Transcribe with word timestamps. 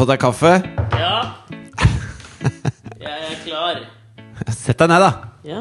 Fått 0.00 0.08
deg 0.08 0.20
kaffe? 0.22 0.50
Ja. 0.96 1.16
Jeg 3.04 3.10
er 3.10 3.36
klar. 3.44 3.80
Sett 4.48 4.78
deg 4.80 4.88
ned, 4.88 5.02
da. 5.04 5.10
Ja. 5.44 5.58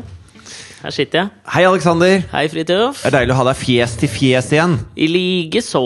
Her 0.80 0.94
sitter 0.96 1.20
jeg. 1.26 1.32
Hei, 1.52 1.64
Aleksander. 1.68 2.21
Hei, 2.32 2.46
Fridtjof. 2.48 3.02
Det 3.02 3.10
er 3.10 3.15
deilig 3.18 3.34
å 3.36 3.38
ha 3.42 3.43
deg 3.50 3.57
fjes 3.60 3.98
til 4.00 4.07
fjes 4.14 4.48
igjen. 4.56 4.78
I 4.96 5.10
likeså, 5.12 5.82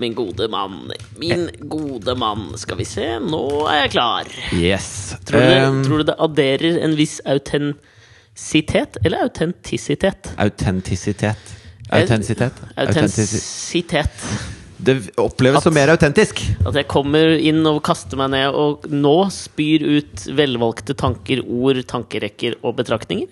min 0.00 0.14
gode 0.16 0.48
mann. 0.48 0.78
Min 1.20 1.44
gode 1.68 2.14
mann. 2.16 2.46
Skal 2.56 2.80
vi 2.80 2.86
se, 2.88 3.10
nå 3.20 3.42
er 3.68 3.82
jeg 3.82 3.92
klar. 3.98 4.32
Yes. 4.56 4.88
Tror 5.28 5.44
du, 5.44 5.52
Um, 5.66 5.82
tror 5.84 6.00
du 6.00 6.06
det 6.14 6.16
adderer 6.28 6.80
en 6.88 6.96
viss 6.96 7.18
autentisitet 7.28 8.96
eller 9.04 9.26
autentisitet? 9.28 10.32
Autentisitet. 10.40 11.52
Autentisitet. 11.92 12.64
Autentisi- 12.72 13.36
Autentisitet. 13.36 14.26
Det 14.82 14.96
oppleves 15.20 15.62
som 15.62 15.74
mer 15.74 15.92
autentisk. 15.92 16.40
At 16.66 16.74
jeg 16.74 16.88
kommer 16.90 17.36
inn 17.38 17.60
og 17.70 17.78
kaster 17.86 18.18
meg 18.18 18.32
ned 18.34 18.56
og 18.58 18.88
nå 18.90 19.14
spyr 19.30 19.84
ut 19.86 20.24
velvalgte 20.34 20.96
tanker, 20.98 21.44
ord, 21.46 21.78
tankerekker 21.86 22.58
og 22.64 22.80
betraktninger. 22.80 23.30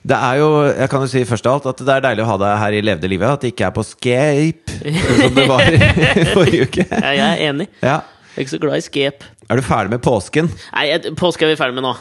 Det 0.00 0.16
er 0.16 0.38
jo, 0.40 0.48
jeg 0.68 0.88
kan 0.92 1.02
jo 1.04 1.08
si 1.12 1.22
først 1.28 1.48
av 1.48 1.58
alt 1.58 1.66
at 1.72 1.80
det 1.84 1.92
er 1.92 2.04
deilig 2.06 2.24
å 2.24 2.28
ha 2.30 2.36
deg 2.40 2.54
her 2.62 2.76
i 2.76 2.84
levde 2.84 3.08
livet. 3.12 3.32
At 3.32 3.44
det 3.44 3.52
ikke 3.52 3.66
er 3.68 3.74
på 3.76 3.84
Scape, 3.84 4.76
som 5.20 5.36
det 5.36 5.44
var 5.48 5.64
i 5.72 6.28
forrige 6.34 6.68
uke. 6.68 6.86
Ja, 6.88 7.12
jeg 7.16 7.26
er 7.26 7.44
enig. 7.50 7.68
Ja. 7.84 7.98
Jeg 8.30 8.36
er 8.36 8.46
ikke 8.46 8.54
så 8.54 8.62
glad 8.62 8.78
i 8.78 8.84
scape. 8.86 9.26
Er 9.50 9.58
du 9.58 9.64
ferdig 9.66 9.90
med 9.92 10.02
påsken? 10.04 10.48
Nei, 10.70 10.86
påske 11.18 11.44
er 11.44 11.50
vi 11.50 11.58
ferdig 11.58 11.76
med 11.80 11.84
nå. 11.88 11.96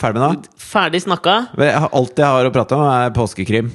Ferdig 0.00 0.20
med 0.20 0.24
nå? 0.24 0.52
Ferdig 0.62 1.00
snakka. 1.02 1.34
Alt 1.90 2.20
jeg 2.22 2.28
har 2.30 2.46
å 2.48 2.52
prate 2.54 2.78
om, 2.78 2.84
er 2.86 3.10
påskekrim. 3.16 3.72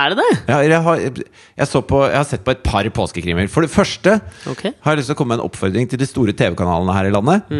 Er 0.00 0.12
det 0.12 0.22
det? 0.22 0.28
Jeg, 0.48 0.68
jeg, 0.72 0.82
har, 0.86 1.00
jeg, 1.04 1.68
så 1.68 1.82
på, 1.84 1.98
jeg 2.08 2.16
har 2.16 2.28
sett 2.28 2.44
på 2.46 2.54
et 2.54 2.62
par 2.64 2.86
påskekrimer. 2.96 3.48
For 3.52 3.64
det 3.64 3.72
første 3.72 4.16
okay. 4.48 4.72
har 4.80 4.94
jeg 4.94 5.02
lyst 5.02 5.12
til 5.12 5.16
å 5.16 5.20
komme 5.20 5.34
med 5.34 5.42
en 5.42 5.50
oppfordring 5.50 5.90
til 5.90 6.00
de 6.00 6.08
store 6.08 6.32
TV-kanalene 6.36 6.94
her 6.96 7.10
i 7.10 7.12
landet. 7.12 7.50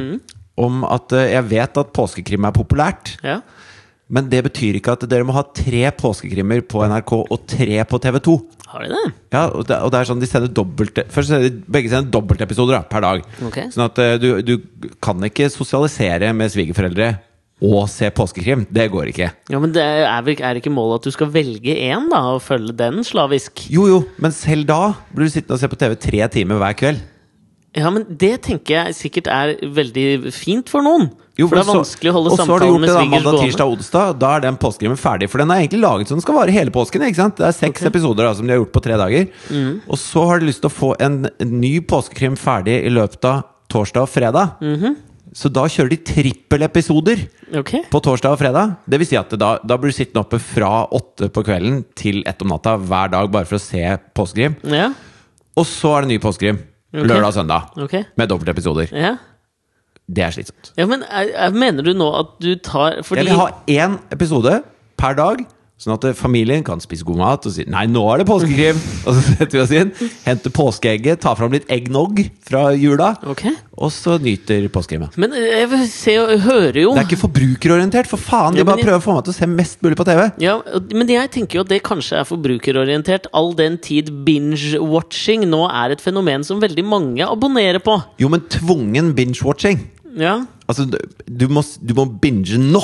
Om 0.63 0.87
at 0.89 1.13
eh, 1.17 1.35
jeg 1.35 1.49
vet 1.51 1.83
at 1.83 1.93
påskekrim 1.97 2.49
er 2.49 2.55
populært. 2.57 3.19
Ja. 3.25 3.43
Men 4.13 4.29
det 4.33 4.43
betyr 4.45 4.77
ikke 4.77 4.95
at 4.97 5.05
dere 5.09 5.25
må 5.25 5.35
ha 5.37 5.45
tre 5.57 5.87
påskekrimmer 5.97 6.65
på 6.69 6.83
NRK 6.89 7.13
og 7.21 7.37
tre 7.49 7.79
på 7.89 8.01
TV2. 8.05 8.37
Har 8.73 8.85
de 8.85 8.93
det? 8.93 9.03
Ja, 9.35 9.45
og 9.49 9.67
det, 9.69 9.79
og 9.85 9.93
det 9.93 10.01
er 10.01 10.09
sånn 10.09 10.21
de 10.23 10.29
sender 10.29 10.49
dobbelt 10.53 10.97
Først 11.13 11.29
sender 11.29 11.51
de 11.51 11.73
begge 11.77 11.91
sender 11.93 12.13
dobbeltepisoder 12.15 12.87
per 12.89 13.05
dag. 13.05 13.27
Okay. 13.49 13.69
Sånn 13.73 13.85
at 13.91 14.01
eh, 14.01 14.17
du, 14.21 14.31
du 14.45 14.89
kan 15.05 15.21
ikke 15.29 15.51
sosialisere 15.53 16.33
med 16.37 16.53
svigerforeldre 16.53 17.11
og 17.63 17.87
se 17.91 18.11
påskekrim. 18.11 18.67
Det 18.75 18.89
går 18.91 19.13
ikke. 19.13 19.31
Ja, 19.53 19.61
men 19.63 19.73
det 19.75 19.85
er, 19.85 20.05
er 20.11 20.25
det 20.27 20.63
ikke 20.63 20.75
målet 20.75 21.01
at 21.01 21.09
du 21.09 21.15
skal 21.15 21.31
velge 21.31 21.77
én, 21.77 22.11
da, 22.11 22.25
og 22.35 22.43
følge 22.43 22.75
den 22.77 23.01
slavisk? 23.07 23.65
Jo, 23.71 23.87
jo, 23.91 24.03
men 24.23 24.35
selv 24.35 24.67
da 24.69 24.83
blir 25.15 25.31
du 25.31 25.37
sittende 25.37 25.59
og 25.59 25.63
se 25.63 25.71
på 25.71 25.79
TV 25.79 25.97
tre 26.03 26.29
timer 26.35 26.63
hver 26.63 26.79
kveld. 26.83 27.09
Ja, 27.73 27.89
men 27.89 28.05
det 28.05 28.35
tenker 28.45 28.75
jeg 28.75 28.97
sikkert 28.99 29.31
er 29.33 29.55
veldig 29.65 30.33
fint 30.37 30.69
for 30.69 30.85
noen. 30.85 31.09
Jo, 31.41 31.47
for 31.49 31.57
det 31.57 31.63
er 31.63 31.71
vanskelig 31.71 32.11
å 32.11 32.15
holde 32.19 32.35
samtalen 32.37 32.51
med 32.51 32.51
og 32.51 32.53
så 32.53 32.53
har 32.53 32.61
du 32.61 32.67
gjort 32.69 32.83
det 32.85 32.97
da, 32.97 33.05
mandag, 33.09 33.37
tirsdag, 33.41 33.71
onsdag. 33.73 34.11
Da 34.21 34.33
er 34.37 34.43
den 34.45 34.59
påskekrimmen 34.61 35.01
ferdig. 35.01 35.31
For 35.33 35.41
den 35.41 35.55
er 35.55 35.63
egentlig 35.63 35.81
laget 35.81 36.11
så 36.11 36.19
den 36.19 36.25
skal 36.25 36.37
vare 36.37 36.53
hele 36.53 36.75
påsken. 36.75 37.05
ikke 37.07 37.21
sant? 37.23 37.39
Det 37.39 37.47
er 37.49 37.57
seks 37.57 37.81
okay. 37.81 37.89
episoder 37.89 38.29
da, 38.29 38.35
som 38.37 38.45
de 38.45 38.53
har 38.53 38.61
gjort 38.61 38.75
på 38.75 38.83
tre 38.85 38.99
dager. 39.01 39.31
Mm. 39.49 39.71
Og 39.87 40.01
så 40.03 40.27
har 40.29 40.43
de 40.43 40.51
lyst 40.51 40.61
til 40.61 40.69
å 40.69 40.75
få 40.75 40.93
en, 41.01 41.23
ny 41.63 41.73
påskekrim 41.89 42.37
ferdig 42.37 42.77
i 42.85 42.93
løpet 42.93 43.25
av 43.31 43.47
torsdag 43.73 44.05
og 44.05 44.13
fredag. 44.13 44.61
Mhm. 44.61 45.01
Så 45.33 45.49
da 45.49 45.65
kjører 45.71 45.95
de 45.95 45.99
trippelepisoder 46.05 47.23
okay. 47.63 47.87
på 47.89 48.01
torsdag 48.05 48.35
og 48.35 48.41
fredag. 48.41 48.75
Det 48.85 49.01
vil 49.01 49.09
si 49.09 49.17
at 49.17 49.33
da, 49.41 49.55
da 49.65 49.79
blir 49.81 49.93
du 49.93 49.97
sittende 49.97 50.27
oppe 50.27 50.41
fra 50.43 50.85
åtte 50.93 51.31
på 51.33 51.45
kvelden 51.47 51.81
til 51.97 52.21
ett 52.29 52.45
om 52.45 52.53
natta 52.53 52.77
hver 52.77 53.15
dag 53.15 53.31
bare 53.33 53.49
for 53.49 53.57
å 53.57 53.63
se 53.63 53.81
påskekrim. 54.17 54.59
Ja. 54.69 54.91
Og 55.57 55.69
så 55.69 55.95
er 55.97 56.05
det 56.05 56.13
ny 56.13 56.19
påskekrim 56.23 56.61
okay. 56.61 57.07
lørdag 57.09 57.31
og 57.31 57.37
søndag. 57.39 57.73
okay. 57.81 58.05
Med 58.21 58.33
dobbeltepisoder. 58.33 58.93
Ja. 58.93 59.17
Det 60.13 60.25
er 60.27 60.35
slitsomt. 60.35 60.73
ja, 60.77 60.85
men 60.91 61.05
er, 61.07 61.31
er, 61.47 61.57
mener 61.57 61.87
du 61.87 61.95
nå 61.97 62.09
at 62.19 62.35
du 62.43 62.53
tar 62.61 62.99
fordi 63.07 63.23
Jeg 63.23 63.31
vil 63.31 63.39
ha 63.39 63.49
én 63.71 63.97
episode 64.13 64.59
per 65.01 65.17
dag, 65.17 65.45
sånn 65.83 65.97
at 65.97 66.05
familien 66.15 66.63
kan 66.67 66.79
spise 66.83 67.03
god 67.07 67.19
mat 67.19 67.47
og 67.49 67.55
si 67.57 67.65
'nei, 67.67 67.87
nå 67.91 68.03
er 68.13 68.23
det 68.23 68.27
påskekrim'. 68.29 68.79
og 69.07 69.17
så 69.17 69.23
setter 69.27 69.57
vi 69.57 69.63
oss 69.65 69.73
inn, 69.75 69.91
henter 70.25 70.55
påskeegget, 70.55 71.21
tar 71.25 71.35
fram 71.39 71.51
litt 71.57 71.67
eggnog 71.73 72.23
fra 72.47 72.69
jula, 72.79 73.17
okay. 73.27 73.57
og 73.75 73.91
så 73.91 74.15
nyter 74.23 74.69
påskekrimet. 74.71 75.19
Men 75.19 75.35
eh, 75.35 75.49
jeg 75.59 75.71
vil 75.73 75.83
se 75.91 76.15
og 76.23 76.33
hører 76.47 76.79
jo 76.85 76.95
Det 76.95 77.03
er 77.03 77.09
ikke 77.11 77.21
forbrukerorientert, 77.25 78.07
for 78.11 78.23
faen! 78.23 78.55
De 78.55 78.63
ja, 78.63 78.69
bare 78.69 78.79
jeg- 78.79 78.87
prøver 78.87 79.03
å 79.03 79.07
få 79.09 79.17
meg 79.19 79.25
til 79.27 79.35
å 79.35 79.39
se 79.41 79.51
mest 79.51 79.83
mulig 79.83 79.99
på 79.99 80.07
TV. 80.07 80.23
Ja, 80.39 80.55
men 80.95 81.09
jeg 81.11 81.31
tenker 81.35 81.59
jo 81.59 81.67
at 81.67 81.73
det 81.75 81.83
kanskje 81.83 82.21
er 82.23 82.29
forbrukerorientert, 82.31 83.27
all 83.35 83.53
den 83.59 83.77
tid 83.83 84.13
binge-watching 84.25 85.45
nå 85.51 85.65
er 85.69 85.93
et 85.97 86.01
fenomen 86.05 86.45
som 86.47 86.61
veldig 86.63 86.85
mange 86.87 87.27
abonnerer 87.27 87.83
på. 87.83 87.99
Jo, 88.23 88.29
men 88.33 88.41
tvungen 88.49 89.15
binge-watching. 89.19 89.83
Ja, 90.17 90.45
Altså, 90.69 90.85
du- 90.89 90.99
du 91.29 91.49
må, 91.49 91.61
du 91.85 91.93
må 91.93 92.07
binge 92.21 92.57
nå! 92.57 92.81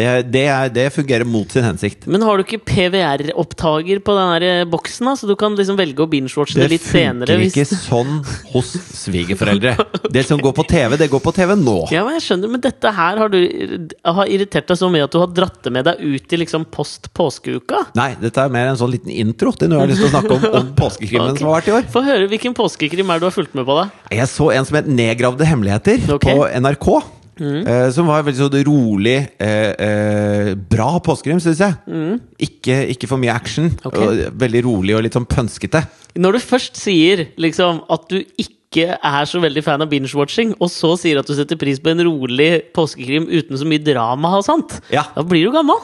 Det, 0.00 0.08
det, 0.32 0.44
er, 0.48 0.70
det 0.72 0.86
fungerer 0.94 1.28
mot 1.28 1.52
sin 1.52 1.64
hensikt. 1.66 2.06
Men 2.10 2.24
har 2.24 2.40
du 2.40 2.44
ikke 2.46 2.60
PVR-opptaker 2.70 4.00
på 4.06 4.14
den 4.16 4.46
eh, 4.46 4.62
boksen, 4.70 5.10
da? 5.10 5.14
Så 5.20 5.28
du 5.28 5.34
kan 5.38 5.56
liksom 5.58 5.76
velge 5.78 6.04
å 6.04 6.08
binge-watche 6.10 6.56
det, 6.56 6.66
Det 6.68 6.70
litt 6.74 6.86
senere? 6.86 7.36
funker 7.36 7.42
hvis- 7.44 7.58
ikke 7.60 7.80
sånn 7.84 8.14
hos 8.54 8.72
svigerforeldre. 9.02 9.74
Det 10.10 10.24
som 10.26 10.40
går 10.40 10.54
på 10.56 10.64
TV, 10.70 10.96
det 11.00 11.10
går 11.12 11.22
på 11.24 11.34
TV 11.36 11.54
nå. 11.60 11.76
Ja, 11.92 12.04
men 12.06 12.16
jeg 12.18 12.24
skjønner, 12.28 12.52
men 12.54 12.64
dette 12.64 12.92
her 12.96 13.20
har 13.20 13.28
du 13.32 13.38
har 14.04 14.26
irritert 14.32 14.66
deg 14.70 14.80
så 14.80 14.88
mye 14.92 15.04
at 15.04 15.12
du 15.14 15.18
har 15.22 15.30
dratt 15.36 15.60
det 15.66 15.72
med 15.74 15.84
deg 15.90 16.00
ut 16.00 16.32
i 16.32 16.40
liksom 16.40 16.64
post 16.72 17.10
påskeuka? 17.16 17.84
Nei, 17.98 18.14
dette 18.20 18.40
er 18.42 18.48
mer 18.52 18.72
en 18.72 18.80
sånn 18.80 18.92
liten 18.94 19.12
intro 19.12 19.52
til 19.52 19.68
noe 19.70 19.80
jeg 19.82 19.88
har 19.88 19.92
lyst 19.94 20.04
til 20.04 20.10
å 20.10 20.14
snakke 20.16 20.36
om 20.38 20.60
om 20.60 20.72
påskekrimmen 20.78 21.30
okay. 21.34 21.42
som 21.42 21.50
har 21.50 21.60
vært 21.60 21.70
i 21.70 21.76
år. 21.78 21.88
Få 21.92 22.04
høre 22.06 22.28
hvilken 22.30 22.56
påskekrim 22.56 23.10
er 23.10 23.20
det 23.20 23.26
du 23.26 23.30
har 23.30 23.36
fulgt 23.36 23.54
med 23.58 23.68
på, 23.68 23.76
da? 23.82 23.88
Jeg 24.16 24.28
så 24.32 24.50
en 24.54 24.64
som 24.68 24.76
het 24.80 24.88
'Nedgravde 24.90 25.44
hemmeligheter' 25.46 26.08
Ok. 26.16 26.24
Mm. 26.26 26.36
på 26.36 26.48
NRK. 26.64 26.88
Eh, 27.40 27.88
som 27.94 28.06
var 28.10 28.22
veldig 28.26 28.40
sånn 28.42 28.64
rolig, 28.68 29.16
eh, 29.40 29.72
eh, 29.86 30.54
bra 30.54 30.98
påskekrim, 31.00 31.40
syns 31.42 31.62
jeg. 31.62 31.74
Ikke, 32.38 32.78
ikke 32.94 33.08
for 33.10 33.20
mye 33.22 33.32
action. 33.34 33.70
Okay. 33.84 34.06
Og 34.28 34.38
veldig 34.40 34.64
rolig 34.68 34.96
og 34.96 35.04
litt 35.06 35.16
sånn 35.16 35.28
pønskete. 35.30 35.82
Når 36.20 36.36
du 36.36 36.40
først 36.42 36.76
sier 36.80 37.28
liksom 37.40 37.84
at 37.90 38.08
du 38.10 38.18
ikke 38.38 38.96
er 39.02 39.24
så 39.26 39.40
veldig 39.42 39.62
fan 39.66 39.82
av 39.82 39.90
binge-watching, 39.90 40.54
og 40.60 40.70
så 40.70 40.92
sier 41.00 41.18
at 41.18 41.26
du 41.26 41.34
setter 41.34 41.58
pris 41.58 41.80
på 41.82 41.90
en 41.90 42.04
rolig 42.06 42.50
påskekrim 42.76 43.26
uten 43.30 43.58
så 43.58 43.66
mye 43.66 43.82
drama 43.82 44.36
og 44.38 44.44
sånt, 44.46 44.80
Ja. 44.94 45.04
da 45.16 45.22
blir 45.26 45.48
du 45.48 45.52
gammel. 45.56 45.80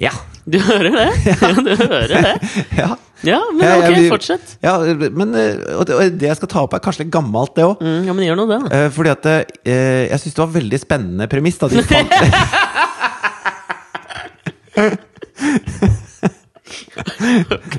Ja. 0.00 0.12
Du 0.46 0.58
hører 0.58 0.90
det? 0.90 1.08
Ja. 1.30 1.50
du 1.54 1.70
hører 1.76 2.08
det. 2.26 2.34
ja. 2.82 2.90
Ja, 3.22 3.38
men 3.54 3.62
Jeg- 3.62 3.78
ok, 3.78 3.92
jeg- 3.94 4.08
fortsett. 4.10 4.56
Ja, 4.66 4.72
men 5.14 5.34
eh, 5.38 5.52
og 5.78 5.84
det, 5.86 5.94
og 5.94 6.16
det 6.18 6.26
jeg 6.26 6.36
skal 6.40 6.48
ta 6.50 6.64
opp, 6.66 6.72
er 6.74 6.82
kanskje 6.82 7.04
litt 7.04 7.12
gammelt, 7.14 7.52
det 7.54 7.62
òg. 7.68 7.78
Mm, 7.78 8.08
ja, 8.08 8.12
men 8.18 8.26
gjør 8.26 8.40
nå 8.40 8.46
det. 8.50 8.58
Eh, 8.74 8.88
fordi 8.96 9.12
at 9.14 9.28
eh, 9.30 10.08
jeg 10.10 10.18
syns 10.24 10.34
det 10.34 10.42
var 10.42 10.50
veldig 10.56 10.80
spennende 10.82 11.28
premiss 11.30 11.60
da 11.62 11.68
de 11.70 11.84
fant 11.86 12.10
Ok. 17.52 17.76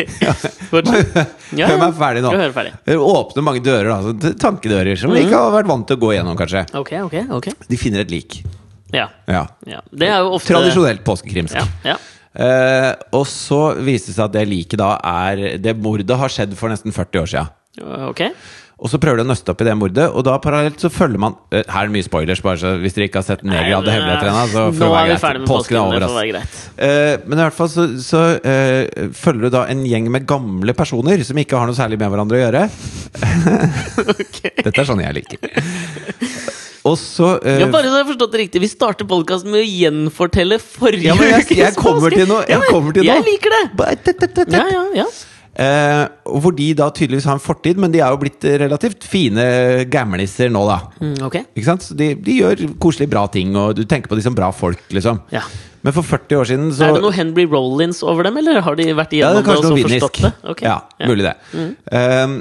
Fortsett. 0.71 1.17
Ja, 1.57 1.67
Hør 1.69 1.79
meg 1.81 1.95
ferdig 1.97 2.23
nå. 2.25 2.31
Ferdig. 2.55 2.73
Åpner 2.97 3.45
mange 3.45 3.61
dører, 3.65 3.89
da. 3.91 4.31
Tankedører 4.41 4.97
som 4.99 5.13
vi 5.13 5.23
ikke 5.25 5.37
har 5.39 5.53
vært 5.53 5.69
vant 5.69 5.85
til 5.89 5.97
å 5.99 6.01
gå 6.03 6.13
gjennom, 6.15 6.37
kanskje. 6.39 6.63
Ok, 6.79 6.93
ok, 7.07 7.15
ok. 7.39 7.49
De 7.69 7.79
finner 7.79 8.03
et 8.05 8.13
lik. 8.13 8.39
Ja. 8.93 9.07
Ja. 9.27 9.43
ja. 9.65 9.79
Det 9.89 10.07
er 10.09 10.19
jo 10.21 10.35
ofte 10.37 10.53
Tradisjonelt 10.53 11.01
påskekrimsk. 11.07 11.55
Ja, 11.57 11.65
ja. 11.93 11.95
Eh, 12.33 12.89
og 13.13 13.27
så 13.29 13.61
viste 13.77 14.11
det 14.11 14.17
seg 14.17 14.25
at 14.25 14.33
det 14.33 14.47
liket 14.49 14.79
da 14.81 14.95
er 15.05 15.59
Det 15.61 15.75
mordet 15.77 16.17
har 16.17 16.31
skjedd 16.33 16.55
for 16.57 16.73
nesten 16.73 16.95
40 16.95 17.21
år 17.21 17.29
siden. 17.29 17.51
Okay. 18.09 18.33
Og 18.83 18.89
så 18.91 18.97
prøver 18.99 19.21
de 19.21 19.23
å 19.23 19.29
nøste 19.29 19.53
opp 19.53 19.61
i 19.63 19.65
det 19.67 19.73
mordet, 19.79 20.05
og 20.11 20.25
da 20.27 20.33
parallelt 20.43 20.81
så 20.81 20.89
følger 20.91 21.21
man 21.21 21.37
eh, 21.53 21.61
Her 21.71 21.85
er 21.85 21.91
det 21.91 21.95
mye 21.95 22.05
spoilers, 22.05 22.41
bare 22.43 22.59
så 22.59 22.73
hvis 22.81 22.97
dere 22.97 23.07
ikke 23.07 23.21
har 23.21 23.27
sett 23.27 23.45
Nedgravde 23.45 23.77
hadde 23.77 23.93
hemmeligheter 23.95 24.31
ennå, 24.31 24.41
så 24.49 24.63
får 24.65 24.81
det 24.81 24.87
er 24.87 24.95
være 24.97 25.11
greit. 25.13 25.45
Påsken 25.47 25.77
er 25.77 25.83
over, 25.85 26.05
altså. 26.09 26.63
Eh, 26.87 27.13
men 27.23 27.37
i 27.37 27.45
hvert 27.45 27.57
fall 27.59 27.71
så, 27.71 27.85
så 28.03 28.23
eh, 28.41 29.13
følger 29.15 29.47
du 29.47 29.55
da 29.55 29.63
en 29.71 29.85
gjeng 29.87 30.09
med 30.13 30.27
gamle 30.27 30.75
personer 30.75 31.23
som 31.23 31.39
ikke 31.39 31.61
har 31.61 31.69
noe 31.69 31.77
særlig 31.77 32.01
med 32.01 32.11
hverandre 32.11 32.41
å 32.41 32.43
gjøre. 32.43 32.65
Dette 34.65 34.75
er 34.75 34.89
sånn 34.89 35.05
jeg 35.05 35.21
liker. 35.21 35.47
Og 36.83 36.97
så 36.99 37.29
uh, 37.39 37.59
Ja, 37.61 37.67
bare 37.71 37.87
så 37.87 37.93
jeg 37.95 38.03
har 38.03 38.09
forstått 38.11 38.33
det 38.35 38.41
riktig. 38.45 38.61
Vi 38.63 38.71
starter 38.71 39.07
podkasten 39.07 39.53
med 39.53 39.63
å 39.63 39.67
gjenfortelle 39.67 40.57
forrige 40.59 41.11
Ja, 41.13 41.15
jeg- 41.15 41.57
jeg 41.57 41.75
kommer 41.79 42.11
til 42.11 42.27
noe, 42.27 42.41
jeg 42.43 42.57
Ja, 42.57 42.59
men 42.59 42.93
til 42.93 43.03
noe. 43.03 43.13
Jeg 43.13 43.23
liker 43.29 43.55
det! 43.55 44.49
Ja, 44.51 44.65
ja, 44.67 44.83
ja. 45.03 45.07
Eh, 45.53 46.07
hvor 46.25 46.55
de 46.57 46.71
da 46.73 46.87
tydeligvis 46.89 47.27
har 47.29 47.35
en 47.37 47.43
fortid, 47.43 47.77
men 47.77 47.91
de 47.93 47.99
er 48.01 48.09
jo 48.09 48.17
blitt 48.17 48.41
relativt 48.41 49.03
fine 49.05 49.85
gamliser 49.85 50.49
nå, 50.49 50.63
da. 50.65 50.79
Mm, 50.99 51.19
okay. 51.27 51.43
Ikke 51.53 51.67
sant? 51.67 51.85
De, 51.95 52.15
de 52.15 52.39
gjør 52.39 52.63
koselig 52.81 53.07
bra 53.11 53.27
ting, 53.29 53.53
og 53.55 53.75
du 53.77 53.83
tenker 53.85 54.09
på 54.09 54.17
de 54.17 54.25
som 54.25 54.33
bra 54.33 54.49
folk, 54.51 54.81
liksom. 54.89 55.21
Ja. 55.31 55.43
Men 55.83 55.93
for 55.93 56.01
40 56.07 56.39
år 56.39 56.47
siden 56.49 56.71
så 56.73 56.87
Er 56.87 56.93
det 56.97 57.03
noe 57.03 57.13
Henry 57.13 57.45
Rollins 57.45 58.01
over 58.07 58.23
dem, 58.25 58.37
eller 58.41 58.61
har 58.65 58.75
de 58.79 58.85
vært 58.97 59.13
Ja, 59.19 59.33
det 59.35 59.43
igjennom 59.43 59.45
det, 59.45 59.57
og 59.59 59.63
så 59.67 59.77
forstått 59.85 60.21
det? 60.23 60.33
Okay. 60.55 60.65
Ja, 60.71 60.79
mulig 61.11 61.27
det. 61.27 61.35
Um, 61.91 62.37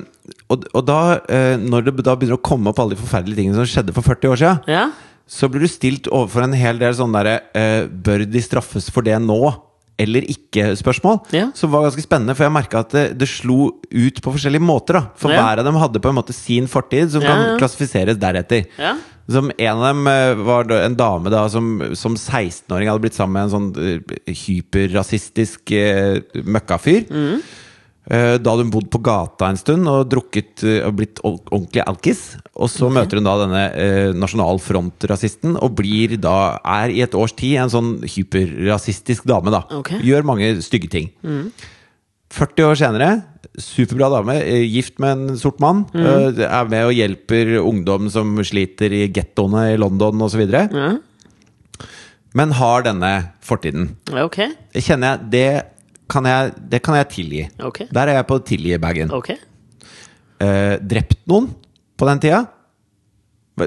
og, 0.50 0.66
og 0.74 0.84
da, 0.86 0.98
eh, 1.28 1.56
når 1.58 1.88
det 1.88 2.04
da 2.06 2.14
begynner 2.16 2.38
å 2.38 2.42
komme 2.46 2.70
opp 2.70 2.78
alle 2.78 2.94
de 2.94 3.00
forferdelige 3.02 3.40
tingene 3.42 3.58
som 3.58 3.66
skjedde 3.66 3.94
for 3.96 4.02
40 4.06 4.28
år 4.30 4.36
siden, 4.42 4.60
Ja. 4.70 4.84
så 5.26 5.48
blir 5.50 5.60
du 5.64 5.69
stilt 5.69 6.06
overfor 6.12 6.44
en 6.44 6.52
hel 6.52 6.78
del 6.78 6.94
sånne 6.94 7.19
derre 7.22 7.40
eh, 7.54 7.86
Bør 7.88 8.24
de 8.30 8.40
straffes 8.42 8.90
for 8.90 9.02
det 9.02 9.19
nå? 9.22 9.54
Eller 10.02 10.24
ikke-spørsmål. 10.24 11.19
Ja. 11.36 11.50
Som 11.54 11.70
var 11.70 11.84
ganske 11.84 12.02
spennende, 12.02 12.34
for 12.34 12.46
jeg 12.46 12.52
merka 12.54 12.80
at 12.80 12.90
det, 12.96 13.02
det 13.20 13.28
slo 13.28 13.69
ut 13.92 14.20
på 14.24 14.32
forskjellige 14.34 14.64
måter. 14.64 14.94
da 14.98 15.02
For 15.20 15.30
Ja. 15.30 15.42
hver 15.42 15.60
av 15.60 15.64
dem 15.69 15.76
hadde 15.78 16.00
på 16.02 16.08
en 16.08 16.16
måte 16.16 16.32
sin 16.34 16.66
fortid, 16.66 17.10
som 17.12 17.22
Ja, 17.22 17.28
kan 17.34 17.58
klassifiseres 17.60 18.16
deretter. 18.19 18.64
Ja. 18.78 18.96
Som 19.30 19.52
En 19.58 19.76
av 19.76 19.84
dem 19.94 20.06
eh, 20.08 20.34
var 20.42 20.64
en 20.72 20.96
dame 20.96 21.30
da 21.30 21.44
som 21.48 21.94
som 21.94 22.16
16-åring 22.16 22.88
hadde 22.88 23.00
blitt 23.04 23.14
sammen 23.14 23.36
med 23.36 23.44
en 23.44 23.52
sånn 23.52 24.02
hyperrasistisk 24.26 25.70
eh, 25.76 26.20
møkkafyr. 26.42 27.06
Eh, 27.10 27.38
Da 28.08 28.50
hadde 28.50 28.64
hun 28.64 28.72
bodd 28.75 28.88
på 28.90 28.99
gata 29.06 29.46
en 29.52 29.58
stund 29.60 29.87
og 29.87 30.08
drukket 30.10 30.64
eh, 30.66 30.81
og 30.88 30.96
blitt 30.99 31.20
ord- 31.22 31.46
ordentlig 31.54 31.84
alkis. 31.87 32.22
Og 32.58 32.66
så 32.72 32.88
møter 32.90 33.20
hun 33.20 33.28
da 33.28 33.37
denne 33.44 33.60
eh, 33.78 34.08
Nasjonal 34.19 34.58
Front-rasisten 34.58 35.54
og 35.62 35.76
blir 35.78 36.16
da 36.19 36.58
er 36.81 36.90
i 36.90 37.02
et 37.04 37.14
års 37.14 37.34
tid 37.38 37.60
en 37.62 37.70
sånn 37.70 37.93
hyperrasistisk 38.02 39.28
dame. 39.31 39.54
da 39.54 39.62
okay. 39.78 40.02
Gjør 40.02 40.26
mange 40.26 40.50
stygge 40.66 40.90
ting. 40.90 41.12
40 42.32 42.64
år 42.64 42.78
senere, 42.81 43.08
superbra 43.60 44.08
dame, 44.16 44.38
eh, 44.40 44.64
gift 44.66 44.98
med 44.98 45.10
en 45.31 45.38
sort 45.38 45.60
mann. 45.62 45.84
Mm. 45.94 46.40
Er 46.43 46.70
med 46.72 46.87
og 46.88 46.94
hjelper 46.96 47.55
ungdom 47.62 48.10
som 48.10 48.34
sliter 48.43 48.90
i 48.98 49.05
gettoene 49.12 49.69
i 49.75 49.78
London 49.78 50.26
osv. 50.26 50.43
Ja, 50.50 50.96
Men 52.34 52.50
har 52.56 52.82
denne 52.82 53.12
fortiden. 53.44 53.90
Okay. 54.08 54.55
Kjenner 54.75 55.19
jeg 55.19 55.31
Det 55.31 55.48
kan 56.12 56.26
jeg, 56.28 56.52
det 56.72 56.82
kan 56.84 56.96
jeg 57.00 57.08
tilgi. 57.14 57.42
Okay. 57.72 57.86
Der 57.92 58.10
er 58.12 58.18
jeg 58.20 58.26
på 58.28 58.38
tilgi-bagen. 58.48 59.12
Okay. 59.18 59.38
Eh, 60.42 60.76
drept 60.78 61.20
noen 61.30 61.48
på 61.98 62.08
den 62.10 62.20
tida? 62.22 62.42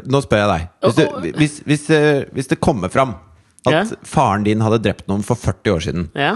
Nå 0.10 0.20
spør 0.26 0.42
jeg 0.44 0.50
deg. 0.52 0.64
Hvis, 0.84 0.96
du, 0.98 1.32
hvis, 1.40 1.56
hvis, 1.70 1.84
eh, 1.94 2.24
hvis 2.36 2.50
det 2.52 2.60
kommer 2.64 2.90
fram 2.94 3.16
at 3.66 3.74
Ja. 3.74 3.84
faren 4.06 4.44
din 4.46 4.62
hadde 4.62 4.82
drept 4.86 5.08
noen 5.10 5.24
for 5.26 5.36
40 5.40 5.72
år 5.76 5.82
siden, 5.86 6.08
Ja. 6.18 6.36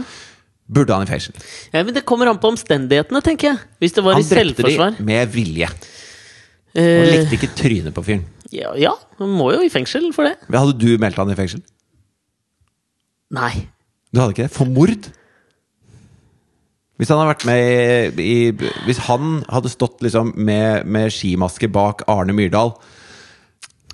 burde 0.69 0.93
han 0.93 1.03
i 1.05 1.09
fengsel? 1.09 1.33
ja, 1.73 1.83
men 1.83 1.93
Det 1.93 2.05
kommer 2.05 2.29
an 2.29 2.39
på 2.41 2.49
omstendighetene, 2.53 3.21
tenker 3.25 3.51
jeg. 3.51 3.59
Hvis 3.81 3.93
det 3.97 4.03
var 4.05 4.13
Han 4.17 4.21
i 4.23 4.29
drepte 4.29 4.63
dem 4.65 4.95
de 4.97 5.03
med 5.03 5.29
vilje. 5.33 5.67
Og 5.69 6.81
Eh, 6.83 7.05
likte 7.09 7.35
ikke 7.37 7.53
trynet 7.57 7.93
på 7.93 8.03
fyren. 8.05 8.23
ja, 8.51 8.73
ja, 8.77 8.93
han 9.19 9.29
må 9.29 9.51
jo 9.53 9.61
i 9.65 9.69
fengsel 9.69 10.11
for 10.13 10.23
det. 10.29 10.37
Hadde 10.49 10.77
du 10.77 10.97
meldt 11.01 11.17
han 11.17 11.29
i 11.29 11.35
fengsel? 11.35 11.61
Nei. 13.31 13.67
Du 14.13 14.19
hadde 14.21 14.33
ikke 14.33 14.47
det? 14.47 14.51
For 14.55 14.65
mord? 14.65 15.09
Hvis 16.99 17.09
han 17.13 17.21
i, 17.47 18.21
i 18.21 18.51
Hvis 18.85 18.97
han 19.07 19.37
hadde 19.47 19.71
stått 19.71 20.01
liksom 20.03 20.33
med, 20.35 20.85
med 20.85 21.13
skimaske 21.15 21.69
bak 21.71 22.03
Arne 22.11 22.35
Myrdal 22.35 22.73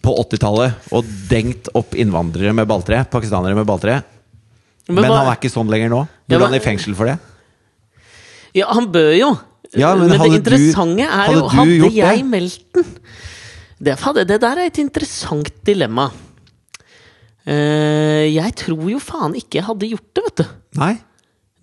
på 0.01 0.13
80-tallet 0.23 0.89
og 0.93 1.05
dengt 1.29 1.69
opp 1.77 1.93
innvandrere 1.97 2.53
med 2.53 2.67
balltre, 2.69 3.03
pakistanere 3.09 3.55
med 3.57 3.65
balltre 3.69 3.99
Men, 4.89 5.03
hva- 5.05 5.19
han 5.21 5.31
er 5.31 5.37
ikke 5.39 5.49
sånn 5.53 5.69
lenger 5.69 5.89
nå. 5.93 6.01
Ja, 6.05 6.35
Burde 6.35 6.39
men- 6.43 6.51
han 6.51 6.59
i 6.59 6.65
fengsel 6.65 6.97
for 6.97 7.09
det? 7.09 7.15
Ja, 8.55 8.67
han 8.73 8.85
bør 8.93 9.11
jo. 9.17 9.31
Ja, 9.75 9.95
men 9.97 10.07
men, 10.07 10.13
det 10.13 10.19
det 10.21 10.29
du- 10.29 10.37
interessante 10.39 11.07
er 11.09 11.31
jo 11.33 11.47
hadde 11.47 11.79
Hadde 11.81 11.89
jeg 11.95 12.19
det? 12.21 12.25
meldt 12.29 12.67
den? 12.77 12.85
Det, 13.85 13.95
det 14.29 14.37
der 14.41 14.57
er 14.61 14.65
et 14.69 14.77
interessant 14.79 15.49
dilemma. 15.67 16.05
Uh, 17.45 18.25
jeg 18.31 18.55
tror 18.57 18.87
jo 18.89 18.97
faen 19.03 19.35
ikke 19.37 19.59
jeg 19.59 19.67
hadde 19.67 19.89
gjort 19.91 20.07
det, 20.17 20.23
vet 20.29 20.39
du. 20.41 20.45
Nei? 20.81 20.93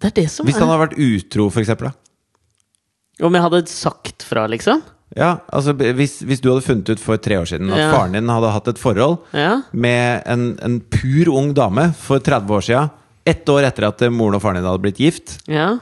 Det 0.02 0.10
er 0.10 0.16
det 0.22 0.28
som 0.32 0.46
Hvis 0.48 0.58
han 0.58 0.66
er 0.68 0.74
hadde 0.74 0.88
vært 0.88 0.98
utro, 0.98 1.46
for 1.54 1.62
eksempel? 1.62 1.92
Da? 1.92 3.26
Om 3.28 3.36
jeg 3.38 3.44
hadde 3.44 3.60
sagt 3.70 4.24
fra, 4.26 4.48
liksom? 4.50 4.80
Ja, 5.14 5.34
altså 5.52 5.74
hvis, 5.76 6.22
hvis 6.24 6.40
du 6.40 6.48
hadde 6.48 6.64
funnet 6.64 6.88
ut 6.94 7.00
for 7.02 7.20
tre 7.20 7.36
år 7.36 7.46
siden 7.50 7.68
at 7.70 7.78
Ja. 7.82 7.90
faren 7.92 8.14
din 8.16 8.30
hadde 8.32 8.50
hatt 8.54 8.68
et 8.72 8.78
forhold 8.80 9.18
Ja. 9.36 9.60
med 9.72 10.22
en, 10.26 10.58
en 10.64 10.80
pur 10.80 11.28
ung 11.36 11.52
dame 11.54 11.92
for 11.94 12.18
30 12.18 12.48
år 12.56 12.64
siden, 12.64 12.90
ett 13.28 13.44
år 13.52 13.68
etter 13.68 13.86
at 13.86 14.00
moren 14.10 14.34
og 14.34 14.42
faren 14.42 14.56
din 14.58 14.64
hadde 14.66 14.80
blitt 14.82 14.98
gift, 14.98 15.36
ja. 15.46 15.78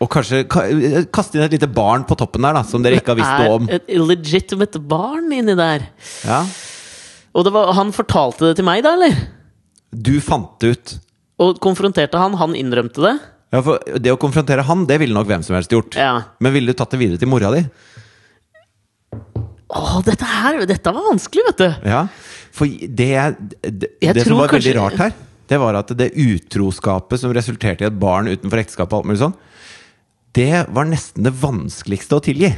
og 0.00 0.08
kanskje 0.14 0.44
ka, 0.48 0.62
kaste 1.12 1.36
inn 1.36 1.42
et 1.44 1.52
lite 1.58 1.68
barn 1.74 2.06
på 2.06 2.16
toppen 2.16 2.40
der, 2.46 2.54
da, 2.54 2.62
som 2.62 2.82
dere 2.82 3.00
ikke 3.02 3.12
har 3.12 3.20
visst 3.20 3.42
noe 3.42 3.58
om. 3.58 3.68
Er 3.68 3.82
et 3.82 3.90
illegitimate 3.98 4.78
barn 4.80 5.28
inni 5.34 5.58
der. 5.58 5.88
Ja. 6.24 6.44
Og 7.34 7.44
det 7.44 7.52
var, 7.52 7.72
han 7.74 7.90
fortalte 7.92 8.46
det 8.52 8.56
til 8.62 8.64
meg, 8.64 8.82
da, 8.86 8.94
eller? 8.94 9.18
Du 9.92 10.20
fant 10.24 10.54
det 10.62 10.70
ut. 10.76 10.94
Og 11.42 11.58
konfronterte 11.60 12.14
han. 12.20 12.34
Han 12.38 12.54
innrømte 12.54 13.02
det. 13.02 13.14
Ja, 13.52 13.60
for 13.60 14.00
Det 14.00 14.12
å 14.12 14.18
konfrontere 14.20 14.64
han, 14.64 14.86
det 14.88 14.96
ville 15.02 15.16
nok 15.16 15.28
hvem 15.28 15.42
som 15.44 15.56
helst 15.58 15.72
gjort. 15.72 15.96
Ja. 15.98 16.14
Men 16.40 16.54
ville 16.54 16.72
du 16.72 16.78
tatt 16.78 16.94
det 16.94 17.02
videre 17.02 17.20
til 17.20 17.30
mora 17.30 17.52
di? 17.54 17.64
Åh, 19.72 19.98
dette 20.04 20.28
her 20.28 20.62
Dette 20.68 20.92
var 20.92 21.06
vanskelig, 21.10 21.44
vet 21.50 21.60
du. 21.60 21.68
Ja, 21.92 22.06
for 22.52 22.68
det, 22.68 23.12
det, 23.64 23.92
det 24.00 24.26
som 24.26 24.36
var 24.36 24.50
var 24.50 24.58
veldig 24.58 24.74
rart 24.76 24.98
her, 25.00 25.14
det 25.48 25.58
var 25.60 25.76
at 25.78 25.92
det 25.96 26.10
utroskapet 26.20 27.20
som 27.20 27.32
resulterte 27.32 27.84
i 27.84 27.88
et 27.88 27.96
barn 28.00 28.28
utenfor 28.28 28.60
ekteskapet, 28.60 28.92
og 28.92 29.02
alt 29.02 29.08
mulig 29.08 29.22
sånn, 29.22 29.36
det 30.36 30.64
var 30.72 30.88
nesten 30.88 31.24
det 31.26 31.32
vanskeligste 31.40 32.16
å 32.16 32.24
tilgi. 32.24 32.52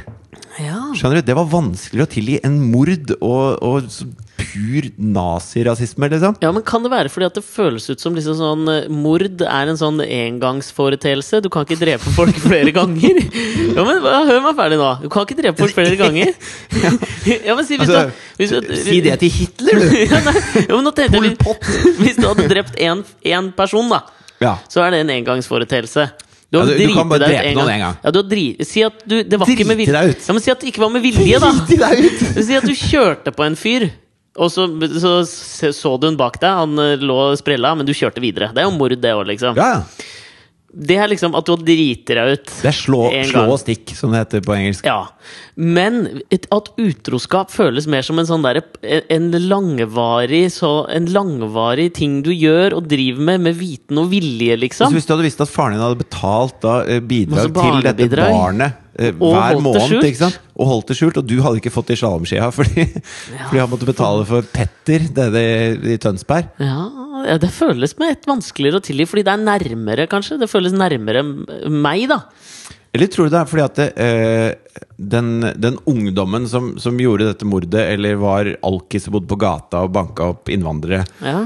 Ja. 0.63 0.79
Skjønner 0.95 1.19
du? 1.19 1.27
Det 1.27 1.35
var 1.35 1.47
vanskeligere 1.51 2.07
å 2.07 2.11
tilgi 2.11 2.37
enn 2.47 2.59
mord 2.71 3.15
og, 3.19 3.63
og 3.63 3.89
pur 4.37 4.87
nazirasisme, 4.99 6.09
liksom. 6.11 6.35
Ja, 6.43 6.51
men 6.51 6.63
Kan 6.67 6.83
det 6.83 6.91
være 6.91 7.09
fordi 7.11 7.25
at 7.29 7.37
det 7.37 7.43
føles 7.47 7.85
ut 7.89 8.01
som 8.03 8.15
liksom 8.17 8.35
sånn 8.39 8.63
eh, 8.71 8.87
Mord 8.91 9.23
er 9.41 9.71
en 9.71 9.79
sånn 9.79 10.01
engangsforeteelse? 10.03 11.39
Du 11.43 11.49
kan 11.53 11.65
ikke 11.65 11.77
drepe 11.79 12.11
folk 12.15 12.35
flere 12.47 12.73
ganger? 12.75 13.21
Ja, 13.75 13.85
men 13.87 14.01
Hør 14.03 14.41
meg 14.43 14.57
ferdig 14.59 14.79
nå. 14.81 14.89
Du 15.05 15.09
kan 15.13 15.25
ikke 15.27 15.37
drepe 15.39 15.63
folk 15.63 15.75
flere 15.77 15.95
ganger. 15.99 16.33
Ja, 17.25 17.55
men 17.57 17.65
si 17.65 17.77
hvis 17.79 17.89
Altså, 17.89 18.11
du, 18.11 18.35
hvis 18.37 18.51
du 18.53 18.75
Si 18.83 18.99
det 19.01 19.15
til 19.23 19.31
Hitler, 19.33 19.79
du! 19.81 19.95
ja, 20.11 20.19
nei, 20.27 20.35
ja, 20.61 20.75
men 20.75 20.83
nå 20.85 20.91
tenkte 20.93 21.21
jeg. 21.23 21.37
Hvis 21.97 22.19
du 22.19 22.27
hadde 22.27 22.45
drept 22.51 22.77
én 22.77 23.49
person, 23.57 23.89
da, 23.89 24.03
Ja. 24.43 24.57
så 24.69 24.83
er 24.85 24.93
det 24.93 24.99
en 25.05 25.13
engangsforeteelse. 25.15 26.05
Du, 26.51 26.59
Ja, 26.59 26.65
du- 26.69 26.77
du 26.77 26.93
kan 26.93 27.09
bare 27.09 27.25
drepe 27.31 27.47
en 27.49 27.57
noen 27.57 27.71
en 27.73 27.81
gang. 27.81 27.95
Ja, 28.03 28.11
du 28.13 28.19
har 28.21 28.27
dri 28.29 28.43
si 28.67 28.83
at 28.85 29.01
du, 29.09 29.15
det 29.23 29.39
var 29.41 29.49
ikke 29.49 29.65
med 29.67 29.79
vilje. 29.81 29.95
deg 29.95 30.13
ut. 30.13 30.27
Ja, 30.27 30.33
men 30.37 30.43
si 30.45 30.51
at 30.53 30.61
det 30.61 30.69
ikke 30.73 30.83
var 30.85 30.91
med 30.93 31.01
vilje, 31.03 31.39
da. 31.41 31.49
Driti 31.57 31.79
deg 31.81 32.05
ut! 32.05 32.43
Si 32.45 32.59
at 32.59 32.67
du 32.69 32.75
kjørte 32.77 33.33
på 33.35 33.45
en 33.47 33.57
fyr, 33.59 33.87
og 34.35 34.51
så 34.51 34.67
så, 34.99 35.13
så, 35.29 35.71
så 35.75 35.95
du 35.97 36.09
hun 36.09 36.19
bak 36.19 36.41
deg. 36.41 36.51
Han 36.63 36.81
eh, 36.81 36.99
lå 36.99 37.15
og 37.29 37.39
sprella, 37.39 37.75
men 37.77 37.87
du 37.87 37.95
kjørte 37.95 38.23
videre. 38.23 38.51
Det 38.55 38.63
er 38.63 38.69
jo 38.69 38.75
mord, 38.75 38.97
det 38.99 39.15
òg, 39.15 39.25
liksom. 39.31 39.57
Ja, 39.59 39.79
ja. 39.79 40.11
Det 40.75 40.97
er 40.99 41.07
liksom 41.07 41.31
at 41.39 41.47
du 41.47 41.53
driti 41.63 42.15
deg 42.17 42.33
ut. 42.35 42.49
Det 42.59 42.67
er 42.67 42.75
slå, 42.75 43.05
slå 43.29 43.45
og 43.53 43.59
stikk, 43.61 43.93
som 43.95 44.11
det 44.11 44.25
heter 44.25 44.41
på 44.43 44.57
engelsk. 44.57 44.83
Ja. 44.83 45.05
Men 45.55 46.01
et, 46.27 46.49
at 46.51 46.67
utroskap 46.75 47.53
føles 47.53 47.87
mer 47.87 48.03
som 48.03 48.19
en 48.19 48.27
sånn 48.27 48.43
der, 48.43 48.59
En 48.83 49.29
langvarig 49.47 50.49
så, 50.51 50.73
En 50.91 51.07
langvarig 51.15 51.93
ting 51.95 52.19
du 52.27 52.33
gjør 52.33 52.75
og 52.75 52.89
driver 52.91 53.23
med 53.31 53.45
med 53.47 53.55
viten 53.55 54.03
og 54.03 54.11
vilje, 54.11 54.57
Altså, 54.57 54.63
liksom. 54.65 54.97
hvis 54.97 55.07
du 55.07 55.13
hadde 55.15 55.27
visst 55.29 55.45
at 55.45 55.53
faren 55.53 55.77
din 55.77 55.85
hadde 55.85 56.01
betalt 56.03 56.59
da, 56.65 56.81
eh, 56.83 56.99
bidrag 56.99 57.55
til 57.55 57.87
dette 57.87 58.27
barnet 58.27 58.81
hver 58.95 59.59
måned, 59.63 60.03
ikke 60.07 60.21
sant? 60.21 60.39
og 60.55 60.69
holdt 60.69 60.91
det 60.91 60.95
skjult, 60.99 61.17
og 61.19 61.27
du 61.27 61.35
hadde 61.43 61.59
ikke 61.59 61.73
fått 61.73 61.91
i 61.91 61.97
slalåmskia 61.99 62.47
fordi, 62.57 62.85
fordi 63.49 63.59
han 63.59 63.71
måtte 63.71 63.87
betale 63.89 64.23
for 64.29 64.45
Petter 64.55 65.03
nede 65.17 65.41
i, 65.93 65.97
Tønsberg. 66.01 66.47
Ja, 66.63 66.85
ja, 67.25 67.35
det 67.41 67.49
føles 67.55 67.97
med 67.99 68.13
et 68.15 68.29
vanskeligere 68.29 68.79
å 68.79 68.85
tilgi, 68.85 69.07
fordi 69.09 69.25
det 69.27 69.33
er 69.33 69.43
nærmere, 69.43 70.07
kanskje. 70.11 70.39
Det 70.39 70.51
føles 70.51 70.75
nærmere 70.75 71.23
meg, 71.25 72.07
da. 72.11 72.21
Eller 72.95 73.11
tror 73.11 73.27
du 73.27 73.33
det 73.33 73.41
er 73.41 73.49
fordi 73.51 73.63
at 73.65 73.79
det, 73.81 73.87
eh, 73.99 74.81
den, 74.95 75.29
den 75.59 75.75
ungdommen 75.91 76.45
som, 76.47 76.75
som 76.79 76.95
gjorde 77.01 77.27
dette 77.27 77.47
mordet, 77.47 77.81
eller 77.91 78.15
var 78.21 78.47
alkis 78.63 79.09
og 79.09 79.17
bodde 79.17 79.31
på 79.33 79.39
gata 79.41 79.83
og 79.83 79.91
banka 79.95 80.31
opp 80.31 80.51
innvandrere, 80.53 81.03
Ja. 81.25 81.41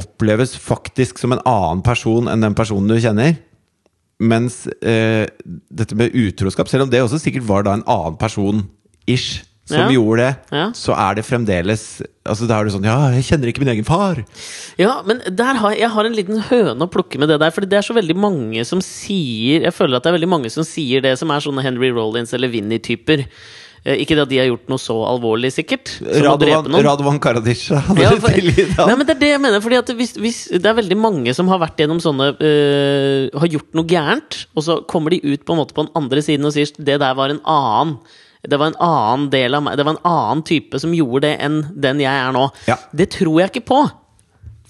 oppleves 0.00 0.54
faktisk 0.56 1.20
som 1.20 1.34
en 1.36 1.42
annen 1.44 1.82
person 1.84 2.30
enn 2.32 2.40
den 2.40 2.56
personen 2.56 2.88
du 2.88 2.96
kjenner? 2.96 3.36
Mens 4.22 4.64
eh, 4.80 5.26
dette 5.74 5.96
med 5.98 6.14
utroskap, 6.14 6.68
selv 6.70 6.86
om 6.86 6.90
det 6.92 7.00
også 7.02 7.18
sikkert 7.22 7.46
var 7.48 7.64
da 7.66 7.74
en 7.78 7.82
annen 7.90 8.18
person 8.20 8.68
ish 9.10 9.42
som 9.66 9.78
Ja. 9.86 9.88
gjorde 9.94 10.18
det, 10.22 10.32
Ja. 10.52 10.64
så 10.74 10.92
er 10.98 11.14
det 11.14 11.24
fremdeles 11.24 12.02
Altså 12.26 12.46
Da 12.50 12.58
er 12.60 12.64
det 12.66 12.72
sånn 12.74 12.84
Ja, 12.84 13.10
jeg 13.14 13.22
kjenner 13.24 13.48
ikke 13.50 13.62
min 13.62 13.70
egen 13.72 13.84
far! 13.86 14.18
Ja, 14.78 15.00
men 15.06 15.22
der 15.26 15.54
har, 15.58 15.72
jeg 15.74 15.88
har 15.90 16.04
en 16.06 16.14
liten 16.18 16.38
høne 16.50 16.82
å 16.86 16.90
plukke 16.90 17.18
med 17.18 17.28
det 17.30 17.38
der. 17.40 17.50
Fordi 17.50 17.66
det 17.70 17.78
er 17.78 17.86
så 17.86 17.94
veldig 17.94 18.14
mange 18.18 18.64
som 18.66 18.80
sier 18.80 19.62
Jeg 19.62 19.72
føler 19.74 19.96
at 19.96 20.02
det 20.04 20.10
er 20.12 20.18
veldig 20.18 20.28
mange 20.30 20.50
som 20.50 20.62
sier 20.66 21.00
det, 21.02 21.16
som 21.18 21.30
er 21.30 21.40
sånne 21.42 21.62
Henry 21.62 21.90
Rollins 21.94 22.34
eller 22.34 22.48
Vinnie-typer. 22.52 23.24
Eh, 23.82 23.98
ikke 24.04 24.14
det 24.14 24.22
at 24.22 24.30
de 24.30 24.38
har 24.38 24.46
gjort 24.46 24.68
noe 24.70 24.78
så 24.80 24.94
alvorlig, 25.08 25.50
sikkert. 25.56 25.96
Radovan. 26.02 26.70
Radovan 26.86 27.18
hadde 27.18 27.54
Ja, 27.98 28.12
for, 28.22 28.30
tilgitt 28.38 28.76
nei, 28.76 28.78
ham. 28.78 28.98
men 29.00 29.08
det 29.08 29.16
er 29.16 29.22
det 29.24 29.30
jeg 29.32 29.42
mener. 29.42 29.62
Fordi 29.64 29.78
at 29.80 29.92
hvis, 29.98 30.14
hvis, 30.22 30.40
det 30.54 30.70
er 30.70 30.78
veldig 30.78 30.98
mange 31.02 31.34
som 31.34 31.50
har 31.50 31.58
vært 31.62 31.82
gjennom 31.82 32.02
sånne 32.02 32.32
øh, 32.38 33.30
Har 33.42 33.50
gjort 33.50 33.72
noe 33.78 33.88
gærent, 33.90 34.44
og 34.54 34.66
så 34.68 34.78
kommer 34.90 35.14
de 35.14 35.22
ut 35.26 35.46
på 35.46 35.56
en 35.56 35.62
måte 35.64 35.74
på 35.74 35.86
den 35.86 35.94
andre 35.98 36.22
siden 36.22 36.46
og 36.46 36.54
sier 36.54 36.70
det 36.78 37.00
der 37.02 37.16
var 37.18 37.34
en 37.34 37.42
annen. 37.42 37.96
Det 38.42 38.58
var 38.58 38.72
en 38.72 38.78
annen 38.82 39.28
del 39.30 39.54
av 39.54 39.62
meg 39.62 39.76
Det 39.78 39.84
var 39.86 39.94
en 39.94 40.06
annen 40.08 40.40
type 40.42 40.78
som 40.82 40.94
gjorde 40.96 41.28
det 41.28 41.36
enn 41.44 41.60
den 41.78 42.00
jeg 42.02 42.10
er 42.10 42.32
nå. 42.34 42.48
Ja. 42.70 42.78
Det 42.94 43.10
tror 43.18 43.42
jeg 43.42 43.52
ikke 43.52 43.66
på. 43.70 43.82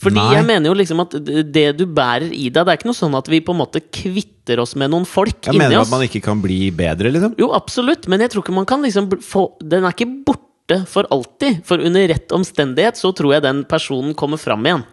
Fordi 0.02 0.18
Nei. 0.18 0.30
jeg 0.35 0.47
mener 0.49 0.73
jo 0.73 0.76
liksom 0.78 1.02
at 1.04 1.16
det 1.54 1.66
du 1.78 1.85
bærer 1.87 2.32
i 2.35 2.49
deg 2.50 2.64
Det 2.66 2.73
er 2.73 2.80
ikke 2.80 2.90
noe 2.90 2.99
sånn 2.99 3.14
at 3.18 3.28
vi 3.30 3.42
på 3.44 3.54
en 3.54 3.61
måte 3.61 3.82
kvitter 3.85 4.62
oss 4.62 4.75
med 4.78 4.90
noen 4.90 5.06
folk 5.09 5.38
Jeg 5.47 5.54
inni 5.54 5.62
mener 5.62 5.85
at 5.85 5.92
man 5.92 6.02
ikke 6.06 6.23
kan 6.25 6.40
bli 6.42 6.64
bedre, 6.75 7.12
liksom. 7.14 7.37
Jo, 7.40 7.52
absolutt, 7.56 8.09
men 8.11 8.25
jeg 8.25 8.32
tror 8.32 8.44
ikke 8.44 8.56
man 8.56 8.68
kan 8.68 8.82
liksom 8.82 9.11
få 9.23 9.47
Den 9.62 9.87
er 9.87 9.94
ikke 9.94 10.11
borte 10.26 10.82
for 10.88 11.06
alltid. 11.12 11.61
For 11.68 11.82
under 11.82 12.06
rett 12.09 12.32
omstendighet 12.32 12.99
så 12.99 13.11
tror 13.14 13.37
jeg 13.37 13.44
den 13.44 13.64
personen 13.68 14.14
kommer 14.18 14.40
fram 14.40 14.66
igjen. 14.66 14.85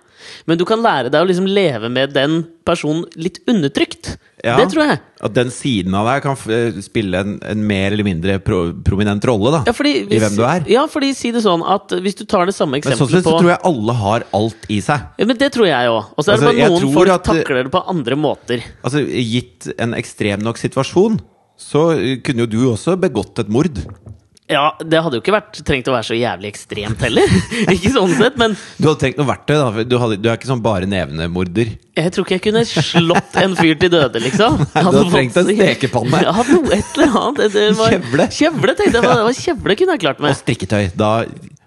Men 0.49 0.57
du 0.59 0.65
kan 0.67 0.81
lære 0.83 1.09
deg 1.13 1.21
å 1.23 1.27
liksom 1.29 1.47
leve 1.47 1.89
med 1.89 2.13
den 2.15 2.41
personen 2.65 3.05
litt 3.15 3.39
undertrykt. 3.49 4.17
Ja. 4.43 4.55
Det 4.59 4.69
tror 4.71 4.85
jeg. 4.87 4.99
At 5.25 5.33
den 5.35 5.49
siden 5.51 5.95
av 5.99 6.05
deg 6.07 6.21
kan 6.23 6.37
eh, 6.53 6.77
spille 6.85 7.19
en, 7.25 7.33
en 7.43 7.63
mer 7.67 7.91
eller 7.91 8.07
mindre 8.07 8.37
pro 8.43 8.59
prominent 8.85 9.25
rolle, 9.27 9.51
da. 9.57 9.61
Ja, 9.67 9.73
fordi 9.75 9.93
I 10.07 10.19
hvem 10.21 10.37
du 10.37 10.43
er. 10.47 10.67
Ja, 10.71 10.85
fordi 10.91 11.09
si 11.17 11.31
det 11.35 11.41
sånn 11.43 11.63
at 11.67 11.91
hvis 12.05 12.15
du 12.21 12.23
tar 12.29 12.45
det 12.47 12.55
samme 12.55 12.77
Men 12.77 12.85
sånn 12.85 12.93
eksempelet 12.95 13.17
sett 13.23 13.27
så 13.27 13.39
tror 13.41 13.51
jeg 13.51 13.61
alle 13.71 13.97
har 14.03 14.27
alt 14.39 14.69
i 14.71 14.79
seg. 14.85 15.09
ja, 15.19 15.25
men 15.27 15.37
Det 15.41 15.51
tror 15.55 15.67
jeg 15.71 15.89
òg. 15.91 16.13
Og 16.15 16.23
så 16.23 16.31
er 16.31 16.37
det 16.37 16.47
Altså, 16.47 16.53
bare 16.61 16.69
noen 16.77 16.95
folk 16.99 17.15
at- 17.17 17.27
takler 17.31 17.63
det 17.63 17.73
på 17.75 17.83
andre 17.95 18.15
måter. 18.15 18.63
Altså, 18.83 19.03
Gitt 19.09 19.71
en 19.77 19.93
ekstrem 19.97 20.39
nok 20.45 20.57
situasjon, 20.61 21.19
så 21.59 21.89
kunne 22.23 22.45
jo 22.45 22.51
du 22.53 22.59
også 22.71 22.95
begått 23.01 23.39
et 23.43 23.49
mord. 23.51 23.75
Ja, 24.49 24.63
Det 24.81 25.01
hadde 25.05 25.19
jo 25.19 25.21
ikke 25.21 25.33
vært, 25.35 25.59
trengt 25.67 25.89
å 25.91 25.93
være 25.93 26.07
så 26.07 26.15
jævlig 26.17 26.49
ekstremt 26.49 27.03
heller. 27.05 27.33
ikke 27.75 27.91
sånn 27.93 28.15
sett, 28.17 28.39
men 28.41 28.55
Du 28.79 28.87
hadde 28.89 28.97
trengt 29.03 29.19
noe 29.21 29.29
verktøy. 29.29 29.53
da 29.59 29.83
Du, 29.85 29.95
hadde, 30.01 30.17
du 30.17 30.25
er 30.31 30.39
ikke 30.39 30.49
sånn 30.49 30.63
bare 30.65 30.89
nevnemorder. 30.89 31.75
jeg 31.99 32.13
tror 32.15 32.25
ikke 32.25 32.37
jeg 32.39 32.45
kunne 32.47 32.63
slått 32.65 33.37
en 33.43 33.53
fyr 33.59 33.77
til 33.81 33.93
døde, 33.93 34.23
liksom. 34.23 34.57
Nei, 34.73 34.81
du 34.81 34.89
hadde 34.89 35.05
trengt 35.13 35.37
en 35.37 35.51
stekepanne. 35.53 36.23
Ja, 36.29 36.33
noe, 36.49 36.73
et 36.73 36.97
eller 36.97 37.21
annet. 37.21 37.53
Det, 37.53 37.67
var, 37.77 37.93
Kjevle. 37.93 38.27
Kjevle, 38.39 38.75
tenkte 38.79 38.97
jeg. 38.97 39.05
det 39.05 39.23
var 39.29 39.39
Kjevle 39.43 39.79
kunne 39.79 39.95
jeg 39.97 40.03
klart 40.07 40.25
Og 40.25 40.37
strikketøy. 40.41 40.83
Da 40.97 41.13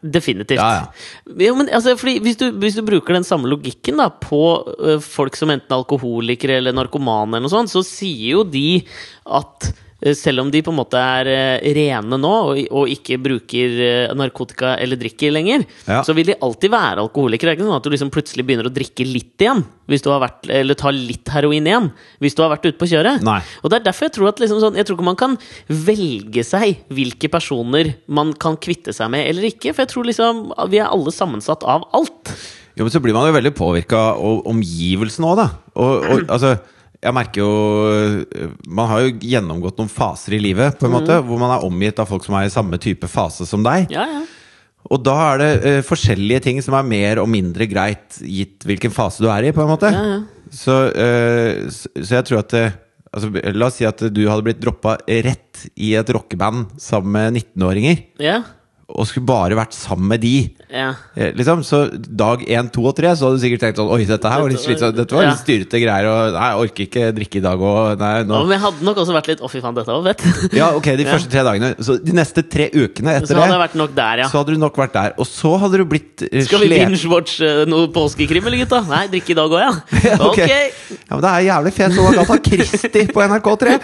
Definitivt. 0.03 0.59
Ja, 0.59 0.91
Ja, 1.39 1.53
men, 1.55 1.69
altså, 1.71 1.95
hvis, 1.95 2.37
du, 2.41 2.49
hvis 2.59 2.75
du 2.75 2.83
bruker 2.83 3.15
den 3.15 3.27
samme 3.27 3.47
logikken 3.47 4.01
da, 4.03 4.09
på 4.11 4.41
ø, 4.75 4.97
folk 4.99 5.39
som 5.39 5.53
enten 5.55 5.71
er 5.71 5.79
alkoholikere 5.79 6.57
eller 6.59 6.75
narkomane, 6.75 7.37
eller 7.37 7.47
noe 7.47 7.53
sånt, 7.55 7.71
så 7.71 7.85
sier 7.87 8.33
jo 8.35 8.43
de 8.43 8.83
at 9.31 9.71
selv 10.19 10.43
om 10.43 10.51
de 10.51 10.63
på 10.67 10.73
en 10.73 10.79
måte 10.81 10.99
er 10.99 11.29
rene 11.77 12.19
nå, 12.19 12.31
og, 12.51 12.59
og 12.75 12.91
ikke 12.91 13.19
bruker 13.23 13.77
narkotika 14.19 14.75
eller 14.83 14.99
drikker 14.99 15.31
lenger, 15.35 15.65
Ja. 15.87 16.01
så 16.03 16.15
vil 16.17 16.27
de 16.33 16.37
alltid 16.43 16.73
være 16.73 17.05
alkoholikere. 17.05 17.53
Det 17.53 17.55
er 17.55 17.61
ikke 17.61 17.69
sånn 17.69 17.79
at 17.79 17.87
du 17.87 17.91
liksom 17.95 18.11
plutselig 18.15 18.47
begynner 18.49 18.67
å 18.71 18.75
drikke 18.75 19.07
litt 19.07 19.45
igjen, 19.45 19.63
hvis 19.91 20.03
du 20.03 20.11
har 20.11 20.23
vært, 20.25 20.49
eller 20.51 20.79
tar 20.79 20.95
litt 20.97 21.29
heroin 21.35 21.67
igjen, 21.69 21.91
hvis 22.23 22.35
du 22.39 22.43
har 22.43 22.51
vært 22.55 22.67
ute 22.71 22.79
på 22.81 22.89
kjøret. 22.91 23.23
Nei. 23.27 23.39
Og 23.63 23.71
det 23.71 23.79
er 23.81 23.87
derfor 23.91 24.09
jeg 24.09 24.17
tror 24.17 24.31
at 24.33 24.43
liksom 24.43 24.61
sånn, 24.63 24.77
Jeg 24.81 24.87
tror 24.89 24.97
ikke 24.99 25.11
man 25.13 25.21
kan 25.21 25.37
velge 25.69 26.43
seg 26.47 26.83
hvilke 26.93 27.31
personer 27.33 27.95
man 28.09 28.33
kan 28.35 28.57
kvitte 28.57 28.95
seg 28.97 29.11
med 29.13 29.27
eller 29.29 29.47
ikke. 29.51 29.73
For 29.75 29.85
jeg 29.85 29.93
tror 29.93 30.09
liksom 30.09 30.43
vi 30.73 30.81
er 30.83 30.91
alle 30.91 31.13
sammensatt 31.15 31.63
av 31.69 31.87
alt. 31.95 32.33
Jo, 32.77 32.87
men 32.87 32.93
så 32.95 33.03
blir 33.05 33.13
man 33.13 33.27
jo 33.29 33.35
veldig 33.37 33.53
påvirka 33.59 33.99
av 34.17 34.47
omgivelsene 34.49 35.29
òg, 35.29 35.37
da. 35.43 35.49
Og, 35.77 36.07
og 36.09 36.23
altså 36.33 36.55
jeg 37.03 37.15
merker 37.17 37.43
jo 37.43 37.55
øh, 37.91 38.53
Man 38.71 38.91
har 38.91 39.03
jo 39.03 39.15
gjennomgått 39.19 39.81
noen 39.81 39.91
faser 39.91 40.37
i 40.37 40.43
livet, 40.43 40.79
på 40.79 40.87
en 40.87 40.95
måte, 40.95 41.19
hvor 41.27 41.41
man 41.41 41.57
er 41.57 41.67
omgitt 41.67 41.99
av 42.03 42.11
folk 42.11 42.27
som 42.27 42.37
er 42.39 42.47
i 42.47 42.55
samme 42.55 42.79
type 42.83 43.11
fase 43.11 43.47
som 43.49 43.65
deg. 43.67 43.91
Ja, 43.93 44.07
ja. 44.07 44.23
Og 44.91 44.99
da 45.07 45.15
er 45.31 45.39
det 45.39 45.51
uh, 45.63 45.81
forskjellige 45.87 46.43
ting 46.49 46.57
som 46.65 46.75
er 46.75 46.87
mer 46.87 47.21
og 47.23 47.29
mindre 47.31 47.69
greit, 47.71 48.19
gitt 48.19 48.67
hvilken 48.67 48.95
fase 48.95 49.23
du 49.23 49.29
er 49.31 49.47
i, 49.47 49.53
på 49.55 49.63
en 49.63 49.71
måte. 49.71 49.91
Ja, 49.95 50.17
ja. 50.17 50.49
Så, 50.53 50.75
uh, 50.91 51.69
så, 51.73 51.91
så 51.97 52.19
jeg 52.19 52.27
tror 52.29 52.43
at 52.43 52.57
uh, 52.59 52.75
altså, 53.15 53.31
La 53.55 53.69
oss 53.69 53.79
si 53.79 53.87
at 53.89 54.03
du 54.13 54.25
hadde 54.27 54.47
blitt 54.49 54.63
droppa 54.63 54.97
rett 55.07 55.63
i 55.79 55.95
et 55.99 56.11
rockeband 56.13 56.75
sammen 56.83 57.15
med 57.15 57.41
19-åringer, 57.45 58.03
ja. 58.23 58.43
Og 58.93 59.07
skulle 59.09 59.25
bare 59.29 59.57
vært 59.57 59.73
sammen 59.77 60.09
med 60.13 60.21
de. 60.23 60.35
ja. 60.69 60.91
Eh, 61.17 61.31
Liksom, 61.39 61.63
så 61.65 61.79
dag 61.93 62.43
1, 62.45 62.69
2 62.75 62.83
og 62.91 62.95
3 62.99 63.13
Så 63.17 63.25
hadde 63.27 63.39
du 63.39 63.43
sikkert 63.43 63.63
tenkt 63.65 63.79
sånn 63.81 63.89
Oi, 63.93 64.03
dette 64.09 64.29
her 64.31 64.43
var 64.43 64.53
litt 64.53 64.61
slitsomt 64.61 64.97
Dette 64.99 65.17
var 65.17 65.27
litt 65.31 65.41
styrete 65.41 65.81
greier 65.81 66.09
Og 66.11 66.35
nei, 66.37 66.47
jeg 66.51 66.61
orker 66.67 66.85
ikke 66.87 67.05
drikke 67.17 67.39
i 67.41 67.43
dag 67.45 67.65
Og 67.69 68.01
nei, 68.01 68.11
nå 68.29 68.37
Ja, 68.37 68.43
Men 68.47 68.55
jeg 68.57 68.63
hadde 68.67 68.87
nok 68.89 69.01
også 69.03 69.15
vært 69.17 69.31
litt 69.33 69.43
Å, 69.45 69.51
fy 69.53 69.63
faen, 69.65 69.77
dette 69.79 69.97
var 69.97 70.05
fett. 70.11 70.25
Ja, 70.61 70.69
ok, 70.77 70.89
de 71.01 71.07
første 71.09 71.33
tre 71.33 71.45
dagene 71.49 71.71
Så 71.85 71.97
de 72.05 72.17
neste 72.17 72.45
tre 72.53 72.69
ukene 72.75 73.17
etter 73.19 73.33
Så 73.33 73.39
hadde 73.41 73.55
det 73.57 73.61
vært 73.65 73.79
nok 73.83 73.95
der, 73.97 74.25
ja. 74.25 74.29
Så 74.33 74.43
hadde 74.43 74.57
du 74.57 74.63
nok 74.63 74.81
vært 74.83 74.97
der 74.99 75.15
Og 75.17 75.29
så 75.31 75.55
hadde 75.65 75.81
du 75.83 75.87
blitt 75.93 76.27
eh, 76.29 76.45
Skal 76.49 76.65
vi 76.65 76.71
binge-watche 76.75 77.53
noe 77.73 77.89
påskekrim, 77.97 78.49
eller 78.51 78.63
gutta? 78.65 78.83
Nei, 78.93 79.05
drikke 79.13 79.33
i 79.35 79.39
dag 79.41 79.57
òg, 79.57 79.63
ja. 79.65 79.73
Ja, 80.13 80.19
ok. 80.29 80.43
Ok. 80.43 80.99
Ja, 80.99 81.15
men 81.17 81.25
det 81.25 81.33
er 81.33 81.47
jævlig 81.49 81.73
fet 81.79 81.97
ha 81.97 82.11
Agatha 82.13 82.39
Christie 82.49 83.09
på 83.13 83.25
NRK3 83.25 83.79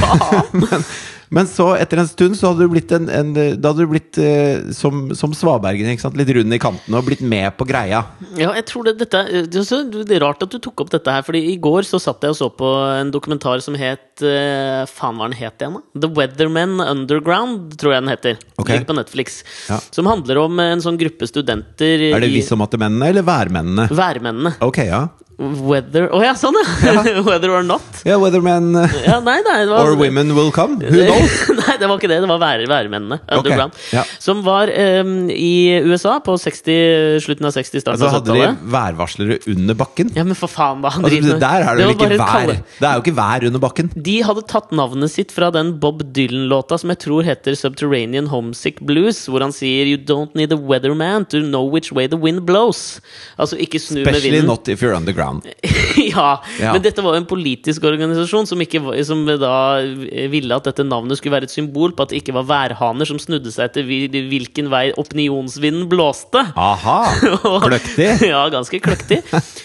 Faen. 0.00 0.52
men, 0.64 0.84
men 1.30 1.46
så 1.46 1.68
etter 1.78 2.00
en 2.02 2.08
stund 2.10 2.36
Så 2.38 2.50
hadde 2.50 2.66
du 2.66 2.72
blitt 2.72 2.90
en, 2.94 3.06
en 3.06 3.30
Da 3.34 3.70
hadde 3.70 3.84
du 3.84 3.90
blitt 3.92 4.18
eh, 4.18 4.70
som, 4.74 5.12
som 5.16 5.34
Svabergen? 5.36 5.86
Litt 6.18 6.32
rund 6.36 6.56
i 6.56 6.60
kanten 6.62 6.96
Og 6.96 7.06
blitt 7.06 7.22
med 7.22 7.54
på 7.58 7.66
greia 7.68 8.02
Ja, 8.38 8.50
jeg 8.58 8.66
tror 8.70 8.88
det, 8.88 8.96
dette, 9.04 9.22
det 9.46 10.16
er 10.16 10.24
rart 10.24 10.42
at 10.42 10.50
du 10.50 10.58
tok 10.62 10.84
opp 10.84 10.90
dette 10.94 11.14
her, 11.14 11.24
Fordi 11.26 11.44
i 11.52 11.56
går 11.62 11.86
så 11.86 12.00
satt 12.02 12.26
jeg 12.26 12.34
og 12.34 12.40
så 12.40 12.50
på 12.50 12.72
en 12.96 13.12
dokumentar 13.14 13.62
som 13.64 13.78
het 13.78 14.24
eh, 14.26 14.82
Faen, 14.90 15.20
hva 15.20 15.30
den 15.30 15.38
het 15.38 15.62
igjen, 15.62 15.78
da? 15.78 16.02
The 16.02 16.10
Weathermen 16.16 16.80
Underground, 16.82 17.76
tror 17.80 17.94
jeg 17.94 18.02
den 18.02 18.10
heter. 18.12 18.38
Okay. 18.56 18.74
Ligger 18.74 18.88
på 18.88 18.96
Netflix. 18.98 19.40
Ja. 19.70 19.78
Som 19.94 20.08
handler 20.10 20.40
om 20.42 20.60
en 20.62 20.82
sånn 20.82 20.98
gruppe 21.00 21.28
studenter 21.30 22.06
Er 22.10 22.22
det 22.22 22.30
i 22.30 22.38
visse 22.40 22.58
mennene 22.58 23.10
eller 23.12 23.26
værmennene? 23.26 23.86
Værmennene. 23.94 24.56
Ok, 24.66 24.82
ja 24.88 25.06
Weather 25.40 26.10
Å 26.12 26.18
ja, 26.20 26.34
sånn, 26.36 26.56
ja! 26.84 26.92
Weather 27.28 27.50
or 27.56 27.62
not. 27.64 27.80
Ja, 28.04 28.18
weathermen 28.20 28.74
eh, 28.76 28.92
Ja, 29.06 29.16
nei, 29.24 29.38
nei, 29.46 29.58
var, 29.70 29.86
Or 29.88 29.94
women 29.96 30.34
will 30.36 30.50
come. 30.52 30.76
Who 30.84 31.04
knows? 31.08 31.36
Nei, 31.56 31.76
det 31.80 31.88
var 31.88 31.96
ikke 31.96 32.10
det. 32.12 32.18
Det 32.20 32.28
var 32.28 32.40
vær, 32.42 32.64
værmennene. 32.68 33.18
Underground. 33.38 33.78
ja. 33.94 34.02
Som 34.20 34.42
var 34.44 34.68
um, 34.68 35.14
i 35.32 35.80
USA 35.86 36.18
på 36.24 36.34
60, 36.40 37.22
slutten 37.24 37.48
av 37.48 37.54
60, 37.56 37.80
starten 37.86 37.96
Altså 37.96 38.10
av 38.10 38.18
Hadde 38.18 38.36
de 38.36 38.72
værvarslere 38.74 39.38
under 39.54 39.78
bakken? 39.80 40.12
Ja, 40.18 40.26
men 40.28 40.36
for 40.36 40.52
faen, 40.52 40.82
hva 40.84 40.92
Han 40.98 41.06
Altså, 41.08 41.14
driver 41.16 41.32
med- 41.32 41.40
der 41.46 41.64
er 41.64 41.70
det 41.80 41.86
Det 41.86 41.88
vel 41.88 41.96
ikke 41.96 42.20
vær? 42.20 42.34
kalle- 42.34 42.58
Det 42.76 42.88
er 42.90 42.98
jo 43.00 43.04
ikke 43.06 43.16
vær 43.22 43.48
under 43.48 43.64
bakken. 43.64 43.90
De 44.10 44.16
hadde 44.28 44.44
tatt 44.52 44.76
navnet 44.76 45.14
sitt 45.14 45.32
fra 45.32 45.48
den 45.56 45.72
Bob 45.80 46.04
Dylan-låta 46.16 46.78
som 46.82 46.92
jeg 46.92 47.00
tror 47.06 47.24
heter 47.24 47.56
Subterranean 47.56 48.28
Homesick 48.34 48.80
Blues, 48.84 49.24
hvor 49.30 49.40
han 49.46 49.56
sier 49.56 49.88
You 49.94 49.96
don't 49.96 50.36
need 50.36 50.52
a 50.52 50.58
weatherman 50.60 51.24
to 51.32 51.40
know 51.40 51.64
which 51.64 51.92
way 51.96 52.06
the 52.10 52.20
wind 52.20 52.44
blows. 52.44 53.00
Altså 53.40 53.56
ikke 53.56 53.80
snu 53.80 54.02
med 54.04 54.12
vinden. 54.12 54.20
Especially 54.20 54.46
not 54.46 54.68
if 54.68 54.82
you're 54.84 54.96
underground. 54.96 55.29
ja, 56.12 56.28
Ja. 56.60 56.72
men 56.74 56.82
dette 56.82 57.02
var 57.04 57.14
jo 57.14 57.20
en 57.22 57.28
politisk 57.30 57.84
organisasjon 57.88 58.48
som, 58.50 58.60
ikke, 58.64 58.80
som 59.06 59.22
da 59.40 59.52
ville 60.32 60.56
at 60.56 60.66
dette 60.68 60.84
navnet 60.86 61.20
skulle 61.20 61.36
være 61.36 61.46
et 61.48 61.54
symbol 61.54 61.94
på 61.96 62.04
at 62.06 62.12
det 62.12 62.20
ikke 62.22 62.34
var 62.36 62.48
værhaner 62.48 63.08
som 63.08 63.20
snudde 63.22 63.52
seg 63.54 63.68
etter 63.70 63.86
hvilken 63.86 64.70
vei 64.72 64.90
opinionsvinden 65.00 65.86
blåste. 65.90 66.42
Aha! 66.58 66.98
Kløktig. 67.66 68.08
ja, 68.28 68.42
ganske 68.52 68.80
kløktig. 68.82 69.20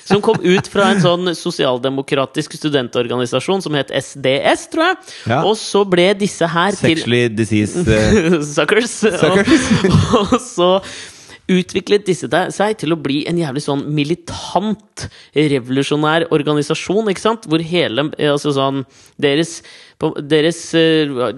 Som 0.05 0.21
kom 0.25 0.39
ut 0.43 0.69
fra 0.71 0.91
en 0.93 1.01
sånn 1.03 1.31
sosialdemokratisk 1.37 2.55
studentorganisasjon 2.59 3.63
som 3.65 3.75
het 3.77 3.91
SDS, 3.95 4.67
tror 4.73 4.89
jeg. 4.91 5.01
Ja. 5.31 5.41
Og 5.47 5.57
så 5.59 5.83
ble 5.89 6.11
disse 6.19 6.47
her 6.51 6.75
til 6.77 6.95
Sexually 6.99 7.25
disease 7.33 7.81
uh, 7.85 8.39
Suckers. 8.55 8.99
Suckers. 9.03 9.67
Og, 9.89 10.33
og 10.33 10.37
så 10.43 10.69
utviklet 11.51 12.07
disse 12.07 12.29
seg 12.53 12.77
til 12.81 12.95
å 12.95 12.99
bli 12.99 13.21
en 13.29 13.39
jævlig 13.39 13.63
sånn 13.65 13.83
militant, 13.93 15.07
revolusjonær 15.35 16.27
organisasjon, 16.35 17.11
ikke 17.11 17.23
sant? 17.23 17.47
Hvor 17.49 17.61
hele 17.61 18.09
altså 18.17 18.53
sånn, 18.55 18.83
Deres, 19.21 19.59
deres 20.27 20.59
uh, 20.75 21.29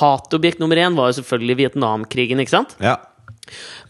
hatobjekt 0.00 0.62
nummer 0.62 0.80
én 0.80 0.96
var 0.98 1.10
jo 1.10 1.20
selvfølgelig 1.20 1.58
Vietnamkrigen, 1.60 2.42
ikke 2.42 2.56
sant? 2.56 2.74
Ja. 2.82 2.96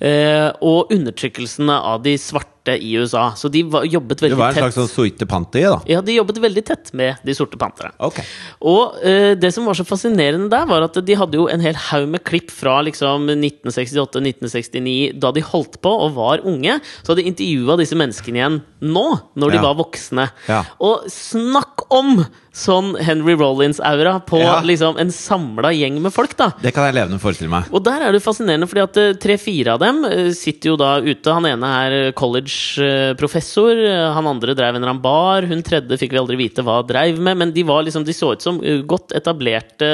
Uh, 0.01 0.51
og 0.65 0.93
undertrykkelsene 0.95 1.75
av 1.93 2.03
de 2.05 2.17
svarte 2.21 2.60
i 2.79 2.93
USA. 3.01 3.33
Så 3.37 3.51
de 3.51 3.63
var, 3.67 3.85
jobbet 3.85 4.19
Det 4.21 4.37
var 4.39 4.49
en 4.51 4.55
tett. 4.55 4.75
slags 4.75 4.77
sorte 4.77 4.95
suite 4.95 5.27
da. 5.27 5.81
Ja, 5.89 6.01
de 6.01 6.15
jobbet 6.15 6.39
veldig 6.43 6.65
tett 6.65 6.93
med 6.95 7.17
de 7.25 7.35
sorte 7.35 7.59
pantere. 7.59 7.91
Okay. 7.99 8.25
Og 8.63 8.97
uh, 9.03 9.35
det 9.35 9.53
som 9.55 9.67
var 9.67 9.75
så 9.75 9.85
fascinerende 9.85 10.51
der, 10.53 10.67
var 10.67 10.83
at 10.87 10.95
de 11.05 11.15
hadde 11.19 11.35
jo 11.41 11.49
en 11.49 11.61
hel 11.61 11.75
haug 11.75 12.09
med 12.09 12.23
klipp 12.25 12.51
fra 12.51 12.81
liksom 12.87 13.29
1968-1969, 13.31 15.19
da 15.21 15.33
de 15.35 15.43
holdt 15.45 15.81
på 15.83 15.93
og 16.07 16.15
var 16.19 16.45
unge. 16.47 16.79
Så 17.03 17.13
hadde 17.13 17.23
de 17.25 17.31
intervjua 17.33 17.79
disse 17.81 17.99
menneskene 17.99 18.41
igjen 18.41 18.61
nå, 18.81 19.07
når 19.37 19.51
de 19.51 19.57
Ja. 19.57 19.63
var 19.63 19.75
voksne. 19.81 20.31
Ja. 20.49 20.65
Og 20.81 21.05
snakk 21.11 21.87
om 21.91 22.25
sånn 22.53 22.97
Henry 22.99 23.37
Rollins-aura 23.39 24.17
på 24.27 24.41
Ja. 24.41 24.61
liksom 24.67 24.99
en 24.99 25.11
samla 25.15 25.71
gjeng 25.73 26.01
med 26.03 26.13
folk, 26.13 26.37
da! 26.37 26.51
Det 26.61 26.73
kan 26.75 26.89
jeg 26.89 26.97
levende 26.97 27.21
forestille 27.23 27.51
meg. 27.51 27.69
Og 27.71 27.85
der 27.87 28.03
er 28.03 28.13
det 28.13 28.23
fascinerende, 28.25 28.67
fordi 28.67 28.83
at 28.83 28.97
eh, 28.99 29.13
tre-fire 29.23 29.75
av 29.77 29.81
dem 29.83 30.05
eh, 30.05 30.31
sitter 30.35 30.73
jo 30.73 30.77
da 30.81 30.99
ute. 30.99 31.31
Han 31.31 31.47
ene 31.47 31.71
er 31.87 31.97
eh, 32.09 32.13
college-professor, 32.13 33.81
han 34.17 34.27
andre 34.27 34.55
drev 34.59 34.75
en 34.77 34.83
eller 34.83 35.01
bar, 35.01 35.47
hun 35.47 35.63
tredje 35.63 35.99
fikk 36.01 36.13
vi 36.17 36.19
aldri 36.21 36.39
vite 36.41 36.65
hva 36.67 36.81
dreiv 36.87 37.21
med, 37.23 37.39
men 37.39 37.53
de, 37.55 37.63
var 37.67 37.85
liksom, 37.87 38.05
de 38.05 38.13
så 38.17 38.33
ut 38.35 38.43
som 38.43 38.59
godt 38.87 39.15
etablerte, 39.17 39.89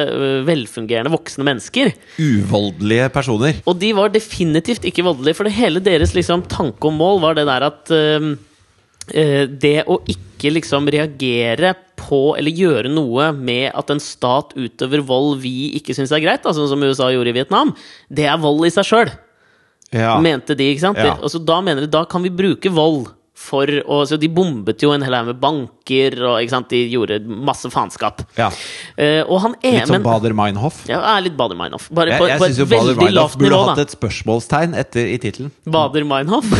velfungerende 0.46 1.12
voksne 1.12 1.44
mennesker. 1.46 1.92
Uvoldelige 2.22 3.10
personer. 3.14 3.60
Og 3.68 3.78
de 3.80 3.92
var 3.96 4.12
definitivt 4.14 4.86
ikke 4.88 5.04
voldelige, 5.06 5.36
for 5.36 5.44
det 5.48 5.56
hele 5.58 5.82
deres 5.84 6.14
liksom, 6.16 6.46
tanke 6.48 6.88
og 6.88 6.96
mål 6.96 7.20
var 7.24 7.36
det 7.38 7.46
der 7.48 7.68
at 7.68 7.92
eh, 7.92 9.44
det 9.46 9.78
å 9.86 10.00
ikke 10.10 10.50
liksom 10.56 10.88
reagere 10.92 11.74
på 12.06 12.20
eller 12.38 12.54
gjøre 12.54 12.90
noe 12.92 13.28
med 13.34 13.68
at 13.74 13.90
en 13.92 14.00
stat 14.02 14.54
utøver 14.56 15.02
vold 15.08 15.40
vi 15.42 15.72
ikke 15.80 15.96
syns 15.98 16.14
er 16.14 16.22
greit, 16.24 16.46
sånn 16.46 16.70
som 16.70 16.86
USA 16.86 17.10
gjorde 17.12 17.34
i 17.34 17.36
Vietnam, 17.40 17.74
det 18.08 18.30
er 18.30 18.38
vold 18.42 18.64
i 18.68 18.72
seg 18.74 18.86
sjøl, 18.86 19.12
Ja. 19.94 20.16
mente 20.22 20.54
de. 20.58 20.70
ikke 20.72 20.86
sant? 20.86 20.98
Ja. 21.02 21.18
Altså, 21.20 21.38
da 21.44 21.60
mener 21.62 21.84
de 21.86 21.90
da 21.92 22.04
kan 22.08 22.22
vi 22.24 22.30
bruke 22.30 22.70
vold 22.72 23.12
for 23.36 23.68
å 23.68 23.98
Så 24.08 24.16
de 24.18 24.30
bombet 24.32 24.80
jo 24.80 24.94
en 24.94 25.02
hel 25.04 25.12
haug 25.12 25.26
med 25.28 25.36
banker, 25.42 26.14
og 26.24 26.38
ikke 26.40 26.54
sant? 26.54 26.70
de 26.72 26.78
gjorde 26.88 27.18
masse 27.28 27.68
faenskap. 27.68 28.22
ja. 28.38 28.48
Uh, 28.96 29.22
og 29.28 29.42
han 29.44 29.54
er 29.62 29.82
Litt 29.82 29.90
som 29.90 30.02
Bader-Meinhof. 30.02 30.78
Ja, 30.88 31.02
er 31.12 31.20
litt 31.26 31.36
Bader-Meinhof. 31.36 31.90
Bare 31.92 32.14
Jeg, 32.14 32.22
på, 32.22 32.30
jeg 32.32 32.40
syns 32.40 32.62
jo 32.62 32.66
Bader-Meinhof 32.70 33.36
burde 33.36 33.50
nivå, 33.52 33.66
hatt 33.68 33.84
et 33.84 33.92
spørsmålstegn 33.92 34.72
etter 34.80 35.12
i 35.12 35.18
tittelen. 35.20 35.52
Bader-Meinhof. 35.68 36.48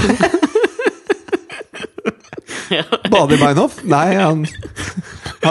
Bader 3.10 3.38
Meinhof? 3.40 3.80
Nei, 3.88 4.14
han 4.18 4.44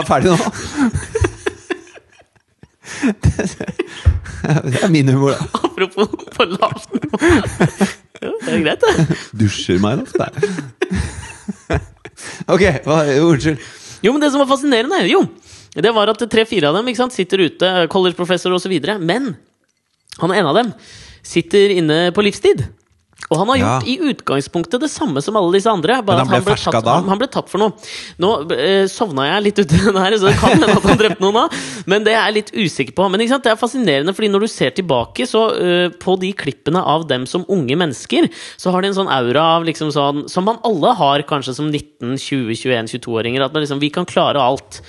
er 0.00 0.08
ferdig 0.08 0.30
nå. 0.32 0.38
Det 4.46 4.82
er 4.84 4.90
min 4.92 5.08
humor, 5.10 5.34
da. 5.34 5.46
Apropos 5.66 6.06
på 6.36 6.44
lavt 6.52 6.92
nivå. 6.94 7.18
Jo, 8.22 8.32
det 8.44 8.52
er 8.52 8.62
greit, 8.62 8.84
det. 8.84 9.16
Dusjer 9.36 9.80
meg 9.82 10.04
Nei. 10.20 10.30
Ok, 12.46 12.62
hva, 12.86 13.00
unnskyld. 13.26 13.58
Jo, 14.04 14.12
men 14.12 14.22
det 14.22 14.30
som 14.32 14.40
var 14.42 14.48
fascinerende, 14.50 15.02
jo, 15.10 15.24
det 15.74 15.92
var 15.96 16.12
at 16.12 16.22
tre-fire 16.30 16.70
av 16.70 16.78
dem 16.78 16.88
sant, 16.96 17.14
sitter 17.16 17.42
ute, 17.48 17.72
collegeprofessor 17.92 18.54
osv., 18.56 18.74
men 19.02 19.34
han 20.20 20.32
ene 20.32 20.52
av 20.52 20.56
dem 20.60 20.72
sitter 21.26 21.74
inne 21.74 21.98
på 22.16 22.24
livstid. 22.24 22.62
Og 23.30 23.40
han 23.40 23.48
har 23.50 23.56
Ja. 23.58 23.70
gjort 23.80 23.88
i 23.90 23.96
utgangspunktet 24.12 24.80
det 24.84 24.90
samme 24.92 25.22
som 25.24 25.34
alle 25.36 25.52
disse 25.56 25.66
andre. 25.70 25.96
Bare 26.06 26.22
han 26.22 26.28
ble 26.30 26.40
ble 26.46 26.54
tatt? 26.54 26.84
Han, 26.86 27.08
han 27.10 27.18
ble 27.18 27.26
tatt 27.26 27.48
for 27.50 27.58
noe. 27.58 27.72
Nå 28.22 28.30
eh, 28.54 28.86
sovna 28.86 29.24
jeg 29.26 29.42
litt 29.48 29.58
uti 29.64 29.80
den 29.82 29.98
her, 29.98 30.14
så 30.14 30.28
det 30.30 30.36
kan 30.38 30.54
hende 30.54 30.68
at 30.76 30.86
han 30.86 31.00
drepte 31.00 31.24
noen 31.24 31.34
da. 31.40 31.46
Men 31.90 32.04
det 32.06 32.14
er 32.14 32.28
jeg 32.28 32.36
litt 32.38 32.52
usikker 32.54 32.94
på. 32.94 33.08
Men 33.10 33.24
ikke 33.24 33.34
sant? 33.34 33.42
det 33.48 33.52
er 33.54 33.58
fascinerende, 33.58 34.14
fordi 34.14 34.30
når 34.30 34.46
du 34.46 34.48
ser 34.52 34.70
tilbake 34.76 35.26
så 35.26 35.42
eh, 35.58 35.88
på 35.90 36.14
de 36.22 36.30
klippene 36.38 36.78
av 36.82 37.08
dem 37.10 37.26
som 37.26 37.42
unge 37.50 37.74
mennesker, 37.82 38.30
så 38.56 38.70
har 38.70 38.82
de 38.86 38.92
en 38.92 38.98
sånn 39.00 39.10
aura 39.10 39.42
av 39.56 39.66
liksom 39.66 39.90
sånn 39.94 40.24
Som 40.30 40.46
man 40.46 40.58
alle 40.66 40.94
har 40.94 41.22
kanskje 41.26 41.54
som 41.58 41.66
19-, 41.72 42.14
20-, 42.22 42.54
21-, 42.62 42.94
22-åringer. 42.94 43.42
At 43.42 43.52
man 43.52 43.66
liksom, 43.66 43.82
vi 43.82 43.90
kan 43.90 44.06
klare 44.06 44.38
alt. 44.38 44.80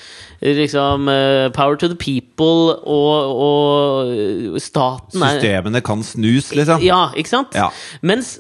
Liksom 0.42 1.08
eh, 1.10 1.48
Power 1.56 1.78
to 1.82 1.88
the 1.90 1.98
people 1.98 2.76
og, 2.86 3.38
og 3.42 4.60
staten 4.62 5.24
er 5.26 5.40
Systemene 5.40 5.82
kan 5.86 6.04
snus, 6.06 6.52
liksom. 6.56 6.84
ja, 6.86 7.08
ikke 7.18 7.32
sant? 7.32 7.56
Ja. 7.58 7.70
Mens, 8.06 8.36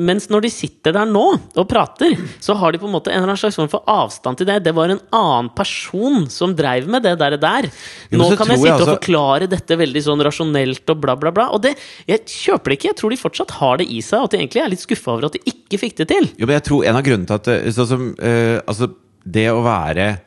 mens 0.00 0.30
når 0.32 0.46
de 0.46 0.52
sitter 0.52 0.96
der 0.96 1.08
nå 1.08 1.24
og 1.36 1.66
prater, 1.68 2.16
så 2.42 2.56
har 2.58 2.72
de 2.72 2.80
på 2.80 2.88
en 2.88 2.94
måte 2.94 3.12
en 3.12 3.20
eller 3.20 3.34
annen 3.34 3.42
slags 3.42 3.58
form 3.60 3.70
for 3.72 3.84
avstand 3.90 4.40
til 4.40 4.48
det. 4.48 4.62
Det 4.64 4.74
var 4.76 4.92
en 4.94 5.02
annen 5.12 5.50
person 5.56 6.26
som 6.32 6.56
dreiv 6.56 6.88
med 6.88 7.04
det 7.04 7.16
der. 7.20 7.36
der. 7.36 7.68
Nå 8.12 8.30
jo, 8.30 8.38
kan 8.38 8.48
jeg 8.48 8.62
sitte 8.62 8.68
jeg 8.70 8.74
og 8.74 8.80
altså- 8.80 8.96
forklare 8.96 9.50
dette 9.52 9.78
veldig 9.82 10.04
sånn 10.08 10.24
rasjonelt 10.24 10.94
og 10.94 11.04
bla, 11.04 11.16
bla, 11.20 11.34
bla. 11.34 11.50
Og 11.52 11.62
det, 11.66 11.76
jeg 12.08 12.24
kjøper 12.26 12.72
det 12.72 12.80
ikke. 12.80 12.90
Jeg 12.92 13.00
tror 13.02 13.10
de 13.14 13.20
fortsatt 13.20 13.56
har 13.60 13.80
det 13.82 13.88
i 13.92 14.00
seg, 14.00 14.20
og 14.20 14.30
at 14.30 14.34
de 14.36 14.42
egentlig 14.42 14.64
er 14.64 14.72
litt 14.72 14.84
skuffa 14.84 15.14
over 15.16 15.28
at 15.28 15.36
de 15.36 15.44
ikke 15.52 15.80
fikk 15.84 16.00
det 16.02 16.08
til. 16.12 16.28
Jo, 16.38 16.48
men 16.48 16.56
jeg 16.58 16.68
tror 16.70 16.84
en 16.88 16.96
av 16.96 17.06
grunnene 17.06 17.28
til 17.28 17.40
at 17.40 17.44
det- 17.44 17.60
Sånn 17.72 17.88
som 17.88 18.02
uh, 18.20 18.60
Altså, 18.68 18.90
det 19.24 19.46
å 19.52 19.62
være 19.64 20.20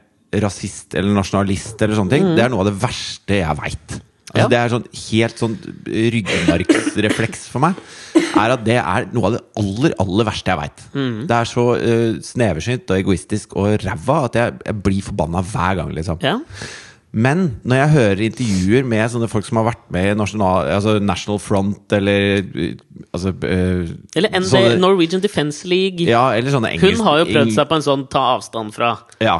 rasist 0.43 0.95
eller 0.95 1.13
nasjonalist 1.15 1.81
eller 1.81 1.95
sånne 1.99 2.11
ting, 2.15 2.27
det 2.35 2.43
er 2.45 2.49
noe 2.53 2.65
av 2.65 2.69
det 2.71 2.77
verste 2.81 3.39
jeg 3.41 3.57
veit. 3.61 3.95
Altså, 3.95 4.01
Ja. 4.35 4.47
Det 4.51 4.57
er 4.59 4.71
sånn 4.73 4.87
helt 4.91 5.37
sånn 5.39 5.53
ryggmargsrefleks 6.35 7.45
for 7.51 7.63
meg. 7.63 7.77
Er 8.35 8.53
at 8.55 8.63
det 8.67 8.77
er 8.81 9.05
noe 9.15 9.29
av 9.29 9.35
det 9.37 9.43
aller, 9.61 9.93
aller 10.01 10.27
verste 10.27 10.51
jeg 10.51 10.59
veit. 10.59 10.81
Det 11.29 11.37
er 11.37 11.47
så 11.49 11.65
uh, 11.79 12.17
sneversynt 12.25 12.89
og 12.91 12.97
egoistisk 12.99 13.55
og 13.59 13.77
ræva 13.85 14.17
at 14.29 14.35
jeg, 14.39 14.57
jeg 14.65 14.81
blir 14.83 15.05
forbanna 15.05 15.43
hver 15.53 15.79
gang, 15.81 15.93
liksom. 15.95 16.19
Ja. 16.25 16.39
Men 17.15 17.45
når 17.63 17.77
jeg 17.79 17.91
hører 17.93 18.21
intervjuer 18.25 18.83
med 18.91 19.07
sånne 19.13 19.29
folk 19.31 19.45
som 19.47 19.61
har 19.61 19.69
vært 19.69 19.85
med 19.95 20.09
i 20.09 20.15
nasjonal, 20.19 20.67
altså 20.75 20.97
National 20.99 21.39
Front 21.39 21.95
eller 21.95 22.41
uh, 22.43 22.73
altså, 23.15 23.31
uh, 23.31 23.93
Eller 24.19 24.35
ND, 24.35 24.49
sånne- 24.51 24.79
Norwegian 24.83 25.23
Defence 25.23 25.63
League. 25.67 26.03
ja, 26.11 26.25
eller 26.35 26.51
sånne 26.51 26.73
engelsk, 26.75 26.97
Hun 26.99 27.07
har 27.07 27.21
jo 27.23 27.29
prøvd 27.31 27.55
seg 27.55 27.69
på 27.71 27.79
en 27.79 27.85
sånn 27.87 28.07
ta 28.11 28.25
avstand 28.35 28.75
fra. 28.75 28.97
Ja. 29.23 29.37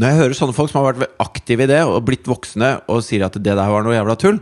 Når 0.00 0.08
jeg 0.08 0.20
hører 0.22 0.36
sånne 0.38 0.56
folk 0.56 0.72
som 0.72 0.80
har 0.80 0.94
vært 0.96 1.20
aktive 1.20 1.66
i 1.66 1.70
det 1.70 1.80
og 1.84 2.00
blitt 2.08 2.28
voksne 2.30 2.78
og 2.88 3.02
sier 3.04 3.26
at 3.26 3.36
det 3.36 3.52
der 3.52 3.72
var 3.72 3.84
noe 3.84 3.96
jævla 3.98 4.16
tull, 4.20 4.38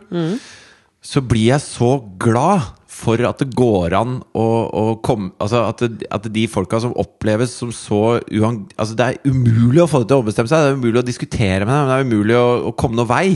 så 1.02 1.22
blir 1.24 1.50
jeg 1.52 1.64
så 1.64 1.96
glad 2.20 2.68
for 2.98 3.22
at 3.28 3.42
det 3.42 3.52
går 3.54 3.94
an 3.94 4.16
å, 4.34 4.44
å 4.66 4.84
komme 5.04 5.30
Altså 5.38 5.60
at, 5.68 5.84
det, 5.86 6.08
at 6.10 6.24
de 6.34 6.44
folka 6.50 6.80
som 6.82 6.96
oppleves 6.98 7.52
som 7.60 7.70
så 7.74 8.18
uang... 8.26 8.64
Altså 8.74 8.96
det 8.98 9.06
er 9.06 9.30
umulig 9.30 9.84
å 9.84 9.88
få 9.90 10.02
det 10.02 10.10
til 10.10 10.18
å 10.18 10.24
ombestemme 10.24 10.50
seg, 10.50 10.64
det 10.64 10.72
er 10.72 10.80
umulig 10.80 11.02
å 11.02 11.06
diskutere 11.06 11.68
med 11.68 11.74
dem, 11.74 11.88
det 11.90 11.96
er 11.98 12.08
umulig 12.08 12.38
å, 12.38 12.48
å 12.70 12.74
komme 12.78 12.98
noen 12.98 13.10
vei. 13.12 13.28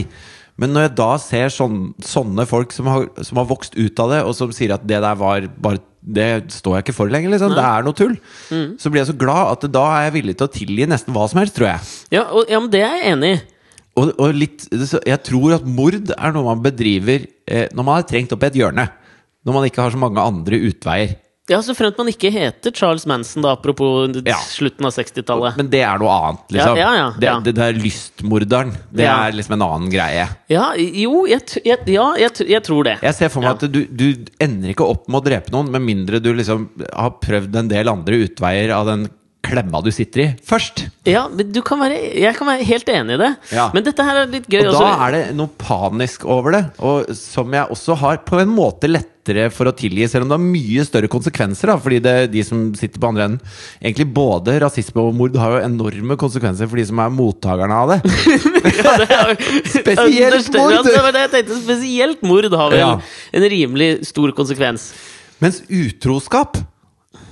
Men 0.59 0.75
når 0.75 0.87
jeg 0.87 0.95
da 0.99 1.09
ser 1.21 1.53
sånne, 1.53 1.93
sånne 2.03 2.45
folk 2.49 2.75
som 2.75 2.89
har, 2.91 3.07
som 3.25 3.39
har 3.39 3.49
vokst 3.49 3.77
ut 3.79 4.03
av 4.03 4.11
det, 4.13 4.21
og 4.27 4.35
som 4.37 4.51
sier 4.53 4.75
at 4.75 4.83
det 4.89 4.99
der 5.01 5.17
var 5.17 5.47
bare 5.63 5.81
Det 6.03 6.27
står 6.51 6.75
jeg 6.75 6.85
ikke 6.85 6.95
for 6.97 7.11
lenger, 7.11 7.31
liksom. 7.31 7.53
Det 7.55 7.63
er 7.63 7.85
noe 7.85 7.95
tull. 7.95 8.15
Så 8.81 8.91
blir 8.91 9.03
jeg 9.03 9.11
så 9.13 9.17
glad 9.17 9.53
at 9.55 9.65
da 9.71 9.83
er 9.95 10.07
jeg 10.09 10.15
villig 10.17 10.35
til 10.39 10.49
å 10.49 10.51
tilgi 10.51 10.87
nesten 10.91 11.15
hva 11.15 11.29
som 11.31 11.39
helst, 11.39 11.55
tror 11.55 11.69
jeg. 11.69 11.91
Ja, 12.17 12.25
og, 12.27 12.49
ja 12.51 12.59
men 12.59 12.71
det 12.73 12.83
er 12.83 12.97
jeg 12.99 13.13
enig 13.13 13.33
i. 13.37 13.41
Og, 13.93 14.09
og 14.17 14.33
litt, 14.35 14.65
jeg 14.73 15.19
tror 15.27 15.59
at 15.59 15.65
mord 15.69 15.95
er 15.95 16.33
noe 16.33 16.47
man 16.47 16.63
bedriver 16.65 17.27
eh, 17.45 17.67
når 17.77 17.85
man 17.85 17.99
er 18.01 18.07
trengt 18.09 18.33
opp 18.33 18.43
i 18.43 18.49
et 18.49 18.57
hjørne. 18.57 18.87
Når 19.45 19.55
man 19.55 19.67
ikke 19.67 19.83
har 19.85 19.93
så 19.93 19.99
mange 20.01 20.23
andre 20.23 20.59
utveier. 20.69 21.13
Ja, 21.51 21.57
så 21.59 21.73
fremt 21.75 21.97
man 21.99 22.07
ikke 22.07 22.29
heter 22.31 22.71
Charles 22.71 23.03
Manson, 23.09 23.43
da, 23.43 23.51
apropos 23.57 24.13
Ja. 24.23 24.37
slutten 24.47 24.85
av 24.87 24.93
60-tallet. 24.95 25.57
Men 25.59 25.67
det 25.73 25.81
er 25.83 25.99
noe 25.99 26.13
annet, 26.15 26.45
liksom. 26.55 26.77
Ja, 26.79 26.91
ja, 26.95 27.07
det, 27.19 27.33
det, 27.43 27.53
det 27.57 27.65
er 27.65 27.79
lystmorderen. 27.83 28.71
Det 28.95 29.03
er 29.11 29.35
liksom 29.35 29.57
en 29.57 29.65
annen 29.67 29.89
greie. 29.91 30.23
Ja, 30.47 30.69
jo, 30.79 31.25
jeg, 31.27 31.41
jeg, 31.67 31.83
ja, 31.91 32.05
jeg, 32.21 32.31
jeg 32.47 32.63
tror 32.63 32.87
det. 32.87 32.95
Jeg 33.03 33.17
ser 33.19 33.33
for 33.33 33.43
meg 33.43 33.57
at 33.57 33.67
du, 33.73 33.81
du 33.91 34.07
ender 34.39 34.71
ikke 34.71 34.87
opp 34.87 35.09
med 35.11 35.19
å 35.19 35.25
drepe 35.27 35.51
noen, 35.51 35.67
med 35.75 35.83
mindre 35.83 36.23
du 36.23 36.31
liksom 36.33 36.69
har 36.93 37.17
prøvd 37.19 37.59
en 37.59 37.73
del 37.75 37.91
andre 37.91 38.23
utveier 38.23 38.71
av 38.79 38.87
den 38.87 39.09
klemma 39.43 39.81
du 39.83 39.89
sitter 39.93 40.21
i, 40.23 40.27
først. 40.47 40.85
Ja, 41.09 41.25
men 41.27 41.49
du 41.51 41.59
kan 41.65 41.81
være, 41.81 41.97
jeg 42.15 42.35
kan 42.37 42.47
være 42.47 42.63
helt 42.67 42.89
enig 42.93 43.17
i 43.17 43.21
det. 43.21 43.31
Ja. 43.51 43.65
Men 43.75 43.83
dette 43.85 44.05
her 44.07 44.21
er 44.21 44.29
litt 44.31 44.47
gøy. 44.47 44.61
Og 44.69 44.69
også. 44.71 44.83
da 44.85 45.07
er 45.07 45.15
det 45.17 45.23
noe 45.35 45.51
panisk 45.59 46.23
over 46.31 46.55
det, 46.55 46.61
og 46.79 47.11
som 47.17 47.51
jeg 47.53 47.67
også 47.75 47.97
har 47.99 48.21
på 48.23 48.39
en 48.39 48.53
måte 48.55 48.87
lettere 48.87 49.49
for 49.53 49.69
å 49.69 49.75
tilgi, 49.75 50.07
selv 50.11 50.25
om 50.25 50.31
det 50.31 50.37
har 50.39 50.45
mye 50.47 50.85
større 50.87 51.11
konsekvenser. 51.11 51.69
da 51.73 51.77
Fordi 51.79 51.99
det, 52.03 52.15
de 52.33 52.41
som 52.43 52.65
sitter 52.75 52.99
på 52.99 53.07
andre 53.07 53.27
enden 53.29 53.53
Egentlig 53.79 54.07
både 54.15 54.57
rasisme 54.63 54.99
og 54.99 55.15
mord 55.15 55.37
har 55.39 55.53
jo 55.57 55.61
enorme 55.67 56.17
konsekvenser 56.19 56.67
for 56.67 56.79
de 56.81 56.87
som 56.89 56.99
er 56.99 57.13
mottakerne 57.15 57.77
av 57.83 57.93
det. 57.93 57.99
ja, 58.81 58.97
det 58.99 59.07
er, 59.19 59.33
Spesielt 59.69 60.51
mord! 60.57 60.75
Ja, 60.75 60.83
det 60.87 60.99
var 61.05 61.15
det 61.15 61.23
jeg 61.27 61.33
tenkte. 61.37 61.61
Spesielt 61.63 62.23
mord 62.27 62.49
har 62.51 62.71
vel 62.73 62.83
Ja. 62.83 62.91
en 63.31 63.47
rimelig 63.55 63.89
stor 64.11 64.31
konsekvens. 64.35 64.91
Mens 65.43 65.63
utroskap 65.71 66.59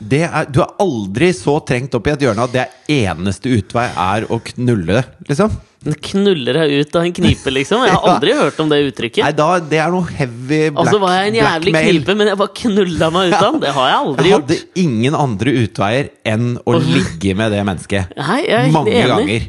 er, 0.09 0.45
Du 0.51 0.61
er 0.63 0.71
aldri 0.81 1.31
så 1.37 1.59
trengt 1.65 1.93
opp 1.97 2.07
i 2.07 2.11
et 2.15 2.23
hjørne 2.25 2.43
at 2.47 2.53
det 2.55 2.67
eneste 2.89 3.51
utvei 3.53 3.87
er 3.89 4.25
å 4.33 4.39
knulle 4.51 4.97
det, 4.99 5.03
liksom. 5.29 5.51
Knuller 5.81 6.53
deg 6.59 6.73
ut 6.83 6.95
av 6.95 7.05
en 7.07 7.13
knipe, 7.17 7.49
liksom. 7.53 7.83
Jeg 7.87 7.95
har 7.95 8.09
aldri 8.15 8.33
hørt 8.37 8.59
om 8.61 8.69
det 8.69 8.77
uttrykket. 8.91 9.23
Nei, 9.25 9.31
da, 9.33 9.47
det 9.59 9.79
er 9.81 9.89
noe 9.93 10.05
heavy 10.13 10.59
black, 10.69 10.77
Og 10.77 10.89
så 10.93 10.99
var 11.01 11.15
jeg 11.17 11.31
en 11.31 11.37
jævlig 11.39 11.71
blackmail. 11.73 11.95
knipe, 12.01 12.15
men 12.19 12.29
jeg 12.31 12.37
bare 12.41 12.53
knulla 12.61 13.09
meg 13.15 13.31
ut 13.31 13.37
av 13.39 13.47
den. 13.47 13.61
Det 13.63 13.71
har 13.77 13.87
jeg 13.89 13.97
aldri 14.01 14.25
Jeg 14.27 14.33
gjort. 14.35 14.51
hadde 14.51 14.83
ingen 14.83 15.17
andre 15.17 15.55
utveier 15.63 16.11
enn 16.35 16.51
å 16.65 16.75
ligge 16.81 17.33
med 17.39 17.51
det 17.55 17.63
mennesket. 17.71 18.13
Nei, 18.17 18.41
jeg 18.45 18.59
er 18.67 18.71
Mange 18.75 18.93
enig. 18.93 19.09
ganger. 19.15 19.47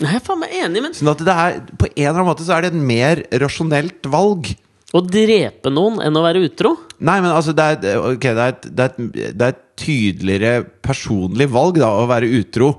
Nei, 0.00 0.10
jeg 0.14 0.16
er 0.20 0.26
faen 0.28 0.40
meg 0.40 0.52
enig, 0.64 0.82
men 0.84 0.94
Sånn 0.96 1.10
at 1.12 1.24
det 1.24 1.38
er, 1.46 1.56
på 1.76 1.88
en 1.90 1.96
eller 2.06 2.14
annen 2.20 2.28
måte 2.32 2.44
så 2.46 2.54
er 2.56 2.64
det 2.64 2.72
et 2.74 2.82
mer 2.92 3.24
rasjonelt 3.42 4.06
valg. 4.12 4.52
Å 4.90 5.02
drepe 5.06 5.70
noen 5.72 6.00
enn 6.04 6.18
å 6.18 6.24
være 6.24 6.42
utro? 6.46 6.74
Nei, 6.98 7.18
men 7.22 7.30
altså, 7.32 7.54
det 7.56 7.66
er, 7.66 8.00
okay, 8.12 8.34
det 8.36 8.46
er, 8.46 8.56
et, 8.56 8.70
det 8.70 8.86
er, 8.86 8.94
et, 8.94 9.20
det 9.36 9.46
er 9.46 9.54
et 9.54 9.62
tydeligere 9.80 10.54
personlig 10.84 11.48
valg 11.52 11.80
da, 11.80 11.92
å 12.02 12.08
være 12.10 12.30
utro 12.40 12.74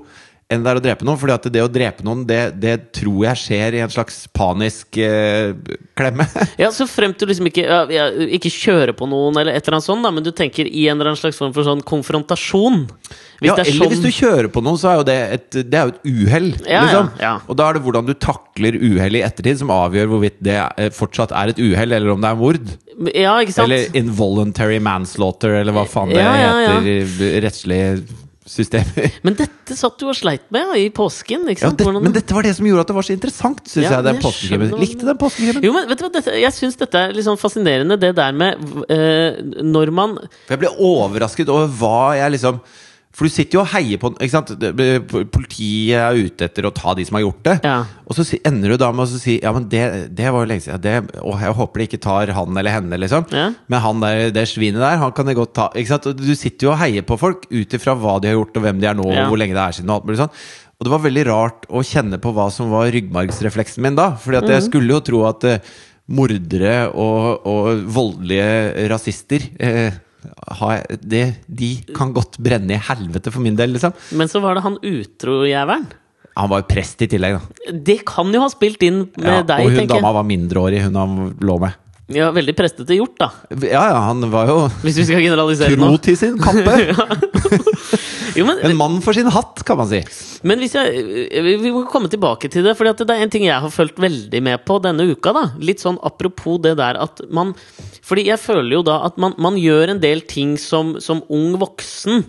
enn 0.52 0.64
det 0.64 0.72
er 0.72 0.80
å 0.80 0.84
drepe 0.84 1.06
noen. 1.06 1.18
Fordi 1.20 1.34
at 1.34 1.48
det 1.54 1.64
å 1.64 1.70
drepe 1.72 2.04
noen, 2.06 2.24
det, 2.28 2.40
det 2.60 2.76
tror 2.98 3.26
jeg 3.28 3.40
skjer 3.42 3.78
i 3.78 3.82
en 3.84 3.92
slags 3.92 4.24
panisk 4.36 5.00
eh, 5.00 5.52
klemme. 5.98 6.28
Ja, 6.62 6.68
så 6.74 6.86
fremt 6.86 7.18
du 7.18 7.24
liksom 7.26 7.48
ikke 7.48 7.64
ja, 7.64 8.04
Ikke 8.34 8.50
kjører 8.52 8.92
på 8.96 9.06
noen, 9.08 9.36
eller 9.40 9.56
et 9.56 9.64
eller 9.64 9.78
annet 9.78 9.86
sånt, 9.86 10.04
da, 10.04 10.12
men 10.14 10.24
du 10.24 10.30
tenker 10.36 10.68
i 10.68 10.86
en 10.90 10.98
eller 10.98 11.12
annen 11.12 11.20
slags 11.20 11.38
form 11.40 11.54
for 11.56 11.66
sånn 11.66 11.82
konfrontasjon. 11.86 12.84
Hvis 13.42 13.50
ja, 13.50 13.56
er 13.56 13.64
eller 13.64 13.78
sånn 13.80 13.90
hvis 13.90 14.02
du 14.04 14.10
kjører 14.14 14.48
på 14.54 14.62
noen, 14.62 14.78
så 14.78 14.92
er 14.92 14.98
jo 15.00 15.06
det 15.08 15.18
et, 15.36 15.46
det 15.66 15.78
er 15.78 15.88
jo 15.88 15.94
et 15.94 16.04
uhell. 16.06 16.48
Ja, 16.62 16.82
liksom. 16.86 17.10
ja. 17.24 17.32
Og 17.48 17.58
da 17.58 17.68
er 17.68 17.78
det 17.78 17.84
hvordan 17.86 18.06
du 18.06 18.14
takler 18.14 18.78
uhellet 18.78 19.18
i 19.18 19.24
ettertid, 19.26 19.62
som 19.62 19.72
avgjør 19.74 20.12
hvorvidt 20.12 20.38
det 20.44 20.58
eh, 20.60 20.92
fortsatt 20.94 21.34
er 21.34 21.54
et 21.54 21.62
uhell, 21.62 21.96
eller 21.98 22.14
om 22.14 22.22
det 22.22 22.30
er 22.30 22.38
mord. 22.38 22.74
Ja, 23.10 23.38
ikke 23.42 23.56
sant? 23.56 23.66
Eller 23.66 23.98
involuntary 23.98 24.78
manslaughter, 24.84 25.56
eller 25.62 25.74
hva 25.74 25.86
faen 25.90 26.12
det 26.14 26.22
heter 26.22 26.92
i 26.92 27.32
rettslige 27.42 27.96
systemer. 28.52 29.14
Men 29.26 29.36
dette 29.38 29.76
satt 29.78 29.96
du 30.00 30.06
og 30.10 30.16
sleit 30.18 30.44
med 30.52 30.66
ja, 30.66 30.76
i 30.84 30.90
påsken. 30.94 31.46
Ikke 31.52 31.64
Ja, 31.66 31.70
det, 31.72 31.86
Hvordan- 31.86 32.04
men 32.04 32.14
dette 32.14 32.36
var 32.36 32.44
det 32.46 32.52
som 32.58 32.68
gjorde 32.68 32.84
at 32.84 32.92
det 32.92 32.96
var 32.98 33.06
så 33.08 33.14
interessant, 33.16 33.62
syns 33.64 33.86
Ja, 33.86 33.94
jeg. 33.96 34.04
Den 34.10 34.20
påskekrimmen. 34.22 34.76
Likte 34.82 35.08
den 35.08 35.18
påskekrimmen. 35.20 35.64
Jo, 35.64 35.72
men 35.76 35.88
vet 35.88 35.98
du 36.02 36.04
hva, 36.06 36.12
dette, 36.18 36.36
Jeg 36.42 36.52
syns 36.56 36.78
dette 36.80 37.00
er 37.00 37.16
litt 37.16 37.26
sånn 37.26 37.40
fascinerende, 37.40 37.98
det 38.00 38.12
der 38.18 38.36
med 38.36 38.60
uh, 38.60 39.40
når 39.64 39.92
man 39.96 40.16
For 40.46 40.56
jeg 40.56 40.64
ble 40.66 40.72
overrasket 40.78 41.52
over 41.52 41.70
hva 41.80 41.96
jeg 42.20 42.36
liksom 42.36 42.60
For 43.12 43.28
du 43.28 43.32
sitter 43.32 43.58
jo 43.58 43.62
og 43.62 43.68
heier 43.74 44.00
på 44.00 44.08
ikke 44.14 44.32
sant? 44.32 44.52
Politiet 45.34 45.98
er 46.00 46.16
ute 46.16 46.46
etter 46.48 46.64
å 46.64 46.72
ta 46.72 46.94
de 46.96 47.04
som 47.04 47.18
har 47.18 47.26
gjort 47.26 47.42
det. 47.44 47.56
Ja. 47.66 47.74
Og 48.08 48.16
så 48.16 48.24
ender 48.40 48.72
du 48.72 48.78
da 48.80 48.88
med 48.94 49.04
å 49.04 49.20
si 49.20 49.36
Ja, 49.42 49.52
men 49.52 49.66
det, 49.72 49.82
det 50.16 50.30
var 50.32 50.46
jo 50.46 50.48
lenge 50.48 50.64
siden. 50.64 50.80
Det, 50.80 51.20
og 51.20 51.36
jeg 51.44 51.56
håper 51.58 51.82
de 51.82 51.88
ikke 51.90 52.00
tar 52.06 52.32
han 52.32 52.56
eller 52.56 52.76
henne, 52.78 53.00
liksom. 53.02 53.28
Ja. 53.36 53.50
Men 53.68 53.84
han 53.84 54.00
der, 54.04 54.32
det 54.32 54.46
svinet 54.48 54.80
der, 54.80 54.96
han 55.02 55.12
kan 55.16 55.28
de 55.28 55.36
godt 55.36 55.52
ta. 55.58 55.68
Ikke 55.76 55.92
sant? 55.92 56.08
Du 56.16 56.32
sitter 56.32 56.70
jo 56.70 56.72
og 56.72 56.80
heier 56.80 57.04
på 57.04 57.20
folk 57.20 57.44
ut 57.52 57.76
ifra 57.76 57.96
hva 58.00 58.16
de 58.22 58.32
har 58.32 58.38
gjort, 58.38 58.56
og 58.56 58.66
hvem 58.66 58.80
de 58.80 58.88
er 58.88 58.96
nå, 58.96 59.08
Ja. 59.12 59.26
og 59.26 59.34
hvor 59.34 59.42
lenge 59.44 59.58
det 59.58 59.64
er 59.66 59.76
siden. 59.76 59.92
Og 59.92 60.08
alt 60.08 60.24
sånn. 60.24 60.44
Og 60.80 60.86
det 60.88 60.94
var 60.96 61.04
veldig 61.04 61.24
rart 61.28 61.66
å 61.70 61.84
kjenne 61.86 62.18
på 62.18 62.32
hva 62.34 62.48
som 62.50 62.72
var 62.72 62.88
ryggmargsrefleksen 62.96 63.84
min 63.84 63.98
da. 63.98 64.14
Fordi 64.18 64.40
at 64.40 64.48
mm. 64.48 64.54
jeg 64.56 64.64
skulle 64.70 64.96
jo 64.96 65.04
tro 65.04 65.20
at 65.28 65.44
uh, 65.46 65.74
mordere 66.10 66.88
og, 66.90 67.44
og 67.46 67.84
voldelige 67.92 68.88
rasister 68.90 69.44
eh, 69.62 70.00
det, 71.00 71.24
De 71.48 71.70
kan 71.96 72.12
godt 72.14 72.38
brenne 72.42 72.76
i 72.76 72.84
helvete 72.88 73.32
for 73.32 73.44
min 73.44 73.56
del, 73.58 73.74
liksom. 73.76 73.94
Men 74.18 74.30
så 74.30 74.42
var 74.44 74.56
det 74.58 74.64
han 74.66 74.78
utrojævelen. 74.82 75.86
Han 76.32 76.48
var 76.48 76.62
jo 76.62 76.68
prest 76.70 77.02
i 77.04 77.08
tillegg, 77.12 77.36
da. 77.36 77.72
Det 77.76 77.98
kan 78.08 78.30
jo 78.32 78.40
ha 78.40 78.48
spilt 78.52 78.82
inn 78.86 79.02
med 79.20 79.26
Ja, 79.28 79.42
deg, 79.44 79.66
og 79.66 79.74
hun 79.76 79.90
dama 79.90 80.14
var 80.16 80.24
mindreårig, 80.24 80.80
hun 80.86 80.96
han 80.96 81.16
lå 81.44 81.58
med. 81.60 81.76
Ja, 82.16 82.30
veldig 82.34 82.54
prestete 82.58 82.96
gjort, 82.96 83.16
da. 83.20 83.30
Ja, 83.62 83.84
ja, 83.92 84.00
han 84.08 84.24
var 84.32 84.50
jo 84.50 84.56
Hvis 84.82 84.98
vi 85.00 85.06
skal 85.08 85.22
generalisere 85.24 85.76
tro 85.78 85.96
til 86.02 86.18
sin 86.18 86.38
kappe. 86.40 86.76
Jo, 88.32 88.46
men, 88.48 88.62
En 88.64 88.76
mann 88.78 88.94
for 89.04 89.12
sin 89.12 89.28
hatt, 89.28 89.60
kan 89.66 89.76
man 89.76 89.88
si. 89.90 89.98
men 90.48 90.60
hvis 90.62 90.72
jeg 90.78 91.02
Vi 91.44 91.56
vi 91.60 91.72
må 91.74 91.82
komme 91.90 92.08
tilbake 92.08 92.48
til 92.52 92.64
det, 92.64 92.72
for 92.78 92.88
det 92.88 93.04
er 93.04 93.24
en 93.24 93.32
ting 93.32 93.44
jeg 93.44 93.60
har 93.60 93.72
fulgt 93.72 94.00
veldig 94.00 94.40
med 94.42 94.62
på 94.64 94.78
denne 94.84 95.04
uka. 95.10 95.34
da 95.36 95.42
Litt 95.60 95.82
sånn 95.84 95.98
apropos 96.02 96.60
det 96.64 96.76
der 96.80 96.96
at 97.00 97.20
man 97.28 97.52
Fordi 98.02 98.24
jeg 98.30 98.40
føler 98.40 98.78
jo 98.78 98.84
da 98.86 99.02
at 99.08 99.18
man, 99.20 99.36
man 99.36 99.58
gjør 99.60 99.92
en 99.92 100.00
del 100.00 100.24
ting 100.24 100.56
som, 100.60 100.96
som 101.00 101.20
ung 101.28 101.58
voksen. 101.60 102.24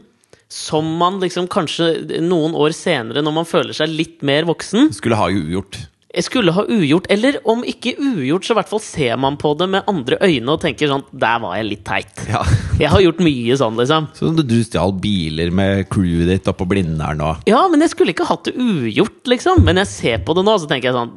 Som 0.54 0.92
man 1.00 1.18
liksom 1.24 1.48
kanskje 1.50 2.20
noen 2.22 2.54
år 2.54 2.76
senere, 2.78 3.24
når 3.26 3.34
man 3.40 3.48
føler 3.50 3.74
seg 3.74 3.90
litt 3.90 4.20
mer 4.22 4.46
voksen, 4.46 4.92
Skulle 4.94 5.18
ha 5.18 5.32
jo 5.34 5.42
ugjort. 5.48 5.80
Skulle 6.22 6.54
ha 6.54 6.62
ugjort, 6.70 7.08
eller 7.10 7.40
om 7.50 7.64
ikke 7.66 7.96
ugjort, 7.98 8.46
så 8.46 8.54
i 8.54 8.58
hvert 8.60 8.70
fall 8.70 8.82
ser 8.86 9.18
man 9.18 9.34
på 9.42 9.56
det 9.58 9.66
med 9.74 9.88
andre 9.90 10.20
øyne 10.22 10.54
og 10.54 10.62
tenker 10.62 10.92
sånn 10.92 11.02
Der 11.10 11.40
var 11.42 11.56
jeg 11.58 11.66
litt 11.72 11.82
teit. 11.88 12.14
Ja. 12.30 12.44
Jeg 12.84 12.92
har 12.94 13.02
gjort 13.02 13.24
mye 13.26 13.58
sånn, 13.58 13.80
liksom. 13.82 14.08
Sånn 14.18 14.38
du 14.38 14.56
stjal 14.66 14.94
biler 15.02 15.50
med 15.54 15.88
crewet 15.94 16.30
ditt 16.30 16.50
oppå 16.54 16.68
Blindern 16.70 17.22
og 17.26 17.50
Ja, 17.50 17.64
men 17.72 17.82
jeg 17.86 17.94
skulle 17.94 18.14
ikke 18.14 18.26
hatt 18.30 18.46
det 18.50 18.54
ugjort, 18.58 19.22
liksom. 19.30 19.62
Men 19.66 19.82
jeg 19.82 19.90
ser 19.90 20.24
på 20.26 20.38
det 20.38 20.46
nå, 20.46 20.56
så 20.62 20.70
tenker 20.70 20.92
jeg 20.92 20.98
sånn 20.98 21.14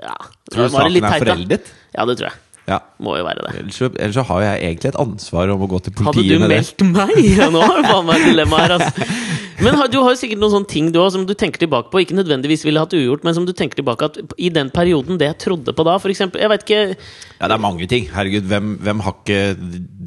Ja, 0.00 0.14
Tror 0.50 0.66
du 0.66 0.74
var 0.74 0.86
saken 0.86 1.10
er 1.10 1.18
foreldet? 1.24 1.74
Ja, 1.94 2.06
det 2.06 2.18
tror 2.18 2.30
jeg. 2.30 2.38
Ja. 2.70 2.78
Må 3.02 3.16
jo 3.18 3.24
være 3.26 3.42
det. 3.46 3.52
Ellers 3.58 3.78
så, 3.80 3.88
ellers 3.96 4.18
så 4.18 4.24
har 4.28 4.44
jeg 4.44 4.62
egentlig 4.68 4.92
et 4.92 5.00
ansvar 5.02 5.50
om 5.54 5.64
å 5.66 5.68
gå 5.70 5.80
til 5.86 5.94
politiet 5.98 6.42
med 6.42 6.52
det. 6.52 6.60
Hadde 6.62 6.74
du 6.78 6.90
meldt 6.90 7.16
meg? 7.16 7.30
Ja, 7.40 7.48
nå 7.50 7.62
har 7.64 7.80
du 7.80 7.88
faen 7.88 8.06
meg 8.10 8.26
dilemma 8.28 8.62
her, 8.62 8.76
altså. 8.78 9.10
Men 9.60 9.76
har, 9.76 9.88
du 9.92 9.98
har 10.00 10.14
jo 10.14 10.18
sikkert 10.20 10.40
noen 10.40 10.54
sånne 10.54 10.70
ting 10.70 10.88
du 10.92 10.98
også, 11.00 11.18
som 11.18 11.26
du 11.28 11.34
tenker 11.36 11.60
tilbake 11.62 11.90
på. 11.92 12.00
Ikke 12.02 12.16
nødvendigvis 12.16 12.64
ville 12.64 12.80
hatt 12.80 12.94
ugjort, 12.96 13.24
men 13.26 13.36
som 13.36 13.46
du 13.48 13.52
tenker 13.56 13.80
tilbake 13.80 14.08
at 14.08 14.18
i 14.40 14.48
den 14.52 14.70
perioden 14.72 15.20
det 15.20 15.28
jeg 15.28 15.38
trodde 15.44 15.74
på 15.76 15.86
da, 15.86 15.98
eksempel 16.10 16.42
Jeg 16.42 16.50
vet 16.52 16.64
ikke 16.64 16.80
Ja, 16.88 17.48
det 17.48 17.54
er 17.54 17.62
mange 17.62 17.86
ting. 17.90 18.08
Herregud, 18.14 18.48
hvem, 18.50 18.72
hvem 18.82 19.04
har 19.04 19.16
ikke 19.18 19.40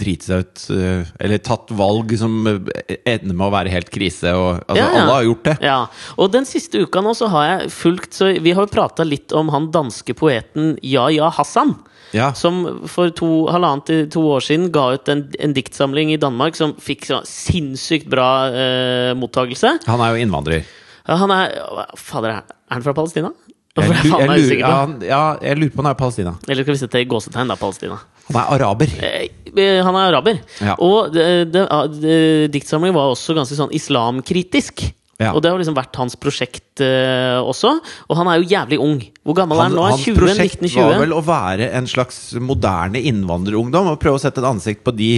driti 0.03 0.31
seg 0.31 0.43
ut 0.43 0.65
eh, 0.73 1.13
Eller 1.23 1.43
tatt 1.45 1.71
valg 1.77 2.15
som 2.19 2.35
eh, 2.49 2.97
ender 3.13 3.33
med 3.35 3.47
å 3.47 3.53
være 3.53 3.73
helt 3.73 3.93
krise? 3.93 4.33
Og, 4.33 4.63
altså, 4.65 4.81
Ja, 4.81 4.89
ja. 4.89 5.03
Alle 5.03 5.17
har 5.19 5.29
gjort 5.29 5.47
det. 5.49 5.55
Ja, 5.69 5.79
og 6.17 6.33
den 6.33 6.49
siste 6.49 6.83
uka 6.83 7.03
nå 7.05 7.13
så 7.17 7.29
har 7.33 7.49
jeg 7.49 7.73
fulgt 7.77 8.17
så 8.17 8.33
Vi 8.43 8.55
har 8.55 8.65
jo 8.65 8.73
prata 8.73 9.05
litt 9.07 9.33
om 9.37 9.53
han 9.53 9.71
danske 9.73 10.17
poeten 10.17 10.75
Yahya 10.81 11.29
Hassan. 11.37 11.77
Ja. 12.13 12.29
Som 12.37 12.85
for 12.91 13.11
to, 13.17 13.29
halvannet 13.51 13.89
til 13.89 14.07
to 14.13 14.23
år 14.35 14.45
siden 14.45 14.69
ga 14.73 14.91
ut 14.95 15.09
en, 15.11 15.25
en 15.41 15.55
diktsamling 15.55 16.13
i 16.13 16.19
Danmark 16.21 16.57
som 16.57 16.75
fikk 16.81 17.07
så 17.09 17.21
sinnssykt 17.27 18.09
bra 18.11 18.29
eh, 18.53 19.11
mottagelse. 19.17 19.77
Han 19.89 20.03
er 20.05 20.13
jo 20.13 20.25
innvandrer. 20.27 20.63
Ja, 21.03 21.17
han 21.19 21.33
er 21.35 21.57
Fader, 21.99 22.39
er 22.43 22.77
han 22.77 22.85
fra 22.85 22.93
Palestina? 22.95 23.33
Jeg, 23.73 23.89
lurer, 24.05 24.21
jeg, 24.21 24.41
lurer, 24.45 25.05
ja, 25.09 25.21
jeg 25.41 25.57
lurer 25.57 25.73
på 25.73 25.81
om 25.81 25.87
han 25.87 25.95
er 25.95 25.99
Palestina. 25.99 26.35
Eller 26.45 26.65
skal 26.65 26.75
vi 26.75 26.81
sette 26.83 27.01
i 27.01 27.07
gåsetegn, 27.09 27.49
da, 27.49 27.57
Palestina. 27.57 27.97
Han 28.29 28.37
er 28.39 28.51
araber. 28.59 28.91
Eh, 29.01 29.79
Han 29.83 29.97
er 29.97 30.11
araber. 30.11 30.37
Ja. 30.61 30.75
Og 30.81 31.09
det, 31.13 31.25
det, 31.53 31.63
diktsamlingen 32.53 32.95
var 32.95 33.11
også 33.11 33.35
ganske 33.37 33.57
sånn 33.57 33.73
islamkritisk. 33.75 34.85
Ja. 35.23 35.31
Og 35.33 35.43
det 35.43 35.51
har 35.51 35.61
liksom 35.61 35.77
vært 35.77 35.99
hans 36.01 36.17
prosjekt 36.19 36.83
uh, 36.83 37.39
også. 37.43 37.77
Og 38.09 38.19
han 38.19 38.29
er 38.29 38.41
jo 38.41 38.49
jævlig 38.51 38.79
ung. 38.83 38.99
Hvor 39.23 39.39
gammel 39.39 39.59
er 39.59 39.69
han 39.69 39.77
nå? 39.77 39.87
Hans 39.93 40.05
20? 40.05 40.19
prosjekt 40.19 40.61
1920? 40.61 40.91
var 40.91 41.03
vel 41.05 41.15
å 41.15 41.23
være 41.25 41.71
en 41.79 41.89
slags 41.89 42.21
moderne 42.43 43.01
innvandrerungdom 43.01 43.93
og 43.93 43.99
prøve 44.03 44.19
å 44.19 44.23
sette 44.23 44.43
et 44.43 44.49
ansikt 44.49 44.83
på 44.85 44.95
de 44.95 45.11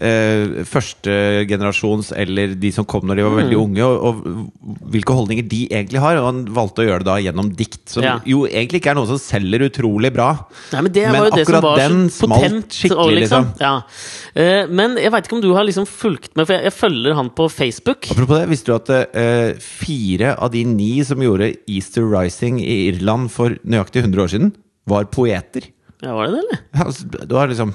eh, 0.00 0.64
førstegenerasjons 0.66 2.12
eller 2.18 2.54
de 2.58 2.70
som 2.74 2.84
kom 2.88 3.04
når 3.06 3.16
de 3.20 3.24
var 3.26 3.34
Mm. 3.34 3.38
veldig 3.42 3.58
unge, 3.60 3.84
og, 3.84 4.04
og 4.04 4.88
hvilke 4.90 5.14
holdninger 5.14 5.46
de 5.48 5.60
egentlig 5.68 6.00
har. 6.02 6.16
Og 6.18 6.26
han 6.28 6.40
valgte 6.54 6.82
å 6.82 6.86
gjøre 6.88 7.04
det 7.04 7.10
da 7.10 7.16
gjennom 7.22 7.50
dikt, 7.56 7.80
som 7.90 8.02
Ja. 8.02 8.14
jo 8.26 8.44
egentlig 8.46 8.80
ikke 8.82 8.90
er 8.92 8.98
noe 8.98 9.06
som 9.10 9.18
selger 9.18 9.64
utrolig 9.68 10.12
bra. 10.14 10.46
Nei, 10.72 10.80
men 10.82 10.92
det 10.92 11.04
Men 11.10 11.12
var 11.20 11.30
jo 11.30 11.36
det 11.36 11.46
som 11.46 11.54
akkurat 11.54 11.62
var 11.62 11.76
den 11.78 12.08
smalt 12.10 12.42
potent. 12.42 12.68
skikkelig, 12.70 13.18
liksom. 13.20 13.44
liksom. 13.44 13.60
Ja. 13.60 13.82
Eh, 14.34 14.66
men 14.68 14.96
jeg 14.96 15.12
veit 15.12 15.24
ikke 15.28 15.36
om 15.38 15.42
du 15.42 15.52
har 15.54 15.64
liksom 15.64 15.86
fulgt 15.86 16.34
med, 16.36 16.46
for 16.46 16.54
jeg, 16.56 16.64
jeg 16.64 16.72
følger 16.72 17.14
han 17.14 17.30
på 17.30 17.48
Facebook. 17.50 18.10
Apropos 18.10 18.38
det, 18.40 18.48
visste 18.48 18.66
du 18.66 18.74
at 18.74 18.90
eh, 19.14 19.54
fire 19.58 20.34
av 20.38 20.50
de 20.52 20.64
ni 20.64 21.02
som 21.04 21.18
gjorde 21.18 21.54
Easter 21.68 22.02
Rising 22.08 22.60
i 22.60 22.88
Irland 22.90 23.30
for 23.30 23.50
nøyaktig 23.64 24.02
100 24.04 24.22
år 24.22 24.28
siden, 24.34 24.52
var 24.86 25.04
poeter? 25.06 25.70
Ja, 26.04 26.14
var 26.14 26.28
det 26.28 26.34
det, 26.34 26.40
eller? 26.44 26.58
Ja, 26.74 26.84
altså, 26.84 27.26
Du 27.30 27.36
har 27.38 27.48
liksom 27.48 27.72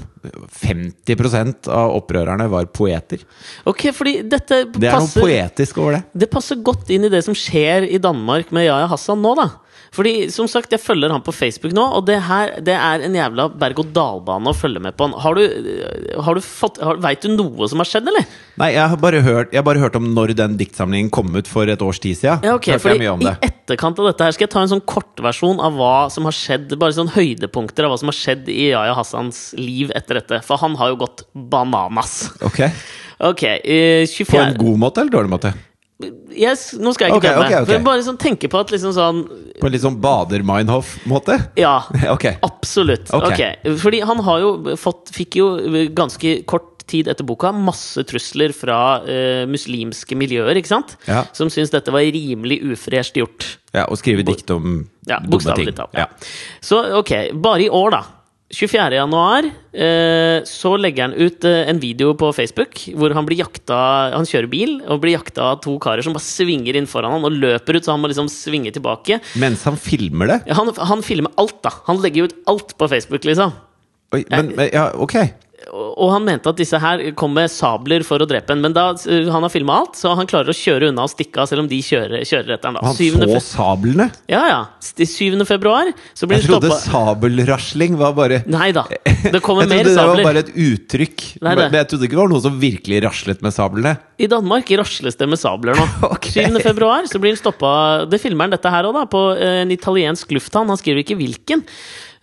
50% 0.61 1.69
av 1.73 1.95
opprørerne 1.97 2.49
var 2.51 2.67
poeter. 2.73 3.23
Ok, 3.69 3.87
fordi 3.95 4.19
dette 4.21 4.65
passer 4.69 4.83
Det 4.83 4.91
er 4.91 4.99
noe 5.01 5.23
poetisk 5.25 5.81
over 5.81 5.97
det. 5.97 6.03
Det 6.25 6.29
passer 6.31 6.61
godt 6.61 6.91
inn 6.93 7.07
i 7.07 7.13
det 7.13 7.23
som 7.25 7.37
skjer 7.37 7.87
i 7.89 8.01
Danmark 8.01 8.53
med 8.55 8.69
Yahya 8.69 8.91
Hassan 8.91 9.23
nå, 9.25 9.33
da. 9.39 9.49
Fordi, 9.95 10.29
som 10.29 10.45
sagt, 10.49 10.69
jeg 10.73 10.81
følger 10.81 11.09
han 11.09 11.23
på 11.25 11.33
Facebook 11.33 11.73
nå, 11.73 11.81
og 11.97 12.05
det 12.05 12.19
her 12.27 12.51
det 12.65 12.75
er 12.77 13.01
en 13.05 13.15
jævla 13.17 13.47
berg-og-dal-bane 13.59 14.51
å 14.51 14.57
følge 14.57 14.81
med 14.83 14.93
på 14.97 15.07
han. 15.07 15.15
Har 15.23 15.37
du, 15.39 15.41
har 16.21 16.37
du 16.37 16.43
fått 16.45 16.77
Veit 17.01 17.25
du 17.25 17.31
noe 17.33 17.69
som 17.71 17.81
har 17.81 17.89
skjedd, 17.89 18.09
eller? 18.11 18.27
Nei, 18.61 18.69
jeg 18.75 18.85
har 18.91 18.99
bare 19.01 19.23
hørt, 19.25 19.53
jeg 19.53 19.61
har 19.61 19.65
bare 19.65 19.81
hørt 19.81 19.97
om 19.97 20.11
når 20.13 20.35
den 20.37 20.57
diktsamlingen 20.59 21.09
kom 21.13 21.33
ut 21.33 21.49
for 21.49 21.69
et 21.71 21.81
års 21.81 22.01
tid 22.03 22.19
siden. 22.19 22.45
Ja, 22.45 22.53
ok, 22.59 22.69
Hørte 22.75 22.85
fordi 22.85 22.99
jeg 22.99 23.05
mye 23.07 23.15
om 23.15 23.25
I 23.25 23.33
etterkant 23.49 24.01
av 24.01 24.11
dette 24.11 24.27
her 24.27 24.35
skal 24.35 24.45
jeg 24.45 24.53
ta 24.53 24.63
en 24.65 24.71
sånn 24.75 24.85
kortversjon 24.93 25.61
av 25.63 25.77
hva 25.79 25.95
som 26.13 26.29
har 26.29 26.37
skjedd. 26.37 26.77
Bare 26.77 26.95
sånn 26.95 27.11
høydepunkter 27.15 27.87
av 27.87 27.95
hva 27.95 27.99
som 28.01 28.11
har 28.11 28.17
skjedd 28.17 28.18
i 28.51 28.69
Yahya 28.71 28.95
Hassans 28.97 29.53
liv 29.57 29.93
etter 29.95 30.21
dette. 30.21 30.41
For 30.45 30.61
han 30.61 30.75
har 30.79 30.93
jo 30.93 30.99
gått 31.05 31.25
bananas. 31.33 32.29
Ok, 32.45 32.63
Ok, 33.19 33.43
eh, 33.43 34.07
På 34.29 34.37
en 34.39 34.55
god 34.57 34.79
måte 34.79 35.01
eller 35.01 35.11
dårlig 35.11 35.29
måte? 35.29 35.53
yes, 36.31 36.73
Nå 36.79 36.93
skal 36.95 37.09
jeg 37.09 37.17
ikke 37.17 37.19
okay, 37.19 37.33
dømme. 37.35 37.47
Okay, 37.49 37.63
okay. 37.65 37.83
Bare 37.83 38.03
sånn 38.05 38.19
tenke 38.21 38.49
på 38.51 38.61
at 38.61 38.71
liksom 38.71 38.93
sånn 38.95 39.21
På 39.59 39.67
en 39.67 39.73
litt 39.75 39.83
sånn 39.83 39.99
Bader-Meinhof-måte? 40.03 41.35
Ja. 41.59 41.81
okay. 42.15 42.37
Absolutt. 42.45 43.11
Okay. 43.11 43.55
Ok, 43.59 43.73
Fordi 43.83 44.01
han 44.07 44.23
har 44.27 44.43
jo 44.45 44.77
fått 44.79 45.11
Fikk 45.15 45.39
jo 45.41 45.49
ganske 45.95 46.39
kort 46.49 46.78
tid 46.89 47.09
etter 47.11 47.27
boka 47.27 47.53
masse 47.55 48.03
trusler 48.09 48.53
fra 48.55 48.79
uh, 49.05 49.45
muslimske 49.49 50.17
miljøer, 50.19 50.59
ikke 50.59 50.73
sant? 50.73 50.95
Ja. 51.07 51.23
Som 51.37 51.51
syntes 51.53 51.73
dette 51.73 51.93
var 51.93 52.05
rimelig 52.05 52.61
ufresht 52.73 53.19
gjort. 53.19 53.55
Ja, 53.75 53.85
Og 53.87 53.99
skrive 54.01 54.25
dikt 54.25 54.49
om 54.53 54.87
Ja, 55.09 55.19
dumme 55.21 55.55
ting. 55.57 55.69
Talt. 55.77 55.93
Ja. 55.93 56.07
Ja. 56.07 56.31
Så 56.65 56.81
ok, 56.99 57.13
bare 57.37 57.67
i 57.67 57.69
år, 57.69 57.93
da. 57.97 58.05
24. 58.49 58.95
januar 58.97 59.45
eh, 59.45 60.41
så 60.49 60.71
legger 60.81 61.05
han 61.05 61.13
ut 61.13 61.45
eh, 61.45 61.67
en 61.69 61.79
video 61.81 62.15
på 62.17 62.31
Facebook 62.33 62.79
hvor 62.97 63.13
han 63.13 63.27
blir 63.27 63.43
jakta 63.43 63.77
Han 64.15 64.25
kjører 64.25 64.49
bil 64.49 64.71
og 64.89 65.03
blir 65.03 65.13
jakta 65.19 65.51
av 65.51 65.59
to 65.61 65.75
karer 65.81 66.01
som 66.05 66.15
bare 66.17 66.25
svinger 66.25 66.79
inn 66.79 66.89
foran 66.89 67.13
han 67.13 67.27
og 67.29 67.35
løper 67.37 67.77
ut, 67.77 67.85
så 67.85 67.93
han 67.93 68.01
må 68.01 68.09
liksom 68.09 68.29
svinge 68.33 68.73
tilbake. 68.73 69.19
Mens 69.37 69.67
han 69.69 69.77
filmer 69.77 70.33
det? 70.33 70.39
Ja, 70.49 70.57
han, 70.57 70.73
han 70.73 71.05
filmer 71.05 71.35
alt, 71.37 71.59
da. 71.65 71.75
Han 71.85 72.01
legger 72.01 72.25
ut 72.25 72.39
alt 72.49 72.73
på 72.79 72.89
Facebook, 72.89 73.27
liksom. 73.29 73.53
Oi, 74.17 74.23
men, 74.33 74.49
men 74.57 74.73
ja, 74.73 74.89
ok. 74.97 75.19
Og 75.73 76.11
han 76.13 76.25
mente 76.25 76.49
at 76.51 76.57
disse 76.59 76.79
her 76.81 77.01
kom 77.19 77.33
med 77.37 77.51
sabler 77.51 78.03
for 78.07 78.21
å 78.21 78.27
drepe 78.29 78.55
en. 78.55 78.61
Men 78.63 78.75
da, 78.75 78.89
uh, 78.95 79.29
han 79.31 79.45
har 79.45 79.51
filma 79.53 79.79
alt, 79.83 79.97
så 79.99 80.13
han 80.17 80.29
klarer 80.29 80.51
å 80.51 80.55
kjøre 80.55 80.89
unna 80.91 81.05
og 81.07 81.13
stikke 81.13 81.43
av, 81.43 81.49
selv 81.51 81.63
om 81.65 81.69
de 81.71 81.79
kjører, 81.85 82.23
kjører 82.27 82.55
etter 82.55 82.71
han 82.71 82.79
da. 82.79 82.83
Han 82.87 82.97
Syvende 82.97 83.29
så 83.37 83.43
sablene? 83.45 84.09
ja, 84.31 84.43
ja. 84.49 84.59
7. 84.99 85.37
februar 85.47 85.91
så 86.17 86.27
blir 86.27 86.41
Jeg 86.41 86.49
trodde 86.49 86.71
sabelrasling 86.81 87.95
var 87.99 88.13
bare 88.17 88.41
Nei 88.49 88.71
da. 88.75 88.85
Det 89.33 89.41
kommer 89.43 89.67
mer 89.69 89.83
sabler. 89.85 89.85
Jeg 89.85 89.85
trodde 89.85 89.95
det 89.95 90.23
var 90.23 90.23
bare 90.25 90.43
et 90.43 90.51
uttrykk. 90.55 91.25
Nei, 91.43 91.55
det- 91.55 91.69
Men 91.69 91.79
jeg 91.79 91.89
trodde 91.91 92.07
ikke 92.07 92.17
det 92.17 92.21
var 92.23 92.33
noe 92.33 92.43
som 92.43 92.59
virkelig 92.61 93.01
raslet 93.05 93.41
med 93.45 93.55
sablene. 93.55 93.95
I 94.19 94.27
Danmark 94.31 94.71
rasles 94.81 95.19
det 95.19 95.29
med 95.29 95.39
sabler 95.41 95.79
nå. 95.79 95.87
okay. 96.13 96.47
7. 96.49 96.59
februar 96.63 97.07
så 97.09 97.21
blir 97.21 97.35
han 97.35 97.41
stoppa 97.41 97.71
Det 98.09 98.19
filmer 98.21 98.47
han 98.47 98.55
dette 98.55 98.71
her 98.73 98.87
òg, 98.89 98.95
da, 98.97 99.05
på 99.09 99.23
eh, 99.37 99.61
en 99.63 99.73
italiensk 99.75 100.31
lufthavn. 100.35 100.71
Han 100.71 100.79
skriver 100.79 101.03
ikke 101.05 101.19
hvilken. 101.19 101.63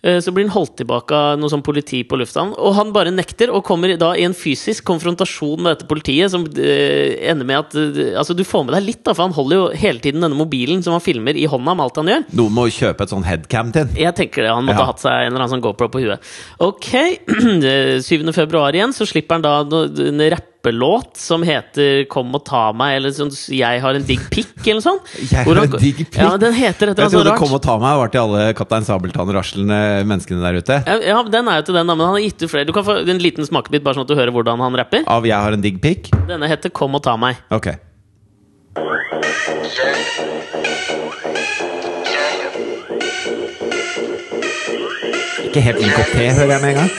Eh, 0.07 0.19
Så 0.23 0.31
blir 0.31 0.47
han 0.47 0.53
holdt 0.55 0.77
tilbake 0.79 1.11
av 1.17 1.37
noe 1.39 1.51
sånn 1.51 1.63
politi 1.65 1.99
på 2.07 2.17
lufthavn. 2.21 2.53
Og 2.57 2.73
han 2.77 2.93
bare 2.95 3.11
nekter, 3.11 3.51
og 3.51 3.65
kommer 3.67 3.91
da 3.99 4.13
i 4.15 4.23
en 4.27 4.35
fysisk 4.37 4.85
konfrontasjon 4.87 5.59
med 5.65 5.75
dette 5.75 5.87
politiet, 5.89 6.31
som 6.31 6.45
eh, 6.55 7.17
ender 7.31 7.45
med 7.49 7.59
at 7.59 7.75
eh, 7.75 8.13
Altså, 8.17 8.35
du 8.37 8.43
får 8.47 8.65
med 8.67 8.77
deg 8.77 8.85
litt, 8.87 9.03
da, 9.03 9.13
for 9.17 9.27
han 9.27 9.35
holder 9.35 9.59
jo 9.59 9.65
hele 9.83 9.99
tiden 10.03 10.23
denne 10.23 10.37
mobilen 10.39 10.81
som 10.85 10.95
han 10.95 11.03
filmer, 11.03 11.35
i 11.35 11.45
hånda 11.51 11.75
med 11.75 11.83
alt 11.89 11.99
han 12.01 12.11
gjør. 12.13 12.25
Noen 12.39 12.55
må 12.55 12.67
kjøpe 12.71 13.03
et 13.03 13.13
sånn 13.13 13.27
headcam 13.27 13.73
til. 13.75 13.91
Jeg 13.99 14.15
tenker 14.15 14.47
det, 14.47 14.53
Han 14.55 14.65
måtte 14.65 14.79
Ja. 14.79 14.85
ha 14.85 14.91
hatt 14.93 15.03
seg 15.03 15.11
en 15.11 15.33
eller 15.33 15.43
annen 15.43 15.53
sånn 15.57 15.65
GoPro 15.65 15.89
på 15.91 16.01
huet. 16.05 16.19
Ok, 16.63 16.89
7. 18.07 18.31
februar 18.33 18.73
igjen 18.75 18.93
så 18.95 19.05
slipper 19.07 19.37
han 19.37 19.45
da 19.45 19.59
en 19.61 20.07
en 20.07 20.21
rappelåt 20.67 21.17
som 21.17 21.43
heter 21.43 22.05
'Kom 22.09 22.33
og 22.35 22.43
ta 22.45 22.71
meg', 22.73 22.97
eller 22.97 23.09
sånn 23.09 23.31
'Jeg 23.31 23.81
har 23.81 23.95
en 23.95 24.03
digg 24.03 24.19
pikk', 24.29 24.67
eller 24.67 24.81
sånn. 24.81 24.99
Jeg 25.31 25.45
har 25.45 25.63
en 25.63 25.71
digg 25.71 25.97
pikk. 25.97 26.17
Ja, 26.17 26.37
den 26.37 26.53
heter 26.53 26.89
et 26.91 26.97
Jeg 26.97 27.09
trodde 27.11 27.31
rart. 27.31 27.39
'Kom 27.39 27.53
og 27.53 27.61
ta 27.61 27.77
meg' 27.77 27.97
var 27.97 28.07
til 28.09 28.21
alle 28.21 28.53
Kaptein 28.53 28.83
Sabeltann-raslende 28.83 30.03
menneskene 30.05 30.41
der 30.41 30.53
ute. 30.59 30.83
Ja, 30.85 30.99
ja, 30.99 31.23
den 31.23 31.47
er 31.47 31.61
jo 31.61 31.63
til 31.63 31.75
den, 31.75 31.87
da, 31.87 31.95
men 31.95 32.05
han 32.05 32.15
har 32.15 32.21
gitt 32.21 32.41
ut 32.43 32.49
flere. 32.49 32.65
Du 32.65 32.73
kan 32.73 32.83
få 32.83 33.07
en 33.07 33.19
liten 33.19 33.45
smakebit, 33.45 33.83
bare 33.83 33.95
sånn 33.95 34.05
at 34.05 34.07
du 34.07 34.15
hører 34.15 34.31
hvordan 34.31 34.59
han 34.59 34.75
rapper. 34.75 35.03
Av 35.07 35.23
'Jeg 35.23 35.39
har 35.39 35.51
en 35.53 35.61
digg 35.61 35.81
pikk'? 35.81 36.11
Denne 36.27 36.47
heter 36.47 36.69
'Kom 36.69 36.95
og 36.95 37.03
ta 37.03 37.15
meg'. 37.15 37.37
Ok. 37.51 37.67
Ikke 45.47 45.61
helt 45.61 45.79
kopp 45.95 46.13
hører 46.13 46.51
jeg 46.51 46.61
med 46.61 46.69
en 46.69 46.75
gang. 46.75 46.89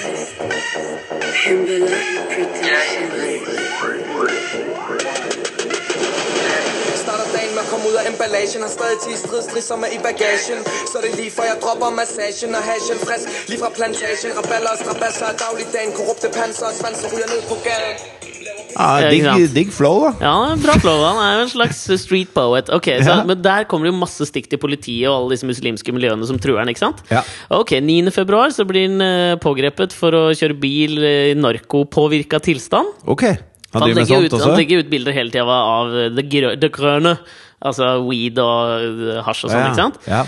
Malaysian 8.29 8.63
Har 8.67 8.73
stadig 8.77 8.99
ti 9.05 9.13
stridsstrisser 9.25 9.77
med 9.83 9.91
i 9.97 9.99
bagasjen 10.07 10.61
Så 10.91 10.97
det 11.03 11.09
er 11.13 11.17
lige 11.21 11.33
før 11.37 11.47
jeg 11.51 11.59
dropper 11.65 11.91
massagen 12.01 12.55
Og 12.59 12.63
hasjen 12.71 12.99
frisk, 13.07 13.27
lige 13.49 13.61
fra 13.65 13.71
plantagen 13.79 14.31
Rebeller 14.39 14.73
og 14.77 14.81
strabasser 14.85 15.35
dagligdagen 15.45 15.93
Korrupte 15.99 16.29
panser 16.39 16.67
og 16.71 16.75
svanser 16.81 17.09
ryger 17.15 17.29
ned 17.35 17.43
på 17.51 17.57
gaden 17.67 17.97
Ja, 18.79 19.09
digg, 19.11 19.49
digg 19.55 19.71
flow, 19.75 20.05
da. 20.05 20.11
Ja, 20.23 20.55
bra 20.63 20.77
flow. 20.79 21.01
Han 21.03 21.17
er 21.19 21.33
jo 21.39 21.47
en 21.47 21.51
slags 21.51 21.81
street 22.03 22.29
poet. 22.35 22.69
Ok, 22.71 22.85
så, 23.01 23.11
Ja. 23.11 23.17
Men 23.27 23.41
der 23.43 23.65
kommer 23.67 23.89
det 23.89 23.95
jo 23.95 23.99
masse 23.99 24.27
stikk 24.29 24.47
til 24.53 24.61
politiet 24.63 25.09
og 25.09 25.17
alle 25.17 25.35
disse 25.35 25.49
muslimske 25.49 25.95
miljøene 25.97 26.29
som 26.29 26.39
truer 26.39 26.61
han, 26.63 26.71
ikke 26.71 26.85
sant? 26.85 27.01
Ja. 27.11 27.25
Ok, 27.51 27.73
9. 27.83 28.13
februar 28.15 28.53
så 28.55 28.69
blir 28.69 28.87
han 28.87 29.03
eh, 29.03 29.35
pågrepet 29.43 29.97
for 29.97 30.15
å 30.15 30.23
kjøre 30.37 30.59
bil 30.61 30.95
i 31.01 31.35
narkopåvirka 31.41 32.39
tilstand. 32.45 32.93
Ok. 33.09 33.25
Han 33.25 33.83
Han 33.83 33.83
driver 33.83 34.01
med 34.01 34.09
sånt 34.09 34.33
ut, 34.33 34.41
han 34.47 34.57
legger 34.57 34.85
ut 34.85 34.91
bilder 34.93 35.13
hele 35.13 35.31
tida 35.35 35.59
av 35.59 35.91
det, 36.15 36.31
det 36.61 36.73
grønne. 36.73 37.19
Altså 37.59 37.97
weed 38.07 38.39
og 38.43 38.87
eh, 38.87 39.19
hasj 39.27 39.49
og 39.49 39.53
sånn, 39.53 39.61
Ja, 39.61 39.73
ikke 39.73 39.83
sant? 39.83 40.01
Ja. 40.09 40.23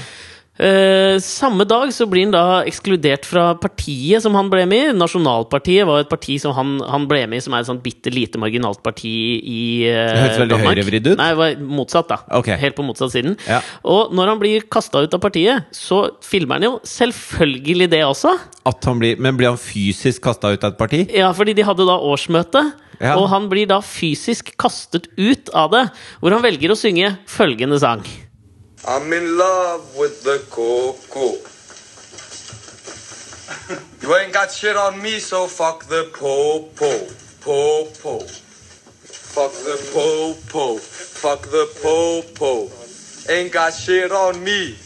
Uh, 0.61 1.17
samme 1.25 1.65
dag 1.65 1.89
så 1.89 2.05
blir 2.11 2.27
han 2.27 2.35
da 2.35 2.61
ekskludert 2.69 3.25
fra 3.25 3.55
partiet 3.57 4.21
som 4.21 4.35
han 4.37 4.51
ble 4.53 4.67
med 4.69 4.91
i. 4.91 4.97
Nasjonalpartiet 4.99 5.89
var 5.89 6.03
et 6.03 6.11
parti 6.11 6.37
som 6.43 6.53
han, 6.53 6.75
han 6.85 7.07
ble 7.09 7.23
med 7.31 7.41
i, 7.41 7.45
som 7.47 7.57
er 7.57 7.65
et 7.65 7.71
sånt 7.71 7.81
bitte 7.85 8.13
lite 8.13 8.37
marginalt 8.41 8.83
parti 8.85 9.09
i 9.41 9.63
uh, 9.89 10.03
Det 10.11 10.19
høres 10.19 10.43
veldig 10.43 10.59
høyrevridd 10.67 11.09
ut. 11.13 11.15
Nei, 11.23 11.31
det 11.33 11.41
var 11.41 11.65
motsatt, 11.81 12.11
da. 12.13 12.21
Okay. 12.43 12.61
Helt 12.61 12.77
på 12.77 12.85
motsatt 12.85 13.15
siden. 13.15 13.39
Ja. 13.49 13.63
Og 13.89 14.13
når 14.17 14.35
han 14.35 14.43
blir 14.43 14.69
kasta 14.69 15.01
ut 15.07 15.17
av 15.17 15.25
partiet, 15.25 15.71
så 15.73 16.03
filmer 16.25 16.61
han 16.61 16.69
jo 16.69 16.75
selvfølgelig 16.99 17.89
det 17.97 18.05
også. 18.11 18.37
At 18.69 18.91
han 18.91 19.01
blir, 19.01 19.17
men 19.17 19.41
blir 19.41 19.55
han 19.55 19.61
fysisk 19.61 20.27
kasta 20.29 20.53
ut 20.53 20.61
av 20.61 20.75
et 20.75 20.81
parti? 20.83 21.07
Ja, 21.17 21.33
fordi 21.37 21.57
de 21.57 21.65
hadde 21.65 21.89
da 21.89 21.97
årsmøte. 22.05 22.67
Ja. 23.01 23.17
Og 23.17 23.31
han 23.33 23.49
blir 23.49 23.69
da 23.71 23.81
fysisk 23.81 24.53
kastet 24.61 25.09
ut 25.17 25.49
av 25.57 25.71
det, 25.73 25.87
hvor 26.21 26.37
han 26.37 26.45
velger 26.45 26.75
å 26.75 26.79
synge 26.79 27.15
følgende 27.29 27.81
sang. 27.81 28.05
I'm 28.85 29.13
in 29.13 29.37
love 29.37 29.97
with 29.97 30.23
the 30.25 30.39
coco. 30.51 31.37
You 34.03 34.15
ain't 34.17 34.33
got 34.33 34.53
shit 34.53 34.77
on 34.77 35.01
me, 35.03 35.19
so 35.19 35.47
fuck 35.47 35.85
the 35.89 36.11
po-po. 36.13 36.93
Po-po. 37.41 38.21
Fuck 39.35 39.53
the 39.65 39.77
po-po. 39.93 40.79
Fuck 40.79 41.43
the 41.51 41.67
po-po. 41.83 42.71
Ain't 43.31 43.53
got 43.53 43.73
shit 43.73 44.13
on 44.13 44.43
me. 44.43 44.77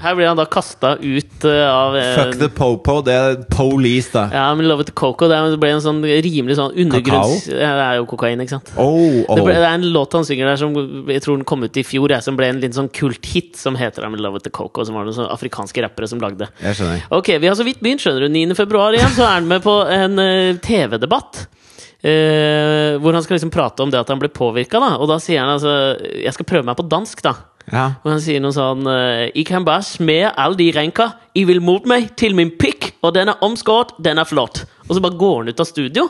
Her 0.00 0.14
blir 0.16 0.26
han 0.26 0.38
da 0.38 0.46
kasta 0.48 0.94
ut 0.96 1.44
eh, 1.44 1.62
av 1.68 1.96
eh, 1.96 2.14
Fuck 2.16 2.38
the 2.40 2.48
popo, 2.48 2.96
det 3.04 3.14
er 3.14 3.34
police, 3.52 4.08
da. 4.14 4.24
Ja, 4.32 4.44
men 4.56 4.64
Love 4.68 4.86
It 4.86 4.94
Coco 4.96 5.28
det 5.28 5.38
ble 5.60 5.74
en 5.76 5.82
sånn 5.84 6.00
rimelig 6.02 6.56
sånn 6.56 6.72
undergrunns... 6.72 7.44
Kakao? 7.44 7.58
Ja, 7.60 7.72
det 7.76 7.84
er 7.84 7.98
jo 8.00 8.06
kokain, 8.08 8.40
ikke 8.40 8.56
sant? 8.56 8.72
Oh, 8.80 8.96
oh. 8.96 9.34
Det, 9.36 9.44
ble, 9.44 9.56
det 9.60 9.68
er 9.68 9.76
en 9.76 9.86
låt 9.94 10.16
han 10.16 10.24
synger 10.24 10.50
der 10.50 10.60
som 10.60 10.74
jeg 11.12 11.24
tror 11.24 11.38
den 11.38 11.46
kom 11.48 11.66
ut 11.66 11.80
i 11.80 11.84
fjor, 11.86 12.14
jeg, 12.16 12.24
som 12.24 12.38
ble 12.40 12.48
en 12.52 12.62
liten 12.62 12.76
sånn 12.78 12.90
kulthit 12.96 13.60
som 13.60 13.76
heter 13.80 14.08
I'm 14.08 14.16
in 14.16 14.24
Love 14.24 14.38
With 14.38 14.48
The 14.48 14.54
Coco, 14.56 14.86
som 14.88 14.96
var 14.96 15.04
noen 15.04 15.18
sånne 15.18 15.32
afrikanske 15.36 15.84
rappere 15.84 16.08
som 16.10 16.22
lagde. 16.24 16.48
Jeg 16.64 16.80
skjønner. 16.80 17.06
Ok, 17.20 17.34
vi 17.36 17.50
har 17.52 17.58
så 17.58 17.68
vidt 17.68 17.84
begynt, 17.84 18.04
skjønner 18.04 18.24
du. 18.24 18.32
9. 18.32 18.56
februar 18.58 18.96
igjen, 18.96 19.12
så 19.12 19.28
er 19.28 19.36
han 19.36 19.50
med 19.50 19.64
på 19.64 19.78
en 19.84 20.20
uh, 20.20 20.62
TV-debatt. 20.64 21.44
Uh, 22.04 23.00
hvor 23.00 23.16
han 23.16 23.24
skal 23.24 23.38
liksom 23.38 23.52
prate 23.52 23.80
om 23.80 23.92
det 23.92 24.00
at 24.00 24.10
han 24.12 24.20
ble 24.20 24.32
påvirka, 24.32 24.80
da. 24.80 24.94
Og 25.00 25.08
da 25.12 25.16
sier 25.22 25.40
han 25.40 25.54
altså 25.54 25.94
Jeg 26.20 26.34
skal 26.36 26.48
prøve 26.48 26.68
meg 26.68 26.76
på 26.76 26.88
dansk, 26.88 27.22
da. 27.24 27.36
Ja. 27.72 27.86
Og 28.04 28.10
han 28.12 28.20
sier 28.20 28.42
noe 28.44 28.52
sånn 28.52 28.84
eh, 28.90 29.30
Jeg 29.30 29.46
kan 29.48 29.64
bare 29.64 29.80
smed 29.86 30.26
alle 30.36 30.58
de 30.58 30.66
renka 30.76 31.06
I 31.32 31.46
vil 31.48 31.62
mot 31.64 31.86
meg 31.88 32.10
til 32.20 32.36
min 32.36 32.50
pikk, 32.60 32.90
og 33.00 33.14
den 33.16 33.32
er 33.32 33.40
omskåret, 33.44 33.94
den 34.04 34.20
er 34.20 34.28
flott. 34.28 34.66
Og 34.84 34.96
så 34.96 35.02
bare 35.04 35.18
går 35.20 35.38
han 35.40 35.52
ut 35.54 35.64
av 35.64 35.68
studio. 35.68 36.04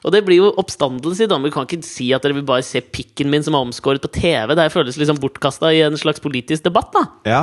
Og 0.00 0.14
det 0.14 0.22
blir 0.24 0.40
jo 0.40 0.50
oppstandelse 0.60 1.28
Danmark. 1.28 1.52
Vi 1.52 1.56
kan 1.58 1.68
ikke 1.68 1.84
si 1.86 2.08
at 2.16 2.24
dere 2.24 2.38
vil 2.38 2.46
bare 2.48 2.64
se 2.64 2.80
pikken 2.80 3.28
min 3.32 3.44
som 3.44 3.56
er 3.56 3.66
omskåret 3.66 4.00
på 4.00 4.12
TV. 4.14 4.54
Det 4.54 4.64
her 4.64 4.72
føles 4.72 4.96
liksom 5.00 5.20
bortkasta 5.20 5.72
i 5.76 5.82
en 5.84 5.98
slags 6.00 6.22
politisk 6.24 6.64
debatt, 6.64 6.92
da. 6.96 7.06
ja. 7.28 7.42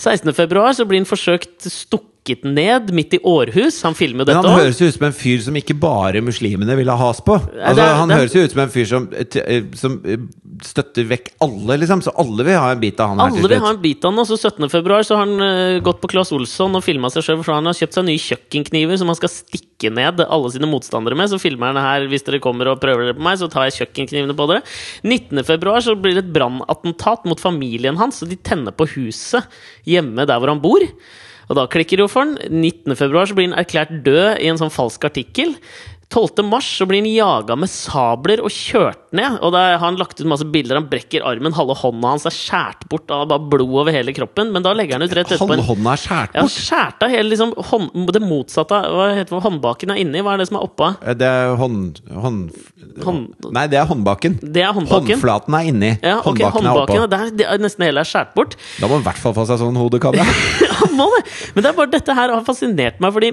16. 0.00 0.32
februar 0.36 0.72
så 0.76 0.86
blir 0.88 1.02
han 1.02 1.08
forsøkt 1.08 1.66
stukket 1.68 2.44
ned 2.44 2.90
midt 2.94 3.14
i 3.16 3.20
Århus. 3.26 3.82
Han 3.84 3.96
filmer 3.96 4.22
jo 4.24 4.28
dette 4.30 4.40
han 4.44 4.60
høres 4.60 4.78
jo 4.80 4.86
ut 4.88 4.94
som 4.96 5.06
en 5.08 5.16
fyr 5.16 5.40
som 5.44 5.56
ikke 5.56 5.74
bare 5.80 6.20
muslimene 6.24 6.76
vil 6.78 6.88
ha 6.92 6.96
has 7.00 7.20
på. 7.24 7.36
Altså, 7.36 7.74
det 7.76 7.84
er- 7.84 7.94
han 7.98 8.08
det 8.08 8.16
er- 8.16 8.20
høres 8.20 8.34
jo 8.36 8.44
ut 8.44 8.54
som 8.54 8.60
en 8.64 8.72
fyr 8.74 8.86
som, 8.86 9.08
eh, 9.12 9.40
eh, 9.40 9.62
som 9.74 9.96
eh, 10.04 10.16
støtter 10.62 11.08
vekk 11.08 11.30
alle, 11.40 11.78
liksom. 11.80 12.02
Så 12.04 12.12
alle 12.16 12.44
vil 12.44 12.58
ha 12.60 12.70
en 12.72 12.80
bit 12.80 13.00
av 13.00 13.08
han 13.08 13.20
Alle 13.20 13.48
vil 13.48 13.58
ha 13.60 13.70
en 13.70 13.80
bit 13.82 14.04
av 14.04 14.12
han, 14.12 14.18
Og 14.20 14.26
så 14.26 14.38
17. 14.38 14.68
februar 14.70 15.00
så 15.02 15.16
har 15.16 15.26
han 15.26 15.82
gått 15.82 16.00
på 16.00 16.08
Claes 16.08 16.30
Olsson 16.32 16.76
og 16.76 16.84
filma 16.84 17.10
seg 17.10 17.24
sjøl. 17.24 17.42
For 17.44 17.52
han 17.54 17.64
har 17.64 17.72
kjøpt 17.72 17.94
seg 17.94 18.04
nye 18.04 18.20
kjøkkenkniver 18.20 18.98
som 18.98 19.08
han 19.08 19.16
skal 19.16 19.28
stikke 19.30 19.90
ned 19.92 20.20
alle 20.20 20.50
sine 20.52 20.68
motstandere 20.68 21.16
med. 21.16 21.30
Så 21.30 21.40
filmer 21.40 21.72
han 21.72 21.76
her 21.76 22.06
hvis 22.06 22.22
dere 22.24 22.38
kommer 22.38 22.68
og 22.68 22.80
prøver 22.80 23.06
dere 23.08 23.14
på 23.16 23.24
meg, 23.24 23.38
så 23.38 23.50
tar 23.50 23.70
jeg 23.70 23.88
kjøkkenknivene 23.88 24.36
på 24.36 24.46
dere. 24.46 24.62
19. 25.02 25.42
februar 25.42 25.80
så 25.80 25.96
blir 26.00 26.14
det 26.14 26.26
et 26.26 26.32
brannattentat 26.34 27.24
mot 27.24 27.40
familien 27.40 27.96
hans, 27.96 28.22
og 28.22 28.28
de 28.28 28.36
tenner 28.36 28.72
på 28.72 28.86
huset 28.94 29.42
hjemme 29.90 30.26
der 30.28 30.40
hvor 30.40 30.52
han 30.52 30.62
bor. 30.62 30.84
Og 31.50 31.58
da 31.58 31.66
klikker 31.70 31.98
det 31.98 32.06
jo 32.06 32.10
for 32.10 32.26
han. 32.26 32.36
19. 32.46 32.94
februar 32.98 33.26
så 33.26 33.36
blir 33.36 33.50
han 33.50 33.58
erklært 33.58 33.96
død 34.06 34.38
i 34.38 34.50
en 34.50 34.60
sånn 34.60 34.72
falsk 34.72 35.08
artikkel. 35.08 35.56
12. 36.10 36.42
mars 36.50 36.66
så 36.80 36.86
blir 36.90 36.98
han 37.04 37.06
jaga 37.12 37.54
med 37.54 37.70
sabler 37.70 38.40
og 38.42 38.50
kjørt 38.50 38.98
ned. 39.14 39.36
Og 39.46 39.52
da 39.54 39.60
har 39.76 39.82
han 39.84 39.98
lagt 40.00 40.18
ut 40.18 40.26
masse 40.26 40.42
bilder. 40.50 40.80
Han 40.80 40.88
brekker 40.90 41.22
armen, 41.26 41.54
halve 41.54 41.76
hånda 41.78 42.10
hans 42.16 42.26
er 42.26 42.34
skjært 42.34 42.82
bort. 42.90 43.06
av 43.14 43.28
bare 43.30 43.44
blod 43.52 43.70
over 43.84 43.94
hele 43.94 44.10
kroppen. 44.16 44.50
Men 44.50 44.64
da 44.66 44.72
legger 44.74 44.98
han 44.98 45.06
ut 45.06 45.14
rett 45.14 45.30
etterpå 45.30 45.46
Halve 45.54 45.66
hånda 45.68 45.92
er 45.94 46.02
skjært 46.02 46.34
ja, 46.34 46.42
bort. 46.42 46.56
skjært 46.56 47.04
av 47.06 47.12
hele 47.14 47.30
liksom, 47.30 47.52
hånd, 47.70 48.10
det 48.16 48.22
motsatte 48.24 48.80
av 48.80 48.96
hva 48.98 49.06
heter 49.14 49.36
det, 49.36 49.42
håndbaken 49.46 49.94
er 49.94 50.00
inni. 50.02 50.24
Hva 50.26 50.34
er 50.34 50.42
det 50.42 50.48
som 50.50 50.58
er 50.58 50.66
oppå? 50.66 50.90
Eh, 51.04 51.14
Det 51.20 51.28
er 51.30 51.54
hånd... 51.60 52.00
hånd 52.10 52.58
Hånd- 53.04 53.46
Nei, 53.54 53.66
det 53.70 53.78
er 53.80 53.86
håndbaken. 53.88 54.34
Det 54.42 54.64
er 54.66 54.72
håndbaken. 54.74 55.14
Håndflaten 55.14 55.54
er 55.60 55.68
inni. 55.70 55.92
Ja, 56.02 56.16
ok, 56.18 56.26
håndbaken 56.26 56.42
er 56.42 56.56
håndbaken, 56.74 57.04
oppå. 57.04 57.10
det 57.12 57.20
er, 57.20 57.30
det 57.38 57.46
er 57.54 57.62
nesten 57.62 57.84
hele 57.86 58.02
er 58.02 58.08
skjært 58.10 58.34
bort. 58.36 58.56
Da 58.80 58.88
må 58.90 58.98
han 58.98 59.04
i 59.04 59.06
hvert 59.06 59.22
fall 59.22 59.36
få 59.38 59.46
seg 59.48 59.60
sånn 59.62 59.78
hodekabbe. 59.78 60.26
Han 60.82 60.96
må 60.98 61.06
det! 61.14 61.22
Men 61.54 61.64
det 61.64 61.70
er 61.70 61.78
bare 61.78 61.92
dette 61.94 62.16
her 62.18 62.34
har 62.34 62.44
fascinert 62.46 62.98
meg, 63.00 63.14
fordi 63.14 63.30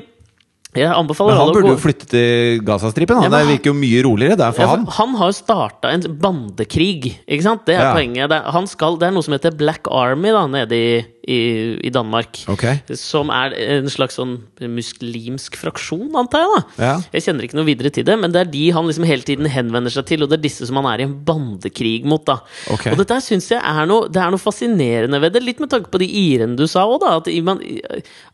jeg 0.75 0.91
anbefaler 0.93 1.31
Men 1.33 1.39
han 1.41 1.53
burde 1.55 1.71
jo 1.71 1.77
flytte 1.81 2.05
til 2.11 2.59
Gazastripen. 2.67 3.17
Ja, 3.23 3.29
Han 3.29 3.31
Det 3.31 3.47
virker 3.47 3.71
jo 3.71 3.73
mye 3.73 4.01
roligere 4.05 4.35
der 4.37 4.51
for 4.51 4.61
Ja, 4.61 4.67
han. 4.75 4.85
for 4.85 4.91
han 4.99 5.15
har 5.15 5.31
jo 5.31 5.37
starta 5.37 5.89
en 5.93 6.01
bandekrig, 6.21 7.17
ikke 7.27 7.43
sant? 7.43 7.65
Det 7.65 7.75
er 7.75 7.81
Ja. 7.87 7.93
poenget. 7.93 8.29
Det 8.29 8.37
er, 8.37 8.51
han 8.51 8.67
skal, 8.67 8.97
det 8.97 9.07
er 9.07 9.11
noe 9.11 9.23
som 9.23 9.33
heter 9.33 9.55
Black 9.57 9.87
Army 9.89 10.29
da, 10.35 10.45
nede 10.47 10.71
i, 10.75 11.05
i, 11.27 11.39
i 11.83 11.91
Danmark. 11.93 12.39
Okay. 12.53 12.79
Som 12.97 13.31
er 13.33 13.53
en 13.77 13.89
slags 13.91 14.15
sånn 14.17 14.37
muslimsk 14.71 15.57
fraksjon, 15.59 16.07
antar 16.17 16.45
jeg. 16.45 16.53
da 16.77 16.85
Ja. 16.87 16.93
Jeg 17.13 17.25
kjenner 17.27 17.47
ikke 17.47 17.59
noe 17.59 17.67
videre 17.67 17.91
til 17.93 18.07
det, 18.07 18.15
men 18.19 18.33
det 18.33 18.41
er 18.41 18.51
de 18.53 18.63
han 18.75 18.87
liksom 18.87 19.07
hele 19.07 19.27
tiden 19.27 19.49
henvender 19.51 19.93
seg 19.93 20.07
til, 20.09 20.23
og 20.23 20.31
det 20.31 20.39
er 20.39 20.45
disse 20.47 20.67
som 20.69 20.79
han 20.79 20.89
er 20.93 21.03
i 21.03 21.07
en 21.07 21.17
bandekrig 21.27 22.07
mot. 22.07 22.23
da 22.27 22.39
okay. 22.73 22.93
Og 22.93 23.01
dette 23.01 23.19
syns 23.25 23.49
jeg 23.51 23.59
er 23.59 23.89
noe, 23.89 24.07
det 24.11 24.23
er 24.23 24.33
noe 24.33 24.41
fascinerende 24.41 25.21
ved 25.23 25.35
det, 25.35 25.43
litt 25.43 25.61
med 25.63 25.71
tanke 25.73 25.91
på 25.93 26.01
de 26.01 26.07
irene 26.07 26.57
du 26.59 26.65
sa 26.69 26.87
òg, 26.87 27.01
da. 27.03 27.17
At, 27.19 27.29
man, 27.43 27.61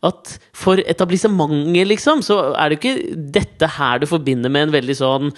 at 0.06 0.36
for 0.54 0.80
etablissementet, 0.80 1.82
liksom, 1.90 2.22
så 2.24 2.40
er 2.54 2.70
det 2.70 2.80
ikke 2.80 3.14
dette 3.34 3.74
her 3.78 4.00
du 4.02 4.08
forbinder 4.10 4.52
med 4.52 4.68
en 4.68 4.76
veldig 4.78 4.98
sånn 4.98 5.34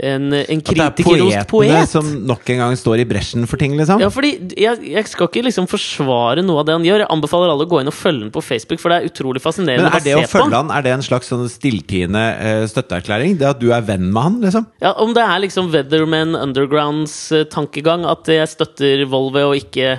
en, 0.00 0.32
en 0.32 0.60
At 0.64 0.96
det 0.96 1.34
er 1.36 1.44
poetene 1.44 1.82
som 1.84 2.06
nok 2.24 2.48
en 2.54 2.62
gang 2.62 2.76
står 2.80 3.02
i 3.02 3.04
bresjen 3.06 3.44
for 3.48 3.60
ting, 3.60 3.74
liksom. 3.76 4.00
Ja, 4.00 4.08
fordi 4.12 4.30
jeg, 4.56 4.80
jeg 4.88 5.08
skal 5.10 5.28
ikke 5.28 5.42
liksom 5.44 5.68
forsvare 5.68 6.40
noe 6.46 6.62
av 6.62 6.68
det 6.68 6.76
han 6.78 6.86
gjør. 6.86 7.04
Jeg 7.04 7.10
anbefaler 7.12 7.52
alle 7.52 7.66
å 7.66 7.68
gå 7.68 7.82
inn 7.82 7.90
og 7.92 7.96
følge 7.96 8.24
ham 8.24 8.32
på 8.32 8.42
Facebook, 8.44 8.80
for 8.80 8.88
det 8.88 9.02
er 9.02 9.10
utrolig 9.10 9.42
fascinerende 9.44 9.90
Men 9.90 9.98
er 9.98 10.06
det 10.06 10.14
å 10.16 10.22
på. 10.24 10.30
følge 10.32 10.62
han, 10.62 10.72
er 10.72 10.86
det 10.86 10.94
en 10.96 11.04
slags 11.04 11.28
sånn 11.28 11.44
stilltiende 11.52 12.22
uh, 12.40 12.64
støtteerklæring? 12.72 13.36
Det 13.42 13.50
at 13.50 13.60
du 13.60 13.68
er 13.76 13.84
venn 13.84 14.08
med 14.08 14.22
han, 14.24 14.40
liksom? 14.46 14.70
Ja, 14.82 14.94
Om 15.02 15.12
det 15.18 15.26
er 15.28 15.44
liksom 15.44 15.68
Weatherman 15.74 16.38
Undergrounds 16.40 17.18
uh, 17.36 17.44
tankegang, 17.52 18.08
at 18.08 18.32
jeg 18.32 18.48
støtter 18.48 19.04
Volve 19.12 19.44
og 19.50 19.60
ikke 19.60 19.98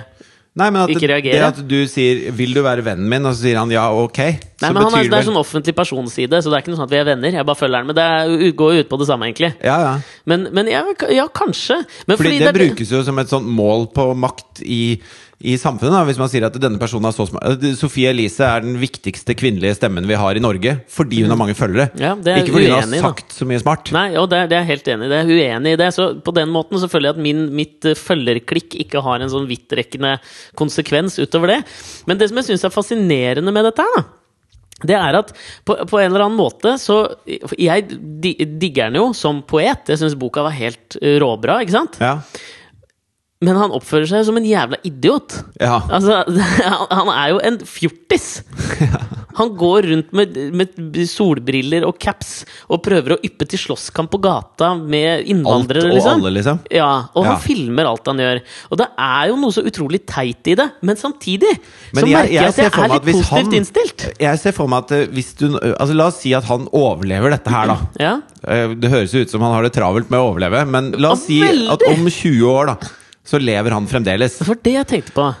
Nei, 0.54 0.68
men 0.70 0.84
at 0.84 0.90
Ikke 0.92 1.08
reagere. 1.10 1.34
det 1.34 1.46
at 1.48 1.56
du 1.66 1.80
sier 1.90 2.30
'vil 2.30 2.54
du 2.54 2.60
være 2.62 2.84
vennen 2.86 3.08
min', 3.10 3.26
og 3.26 3.34
så 3.34 3.42
sier 3.42 3.58
han 3.58 3.70
ja, 3.74 3.88
ok, 3.90 4.18
Nei, 4.18 4.38
så 4.60 4.70
men 4.70 4.82
han 4.84 4.94
er, 5.00 5.08
Det 5.10 5.18
er 5.18 5.26
sånn 5.26 5.40
offentlig 5.40 5.74
personside, 5.74 6.38
så 6.38 6.46
det 6.46 6.54
er 6.54 6.62
ikke 6.62 6.70
noe 6.70 6.78
sånn 6.78 6.86
at 6.86 6.94
vi 6.94 7.00
er 7.00 7.08
venner. 7.08 7.32
Jeg 7.34 7.46
bare 7.46 7.58
følger 7.58 7.82
den, 7.82 7.86
Men 7.90 7.96
det 7.98 8.54
går 8.54 8.74
jo 8.74 8.84
ut 8.84 8.88
på 8.88 8.98
det 9.00 9.08
samme, 9.08 9.26
egentlig. 9.26 9.50
Ja, 9.64 9.78
ja. 9.82 9.94
Men, 10.24 10.46
men 10.54 10.70
ja, 10.70 10.84
ja, 11.10 11.26
kanskje. 11.26 11.82
Men 12.06 12.16
Fordi, 12.16 12.30
fordi 12.30 12.38
det, 12.38 12.54
det, 12.54 12.68
brukes 12.68 12.92
jo 12.92 13.02
som 13.02 13.18
et 13.18 13.28
sånt 13.28 13.46
mål 13.50 13.88
på 13.90 14.14
makt 14.14 14.62
i, 14.62 15.00
i 15.42 15.56
samfunnet. 15.58 15.92
Da. 15.96 16.02
Hvis 16.06 16.18
man 16.20 16.28
sier 16.30 16.44
at 16.46 16.54
denne 16.62 16.78
personen 16.78 17.08
er 17.08 17.14
så 17.16 17.26
smart 17.26 17.64
Sofie 17.76 18.12
Elise 18.12 18.44
er 18.46 18.62
den 18.64 18.76
viktigste 18.80 19.34
kvinnelige 19.36 19.74
stemmen 19.80 20.06
vi 20.08 20.14
har 20.18 20.36
i 20.38 20.42
Norge 20.42 20.76
fordi 20.94 21.22
hun 21.24 21.32
har 21.34 21.40
mange 21.40 21.56
følgere. 21.58 21.88
Ja, 22.00 22.14
Ikke 22.14 22.54
fordi 22.54 22.68
hun 22.70 22.76
har 22.78 23.02
sagt 23.02 23.28
da. 23.32 23.38
så 23.40 23.48
mye 23.50 23.60
smart. 23.62 23.90
Nei, 23.96 24.06
og 24.20 24.28
det, 24.30 24.38
er- 24.44 24.48
det 24.52 24.56
er 24.58 24.62
jeg 24.64 24.70
helt 24.74 24.90
enig 24.94 25.06
i. 25.08 25.12
Det 25.12 25.18
er 25.20 25.32
uenig 25.34 25.72
i 25.74 25.80
det. 25.82 25.90
Så 25.98 26.08
på 26.24 26.34
den 26.38 26.52
måten 26.54 26.78
så 26.80 26.88
føler 26.92 27.10
jeg 27.10 27.18
at 27.18 27.24
min, 27.26 27.44
mitt 27.58 27.84
eh, 27.90 27.98
følgerklikk 27.98 28.78
ikke 28.86 29.02
har 29.04 29.20
en 29.24 29.32
sånn 29.32 29.48
vidtrekkende 29.50 30.16
konsekvens 30.58 31.18
utover 31.18 31.56
det. 31.56 31.60
Men 32.06 32.20
det 32.20 32.30
som 32.30 32.38
jeg 32.40 32.52
syns 32.52 32.64
er 32.68 32.74
fascinerende 32.74 33.52
med 33.54 33.66
dette 33.72 33.82
her, 33.86 33.96
da 34.02 34.04
det 34.84 34.96
er 34.98 35.14
at 35.16 35.28
på, 35.64 35.76
på 35.86 36.00
en 36.02 36.10
eller 36.10 36.24
annen 36.24 36.36
måte 36.36 36.72
så 36.82 36.96
Jeg 37.56 37.84
digger 38.58 38.90
den 38.90 38.98
jo 38.98 39.04
som 39.16 39.38
poet. 39.46 39.86
Jeg 39.88 40.00
syns 40.00 40.16
boka 40.18 40.42
var 40.44 40.52
helt 40.56 40.96
eh, 41.00 41.14
råbra, 41.22 41.60
ikke 41.62 41.76
sant? 41.76 41.98
Ja. 42.02 42.16
Men 43.42 43.56
han 43.58 43.70
oppfører 43.74 44.06
seg 44.08 44.24
som 44.24 44.36
en 44.38 44.44
jævla 44.46 44.78
idiot. 44.86 45.34
ja. 45.60 45.80
Altså, 45.90 46.22
han- 46.90 47.10
er 47.14 47.28
jo 47.34 47.40
en 47.44 47.58
fjortis! 47.66 48.42
Han 49.34 49.48
går 49.58 49.82
rundt 49.90 50.12
med, 50.14 50.36
med 50.54 50.76
solbriller 51.10 51.82
og 51.88 51.96
caps 51.98 52.44
og 52.70 52.78
prøver 52.86 53.16
å 53.16 53.18
yppe 53.26 53.48
til 53.50 53.58
slåsskamp 53.58 54.06
på 54.12 54.20
gata 54.22 54.68
med 54.78 55.26
innvandrere. 55.26 55.88
Alt 55.88 55.90
og 55.90 55.96
liksom. 55.96 56.20
alle, 56.22 56.30
liksom. 56.36 56.60
Ja, 56.70 56.90
og 57.10 57.24
Ja. 57.26 57.32
han 57.32 57.40
filmer 57.42 57.88
alt 57.90 58.06
han 58.06 58.22
gjør. 58.22 58.40
Og 58.70 58.78
det 58.78 58.86
er 59.08 59.32
jo 59.32 59.40
noe 59.42 59.50
så 59.56 59.64
utrolig 59.66 60.04
teit 60.06 60.46
i 60.46 60.54
det, 60.54 60.68
men 60.86 60.94
samtidig 60.94 61.50
Men 61.50 62.04
så 62.04 62.06
jeg- 62.06 62.14
merker 62.14 62.30
jeg, 62.30 62.38
jeg 62.38 62.46
at 62.54 62.62
jeg 62.62 62.70
er 62.84 62.94
litt 62.94 63.08
positivt 63.10 63.34
han- 63.34 63.58
innstilt. 63.58 64.06
Jeg 64.22 64.38
ser 64.44 64.52
for 64.54 64.70
meg 64.70 64.84
at 64.86 64.92
eh, 65.00 65.06
hvis 65.10 65.34
du 65.42 65.58
Altså 65.58 65.94
La 65.98 66.06
oss 66.12 66.20
si 66.22 66.32
at 66.38 66.44
han 66.44 66.68
overlever 66.70 67.30
dette 67.34 67.50
her, 67.50 67.66
da. 67.74 67.78
Ja. 67.98 68.14
Eh, 68.46 68.68
Det 68.78 68.88
høres 68.94 69.10
jo 69.18 69.26
ut 69.26 69.30
som 69.34 69.42
han 69.42 69.50
har 69.58 69.66
det 69.66 69.72
travelt 69.74 70.14
med 70.14 70.20
å 70.22 70.30
overleve, 70.30 70.62
men 70.70 70.92
la 70.92 71.10
oss 71.10 71.26
si 71.26 71.42
at 71.42 71.82
om 71.90 72.06
20 72.06 72.46
år, 72.46 72.66
da, 72.70 72.76
så 73.24 73.40
lever 73.40 73.74
han 73.74 73.88
fremdeles. 73.90 74.38
Det 74.40 74.48
var 74.50 74.60
det 74.66 74.76
jeg 74.76 74.90
tenkte 74.90 75.16
på. 75.16 75.32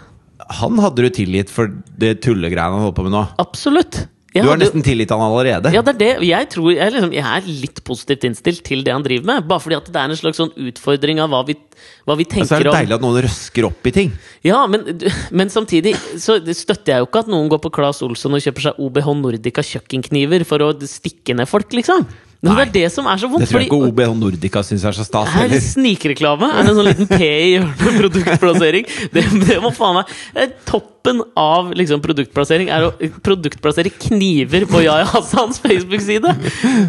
Han 0.60 0.80
hadde 0.82 1.04
du 1.04 1.12
tilgitt 1.14 1.52
for 1.52 1.70
det 2.00 2.18
tullegreiene 2.24 2.76
han 2.78 2.86
holder 2.86 2.98
på 2.98 3.06
med 3.06 3.16
nå. 3.16 3.24
Absolutt. 3.40 4.04
Jeg 4.34 4.42
Du 4.42 4.48
har 4.48 4.56
hadde 4.56 4.66
nesten 4.66 4.82
tilgitt 4.82 5.12
han 5.14 5.20
allerede. 5.22 5.70
Ja, 5.70 5.80
det 5.86 5.92
er 5.92 5.98
det. 6.00 6.26
Jeg 6.26 6.48
tror 6.50 6.72
jeg, 6.72 6.90
liksom, 6.90 7.12
jeg 7.14 7.22
er 7.22 7.44
litt 7.46 7.76
positivt 7.86 8.24
innstilt 8.26 8.64
til 8.66 8.80
det 8.82 8.90
han 8.90 9.04
driver 9.04 9.28
med. 9.28 9.44
Bare 9.46 9.62
fordi 9.62 9.76
at 9.78 9.90
det 9.94 10.00
er 10.00 10.10
en 10.10 10.18
slags 10.18 10.40
sånn 10.42 10.50
utfordring 10.58 11.20
av 11.22 11.30
hva 11.30 11.44
vi, 11.46 11.54
hva 12.02 12.16
vi 12.18 12.26
Og 12.26 12.34
så 12.34 12.42
er 12.42 12.48
tenker 12.48 12.66
det 12.66 12.72
om 12.72 12.78
deilig 12.80 12.96
at 12.96 13.04
noen 13.04 13.20
røsker 13.28 13.68
opp 13.68 13.86
i 13.86 13.92
ting. 13.94 14.10
Ja, 14.42 14.64
men, 14.66 14.82
men 15.38 15.54
samtidig 15.54 15.94
så 16.18 16.40
støtter 16.50 16.96
jeg 16.96 17.04
jo 17.04 17.08
ikke 17.12 17.22
at 17.22 17.30
noen 17.30 17.46
går 17.52 17.62
på 17.62 17.70
Claes 17.78 18.02
Olsson 18.02 18.34
og 18.34 18.42
kjøper 18.42 18.66
seg 18.66 18.82
OBH 18.82 19.12
Nordica 19.20 19.62
kjøkkenkniver 19.70 20.42
for 20.50 20.66
å 20.66 20.72
stikke 20.82 21.38
ned 21.38 21.46
folk, 21.46 21.70
liksom. 21.78 22.02
Men 22.44 22.58
det 22.60 22.64
er 22.68 22.72
det 22.74 22.92
som 22.92 23.06
er 23.08 23.20
så 23.20 23.28
vondt. 23.30 23.44
Det 23.44 23.48
tror 23.50 23.60
jeg 23.62 23.70
fordi- 23.70 23.80
ikke 23.80 23.92
OBH 23.92 24.14
Nordica 24.20 24.62
syns 24.66 24.84
er 24.84 24.96
så 24.96 25.04
stas 25.06 25.32
er 25.40 25.48
det 25.48 25.62
snikreklame? 25.64 26.50
Er 26.52 26.62
det 26.66 26.72
en 26.74 26.78
sånn 26.80 26.88
liten 26.90 27.08
P 27.10 27.20
i 27.24 27.52
hjørnet 27.56 27.98
produktplassering? 28.02 28.88
Det, 29.14 29.24
det 29.48 29.60
må 29.64 29.72
faen 29.74 30.00
meg 30.00 30.12
er 30.44 30.52
Toppen 30.68 31.20
av 31.36 31.72
liksom, 31.76 32.00
produktplassering 32.04 32.70
er 32.72 32.86
å 32.86 32.92
produktplassere 33.24 33.90
kniver 34.06 34.64
på 34.70 34.80
Yahya 34.86 35.04
Hassans 35.10 35.60
Facebook-side! 35.60 36.32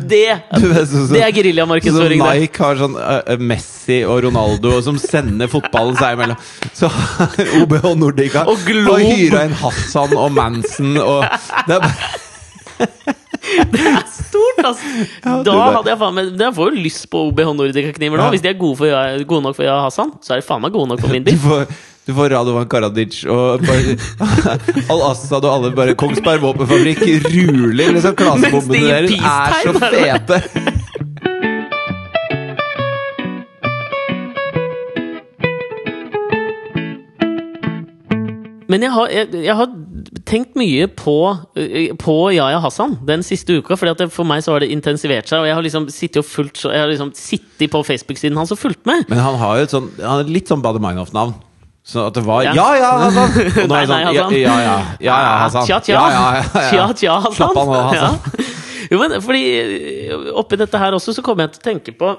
Det, 0.08 0.22
det 1.12 1.22
er 1.24 1.34
geriljamarkedsføring, 1.36 2.24
det. 2.24 2.36
Nike 2.46 2.63
har 2.63 2.80
sånn 2.80 2.96
uh, 2.96 3.36
Messi 3.39 4.02
og 4.08 4.24
Ronaldo 4.28 4.78
som 4.86 5.00
sender 5.02 5.52
fotballen 5.52 6.00
seg 6.00 6.15
imellom. 6.15 6.39
Så 6.76 6.88
OBH 7.62 7.89
Nordica 8.00 8.46
Og 8.48 8.63
og 8.88 9.04
hyra 9.04 9.46
inn 9.50 9.56
Hassan 9.60 10.15
og 10.15 10.32
Manson 10.36 10.96
og 11.02 11.26
det 11.68 11.76
er 11.76 11.84
bare, 11.86 13.15
Stort, 13.45 14.60
er 14.60 14.63
Ja, 14.65 14.69
altså! 14.69 15.43
da 15.45 15.55
hadde 15.77 15.91
jeg 15.91 15.99
faen 16.01 16.15
meg 16.17 16.31
Jeg 16.41 16.55
får 16.58 16.71
jo 16.71 16.84
lyst 16.86 17.10
på 17.13 17.21
OBH 17.29 17.51
Nordica-kniver 17.60 18.21
nå. 18.21 18.29
Hvis 18.34 18.43
de 18.45 18.49
er 18.51 18.58
gode, 18.60 18.77
for, 18.79 18.88
gode 19.29 19.45
nok 19.45 19.58
for 19.58 19.67
Yahya 19.67 19.84
Hassan, 19.86 20.15
så 20.25 20.36
er 20.36 20.41
de 20.41 20.47
faen 20.47 20.63
meg 20.65 20.73
gode 20.75 20.89
nok 20.93 21.03
for 21.03 21.13
min 21.13 21.23
du, 21.27 21.31
bil. 21.31 21.39
får, 21.43 21.65
du 22.10 22.13
får 22.17 22.34
Radovan 22.36 22.67
Karadzic 22.71 23.21
og 23.31 23.65
Al-Assad 24.95 25.45
og 25.45 25.51
alle 25.53 25.73
bare 25.77 25.95
Kongsberg 25.99 26.41
våpenfabrikk 26.45 27.03
ruler 27.29 27.95
liksom. 27.99 28.17
Klasebombene 28.19 28.89
deres 28.89 29.15
er 29.19 29.62
så 29.65 29.77
fete! 29.86 30.41
Men 38.69 38.81
jeg 38.81 38.91
har, 38.91 39.08
jeg, 39.13 39.27
jeg 39.45 39.55
har 39.55 39.67
tenkt 40.26 40.56
mye 40.60 40.88
på, 40.88 41.15
eh, 41.58 41.94
på 42.00 42.15
Yahya 42.34 42.60
Hassan 42.63 42.98
den 43.06 43.24
siste 43.24 43.60
uka. 43.60 43.78
Fordi 43.80 44.10
For 44.12 44.28
meg 44.28 44.44
så 44.44 44.54
har 44.54 44.60
det 44.60 44.72
intensivert 44.72 45.28
seg. 45.28 45.39
Og 45.39 45.48
jeg 45.50 45.56
har 45.56 45.65
liksom 45.65 45.89
sittet 45.89 46.22
og 46.22 46.26
fulgt 46.26 46.63
Jeg 46.63 46.80
har 46.80 46.88
liksom 46.88 47.13
sittet 47.15 47.72
på 47.72 47.84
Facebook-siden 47.84 48.38
hans 48.38 48.52
og 48.52 48.60
fulgt 48.60 48.86
med. 48.86 49.06
Men 49.10 49.20
han 49.20 49.36
har 49.36 49.58
jo 49.58 49.63
et 49.63 49.74
sånn 49.74 49.89
Han 50.02 50.24
har 50.24 50.24
litt 50.24 50.48
sånn 50.48 50.62
Bader 50.62 50.80
Meinhof-navn. 50.80 51.36
Så 51.86 52.08
at 52.08 52.13
det 52.13 52.24
var 52.26 52.41
Ja. 52.44 52.54
Ja, 52.54 52.76
ja, 52.76 52.91
Hassan! 52.98 53.30
Og 53.63 53.70
nå 53.70 53.76
er 53.76 53.86
det 53.86 53.89
sånn 53.89 54.02
Ja, 54.02 54.12
ja, 54.12 54.30
ja, 54.32 54.60
ja, 54.65 55.18
ja 55.22 55.38
Hassan. 55.46 55.68
Tja, 55.68 55.80
tja. 55.80 55.94
Ja, 55.94 56.06
ja, 56.10 56.24
ja, 56.34 56.44
ja. 56.44 56.70
Tja, 56.72 56.94
tja, 56.94 57.20
Hassan. 57.20 57.36
Slapp 57.38 57.58
av 57.58 57.68
nå, 57.68 57.82
Hassan. 57.89 58.20
Ja. 58.46 58.52
Jo, 58.91 59.00
men 59.02 59.15
fordi 59.18 59.44
eh, 59.58 60.26
oppi 60.38 60.58
dette 60.62 60.78
her 60.78 60.94
også 60.94 61.13
så 61.15 61.24
kommer 61.26 61.48
jeg 61.48 61.56
til 61.56 61.62
å 61.62 61.65
tenke 61.72 61.94
på 61.98 62.12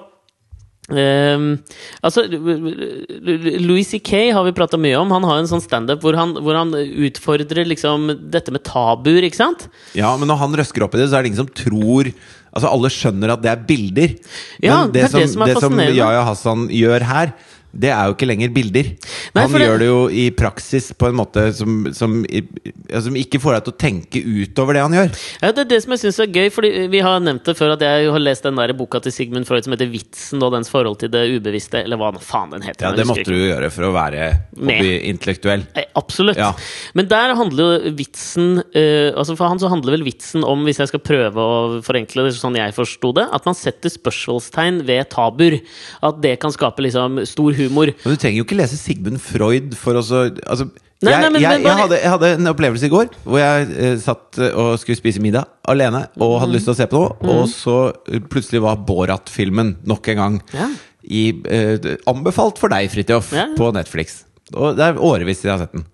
ehm, 0.91 1.59
altså, 2.05 2.25
Louis 2.31 3.89
C.K. 3.89 4.31
har 4.33 4.45
vi 4.47 4.53
prata 4.57 4.79
mye 4.81 4.97
om. 5.01 5.11
Han 5.15 5.27
har 5.27 5.41
en 5.43 5.51
sånn 5.51 5.63
standup 5.65 6.03
hvor, 6.05 6.15
han- 6.19 6.37
hvor 6.39 6.55
han 6.59 6.73
utfordrer 6.75 7.67
liksom 7.67 8.09
dette 8.31 8.53
med 8.55 8.65
tabuer, 8.65 9.23
ikke 9.27 9.41
sant? 9.41 9.69
Ja, 9.95 10.17
men 10.17 10.29
når 10.29 10.39
han 10.45 10.57
røsker 10.63 10.85
opp 10.87 10.95
i 10.95 10.99
det, 11.03 11.11
så 11.11 11.19
er 11.19 11.23
det 11.27 11.33
ingen 11.35 11.45
som 11.47 11.53
tror 11.55 12.13
Altså, 12.57 12.71
alle 12.73 12.89
skjønner 12.89 13.33
at 13.35 13.43
det 13.45 13.51
er 13.51 13.65
bilder. 13.69 14.13
Ja, 14.65 14.77
men 14.87 14.93
det 14.95 15.03
er 15.05 15.11
det 15.13 15.29
som 15.29 15.43
det 15.45 15.59
som. 15.61 15.75
Yahya 15.77 16.23
Hassan 16.25 16.63
gjør 16.73 17.03
her, 17.05 17.35
det 17.73 17.91
er 17.93 18.09
jo 18.09 18.15
ikke 18.15 18.29
lenger 18.29 18.53
bilder. 18.55 18.89
Nei, 19.37 19.43
han 19.45 19.61
gjør 19.61 19.81
det 19.83 19.89
jo 19.89 19.99
i 20.09 20.27
praksis 20.37 20.91
på 20.97 21.11
en 21.11 21.19
måte 21.19 21.49
som, 21.57 21.89
som, 21.97 22.19
som 23.05 23.19
ikke 23.19 23.41
får 23.43 23.57
deg 23.57 23.67
til 23.67 23.75
å 23.75 23.79
tenke 23.83 24.23
utover 24.23 24.79
det 24.79 24.85
han 24.85 24.97
gjør. 24.97 25.11
Ja, 25.43 25.51
Det 25.53 25.65
er 25.65 25.71
det 25.75 25.81
som 25.85 25.95
jeg 25.95 26.03
syns 26.05 26.21
er 26.23 26.31
gøy, 26.33 26.49
Fordi 26.55 26.71
vi 26.93 27.03
har 27.05 27.21
nevnt 27.23 27.45
det 27.49 27.57
før 27.59 27.75
at 27.75 27.85
jeg 27.85 28.11
har 28.13 28.23
lest 28.23 28.47
den 28.47 28.61
der 28.61 28.73
boka 28.77 29.01
til 29.05 29.15
Sigmund 29.15 29.49
Freud 29.49 29.67
som 29.67 29.75
heter 29.75 29.91
'Vitsen' 29.91 30.45
og 30.45 30.55
dens 30.57 30.71
forhold 30.73 31.01
til 31.03 31.13
det 31.13 31.25
ubevisste, 31.37 31.83
eller 31.85 32.01
hva 32.01 32.13
faen 32.21 32.55
den 32.55 32.65
heter. 32.65 32.89
Ja, 32.89 32.93
Det 32.97 33.07
måtte 33.09 33.27
du 33.29 33.37
jo 33.37 33.51
gjøre 33.51 33.71
for 33.75 33.89
å 33.89 33.93
være 33.97 34.31
intellektuell. 35.11 35.67
Absolutt. 35.97 36.41
Ja. 36.41 36.53
Men 36.95 37.09
der 37.11 37.35
handler 37.37 37.77
jo 37.85 37.95
vitsen 37.97 38.61
uh, 38.61 39.11
altså 39.17 39.37
For 39.37 39.49
han 39.49 39.61
så 39.61 39.71
handler 39.73 39.97
vel 39.97 40.07
vitsen 40.07 40.45
om, 40.47 40.65
hvis 40.67 40.81
jeg 40.83 40.91
skal 40.93 41.03
prøve 41.05 41.41
å 41.41 41.81
forenkle 41.85 42.27
det 42.27 42.37
sånn 42.37 42.59
jeg 42.59 42.75
forsto 42.77 43.13
det, 43.17 43.27
at 43.33 43.47
man 43.49 43.57
setter 43.57 43.93
spørsmålstegn 43.93 44.83
ved 44.89 45.11
tabuer. 45.13 45.59
At 46.05 46.21
det 46.25 46.37
kan 46.43 46.55
skape 46.55 46.85
liksom 46.85 47.21
stor 47.29 47.56
humor. 47.59 47.93
Men 48.05 48.15
du 48.15 48.21
trenger 48.23 48.39
jo 48.41 48.45
ikke 48.47 48.59
lese 48.61 48.77
Sigmund 48.81 49.21
Freud 49.23 49.75
for 49.79 49.99
å 49.99 50.03
så 50.05 50.27
altså, 50.47 50.71
Nei, 51.05 51.13
jeg, 51.13 51.21
nei, 51.21 51.29
men- 51.35 51.43
jeg, 51.45 51.63
jeg, 51.63 51.77
hadde, 51.77 51.97
jeg 52.01 52.09
hadde 52.15 52.29
en 52.39 52.47
opplevelse 52.55 52.87
i 52.89 52.93
går 52.93 53.11
hvor 53.27 53.37
jeg 53.43 53.67
eh, 53.77 53.97
satt 54.01 54.39
eh, 54.41 54.55
og 54.57 54.79
skulle 54.81 54.97
spise 54.97 55.21
middag 55.21 55.45
alene 55.69 56.07
og 56.17 56.31
Mm. 56.31 56.41
hadde 56.41 56.55
lyst 56.57 56.65
til 56.71 56.73
å 56.73 56.77
se 56.79 56.87
på 56.89 57.03
noe, 57.03 57.35
og 57.35 57.49
så 57.53 57.75
eh, 58.09 58.21
plutselig 58.33 58.63
var 58.65 58.79
Borat-filmen 58.89 59.75
nok 59.85 60.09
en 60.09 60.17
gang 60.23 60.39
Ja. 60.57 60.71
i, 61.05 61.27
eh, 61.45 61.91
anbefalt 62.09 62.57
for 62.59 62.73
deg, 62.73 62.89
Fridtjof, 62.91 63.29
Ja. 63.37 63.45
på 63.59 63.69
Netflix. 63.77 64.23
Og 64.55 64.77
det 64.79 64.87
er 64.89 64.95
årevis 65.05 65.43
siden 65.43 65.53
jeg 65.53 65.59
har 65.59 65.67
sett 65.67 65.77
den. 65.77 65.85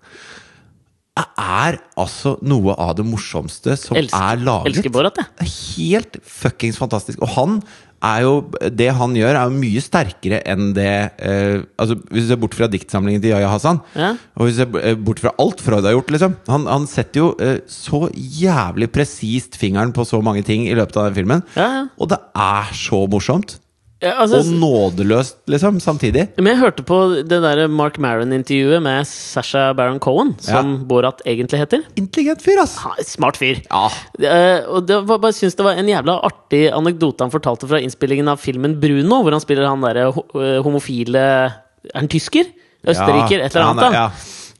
Det 1.13 1.25
er 1.37 1.75
altså 1.99 2.37
noe 2.41 2.73
av 2.79 2.95
det 2.97 3.03
morsomste 3.05 3.75
som 3.77 3.97
Elsker- 3.99 4.31
er 4.33 4.37
laget. 4.41 4.71
elsker 4.71 4.89
Borat, 4.95 5.19
jeg. 5.19 5.51
Helt 5.77 6.17
fuckings 6.25 6.77
fantastisk. 6.79 7.19
Og 7.21 7.29
han 7.35 7.59
er 8.03 8.21
jo 8.25 8.33
Det 8.75 8.89
han 8.97 9.13
gjør, 9.15 9.35
er 9.39 9.47
jo 9.49 9.55
mye 9.61 9.81
sterkere 9.83 10.41
enn 10.51 10.73
det 10.75 10.89
eh, 11.23 11.63
Altså 11.79 11.95
Hvis 12.11 12.25
du 12.27 12.29
ser 12.33 12.41
bort 12.41 12.57
fra 12.57 12.67
diktsamlingen 12.71 13.21
til 13.23 13.31
Yahya 13.33 13.49
Hassan, 13.53 13.79
Ja. 13.95 14.11
og 14.35 14.45
hvis 14.49 14.57
du 14.59 14.63
ser 14.65 14.77
eh, 14.83 14.95
bort 14.99 15.19
fra 15.23 15.31
alt 15.39 15.63
Freud 15.63 15.87
har 15.87 15.95
gjort, 15.95 16.11
liksom 16.11 16.35
Han, 16.51 16.67
han 16.67 16.87
setter 16.91 17.21
jo 17.23 17.29
eh, 17.39 17.59
så 17.71 18.05
jævlig 18.13 18.91
presist 18.93 19.55
fingeren 19.61 19.93
på 19.95 20.05
så 20.07 20.21
mange 20.25 20.43
ting 20.43 20.67
i 20.67 20.75
løpet 20.77 20.97
av 20.99 21.09
den 21.09 21.17
filmen. 21.21 21.43
Ja, 21.55 21.67
ja. 21.79 21.83
Og 21.97 22.09
det 22.11 22.19
er 22.35 22.73
så 22.75 23.03
morsomt. 23.09 23.57
Ja, 24.03 24.17
altså, 24.19 24.41
Og 24.41 24.49
nådeløst, 24.59 25.37
liksom, 25.47 25.77
samtidig. 25.83 26.25
Men 26.37 26.51
jeg 26.51 26.59
hørte 26.59 26.83
på 26.83 26.97
det 27.23 27.39
der 27.45 27.61
Mark 27.71 27.95
Maron-intervjuet 28.03 28.83
med 28.83 29.07
Sasha 29.07 29.69
Baron 29.77 30.01
Cohen, 30.03 30.33
som 30.43 30.73
Borat 30.89 31.23
egentlig 31.25 31.61
heter. 31.61 31.85
Intelligent 31.99 32.43
fyr, 32.43 32.59
ass! 32.63 32.75
Ha, 32.83 32.91
smart 33.07 33.39
fyr. 33.39 33.61
Ja. 33.69 33.85
Uh, 34.19 34.75
og 34.75 34.87
det 34.89 34.99
var, 35.07 35.21
bare 35.23 35.35
synes 35.37 35.55
det 35.55 35.65
var 35.65 35.79
en 35.79 35.89
jævla 35.89 36.17
artig 36.27 36.65
anekdote 36.75 37.23
han 37.23 37.31
fortalte 37.33 37.69
fra 37.69 37.79
innspillingen 37.83 38.27
av 38.31 38.41
filmen 38.43 38.75
Bruno, 38.81 39.21
hvor 39.23 39.35
han 39.37 39.43
spiller 39.43 39.69
han 39.69 39.83
derre 39.83 40.09
ho 40.13 40.25
eh, 40.39 40.59
homofile 40.65 41.23
Er 41.23 41.95
han 41.95 42.07
tysker? 42.11 42.51
Østerriker? 42.83 43.39
et 43.45 43.55
eller 43.55 43.69
annet. 43.71 43.95
da. 43.95 44.07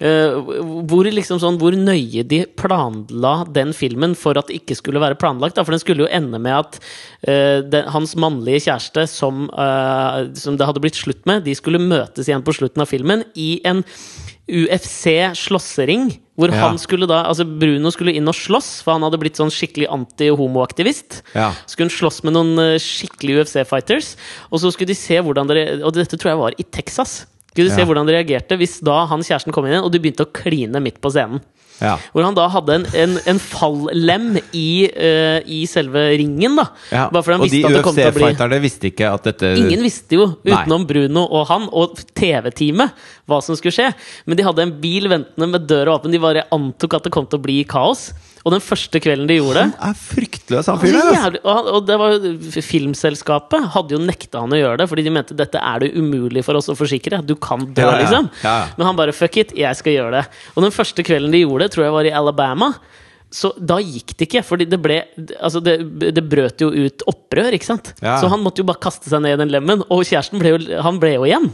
Eh, 0.01 0.33
hvor, 0.89 1.05
liksom 1.05 1.37
sånn, 1.39 1.59
hvor 1.61 1.75
nøye 1.77 2.23
de 2.27 2.41
planla 2.59 3.45
den 3.53 3.71
filmen 3.77 4.15
for 4.17 4.37
at 4.39 4.49
det 4.49 4.57
ikke 4.61 4.75
skulle 4.79 4.99
være 5.03 5.19
planlagt. 5.21 5.55
Da. 5.55 5.63
For 5.63 5.75
den 5.75 5.83
skulle 5.83 6.03
jo 6.07 6.09
ende 6.11 6.39
med 6.41 6.55
at 6.57 6.79
eh, 7.27 7.61
den, 7.61 7.87
hans 7.93 8.15
mannlige 8.19 8.65
kjæreste, 8.65 9.05
som, 9.07 9.45
eh, 9.53 10.33
som 10.39 10.57
det 10.59 10.67
hadde 10.67 10.81
blitt 10.83 10.97
slutt 10.99 11.23
med, 11.29 11.45
de 11.45 11.55
skulle 11.55 11.79
møtes 11.79 12.27
igjen 12.27 12.43
på 12.43 12.55
slutten 12.57 12.83
av 12.83 12.89
filmen 12.89 13.23
i 13.39 13.55
en 13.69 13.83
UFC-slåssering. 14.49 16.09
Hvor 16.35 16.49
Ja. 16.51 16.67
han 16.67 16.77
skulle 16.81 17.07
da, 17.07 17.23
altså 17.29 17.45
Bruno 17.45 17.91
skulle 17.93 18.11
inn 18.17 18.27
og 18.27 18.33
slåss, 18.35 18.81
for 18.83 18.93
han 18.97 19.03
hadde 19.05 19.19
blitt 19.21 19.37
sånn 19.37 19.53
skikkelig 19.53 19.87
anti-homoaktivist. 19.87 21.21
Ja. 21.35 21.51
Skulle 21.67 21.87
han 21.89 21.97
slåss 21.97 22.23
med 22.25 22.33
noen 22.33 22.79
skikkelig 22.81 23.43
UFC-fighters. 23.45 24.15
Og 24.51 24.59
så 24.59 24.71
skulle 24.73 24.87
de 24.91 24.95
se 24.97 25.15
hvordan 25.21 25.47
dere 25.47 25.83
Og 25.85 25.93
dette 25.93 26.17
tror 26.17 26.31
jeg 26.33 26.37
var 26.41 26.51
i 26.57 26.63
Texas. 26.63 27.27
Skulle 27.53 27.69
du 27.69 27.75
se 27.75 27.85
hvordan 27.85 28.09
det 28.09 28.17
reagerte 28.17 28.57
hvis 28.57 28.79
da 28.85 29.03
han 29.11 29.21
kjæresten 29.21 29.53
kom 29.53 29.67
inn 29.67 29.75
igjen, 29.77 29.85
og 29.85 29.93
de 29.93 30.01
begynte 30.01 30.25
å 30.25 30.31
kline 30.33 30.81
midt 30.81 30.97
på 31.03 31.13
scenen. 31.13 31.43
Ja. 31.81 31.95
Hvor 32.13 32.25
han 32.25 32.35
da 32.37 32.45
hadde 32.53 32.75
en, 32.77 32.85
en, 32.97 33.15
en 33.33 33.39
fallem 33.41 34.27
i, 34.55 34.67
uh, 34.93 35.39
i 35.49 35.63
selve 35.69 36.05
ringen, 36.19 36.57
da. 36.59 36.67
Ja. 36.93 37.07
Bare 37.13 37.25
fordi 37.25 37.37
han 37.37 37.45
Og 37.45 37.49
de 37.49 37.57
visste 37.57 37.71
at 37.71 37.77
det 37.77 37.83
kom 37.85 37.97
til 37.97 38.07
å 38.07 38.13
bli 38.13 38.23
UFC-fighterne 38.23 38.59
visste 38.63 38.89
ikke 38.91 39.09
at 39.09 39.29
dette 39.29 39.53
Ingen 39.59 39.83
visste 39.85 40.19
jo, 40.19 40.27
Nei. 40.43 40.53
utenom 40.53 40.85
Bruno 40.89 41.25
og 41.25 41.47
han 41.49 41.67
og 41.71 41.97
TV-teamet, 42.13 43.03
hva 43.29 43.37
som 43.43 43.55
skulle 43.55 43.71
skje. 43.75 43.89
Men 44.27 44.35
de 44.39 44.43
hadde 44.43 44.65
en 44.65 44.73
bil 44.81 45.07
ventende 45.11 45.47
med 45.53 45.67
døra 45.69 45.95
åpen. 45.97 46.11
De 46.11 46.19
bare 46.19 46.43
antok 46.51 46.97
at 46.97 47.05
det 47.07 47.13
kom 47.15 47.25
til 47.29 47.39
å 47.39 47.43
bli 47.45 47.61
kaos. 47.69 48.09
Og 48.43 48.51
den 48.51 48.59
første 48.59 48.99
kvelden 48.99 49.29
de 49.29 49.37
gjorde 49.37 49.61
det 49.61 49.77
Han 49.79 49.91
er 49.93 49.95
fryktløs, 49.95 50.67
han 50.67 50.79
fyren 50.81 51.13
der. 51.15 51.37
og, 51.47 51.67
og 51.77 51.85
det 51.87 51.95
var 52.01 52.17
Filmselskapet 52.73 53.69
hadde 53.75 53.95
jo 53.95 54.01
nekta 54.03 54.41
han 54.43 54.51
å 54.51 54.59
gjøre 54.59 54.81
det, 54.81 54.87
fordi 54.91 55.05
de 55.05 55.13
mente 55.15 55.37
dette 55.39 55.61
er 55.61 55.83
det 55.85 55.93
umulig 55.95 56.43
for 56.43 56.59
oss 56.59 56.67
å 56.71 56.75
forsikre. 56.75 57.21
Du 57.23 57.35
kan 57.39 57.63
dø, 57.69 57.85
Ja, 57.85 57.93
ja, 57.93 58.01
liksom. 58.03 58.27
ja. 58.43 58.55
Men 58.77 58.89
han 58.89 58.99
bare 58.99 59.15
fuck 59.15 59.37
it, 59.39 59.53
jeg 59.57 59.79
skal 59.79 59.95
gjøre 59.95 60.17
det. 60.19 60.25
Og 60.57 60.65
den 60.67 60.75
første 60.75 61.05
kvelden 61.07 61.31
de 61.33 61.43
gjorde 61.45 61.67
det, 61.69 61.73
tror 61.77 61.85
jeg 61.87 61.95
var 61.95 62.09
i 62.09 62.13
Alabama. 62.19 62.73
Så 63.33 63.49
da 63.57 63.79
gikk 63.81 64.11
det 64.19 64.27
ikke, 64.27 64.43
for 64.45 64.61
det 64.61 64.77
Altså, 65.39 65.61
det, 65.63 65.77
det 66.13 66.21
brøt 66.29 66.61
jo 66.61 66.69
ut 66.69 67.05
opprør, 67.09 67.55
ikke 67.55 67.65
sant? 67.71 67.93
Så 68.03 68.27
han 68.29 68.43
måtte 68.43 68.61
jo 68.61 68.67
bare 68.67 68.83
kaste 68.83 69.09
seg 69.09 69.23
ned 69.23 69.37
i 69.37 69.41
den 69.45 69.53
lemmen, 69.55 69.81
og 69.89 70.03
kjæresten 70.05 70.41
ble 70.43 70.51
jo, 70.57 70.59
han 70.85 70.99
ble 71.01 71.15
jo 71.15 71.23
igjen. 71.31 71.47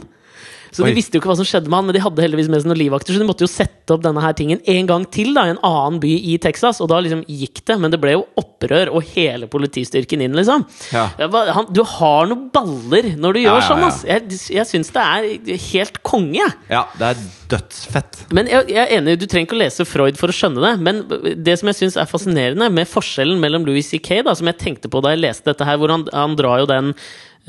Så 0.70 0.84
Oi. 0.84 0.90
de 0.90 0.96
visste 0.98 1.16
jo 1.16 1.20
ikke 1.22 1.30
hva 1.32 1.36
som 1.40 1.46
skjedde 1.48 1.70
med 1.70 1.80
han, 1.80 1.86
men 1.88 1.96
de 1.96 2.02
hadde 2.04 2.22
heldigvis 2.22 2.50
med 2.52 2.62
seg 2.62 2.70
noen 2.70 2.78
livvakter, 2.78 3.16
så 3.16 3.22
de 3.22 3.26
måtte 3.26 3.42
jo 3.46 3.50
sette 3.50 3.94
opp 3.94 4.04
denne 4.04 4.22
her 4.22 4.36
tingen 4.38 4.60
en 4.70 4.86
gang 4.90 5.06
til 5.10 5.32
da, 5.34 5.46
i 5.48 5.54
en 5.54 5.62
annen 5.66 5.98
by 6.02 6.12
i 6.32 6.36
Texas, 6.42 6.78
og 6.84 6.90
da 6.92 7.00
liksom 7.02 7.24
gikk 7.26 7.64
det. 7.66 7.78
Men 7.82 7.90
det 7.94 7.98
ble 8.02 8.14
jo 8.14 8.24
opprør, 8.38 8.92
og 8.94 9.06
hele 9.14 9.48
politistyrken 9.50 10.22
inn, 10.26 10.36
liksom. 10.38 10.62
Ja. 10.94 11.08
Han, 11.56 11.68
du 11.74 11.82
har 11.96 12.30
noen 12.30 12.48
baller 12.54 13.10
når 13.18 13.36
du 13.36 13.42
Ja, 13.42 13.56
gjør 13.56 13.66
sånn, 13.70 13.84
ass. 13.88 14.02
Jeg, 14.06 14.40
jeg 14.54 14.68
syns 14.70 14.92
det 14.94 15.04
er 15.04 15.60
helt 15.70 16.02
konge, 16.06 16.38
jeg. 16.40 16.54
Ja, 16.70 16.84
det 17.00 17.08
er 17.12 17.24
dødsfett. 17.50 18.20
Men 18.36 18.46
jeg, 18.50 18.68
jeg 18.70 18.84
er 18.84 18.92
enig, 19.00 19.16
du 19.20 19.26
trenger 19.26 19.48
ikke 19.48 19.58
å 19.58 19.62
lese 19.64 19.86
Freud 19.88 20.20
for 20.20 20.30
å 20.30 20.36
skjønne 20.36 20.62
det. 20.62 20.74
Men 20.86 21.02
det 21.44 21.56
som 21.58 21.70
jeg 21.72 21.80
syns 21.80 21.98
er 21.98 22.10
fascinerende 22.10 22.70
med 22.70 22.86
forskjellen 22.90 23.40
mellom 23.42 23.66
Louis 23.66 23.88
C.K., 23.90 24.20
som 24.38 24.46
jeg 24.52 24.60
tenkte 24.62 24.92
på 24.92 25.02
da 25.02 25.16
jeg 25.16 25.24
leste 25.24 25.50
dette 25.50 25.66
her, 25.66 25.80
hvor 25.80 25.90
han, 25.94 26.06
han 26.14 26.38
drar 26.38 26.62
jo 26.62 26.70
den 26.70 26.94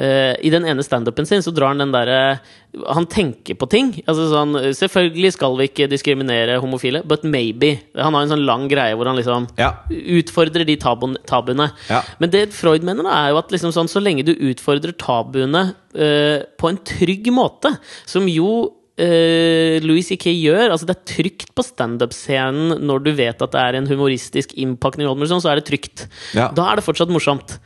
eh, 0.02 0.34
I 0.42 0.50
den 0.54 0.66
ene 0.66 0.84
standupen 0.86 1.28
sin 1.30 1.44
så 1.46 1.54
drar 1.54 1.72
han 1.72 1.84
den 1.84 1.94
derre 1.94 2.40
Han 2.96 3.06
tenker 3.12 3.58
på 3.60 3.68
ting. 3.70 3.92
Altså 4.08 4.26
sånn 4.32 4.58
Selvfølgelig 4.78 5.34
skal 5.36 5.56
vi 5.60 5.68
ikke 5.70 5.90
diskriminere 5.92 6.58
homofile, 6.64 7.04
but 7.08 7.24
maybe. 7.28 7.76
Han 8.00 8.16
har 8.18 8.26
en 8.26 8.34
sånn 8.34 8.46
lang 8.48 8.68
greie 8.72 8.96
hvor 8.98 9.10
han 9.12 9.20
liksom 9.20 9.48
Ja. 9.60 9.74
utfordrer 9.92 10.66
de 10.68 10.78
tabun, 10.82 11.18
tabuene. 11.30 11.70
Ja. 11.90 12.02
Men 12.20 12.32
det 12.34 12.48
Freud 12.56 12.84
mener, 12.88 13.04
da, 13.08 13.16
er 13.26 13.34
jo 13.36 13.42
at 13.42 13.52
liksom 13.54 13.74
sånn, 13.76 13.92
så 13.92 14.02
lenge 14.04 14.26
du 14.28 14.34
utfordrer 14.34 14.96
tabuene 14.98 15.66
uh, 15.96 16.44
på 16.58 16.70
en 16.72 16.80
trygg 16.88 17.28
måte, 17.36 17.74
som 18.10 18.28
jo 18.32 18.52
uh, 19.02 19.76
Louis 19.84 20.08
C.K. 20.08 20.32
gjør 20.32 20.72
altså 20.72 20.88
Det 20.90 20.96
er 20.96 21.10
trygt 21.16 21.52
på 21.58 21.66
standup-scenen 21.66 22.80
når 22.88 23.04
du 23.06 23.12
vet 23.18 23.42
at 23.44 23.52
det 23.56 23.62
er 23.66 23.80
en 23.80 23.90
humoristisk 23.90 24.56
innpakning, 24.56 25.10
sånn, 25.28 25.44
så 25.44 25.52
er 25.52 25.60
det 25.62 25.68
trygt. 25.70 26.08
Ja. 26.38 26.50
Da 26.56 26.72
er 26.72 26.80
det 26.80 26.88
fortsatt 26.88 27.12
morsomt. 27.12 27.58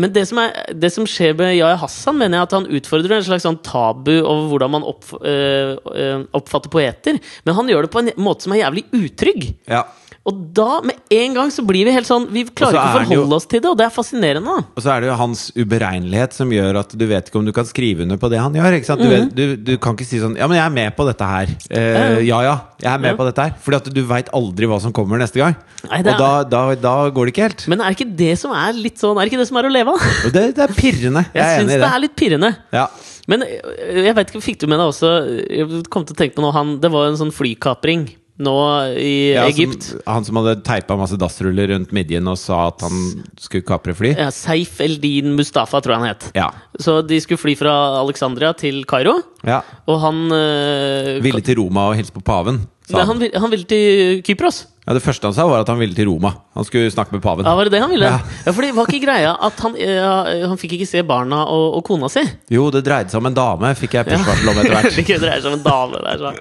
Men 0.00 0.12
det 0.14 0.24
som, 0.30 0.40
er, 0.40 0.72
det 0.72 0.90
som 0.94 1.06
skjer 1.08 1.34
med 1.38 1.54
Yahya 1.54 1.78
Hassan, 1.82 2.18
mener 2.20 2.38
jeg 2.38 2.48
at 2.48 2.56
han 2.56 2.68
utfordrer 2.80 3.18
en 3.18 3.26
slags 3.26 3.46
sånn 3.46 3.60
tabu 3.66 4.14
over 4.18 4.46
hvordan 4.50 4.74
man 4.76 4.86
opp, 4.88 5.06
øh, 5.20 5.76
øh, 5.76 6.26
oppfatter 6.36 6.72
poeter. 6.72 7.20
Men 7.44 7.58
han 7.58 7.70
gjør 7.70 7.86
det 7.86 7.92
på 7.92 8.04
en 8.04 8.12
måte 8.20 8.46
som 8.46 8.56
er 8.56 8.62
jævlig 8.62 8.86
utrygg. 8.96 9.50
Ja. 9.70 9.84
Og 10.28 10.36
da, 10.52 10.82
med 10.84 10.98
en 11.16 11.32
gang, 11.34 11.48
så 11.50 11.62
blir 11.64 11.86
vi 11.88 11.92
helt 11.96 12.04
sånn 12.06 12.26
Vi 12.28 12.42
klarer 12.44 12.76
ikke 12.76 12.82
å 12.90 12.96
forholde 12.98 13.30
jo- 13.30 13.36
oss 13.38 13.46
til 13.48 13.62
det, 13.64 13.70
og 13.70 13.78
det 13.80 13.86
er 13.86 13.90
fascinerende. 13.94 14.56
Og 14.76 14.82
så 14.84 14.90
er 14.92 15.00
det 15.00 15.08
jo 15.08 15.14
hans 15.16 15.46
uberegnelighet 15.56 16.34
som 16.36 16.50
gjør 16.52 16.76
at 16.82 16.92
du 16.92 17.06
vet 17.08 17.30
ikke 17.30 17.38
om 17.40 17.46
du 17.48 17.52
kan 17.56 17.64
skrive 17.64 18.02
under 18.04 18.18
på 18.20 18.28
det 18.28 18.38
han 18.38 18.52
gjør. 18.52 18.76
Du, 18.84 19.04
Mhm. 19.04 19.10
vet, 19.10 19.34
du, 19.34 19.56
du 19.56 19.78
kan 19.78 19.96
ikke 19.96 20.04
si 20.04 20.18
sånn 20.20 20.36
Ja, 20.36 20.46
men 20.46 20.58
jeg 20.58 20.66
er 20.66 20.74
med 20.76 20.94
på 20.96 21.06
dette 21.08 21.24
her. 21.24 21.46
Eh, 21.70 22.20
ja 22.28 22.42
ja, 22.44 22.60
jeg 22.82 22.92
er 22.92 22.98
med 22.98 23.10
Ja. 23.12 23.16
på 23.16 23.24
dette 23.30 23.42
her. 23.42 23.54
Fordi 23.64 23.76
at 23.76 23.84
du 23.94 24.02
veit 24.04 24.28
aldri 24.34 24.66
hva 24.68 24.78
som 24.80 24.92
kommer 24.92 25.16
neste 25.18 25.40
gang. 25.40 25.56
Nei, 25.88 26.00
er, 26.00 26.12
Og 26.12 26.18
da, 26.18 26.44
da, 26.44 26.74
da 26.74 27.10
går 27.10 27.24
det 27.26 27.34
ikke 27.34 27.48
helt. 27.48 27.68
Men 27.68 27.80
er 27.80 27.90
ikke 27.96 28.14
det 28.14 28.38
som 28.38 28.52
er 28.52 28.72
litt 28.74 28.98
sånn 29.00 29.16
Er 29.16 29.24
ikke 29.26 29.38
det 29.40 29.48
som 29.48 29.56
er 29.56 29.62
å 29.64 29.72
leve 29.72 29.88
av? 29.88 30.00
Det, 30.32 30.54
det 30.54 30.58
er 30.58 30.74
pirrende. 30.76 31.24
Jeg, 31.32 31.40
Jeg 31.42 31.60
syns 31.64 31.68
det 31.72 31.80
det. 31.80 31.90
er 31.94 32.00
litt 32.00 32.16
pirrende. 32.16 32.56
Ja. 32.76 32.86
Men 33.26 33.40
øh, 33.42 34.04
jeg 34.04 34.14
vet 34.16 34.30
ikke, 34.34 34.42
fikk 34.42 34.58
du 34.60 34.66
med 34.66 34.78
deg 34.80 34.86
også 34.92 35.48
Jeg 35.48 35.84
kom 35.88 36.04
til 36.04 36.14
å 36.14 36.18
tenke 36.18 36.34
på 36.34 36.42
noe 36.42 36.52
han 36.52 36.78
Det 36.80 36.90
var 36.90 37.06
en 37.08 37.16
sånn 37.16 37.32
flykapring 37.32 38.08
nå 38.40 38.54
i 38.96 39.12
Ja, 39.34 39.44
Egypt. 39.50 39.84
som, 39.92 40.00
han 40.08 40.26
som 40.26 40.40
hadde 40.40 40.56
teipa 40.66 40.96
masse 40.98 41.18
dassruller 41.20 41.70
rundt 41.74 41.92
midjen 41.96 42.26
og 42.30 42.38
sa 42.40 42.66
at 42.70 42.82
han 42.86 42.96
skulle 43.40 43.66
kapre 43.68 43.94
fly? 43.96 44.14
Ja, 44.16 44.30
Seif 44.34 44.80
Eldin 44.84 45.34
Mustafa, 45.38 45.80
tror 45.84 45.96
jeg 45.96 46.02
han 46.04 46.12
het. 46.14 46.28
Ja. 46.36 46.48
Så 46.80 47.00
de 47.06 47.20
skulle 47.22 47.40
fly 47.42 47.54
fra 47.60 47.74
Alexandria 48.00 48.52
til 48.56 48.82
Kairo, 48.88 49.18
ja. 49.46 49.60
og 49.86 50.00
han 50.04 50.26
øh, 50.32 51.22
Ville 51.24 51.44
til 51.44 51.60
Roma 51.60 51.88
og 51.92 51.96
hilse 52.00 52.12
på 52.16 52.24
paven. 52.24 52.62
Sa 52.90 53.04
han, 53.06 53.20
han. 53.22 53.30
han 53.44 53.50
ville 53.52 53.68
til 53.70 54.22
Kypros. 54.26 54.64
Ja, 54.90 54.94
det 54.96 55.04
første 55.04 55.28
han 55.28 55.34
sa, 55.36 55.44
var 55.46 55.62
at 55.62 55.68
han 55.70 55.78
ville 55.78 55.94
til 55.94 56.08
Roma. 56.08 56.32
Han 56.58 56.66
skulle 56.66 56.90
snakke 56.90 57.14
med 57.14 57.22
paven. 57.22 57.46
Ja, 57.46 57.52
Var 57.54 57.68
det 57.68 57.76
det 57.76 57.80
han 57.84 57.92
ville? 57.92 58.08
Ja. 58.10 58.16
Ja, 58.42 58.50
fordi 58.56 58.72
det 58.72 58.74
var 58.74 58.88
ikke 58.90 59.04
greia 59.04 59.36
at 59.46 59.60
han, 59.62 59.76
ja, 59.78 60.14
han 60.50 60.58
fikk 60.58 60.72
ikke 60.74 60.88
se 60.90 61.04
barna 61.06 61.44
og, 61.46 61.76
og 61.78 61.84
kona 61.86 62.08
si. 62.10 62.24
Jo, 62.50 62.64
det 62.74 62.82
dreide 62.88 63.12
seg 63.12 63.20
om 63.22 63.28
en 63.30 63.36
dame, 63.36 63.70
fikk 63.78 63.94
jeg 64.00 64.08
push-varsel 64.08 64.50
om 64.50 64.58
etter 64.58 64.74
hvert. 64.74 64.98
det 64.98 65.20
dreier 65.22 65.44
seg 65.44 65.52
om 65.52 65.60
en 65.60 65.62
dame 65.62 66.00
der, 66.08 66.24
så. 66.24 66.32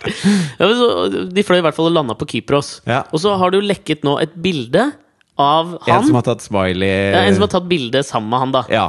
Ja, 0.57 0.63
men 0.63 0.73
så, 0.81 0.89
de 1.29 1.45
fløy 1.45 1.59
i 1.59 1.65
hvert 1.67 1.77
fall 1.77 1.91
og 1.91 1.93
landa 1.99 2.17
på 2.17 2.25
Kypros. 2.33 2.71
Ja. 2.89 3.03
Og 3.13 3.21
så 3.21 3.35
har 3.37 3.53
du 3.53 3.59
lekket 3.61 4.01
nå 4.07 4.15
et 4.23 4.33
bilde 4.33 4.87
av 5.39 5.75
han. 5.85 5.99
En 5.99 6.09
som 6.09 6.17
har 6.17 6.25
tatt 6.31 6.43
smiley 6.43 6.89
ja, 7.13 7.21
en 7.21 7.37
som 7.37 7.45
har 7.45 7.53
tatt 7.53 7.69
bilde 7.69 8.01
sammen 8.07 8.33
med 8.33 8.43
han, 8.47 8.55
da. 8.57 8.63
Ja. 8.73 8.87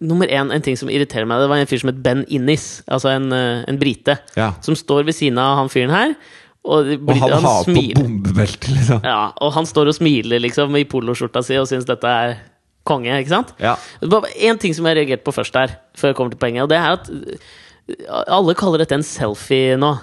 Nummer 0.00 0.32
én, 0.32 0.56
en 0.56 0.64
ting 0.64 0.80
som 0.80 0.88
irriterer 0.88 1.28
meg, 1.28 1.44
det 1.44 1.52
var 1.52 1.60
en 1.60 1.68
fyr 1.68 1.84
som 1.84 1.92
het 1.92 2.00
Ben 2.00 2.24
Innis. 2.32 2.80
Altså 2.88 3.12
en, 3.12 3.28
eh, 3.36 3.62
en 3.68 3.78
brite. 3.84 4.16
Ja. 4.40 4.54
Som 4.64 4.78
står 4.78 5.04
ved 5.06 5.20
siden 5.20 5.44
av 5.44 5.60
han 5.60 5.72
fyren 5.72 5.92
her. 5.92 6.16
Og, 6.66 6.88
blir, 6.98 7.14
Og 7.14 7.20
han, 7.22 7.44
har 7.46 7.62
på 7.62 7.70
smiler. 7.70 8.00
bombebelte, 8.02 8.72
liksom. 8.74 9.04
Ja, 9.06 9.20
og 9.40 9.52
han 9.54 9.68
står 9.70 9.92
og 9.92 9.94
smiler 10.00 10.40
liksom 10.42 10.74
i 10.80 10.82
poloskjorta 10.90 11.44
si 11.46 11.54
og 11.60 11.68
syns 11.70 11.86
dette 11.86 12.10
er 12.10 12.36
konge, 12.86 13.14
ikke 13.22 13.30
sant? 13.32 13.52
Ja. 13.62 13.76
En 14.02 14.58
ting 14.62 14.74
som 14.74 14.86
jeg 14.90 14.98
reagerte 14.98 15.24
på 15.26 15.34
først 15.34 15.54
her, 15.58 15.76
før 15.98 16.10
jeg 16.12 16.18
kommer 16.18 16.34
til 16.34 16.42
poenget, 16.42 16.66
og 16.66 16.70
det 16.74 16.78
er 16.78 16.96
at 16.98 17.08
øh, 17.10 18.26
alle 18.34 18.54
kaller 18.58 18.82
dette 18.82 18.94
en 18.98 19.06
selfie 19.06 19.78
nå. 19.78 19.94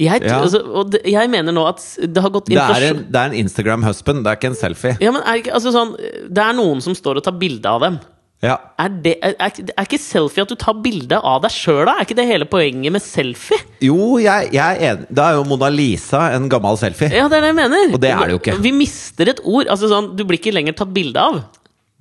Jeg, 0.00 0.24
Ja. 0.26 0.40
altså, 0.42 0.58
og 0.74 0.96
jeg 1.06 1.30
mener 1.30 1.54
nå 1.54 1.62
at 1.70 1.78
det 2.02 2.18
har 2.24 2.32
gått 2.34 2.48
inflasjon 2.50 2.96
en, 3.04 3.04
det 3.14 3.20
er 3.20 3.28
en 3.30 3.36
Instagram-husband, 3.44 4.24
det 4.24 4.32
er 4.32 4.40
ikke 4.40 4.50
en 4.50 4.58
selfie. 4.58 4.96
ja, 5.04 5.12
men 5.14 5.22
er 5.22 5.38
ikke, 5.38 5.52
altså 5.54 5.70
sånn, 5.76 5.92
det 6.34 6.42
er 6.42 6.56
noen 6.58 6.80
som 6.82 6.96
står 6.98 7.20
og 7.20 7.24
tar 7.28 7.36
bilde 7.38 7.68
av 7.70 7.84
dem. 7.84 8.00
Ja. 8.44 8.58
Er, 8.80 8.92
det, 9.04 9.14
er, 9.24 9.34
er, 9.40 9.86
ikke 9.86 10.00
selfie 10.02 10.44
at 10.44 10.52
du 10.52 10.56
tar 10.60 10.76
bilde 10.84 11.16
av 11.16 11.40
deg 11.44 11.54
sjøl, 11.54 11.84
da? 11.88 11.96
Er 11.96 12.06
ikke 12.06 12.18
det 12.18 12.28
hele 12.28 12.48
poenget 12.50 12.92
med 12.92 13.04
selfie? 13.04 13.58
Jo, 13.84 14.18
jeg, 14.20 14.50
jeg 14.54 14.62
er 14.64 14.92
enig. 14.92 15.08
Da 15.08 15.30
er 15.30 15.38
jo 15.38 15.46
Mona 15.48 15.70
Lisa 15.72 16.26
en 16.36 16.50
gammel 16.52 16.78
selfie. 16.80 17.08
Ja, 17.14 17.26
det 17.32 17.40
er 17.40 17.46
det 17.46 17.52
jeg 17.54 17.60
mener. 17.62 17.94
Og 17.96 18.02
det 18.02 18.12
er 18.12 18.24
det 18.24 18.36
jo 18.36 18.42
ikke. 18.42 18.58
Vi 18.64 18.74
mister 18.76 19.32
et 19.32 19.40
ord. 19.44 19.70
Altså 19.72 19.90
sånn, 19.92 20.12
Du 20.18 20.26
blir 20.28 20.40
ikke 20.42 20.54
lenger 20.54 20.76
tatt 20.76 20.92
bilde 20.94 21.20
av. 21.20 21.40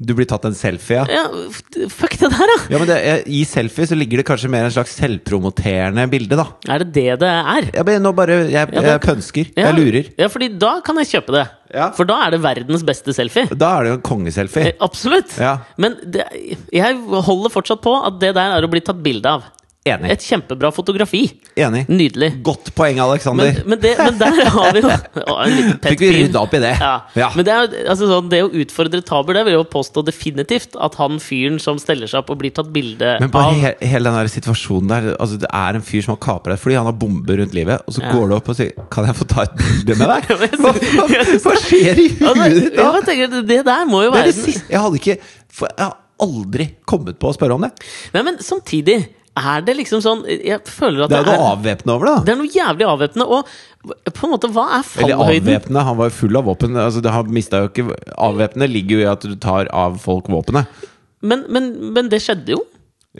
Du 0.03 0.11
blir 0.17 0.27
tatt 0.27 0.43
en 0.49 0.55
selfie, 0.57 0.99
ja. 0.99 1.05
Ja, 1.07 1.87
fuck 1.91 2.17
det 2.19 2.29
der, 2.33 2.49
da! 2.51 2.57
Ja, 2.73 2.79
men 2.81 2.89
det, 2.89 2.97
I 3.31 3.43
selfie 3.47 3.87
så 3.87 3.95
ligger 3.97 4.19
det 4.19 4.25
kanskje 4.27 4.49
mer 4.51 4.67
en 4.67 4.73
slags 4.75 4.95
selvpromoterende 4.99 6.05
bilde, 6.11 6.37
da. 6.39 6.45
Er 6.67 6.83
det 6.83 6.89
det 6.97 7.05
det 7.23 7.29
er? 7.31 7.69
Jeg, 7.71 7.85
men 7.87 8.03
nå 8.03 8.11
bare, 8.17 8.41
jeg, 8.51 8.73
Ja, 8.75 8.85
jeg 8.91 9.03
pønsker. 9.05 9.51
Ja. 9.55 9.69
Jeg 9.69 9.79
lurer. 9.79 10.11
Ja, 10.19 10.29
fordi 10.33 10.49
da 10.59 10.73
kan 10.85 10.99
jeg 11.01 11.11
kjøpe 11.15 11.37
det. 11.37 11.45
Ja. 11.73 11.87
For 11.97 12.05
da 12.09 12.19
er 12.27 12.35
det 12.35 12.41
verdens 12.43 12.83
beste 12.85 13.15
selfie. 13.15 13.47
Da 13.57 13.71
er 13.79 13.87
det 13.87 13.93
jo 13.93 13.97
en 13.97 14.05
kongeselfie. 14.05 14.73
Eh, 14.73 14.77
Absolutt. 14.85 15.33
Ja. 15.41 15.55
Men 15.81 15.95
det, 16.03 16.27
jeg 16.73 16.99
holder 17.09 17.53
fortsatt 17.53 17.81
på 17.83 17.95
at 18.05 18.19
det 18.21 18.33
der 18.37 18.57
er 18.59 18.67
å 18.67 18.69
bli 18.71 18.83
tatt 18.85 19.01
bilde 19.05 19.37
av. 19.39 19.47
Enig. 19.83 20.11
Et 20.13 20.21
kjempebra 20.23 20.69
fotografi. 20.71 21.25
Enig. 21.59 21.81
Nydelig. 21.91 22.29
Godt 22.45 22.69
poeng, 22.75 23.01
Aleksander. 23.03 23.57
Men, 23.67 23.81
men, 23.83 23.97
men 23.99 24.19
der 24.21 24.37
har 24.55 24.69
vi 24.77 24.79
jo 24.79 24.87
Å, 24.87 25.33
en 25.43 25.55
liten 25.57 25.79
Fikk 25.83 26.03
vi 26.05 26.11
rydda 26.15 26.39
opp 26.39 26.53
i 26.55 26.61
det? 26.63 26.69
Ja. 26.79 26.91
Ja. 27.19 27.27
Men 27.35 27.43
det, 27.47 27.55
er, 27.57 27.73
altså, 27.91 28.07
sånn, 28.07 28.29
det 28.31 28.39
å 28.45 28.51
utfordre 28.63 29.01
tabuer, 29.03 29.35
det 29.35 29.43
vil 29.49 29.57
jo 29.57 29.65
påstå 29.73 30.05
definitivt 30.07 30.77
at 30.79 30.95
han 31.01 31.17
fyren 31.19 31.59
som 31.59 31.81
steller 31.83 32.07
seg 32.07 32.21
opp 32.21 32.31
og 32.31 32.39
blir 32.39 32.53
tatt 32.55 32.69
bilde 32.71 33.09
av 33.17 33.25
Men 33.25 33.33
bare 33.33 33.57
he 33.59 33.73
hele 33.91 34.07
den 34.07 34.15
der 34.21 34.31
situasjonen 34.31 34.93
der 34.93 35.09
altså 35.17 35.41
Det 35.41 35.49
er 35.51 35.79
en 35.79 35.83
fyr 35.83 36.05
som 36.05 36.13
har 36.15 36.21
kapra 36.23 36.55
et 36.55 36.63
fly, 36.63 36.77
han 36.79 36.87
har 36.87 36.95
bomber 37.03 37.41
rundt 37.43 37.57
livet, 37.57 37.83
og 37.83 37.97
så 37.97 38.05
Ja. 38.05 38.13
går 38.15 38.31
du 38.31 38.35
opp 38.37 38.49
og 38.53 38.55
sier 38.61 38.71
'Kan 38.93 39.05
jeg 39.09 39.15
få 39.19 39.27
ta 39.27 39.43
et 39.43 39.57
bilde 39.59 39.97
med 39.99 40.07
deg?' 40.13 40.31
Hva, 40.63 40.71
hva, 40.71 41.25
hva 41.43 41.57
skjer 41.59 41.99
i 41.99 42.07
huet 42.23 42.55
ditt 42.55 42.77
da? 42.79 43.01
tenker, 43.03 43.27
det- 43.35 43.47
det 43.51 43.59
der 43.67 43.83
må 43.85 44.05
jo 44.05 44.11
Det 44.11 44.19
være 44.21 44.31
det 44.31 44.35
siste 44.39 44.71
Jeg 44.71 44.79
hadde 44.79 44.95
ikke 45.03 45.17
for 45.51 45.67
Jeg 45.75 45.85
har 45.91 45.97
aldri 46.23 46.69
kommet 46.87 47.19
på 47.19 47.27
å 47.27 47.35
spørre 47.35 47.57
om 47.57 47.61
det. 47.65 47.71
Nei, 48.13 48.21
men 48.23 48.37
samtidig 48.39 49.01
er 49.35 49.61
det 49.65 49.73
liksom 49.79 50.01
sånn 50.05 50.19
Jeg 50.29 50.59
føler 50.69 51.05
at 51.05 51.09
Det 51.09 51.17
er 51.17 51.25
noe 51.25 51.51
avvæpnende 51.55 51.93
over 51.95 52.05
det. 52.09 52.15
det 52.27 52.33
er 52.33 52.37
noe 52.41 52.51
jævlig 52.53 52.85
avvæpnende. 52.85 53.25
Og 53.25 54.13
på 54.13 54.27
en 54.27 54.33
måte, 54.35 54.49
hva 54.53 54.65
er 54.77 54.83
Eller 54.83 55.17
fallhøyden? 55.17 55.47
avvæpnende. 55.47 55.85
Han 55.87 55.97
var 55.97 56.09
jo 56.11 56.15
full 56.19 56.37
av 56.37 56.45
våpen. 56.45 56.77
Altså, 56.77 57.01
det 57.01 57.11
har 57.11 57.23
jo 57.25 57.69
ikke 57.71 57.95
Avvæpnende 58.17 58.69
ligger 58.69 58.99
jo 58.99 59.01
i 59.01 59.09
at 59.11 59.25
du 59.25 59.35
tar 59.35 59.67
av 59.73 59.97
folk 60.03 60.29
våpenet. 60.29 60.65
Men, 61.21 61.45
men, 61.49 61.71
men 61.95 62.09
det 62.09 62.21
skjedde 62.21 62.53
jo. 62.57 62.61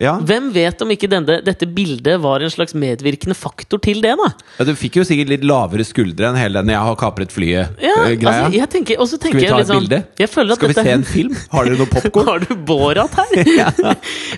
Ja. 0.01 0.15
Hvem 0.25 0.47
vet 0.55 0.79
om 0.81 0.89
ikke 0.89 1.05
denne, 1.05 1.35
dette 1.45 1.67
bildet 1.69 2.17
var 2.23 2.41
en 2.41 2.49
slags 2.49 2.73
medvirkende 2.73 3.35
faktor 3.37 3.77
til 3.83 3.99
det, 4.01 4.15
da? 4.17 4.29
ja, 4.57 4.65
Du 4.65 4.71
fikk 4.73 4.97
jo 4.97 5.03
sikkert 5.05 5.29
litt 5.29 5.43
lavere 5.45 5.85
skuldre 5.85 6.31
enn 6.31 6.39
hele 6.39 6.63
den 6.63 6.73
'jeg 6.73 6.81
har 6.81 6.95
kapret 6.97 7.29
flyet'-greia. 7.29 8.17
altså, 8.17 8.53
jeg 8.57 8.69
tenker, 8.73 8.97
så 8.97 9.19
Skal 9.21 9.33
vi 9.37 9.45
ta 9.45 9.59
et 9.59 9.67
sånn- 9.67 9.85
bilde? 9.85 10.03
Skal 10.55 10.67
vi 10.67 10.73
se 10.73 10.89
en 10.89 11.03
film? 11.03 11.37
Har 11.51 11.65
dere 11.65 11.77
noe 11.77 11.85
popkorn? 11.85 12.25
Har 12.31 12.39
du 12.39 12.55
Borat 12.55 13.13
her? 13.13 13.45
ja. 13.61 13.69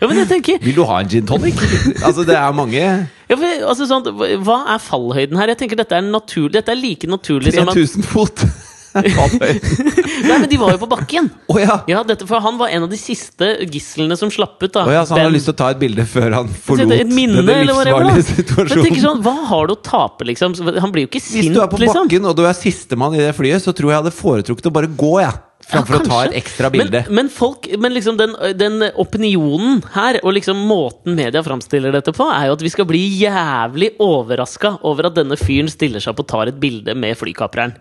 men 0.07 0.17
jeg 0.17 0.27
tenker 0.27 0.59
Vil 0.61 0.75
du 0.75 0.83
ha 0.83 0.99
en 0.99 1.07
gin 1.07 1.25
tonic? 1.25 1.55
altså, 2.03 2.25
det 2.25 2.35
er 2.35 2.51
mange 2.51 2.75
ja, 2.75 3.35
for, 3.35 3.47
altså, 3.47 3.87
sånn, 3.87 4.03
Hva 4.43 4.75
er 4.75 4.77
fallhøyden 4.83 5.37
her? 5.37 5.47
Jeg 5.47 5.57
tenker 5.57 5.77
Dette 5.77 5.95
er 5.95 6.01
naturlig 6.01 6.51
Dette 6.59 6.71
er 6.75 6.75
like 6.75 7.07
naturlig 7.07 7.53
som 7.55 7.69
at 7.69 7.75
3000 7.75 8.03
fot! 8.03 8.43
Nei, 8.95 10.37
men 10.39 10.47
de 10.49 10.57
var 10.59 10.73
jo 10.75 10.79
på 10.81 10.89
bakken! 10.91 11.27
ja! 11.65 11.77
Ja, 11.89 12.03
dette, 12.07 12.27
For 12.29 12.43
han 12.43 12.57
var 12.59 12.71
en 12.73 12.85
av 12.87 12.91
de 12.91 12.99
siste 12.99 13.49
gislene 13.71 14.17
som 14.19 14.31
slapp 14.33 14.61
ut. 14.63 14.71
da 14.73 14.85
oh, 14.85 14.93
ja, 14.93 15.03
så 15.05 15.15
han 15.15 15.21
Ben- 15.23 15.29
har 15.29 15.35
lyst 15.35 15.49
til 15.49 15.55
å 15.55 15.59
ta 15.59 15.69
et 15.73 15.81
bilde 15.81 16.05
før 16.09 16.37
han 16.39 16.51
forlot 16.67 16.95
Et 16.95 17.11
minne, 17.11 17.43
denne 17.43 17.65
livsfarlige 17.69 18.25
situasjonen? 18.31 19.01
sånn, 19.05 19.23
Hva 19.25 19.35
har 19.51 19.67
du 19.69 19.75
å 19.75 19.79
tape, 19.85 20.27
liksom? 20.31 20.55
Han 20.79 20.93
blir 20.95 21.07
jo 21.07 21.11
ikke 21.11 21.23
sint 21.23 21.43
Hvis 21.43 21.53
du 21.55 21.61
er 21.63 21.71
på 21.71 21.81
liksom. 21.83 22.07
bakken 22.07 22.29
og 22.31 22.37
du 22.39 22.45
er 22.47 22.55
sistemann 22.57 23.17
i 23.17 23.23
det 23.23 23.33
flyet, 23.37 23.63
så 23.65 23.75
tror 23.75 23.91
jeg 23.91 23.95
jeg 23.97 24.03
hadde 24.05 24.15
foretrukket 24.15 24.71
å 24.71 24.73
bare 24.75 24.89
gå, 24.91 25.13
jeg. 25.23 25.35
Framfor 25.65 25.97
å 25.97 26.01
ta 26.05 26.17
et 26.27 26.35
ekstra 26.37 26.69
bilde. 26.73 27.01
Men, 27.07 27.15
men 27.25 27.29
folk, 27.33 27.65
men 27.81 27.95
liksom 27.95 28.19
den, 28.19 28.35
den 28.57 28.83
opinionen 29.01 29.79
her, 29.95 30.19
og 30.21 30.35
liksom 30.37 30.59
måten 30.69 31.17
media 31.17 31.41
framstiller 31.45 31.95
dette 31.95 32.13
på, 32.15 32.27
er 32.29 32.51
jo 32.51 32.57
at 32.57 32.65
vi 32.65 32.73
skal 32.73 32.85
bli 32.89 33.01
jævlig 33.23 33.95
overraska 34.03 34.75
over 34.85 35.09
at 35.09 35.17
denne 35.17 35.37
fyren 35.39 35.71
stiller 35.71 36.03
seg 36.03 36.13
opp 36.13 36.21
og 36.25 36.29
tar 36.29 36.51
et 36.51 36.61
bilde 36.61 36.93
med 36.97 37.17
flykapreren. 37.17 37.73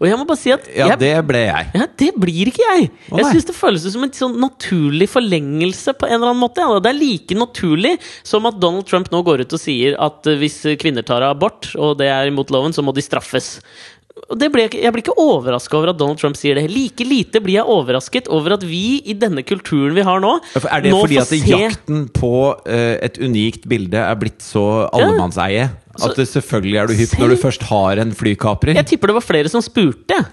Og 0.00 0.08
jeg 0.08 0.16
må 0.16 0.24
bare 0.24 0.40
si 0.40 0.48
at 0.54 0.64
Ja, 0.72 0.94
det 0.96 1.12
ble 1.28 1.42
jeg. 1.44 1.70
ja, 1.76 1.86
det 2.02 2.08
blir 2.16 2.48
ikke 2.48 2.64
jeg! 2.64 2.86
Jeg 3.12 3.26
syns 3.34 3.48
det 3.50 3.54
føles 3.54 3.84
som 3.84 4.06
en 4.06 4.14
sånn 4.16 4.38
naturlig 4.40 5.10
forlengelse 5.12 5.92
på 6.00 6.08
en 6.08 6.16
eller 6.16 6.32
annen 6.32 6.40
måte. 6.40 6.64
Ja. 6.64 6.80
Det 6.80 6.88
er 6.88 6.96
like 6.96 7.36
naturlig 7.36 7.98
som 8.24 8.48
at 8.48 8.56
Donald 8.62 8.88
Trump 8.88 9.12
nå 9.12 9.20
går 9.26 9.44
ut 9.44 9.56
og 9.58 9.60
sier 9.60 9.98
at 10.00 10.24
hvis 10.40 10.62
kvinner 10.80 11.04
tar 11.04 11.26
abort, 11.28 11.68
og 11.76 11.98
det 12.00 12.08
er 12.08 12.32
imot 12.32 12.50
loven, 12.54 12.72
så 12.72 12.82
må 12.82 12.96
de 12.96 13.04
straffes. 13.04 13.58
Ble, 14.30 14.66
jeg 14.68 14.92
blir 14.94 15.02
ikke 15.02 15.16
overraska 15.18 15.78
over 15.78 15.92
at 15.92 15.98
Donald 15.98 16.20
Trump 16.20 16.36
sier 16.38 16.58
det. 16.58 16.66
Like 16.70 17.04
lite 17.06 17.40
blir 17.42 17.60
jeg 17.60 17.72
overrasket 17.72 18.30
over 18.30 18.56
at 18.58 18.64
vi 18.66 19.00
i 19.08 19.16
denne 19.18 19.42
kulturen 19.46 19.96
vi 19.96 20.04
har 20.06 20.22
nå, 20.22 20.36
Er 20.60 20.84
det 20.84 20.92
nå 20.92 21.02
fordi 21.02 21.20
at 21.22 21.30
se 21.30 21.40
jakten 21.40 22.06
på 22.14 22.32
uh, 22.54 22.96
et 23.00 23.18
unikt 23.22 23.68
bilde 23.70 23.98
er 23.98 24.18
blitt 24.20 24.44
så 24.44 24.86
allemannseie? 24.92 25.70
At 26.00 26.16
det 26.16 26.28
selvfølgelig 26.30 26.80
er 26.80 26.90
du 26.90 26.96
hypp 27.00 27.18
når 27.20 27.34
du 27.34 27.40
først 27.42 27.66
har 27.70 28.00
en 28.02 28.14
flykaprer? 28.16 28.76
Jeg 28.78 28.92
tipper 28.92 29.10
det 29.10 29.18
var 29.20 29.26
flere 29.26 29.52
som 29.52 29.64
spurte. 29.64 30.20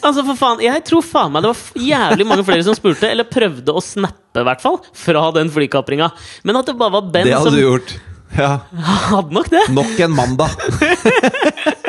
Altså 0.00 0.22
for 0.24 0.38
faen, 0.38 0.62
Jeg 0.64 0.84
tror 0.88 1.04
faen 1.04 1.34
meg 1.34 1.44
det 1.44 1.50
var 1.50 1.82
jævlig 1.84 2.24
mange 2.24 2.46
flere 2.46 2.64
som 2.64 2.76
spurte, 2.78 3.10
eller 3.10 3.28
prøvde 3.28 3.74
å 3.74 3.82
snappe, 3.84 4.40
i 4.40 4.46
hvert 4.46 4.62
fall, 4.62 4.78
fra 4.96 5.26
den 5.36 5.50
flykapringa. 5.52 6.08
Men 6.48 6.60
at 6.62 6.70
det 6.70 6.78
bare 6.80 6.96
var 6.96 7.10
Ben 7.12 7.28
Det 7.28 7.34
hadde 7.36 7.50
som 7.50 7.58
du 7.58 7.60
gjort. 7.60 7.92
Ja. 8.38 8.52
hadde 9.12 9.36
nok 9.36 9.52
det. 9.52 9.66
Nok 9.76 10.00
en 10.06 10.16
mandag. 10.16 10.56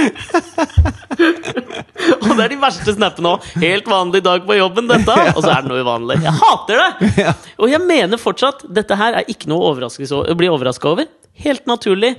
Og 2.20 2.36
det 2.36 2.44
er 2.44 2.52
de 2.52 2.58
verste 2.60 2.94
snappene 2.96 3.34
òg. 3.34 3.46
Helt 3.62 3.88
vanlig 3.90 4.22
dag 4.24 4.44
på 4.46 4.56
jobben, 4.58 4.88
dette. 4.90 5.16
Og 5.36 5.42
så 5.44 5.52
er 5.52 5.64
det 5.64 5.72
noe 5.72 5.84
uvanlig. 5.84 6.18
Jeg 6.24 6.36
hater 6.40 6.82
det! 6.82 7.26
Og 7.62 7.72
jeg 7.72 7.82
mener 7.84 8.20
fortsatt 8.20 8.64
dette 8.68 8.98
her 9.00 9.20
er 9.20 9.32
ikke 9.32 9.50
noe 9.52 9.72
å 9.72 10.38
bli 10.38 10.50
overraska 10.50 10.92
over. 10.92 11.10
Helt 11.44 11.68
naturlig. 11.70 12.14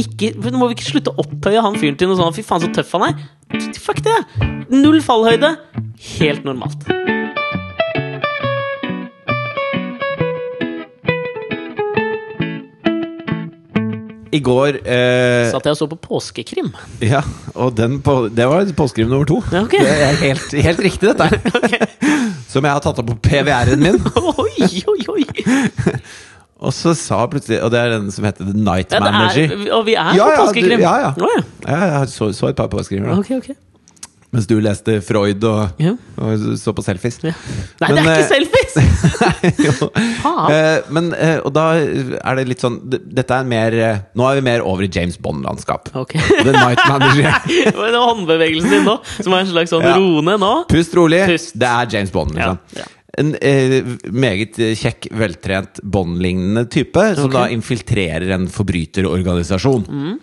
Ikke, 0.00 0.32
må 0.54 0.70
vi 0.70 0.78
ikke 0.78 0.90
slutte 0.92 1.12
å 1.12 1.24
opphøye 1.24 1.64
han 1.64 1.78
fyren 1.78 1.98
til 1.98 2.10
noe 2.10 2.20
sånt? 2.20 2.36
Fy 2.38 2.46
faen, 2.46 2.64
så 2.64 2.70
tøff 2.74 2.94
han 2.96 3.08
er. 3.10 3.14
Fuck 3.80 4.04
det! 4.06 4.18
Null 4.70 5.00
fallhøyde. 5.04 5.56
Helt 6.20 6.46
normalt. 6.46 6.86
I 14.32 14.38
går 14.46 14.76
eh, 14.86 15.48
Satt 15.50 15.64
jeg 15.66 15.74
og 15.74 15.78
så 15.80 15.86
på 15.90 15.96
påskekrim. 16.04 16.68
Ja, 17.02 17.22
og 17.58 17.74
den 17.78 17.96
på, 18.04 18.28
det 18.30 18.46
var 18.46 18.68
påskekrim 18.78 19.10
nummer 19.10 19.26
to. 19.26 19.40
Ja, 19.50 19.64
okay. 19.66 19.82
Det 19.82 19.94
er 20.06 20.18
helt, 20.22 20.52
helt 20.68 20.82
riktig, 20.86 21.10
dette 21.10 21.26
her. 21.26 21.86
Som 22.52 22.66
jeg 22.66 22.72
har 22.76 22.82
tatt 22.84 22.98
opp 23.02 23.10
på 23.10 23.16
PVR-en 23.26 23.82
min. 23.82 23.98
Oi, 24.44 24.68
oi, 24.94 25.00
oi! 25.16 25.24
Og 26.60 26.74
så 26.76 26.92
sa 26.98 27.22
plutselig 27.32 27.56
Og 27.64 27.70
det 27.72 27.78
er 27.80 27.94
den 27.94 28.10
som 28.12 28.26
heter 28.28 28.44
The 28.44 28.52
Night 28.52 28.92
Ja, 28.92 28.98
Manager. 29.00 29.54
er, 29.54 29.62
og 29.78 29.86
vi 29.86 29.94
er 29.96 30.10
Ja, 30.18 30.26
på 30.26 30.34
ja, 30.34 30.40
påskekrim. 30.44 30.82
ja, 30.84 30.90
ja. 31.06 31.12
Ja. 31.16 31.38
Ja, 31.64 31.78
jeg 32.00 32.10
så, 32.12 32.28
så 32.36 32.50
et 32.50 32.58
par 32.58 32.68
påskekrimer. 32.68 33.14
Okay, 33.16 33.38
Ok, 33.40 33.48
ok. 33.48 33.69
Mens 34.30 34.46
du 34.46 34.54
leste 34.62 35.00
Freud 35.02 35.42
og, 35.42 35.80
Ja. 35.82 35.96
og 36.22 36.44
så 36.60 36.70
på 36.76 36.84
selfies. 36.86 37.18
Ja. 37.26 37.32
Nei, 37.82 37.88
Men, 37.90 37.96
det 37.96 38.02
er 38.04 38.12
eh, 38.12 38.20
ikke 38.20 38.30
selfies! 38.30 38.76
Jo. 39.66 39.88
Eh, 40.54 40.90
men, 40.94 41.10
eh, 41.16 41.40
og 41.42 41.50
da 41.56 41.64
er 41.80 42.38
det 42.38 42.44
litt 42.52 42.62
sånn 42.62 42.76
Dette 42.92 43.40
er 43.40 43.48
mer 43.48 43.74
eh, 43.74 43.98
Nå 44.18 44.28
er 44.28 44.38
vi 44.38 44.44
mer 44.46 44.62
over 44.66 44.86
i 44.86 44.90
James 44.92 45.18
Bond-landskap. 45.18 45.90
Okay. 46.04 46.22
The 46.46 46.54
Night 46.54 46.82
Manager. 46.86 47.34
Var 47.80 47.98
håndbevegelsen 47.98 48.70
din 48.76 48.86
nå, 48.86 48.96
som 49.18 49.34
er 49.34 49.42
en 49.42 49.50
slags 49.50 49.74
sånn 49.74 49.84
Ja. 49.88 49.96
roende 49.98 50.38
nå. 50.40 50.52
Pust 50.70 50.94
rolig. 50.94 51.24
Pust. 51.30 51.56
Det 51.58 51.74
er 51.74 51.90
James 51.96 52.14
Bond. 52.14 52.36
Liksom. 52.38 52.86
En 53.20 53.34
eh, 53.42 53.80
meget 54.14 54.60
kjekk, 54.78 55.10
veltrent 55.18 55.82
Bond-lignende 55.82 56.68
type 56.70 57.02
som 57.18 57.26
okay. 57.26 57.34
da 57.34 57.56
infiltrerer 57.56 58.30
en 58.36 58.46
forbryterorganisasjon. 58.52 59.86
Mm. 59.90 60.16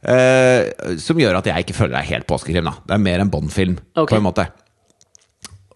Eh, 0.00 0.96
som 0.96 1.18
gjør 1.20 1.36
at 1.42 1.48
jeg 1.50 1.66
ikke 1.66 1.76
føler 1.76 1.92
det 1.98 2.00
er 2.04 2.10
helt 2.14 2.26
påskekrim. 2.30 2.64
da 2.64 2.72
Det 2.88 2.94
er 2.96 3.02
mer 3.04 3.20
en 3.20 3.30
Bond-film. 3.32 3.76
Okay. 3.94 4.14
på 4.14 4.20
en 4.20 4.24
måte 4.24 4.46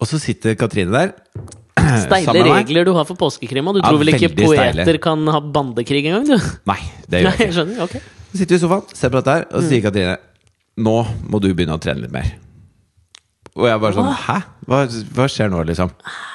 Og 0.01 0.07
så 0.09 0.17
sitter 0.19 0.55
Katrine 0.57 0.91
der. 0.91 1.11
Steile 2.07 2.41
regler 2.47 2.87
du 2.87 2.93
har 2.97 3.05
for 3.05 3.15
påskekrim. 3.19 3.67
og 3.69 3.75
Du 3.77 3.81
Ja, 3.83 3.89
tror 3.91 3.99
vel 4.01 4.13
ikke 4.15 4.31
poeter 4.35 4.81
steile. 4.81 4.97
kan 5.03 5.27
ha 5.27 5.39
bandekrig 5.39 6.05
engang, 6.09 6.25
du? 6.25 6.37
Nei, 6.65 6.79
det 7.07 7.21
gjør 7.23 7.37
jeg 7.37 7.51
ikke. 7.51 7.67
jeg 7.69 7.83
okay. 7.85 8.01
Så 8.31 8.39
sitter 8.41 8.55
vi 8.55 8.59
i 8.59 8.63
sofaen, 8.65 8.95
ser 8.97 9.09
på 9.13 9.21
dette 9.21 9.35
her, 9.37 9.45
og 9.51 9.61
så 9.61 9.65
Mm. 9.65 9.69
sier 9.69 9.81
Katrine 9.85 10.17
Nå 10.77 10.95
må 11.31 11.39
du 11.39 11.53
begynne 11.53 11.77
å 11.77 11.79
trene 11.79 12.01
litt 12.01 12.11
mer. 12.11 12.33
Og 13.55 13.69
jeg 13.69 13.79
bare 13.79 13.93
sånn 13.95 14.09
Hva? 14.09 14.15
Hæ? 14.25 14.41
Hva, 14.67 14.79
hva 15.15 15.27
skjer 15.31 15.47
nå, 15.53 15.61
liksom? 15.69 15.91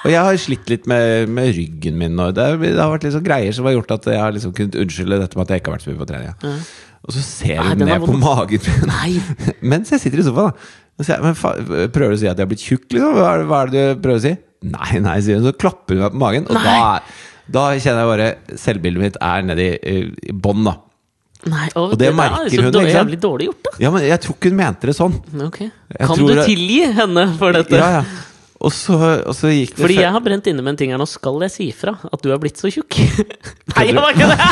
Og 0.06 0.08
jeg 0.10 0.22
har 0.24 0.36
slitt 0.40 0.70
litt 0.70 0.86
med, 0.88 1.28
med 1.28 1.50
ryggen 1.52 1.98
min, 1.98 2.14
og 2.22 2.32
det, 2.38 2.46
det 2.62 2.78
har 2.80 2.88
vært 2.94 3.04
liksom 3.04 3.24
greier 3.26 3.52
som 3.52 3.66
har 3.68 3.74
gjort 3.74 3.90
at 3.98 4.06
jeg 4.08 4.22
har 4.22 4.32
liksom 4.32 4.54
kunnet 4.56 4.78
unnskylde 4.80 5.18
dette 5.20 5.36
med 5.36 5.44
at 5.44 5.52
jeg 5.52 5.60
ikke 5.60 5.68
har 5.72 5.76
vært 5.76 5.84
så 5.84 5.90
mye 5.92 6.00
på 6.00 6.08
trening. 6.08 6.62
Og 7.06 7.14
så 7.16 7.22
ser 7.24 7.62
hun 7.62 7.80
er 7.80 7.88
ned 7.88 8.04
på 8.04 8.12
magen 8.20 8.60
min 8.66 9.22
mens 9.72 9.88
jeg 9.94 10.02
sitter 10.02 10.20
i 10.20 10.26
sofaen. 10.26 10.52
da. 10.52 11.06
Jeg, 11.08 11.22
men 11.24 11.34
fa 11.38 11.54
prøver 11.94 12.12
du 12.12 12.18
å 12.18 12.20
si 12.20 12.28
at 12.28 12.36
jeg 12.36 12.44
har 12.44 12.50
blitt 12.50 12.64
tjukk, 12.66 12.86
liksom? 12.92 13.14
Hva 13.16 13.30
er, 13.32 13.38
det, 13.40 13.46
hva 13.48 13.60
er 13.64 13.70
det 13.72 13.84
du 13.96 14.02
prøver 14.04 14.20
å 14.20 14.24
si? 14.26 14.32
Nei, 14.68 15.00
nei, 15.00 15.16
sier 15.24 15.38
hun. 15.40 15.46
Så 15.48 15.54
klapper 15.56 15.96
hun 15.96 16.02
meg 16.04 16.12
på 16.12 16.20
magen, 16.20 16.44
og 16.52 16.58
Nei. 16.58 16.76
da, 16.76 17.24
da 17.56 17.62
kjenner 17.80 18.04
jeg 18.04 18.10
bare 18.12 18.58
Selvbildet 18.60 19.00
mitt 19.06 19.16
er 19.24 19.46
nedi 19.48 19.68
i, 19.80 19.96
i 20.28 20.34
bånn, 20.36 20.66
da. 20.68 20.76
Nei 21.48 21.70
og, 21.72 21.94
Og 21.94 21.96
det 21.96 22.10
det 22.10 22.16
merker 22.18 22.52
så 22.52 22.66
hun, 22.66 22.74
dårlig-? 22.76 22.92
Jævlig 22.98 23.18
dårlig 23.22 23.46
gjort, 23.48 23.62
da. 23.64 23.72
Ja, 23.80 23.90
men 23.94 24.04
jeg 24.04 24.20
tror 24.26 24.36
ikke 24.36 24.50
hun 24.52 24.58
mente 24.60 24.90
det 24.90 24.96
sånn. 24.98 25.16
Okay. 25.46 25.70
Kan 25.96 26.20
du 26.20 26.34
det- 26.36 26.44
tilgi 26.50 26.82
henne 27.00 27.24
for 27.40 27.56
dette? 27.56 27.80
Ja, 27.80 27.88
ja. 28.02 28.02
Og 28.60 28.72
så, 28.76 28.92
og 29.24 29.32
så 29.32 29.48
gikk 29.48 29.70
det 29.72 29.80
Fordi 29.80 29.94
jeg 30.02 30.12
har 30.12 30.20
brent 30.20 30.48
inne 30.50 30.60
med 30.60 30.74
en 30.74 30.78
ting 30.82 30.90
her 30.92 30.98
nå. 31.00 31.06
Skal 31.08 31.38
jeg 31.46 31.52
si 31.54 31.68
ifra 31.72 31.94
at 32.04 32.20
du 32.20 32.28
er 32.34 32.40
blitt 32.42 32.60
så 32.60 32.68
tjukk? 32.68 32.92
Nei, 33.72 33.86
jeg 33.88 33.94
var 33.96 34.12
ikke 34.12 34.26
det! 34.28 34.48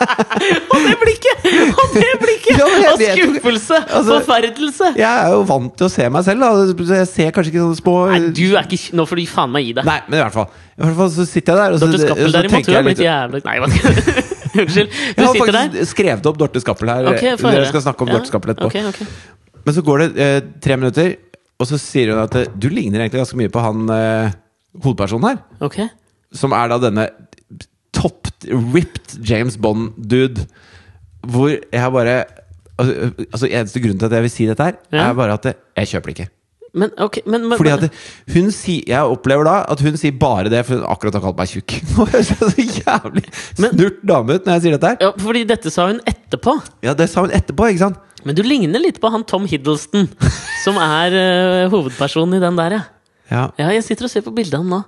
Og 0.72 0.78
det 0.86 0.94
blikket! 1.02 1.42
Og 1.76 1.92
det 1.92 2.12
blikket! 2.22 2.62
Og 2.64 3.02
skuffelse! 3.02 3.80
Altså- 3.84 4.16
Forferdelse! 4.22 4.92
Jeg 4.96 5.10
er 5.10 5.34
jo 5.34 5.42
vant 5.50 5.74
til 5.76 5.88
å 5.90 5.92
se 5.92 6.08
meg 6.14 6.24
selv, 6.24 6.46
da. 6.46 6.88
Jeg 6.96 7.10
ser 7.12 7.34
kanskje 7.36 7.52
ikke 7.52 7.64
sånne 7.66 7.80
små 7.82 7.96
Nei, 8.14 8.20
du 8.40 8.46
er 8.56 8.64
ikke 8.64 8.96
Nå 8.96 9.06
får 9.10 9.20
du 9.20 9.26
faen 9.28 9.52
meg 9.52 9.66
gi 9.68 9.74
deg. 9.76 9.90
Nei, 9.90 9.98
men 10.08 10.18
i 10.20 10.22
hvert 10.24 10.38
fall. 10.38 10.48
I 10.80 10.84
hvert 10.86 10.98
fall 11.02 11.12
så 11.18 11.26
sitter 11.28 11.52
jeg 11.52 11.60
der, 11.60 11.76
og 11.76 11.82
så, 11.82 11.90
Dorte 11.90 12.06
Skappel 12.06 12.30
og 12.30 12.32
så 12.32 12.44
tenker 12.54 12.78
jeg 12.78 12.88
litt 12.88 13.04
jævlig 13.04 13.42
Nei, 13.44 13.58
Unnskyld. 14.60 14.88
Du 14.90 15.20
Jeg 15.20 15.26
har 15.26 15.36
faktisk 15.36 15.76
der. 15.76 15.84
skrevet 15.92 16.26
opp 16.32 16.38
Dorte 16.40 16.62
Skappel 16.64 16.90
her. 16.90 17.10
Okay, 17.12 17.36
Dere 17.44 17.68
skal 17.68 17.84
snakke 17.84 18.02
om 18.06 18.10
Ja, 18.10 18.16
Dorte 18.16 18.32
Skappel 18.32 18.54
etterpå. 18.54 18.72
Okay, 18.72 18.88
okay. 18.88 19.06
Men 19.68 19.76
så 19.76 19.84
går 19.84 20.02
det 20.02 20.08
eh, 20.24 20.38
tre 20.64 20.78
minutter, 20.80 21.12
og 21.60 21.68
så 21.68 21.78
sier 21.80 22.14
hun 22.14 22.22
at 22.22 22.34
eh, 22.40 22.48
du 22.56 22.70
ligner 22.72 23.02
egentlig 23.04 23.20
ganske 23.20 23.38
mye 23.40 23.52
på 23.52 23.62
han 23.64 23.84
eh, 23.94 24.32
hovedpersonen 24.80 25.28
her. 25.28 25.40
Okay. 25.68 25.88
Som 26.32 26.54
er 26.56 26.70
da 26.72 26.80
denne 26.82 27.08
Topped, 27.92 28.46
ripped 28.72 29.18
James 29.26 29.56
Bond-dude. 29.60 30.46
Hvor 31.26 31.50
jeg 31.52 31.92
bare 31.96 32.20
Altså, 32.80 33.10
altså 33.26 33.48
Eneste 33.50 33.80
grunnen 33.84 33.98
til 34.00 34.06
at 34.08 34.14
jeg 34.16 34.24
vil 34.24 34.30
si 34.32 34.46
dette 34.48 34.64
her, 34.64 34.76
Ja. 34.88 35.10
er 35.10 35.16
bare 35.18 35.34
at 35.36 35.44
jeg 35.76 35.88
kjøper 35.90 36.08
det 36.08 36.14
ikke. 36.18 36.28
Men, 36.72 36.90
okay, 37.02 37.20
men, 37.26 37.48
men, 37.48 37.58
Fordi 37.58 37.70
at 37.74 37.90
hun 38.32 38.50
sier 38.54 38.86
Jeg 38.86 39.02
opplever 39.10 39.44
da 39.44 39.56
at 39.72 39.80
hun 39.82 39.96
sier 39.98 40.14
bare 40.16 40.48
det 40.52 40.62
for 40.64 40.78
hun 40.78 40.86
akkurat 40.86 41.16
har 41.18 41.24
kalt 41.24 41.40
meg 41.40 41.50
tjukk. 41.50 41.74
Nå 41.96 42.06
høres 42.12 42.30
jeg 42.30 42.38
så 42.38 42.66
jævlig 42.86 43.24
snurt 43.58 43.98
dame 44.06 44.38
ut 44.38 44.46
når 44.46 44.54
jeg 44.56 44.64
sier 44.64 44.76
dette 44.78 44.92
her. 44.94 45.02
ja, 45.02 45.10
Fordi 45.26 45.42
dette 45.50 45.72
sa 45.74 45.88
hun 45.90 46.00
etterpå. 46.08 46.54
Ja, 46.86 46.94
det 46.94 47.10
sa 47.10 47.26
hun 47.26 47.34
etterpå, 47.34 47.68
ikke 47.74 47.82
sant? 47.88 47.98
Men 48.24 48.36
du 48.36 48.42
ligner 48.44 48.82
litt 48.82 49.00
på 49.00 49.10
han 49.12 49.24
Tom 49.24 49.46
Hiddleston, 49.48 50.08
som 50.64 50.78
er 50.80 51.16
uh, 51.16 51.70
hovedpersonen 51.72 52.38
i 52.38 52.42
den 52.42 52.58
der, 52.60 52.78
ja. 52.78 52.82
Ja, 53.30 53.44
Ja, 53.60 53.68
jeg 53.70 53.84
sitter 53.86 54.08
og 54.08 54.10
ser 54.12 54.24
på 54.26 54.34
han 54.58 54.66
nå. 54.66 54.82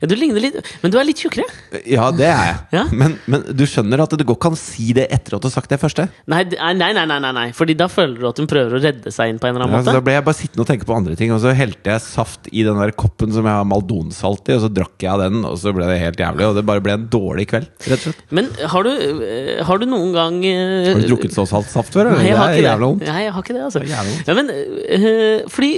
Ja, 0.00 0.08
du 0.10 0.14
ligner 0.16 0.42
litt 0.42 0.56
Men 0.82 0.92
du 0.92 0.98
er 1.00 1.06
litt 1.08 1.20
tjukkere. 1.20 1.46
ja 1.88 2.10
det 2.14 2.28
er 2.28 2.44
jeg. 2.50 2.58
Ja. 2.74 2.84
Men, 2.92 3.16
men 3.30 3.44
du 3.56 3.64
skjønner 3.68 4.02
at 4.04 4.14
du 4.16 4.24
godt 4.26 4.40
kan 4.42 4.56
si 4.58 4.90
det 4.96 5.06
etter 5.12 5.36
at 5.36 5.44
du 5.44 5.48
har 5.48 5.54
sagt 5.54 5.72
det 5.72 5.80
første? 5.82 6.06
Nei, 6.30 6.42
nei, 6.56 6.92
nei, 6.96 7.04
nei, 7.06 7.18
nei. 7.36 7.46
Fordi 7.56 7.76
da 7.78 7.88
føler 7.90 8.18
du 8.20 8.28
at 8.30 8.40
hun 8.40 8.48
prøver 8.50 8.78
å 8.78 8.82
redde 8.82 9.12
seg 9.14 9.32
inn 9.32 9.40
på 9.42 9.48
en 9.48 9.56
eller 9.56 9.66
Ja, 9.66 9.70
annen 9.70 9.86
så 9.88 9.94
da 9.96 10.04
ble 10.04 10.16
jeg 10.16 10.26
bare 10.26 10.38
sittende 10.38 10.64
og 10.64 10.70
tenke 10.70 10.88
på 10.88 10.96
andre 10.96 11.16
ting, 11.18 11.34
og 11.34 11.42
så 11.42 11.54
helte 11.56 11.94
jeg 11.94 12.04
saft 12.04 12.50
i 12.52 12.64
den 12.66 12.80
der 12.80 12.94
koppen 12.96 13.32
som 13.34 13.46
jeg 13.46 13.60
har 13.60 13.68
maldonsalt 13.68 14.50
i, 14.50 14.56
og 14.56 14.64
så 14.64 14.72
drakk 14.80 14.96
jeg 15.04 15.12
av 15.12 15.22
den, 15.24 15.44
og 15.46 15.58
så 15.60 15.74
ble 15.76 15.88
det 15.90 16.00
helt 16.02 16.20
jævlig, 16.22 16.48
og 16.48 16.58
det 16.58 16.66
bare 16.68 16.84
ble 16.84 16.96
en 16.96 17.06
dårlig 17.12 17.46
kveld, 17.52 17.68
rett 17.86 17.96
og 17.98 18.06
slett. 18.08 18.24
Men 18.36 18.50
har 18.74 18.86
du, 18.86 18.90
eh, 19.26 19.62
har 19.66 19.82
du 19.82 19.86
noen 19.90 20.14
gang 20.16 20.40
uh, 20.44 20.90
Har 20.90 21.02
du 21.02 21.08
drukket 21.10 21.36
så 21.36 21.46
salt 21.48 21.70
saft 21.72 21.94
før? 21.96 22.12
Nei, 22.14 22.28
jeg 22.30 22.38
har 22.38 22.52
det 22.54 22.60
ikke 22.60 22.72
er 22.72 22.80
det. 22.80 22.86
vondt. 22.86 23.06
Nei, 23.06 23.20
jeg 23.26 23.34
har 23.36 23.46
ikke 23.46 23.56
det, 23.56 23.64
altså. 23.68 23.84
Det. 23.84 23.90
Ja, 24.26 24.36
men 24.38 24.50
uh, 24.50 25.48
Fordi 25.50 25.72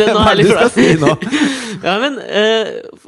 det, 0.00 0.08
Nå 0.14 0.24
er 0.24 0.40
det 0.40 0.48
jeg 0.48 0.54
litt 0.78 1.00
flau. 1.02 1.16
Ja, 1.84 1.98
men 2.00 2.18
eh, 2.24 2.70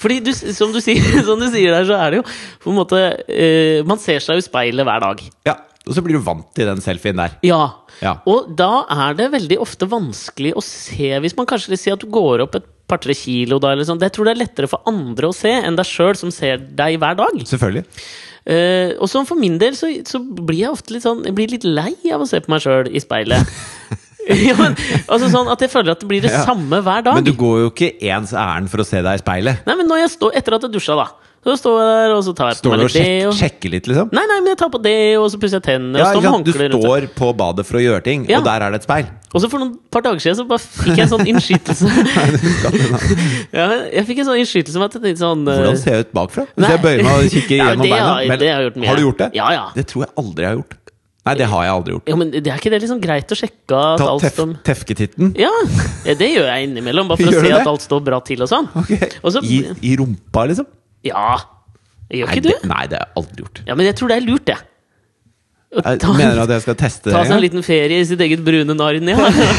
Fordi 0.00 0.20
du, 0.24 0.32
som, 0.34 0.72
du 0.74 0.80
sier, 0.84 1.04
som 1.28 1.40
du 1.40 1.46
sier 1.52 1.74
der, 1.74 1.86
så 1.88 1.98
er 2.00 2.14
det 2.14 2.22
jo 2.22 2.26
på 2.64 2.72
en 2.72 2.78
måte 2.80 3.00
eh, 3.28 3.84
Man 3.86 4.00
ser 4.02 4.22
seg 4.24 4.40
i 4.40 4.44
speilet 4.44 4.86
hver 4.86 5.04
dag. 5.04 5.24
Ja, 5.48 5.58
og 5.84 5.96
så 5.96 6.04
blir 6.04 6.16
du 6.16 6.24
vant 6.24 6.46
til 6.56 6.68
den 6.68 6.80
selfien 6.84 7.18
der. 7.20 7.36
Ja. 7.44 7.62
Ja. 8.00 8.16
Og 8.30 8.54
da 8.56 8.86
er 8.90 9.16
det 9.18 9.32
veldig 9.34 9.58
ofte 9.62 9.88
vanskelig 9.90 10.54
å 10.56 10.62
se, 10.64 11.12
hvis 11.20 11.36
man 11.38 11.48
kanskje 11.48 11.74
vil 11.74 11.80
si 11.80 11.92
at 11.92 12.02
du 12.02 12.08
går 12.12 12.46
opp 12.46 12.56
et 12.58 12.70
par-tre 12.90 13.16
kilo 13.16 13.58
da, 13.62 13.72
eller 13.72 13.86
sånn. 13.88 14.00
Jeg 14.02 14.14
tror 14.16 14.28
det 14.28 14.34
er 14.34 14.42
lettere 14.42 14.70
for 14.70 14.84
andre 14.88 15.30
å 15.30 15.36
se 15.36 15.52
enn 15.52 15.76
deg 15.78 15.88
sjøl, 15.88 16.14
som 16.20 16.32
ser 16.34 16.62
deg 16.76 16.98
hver 17.00 17.18
dag. 17.20 17.44
Selvfølgelig. 17.48 17.84
Uh, 18.44 18.92
og 19.00 19.08
sånn 19.08 19.24
for 19.28 19.40
min 19.40 19.54
del 19.60 19.76
så, 19.76 19.88
så 20.04 20.18
blir 20.20 20.66
jeg 20.66 20.74
ofte 20.74 20.92
litt 20.92 21.00
sånn 21.06 21.22
Jeg 21.24 21.32
blir 21.32 21.48
litt 21.48 21.62
lei 21.64 21.94
av 22.12 22.20
å 22.20 22.26
se 22.28 22.42
på 22.44 22.52
meg 22.52 22.60
sjøl 22.60 22.90
i 22.92 23.00
speilet. 23.00 23.54
ja, 24.48 24.54
men, 24.56 24.76
altså 25.08 25.28
sånn 25.32 25.50
at 25.52 25.60
jeg 25.60 25.70
føler 25.72 25.92
at 25.92 26.00
det 26.00 26.08
blir 26.08 26.24
det 26.24 26.32
Ja. 26.32 26.44
samme 26.48 26.80
hver 26.84 27.04
dag. 27.04 27.14
Men 27.18 27.24
du 27.26 27.34
går 27.36 27.60
jo 27.66 27.70
ikke 27.74 27.92
ens 28.08 28.32
ærend 28.32 28.70
for 28.72 28.80
å 28.80 28.88
se 28.88 29.02
deg 29.04 29.20
i 29.20 29.22
speilet. 29.22 29.64
Nei, 29.68 29.76
men 29.76 29.86
når 29.90 30.04
jeg 30.06 30.16
står 30.16 30.38
etter 30.40 30.56
at 30.58 30.62
jeg 30.68 30.72
dusja, 30.78 30.96
da. 30.96 31.10
Så 31.44 31.58
står 31.60 31.74
jeg 31.76 31.88
der, 31.92 32.12
og 32.16 32.22
så 32.24 32.32
tar 32.32 32.48
jeg 32.54 32.56
på 32.64 32.70
meg 32.72 32.78
litt 32.80 32.92
sjek 32.94 33.04
litt 33.04 33.18
det 33.20 33.26
og 33.28 33.34
sjekker 33.36 33.72
litt, 33.74 33.88
liksom? 33.90 34.08
Nei, 34.16 34.22
nei, 34.30 34.36
men 34.40 34.48
jeg 34.54 34.58
tar 34.62 34.70
på 34.72 34.78
det, 34.80 34.94
og 35.20 35.26
så 35.28 35.36
pusser 35.42 35.58
jeg 35.60 35.64
tennene. 35.66 35.98
Ja, 36.00 36.06
og 36.16 36.22
står 36.24 36.38
med? 36.40 36.46
Du 36.72 36.78
står 36.80 37.04
på 37.18 37.28
badet 37.36 37.66
for 37.68 37.76
å 37.76 37.82
gjøre 37.84 38.00
ting, 38.06 38.24
Ja. 38.30 38.38
og 38.40 38.46
der 38.48 38.64
er 38.64 38.72
det 38.72 38.80
et 38.80 38.86
speil. 38.88 39.10
Og 39.34 39.42
så 39.44 39.50
for 39.52 39.60
noen 39.60 39.74
par 39.92 40.00
dager 40.06 40.24
siden 40.24 40.38
så 40.40 40.46
bare 40.48 40.64
fikk 40.64 40.96
jeg 40.96 41.04
en 41.04 41.12
sånn 41.12 41.28
innskytelse. 41.28 41.84
ja, 43.60 43.66
jeg 43.92 44.06
fikk 44.08 44.22
en 44.22 44.28
sånn 44.30 44.40
innskytelse 44.40 44.80
med 44.80 44.96
at 44.96 45.08
jeg 45.10 45.20
sånn 45.20 45.44
uh... 45.44 45.52
Hvordan 45.58 45.80
ser 45.82 45.98
jeg 45.98 46.06
ut 46.08 46.14
bakfra? 46.16 46.46
Hvis 46.54 46.72
jeg 46.72 46.82
bøyer 46.86 47.04
meg 47.04 47.12
og 47.18 47.36
kikker 47.36 47.56
Ja, 47.58 47.68
gjennom 47.74 47.84
beina? 47.90 48.08
har- 48.08 48.72
Men-. 48.74 48.88
Har 48.88 48.96
du 48.96 49.04
gjort 49.04 49.20
det? 49.26 49.30
Ja, 49.36 49.50
ja. 49.52 49.66
Det 49.76 49.86
tror 49.90 50.06
jeg 50.06 50.14
aldri 50.24 50.46
jeg 50.46 50.50
har 50.54 50.58
gjort. 50.62 50.78
Nei, 51.24 51.34
det 51.40 51.46
har 51.48 51.62
jeg 51.64 51.72
aldri 51.72 51.94
gjort. 51.94 52.10
Ja, 52.12 52.16
men 52.20 52.30
det 52.34 52.42
er 52.52 52.58
ikke 52.60 52.70
det 52.74 52.82
liksom 52.82 52.98
greit 53.00 53.30
å 53.32 53.36
sjekke 53.38 53.78
at 53.80 54.02
Ta 54.02 54.08
alt 54.12 54.24
tef 54.26 54.34
står 54.36 54.50
tefketitten. 54.66 55.30
Ja, 55.40 55.48
det 56.04 56.28
gjør 56.34 56.50
jeg 56.50 56.68
innimellom, 56.68 57.08
bare 57.08 57.22
for 57.22 57.32
Gjør 57.32 57.40
å 57.40 57.46
se 57.46 57.52
det? 57.54 57.60
at 57.62 57.70
alt 57.72 57.86
står 57.86 58.02
bra 58.04 58.18
til 58.28 58.44
og 58.44 58.50
sånn. 58.50 58.68
Okay. 58.82 59.08
Også, 59.24 59.40
I, 59.48 59.62
I 59.80 59.94
rumpa, 60.00 60.44
liksom? 60.52 60.68
Ja. 61.08 61.38
Gjør 62.12 62.28
Nei 62.28 62.36
ikke 62.36 62.44
du? 62.44 62.50
det, 62.52 62.68
nei, 62.68 62.82
det 62.92 63.00
har 63.00 63.08
jeg 63.08 63.22
aldri 63.22 63.44
gjort. 63.46 63.62
Ja, 63.70 63.76
men 63.80 63.88
jeg 63.88 63.96
tror 64.00 64.12
det 64.12 64.18
er 64.20 64.26
lurt, 64.28 64.44
det. 64.52 64.58
Jeg 65.74 65.98
ta- 66.02 66.12
mener 66.14 66.40
at 66.44 66.50
jeg 66.54 66.62
skal 66.64 66.76
teste 66.78 67.08
det? 67.10 67.14
Ta 67.16 67.22
seg 67.26 67.34
en 67.36 67.42
liten 67.42 67.64
ferie 67.66 67.98
i 68.00 68.04
sitt 68.06 68.20
eget 68.22 68.42
brune 68.46 68.76
Narnia. 68.78 69.16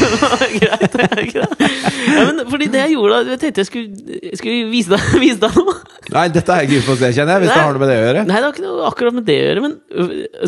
greit, 0.60 0.92
det 0.96 1.08
er 1.10 1.22
greit. 1.32 1.64
Ja, 2.06 2.22
men 2.30 2.40
fordi 2.48 2.68
det 2.72 2.80
jeg 2.84 2.94
gjorde 2.94 3.18
da 3.26 3.34
Jeg 3.34 3.40
tenkte 3.42 3.62
jeg 3.64 3.68
skulle, 3.68 4.16
jeg 4.30 4.38
skulle 4.40 4.70
vise, 4.72 4.92
deg, 4.94 5.06
vise 5.26 5.40
deg 5.42 5.58
noe. 5.60 5.74
Nei, 6.14 6.24
dette 6.32 6.54
er 6.54 6.64
jeg 6.64 6.70
gira 6.76 6.86
på 6.86 6.94
å 6.94 7.00
se, 7.02 7.10
kjenner 7.16 7.36
jeg. 7.36 7.44
Hvis 7.46 7.52
det 7.52 7.60
har 7.60 7.76
noe 7.76 7.82
med 7.82 7.90
det 7.92 7.98
å 7.98 8.06
gjøre. 8.06 8.24
Nei, 8.30 8.38
det 8.40 8.46
har 8.46 8.54
ikke 8.56 8.64
noe 8.66 8.88
akkurat 8.92 9.16
med 9.18 9.28
det 9.28 9.36
å 9.42 9.46
gjøre, 9.50 9.64
men 9.66 9.76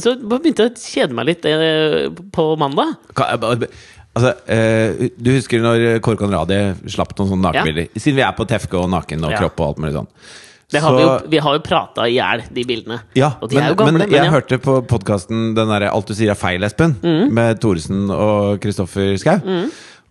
så 0.06 0.14
begynte 0.22 0.66
jeg 0.68 0.72
å 0.72 0.82
kjede 0.86 1.18
meg 1.18 1.30
litt 1.32 1.48
eh, 1.52 2.08
på 2.38 2.48
mandag. 2.60 2.96
Hva, 3.18 3.30
Altså, 4.18 4.32
eh, 4.50 5.10
du 5.20 5.28
husker 5.30 5.60
når 5.62 5.82
Kåre 6.02 6.18
Conradi 6.18 6.56
slapp 6.90 7.12
noen 7.20 7.28
sånne 7.36 7.44
nakenbilder? 7.52 7.90
Siden 8.00 8.16
vi 8.18 8.24
er 8.26 8.32
på 8.34 8.46
tefke 8.50 8.74
og 8.80 8.88
naken 8.90 9.26
og 9.28 9.30
Ja. 9.36 9.42
kropp 9.44 9.60
og 9.62 9.66
alt 9.68 9.82
mulig 9.84 9.92
sånn. 9.94 10.08
Det 10.70 10.80
har 10.82 10.90
Så- 10.90 10.96
vi, 10.96 11.02
jo, 11.02 11.30
vi 11.30 11.38
har 11.38 11.54
jo 11.56 11.60
prata 11.64 12.02
i 12.08 12.12
hjel, 12.18 12.42
de 12.52 12.64
bildene. 12.64 13.00
Ja, 13.16 13.30
de 13.40 13.54
men, 13.56 13.74
gamle, 13.74 13.92
men 13.92 13.98
men, 14.02 14.10
jeg 14.10 14.24
ja. 14.24 14.30
hørte 14.30 14.58
på 14.60 14.82
podkasten 14.86 15.54
den 15.56 15.66
derre 15.68 15.88
'Alt 15.90 16.06
du 16.06 16.12
sier 16.14 16.30
er 16.30 16.34
feil', 16.36 16.62
Espen, 16.64 16.96
Mm. 17.02 17.32
med 17.32 17.60
Thoresen 17.60 18.10
og 18.10 18.60
Kristoffer 18.60 19.16
Schau. 19.16 19.40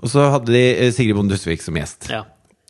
Og 0.01 0.09
så 0.09 0.31
hadde 0.31 0.47
de 0.47 0.75
eh, 0.87 0.91
Sigrid 0.91 1.13
Bonde 1.15 1.29
Dusvik 1.35 1.61
som 1.61 1.75
gjest. 1.75 2.09
Ja. 2.09 2.23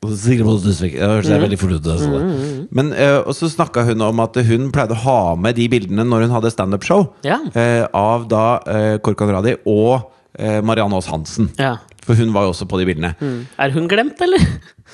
Sigrid 0.05 0.43
Bonde 0.45 0.61
Tusvik 0.63 0.93
Det 0.93 1.01
hørtes 1.01 1.31
Mm. 1.31 1.41
veldig 1.49 1.59
fort 1.59 1.71
ut. 1.71 1.83
Altså. 1.87 2.67
Men, 2.71 2.93
eh, 2.93 3.17
og 3.25 3.33
så 3.33 3.47
snakka 3.49 3.83
hun 3.85 4.01
om 4.01 4.19
at 4.19 4.35
hun 4.35 4.71
pleide 4.71 4.91
å 4.91 4.95
ha 4.95 5.35
med 5.35 5.55
de 5.55 5.67
bildene 5.69 6.03
når 6.05 6.27
hun 6.27 6.29
hadde 6.41 6.51
standup-show. 6.51 7.09
Ja. 7.23 7.39
Eh, 7.55 7.87
av 7.93 8.27
da 8.27 8.59
Korkan 8.99 9.31
Radi 9.31 9.55
og 9.65 10.11
Marianne 10.39 10.93
Aas 10.93 11.07
Hansen. 11.07 11.49
Ja. 11.57 11.77
For 12.07 12.15
hun 12.15 12.31
var 12.35 12.47
jo 12.47 12.53
også 12.53 12.67
på 12.71 12.79
de 12.79 12.87
bildene. 12.87 13.13
Er 13.59 13.75
hun 13.75 13.87
glemt, 13.91 14.21
eller? 14.23 14.43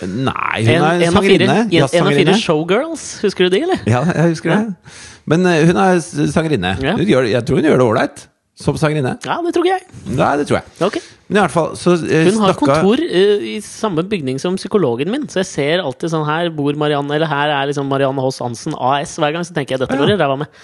Nei, 0.01 0.63
hun 0.65 0.73
En, 0.73 0.83
er 0.83 1.07
en, 1.07 1.13
sangerinne. 1.13 1.57
en, 1.69 1.83
av 1.85 2.13
fire 2.17 2.37
showgirls, 2.41 3.07
husker 3.21 3.45
du 3.47 3.53
de, 3.53 3.63
eller? 3.67 3.81
Ja, 3.85 4.01
jeg 4.09 4.33
husker 4.33 4.55
det. 4.55 4.93
Men 5.29 5.45
eh, 5.47 5.63
hun 5.69 5.77
er 5.79 5.99
sangerinne. 6.01 6.75
Ja. 6.81 6.95
Hun 6.97 7.07
gjør, 7.07 7.29
jeg 7.29 7.45
tror 7.45 7.61
hun 7.61 7.69
gjør 7.69 7.83
det 7.83 7.89
ålreit 7.91 8.23
som 8.59 8.77
sangerinne. 8.77 9.15
Ja, 9.25 9.39
det 9.45 9.53
tror 9.55 9.65
ikke 9.65 9.77
jeg. 9.77 10.01
Nei, 10.17 10.31
det 10.41 10.47
tror 10.49 10.59
jeg. 10.59 10.73
Okay. 10.89 11.05
Men 11.27 11.39
i 11.39 11.41
hvert 11.41 11.53
fall 11.53 11.71
så 11.79 11.95
eh, 11.95 12.27
Hun 12.27 12.41
har 12.43 12.51
snakka 12.51 12.65
kontor 12.67 13.01
uh, 13.01 13.45
i 13.53 13.55
samme 13.65 14.03
bygning 14.05 14.41
som 14.41 14.57
psykologen 14.59 15.09
min, 15.13 15.25
så 15.31 15.41
jeg 15.41 15.49
ser 15.49 15.85
alltid 15.85 16.13
sånn 16.13 16.27
her 16.27 16.51
bor 16.53 16.77
Marianne, 16.77 17.09
eller 17.15 17.29
her 17.29 17.53
er 17.53 17.71
liksom 17.71 17.89
Marianne 17.89 18.21
Hoss 18.21 18.41
Hansen 18.43 18.75
AS 18.77 19.15
hver 19.21 19.33
gang, 19.33 19.47
så 19.47 19.55
tenker 19.55 19.77
jeg 19.77 19.85
dette 19.85 19.97
går 19.97 20.13
i 20.13 20.19
ræva 20.19 20.37
med. 20.43 20.61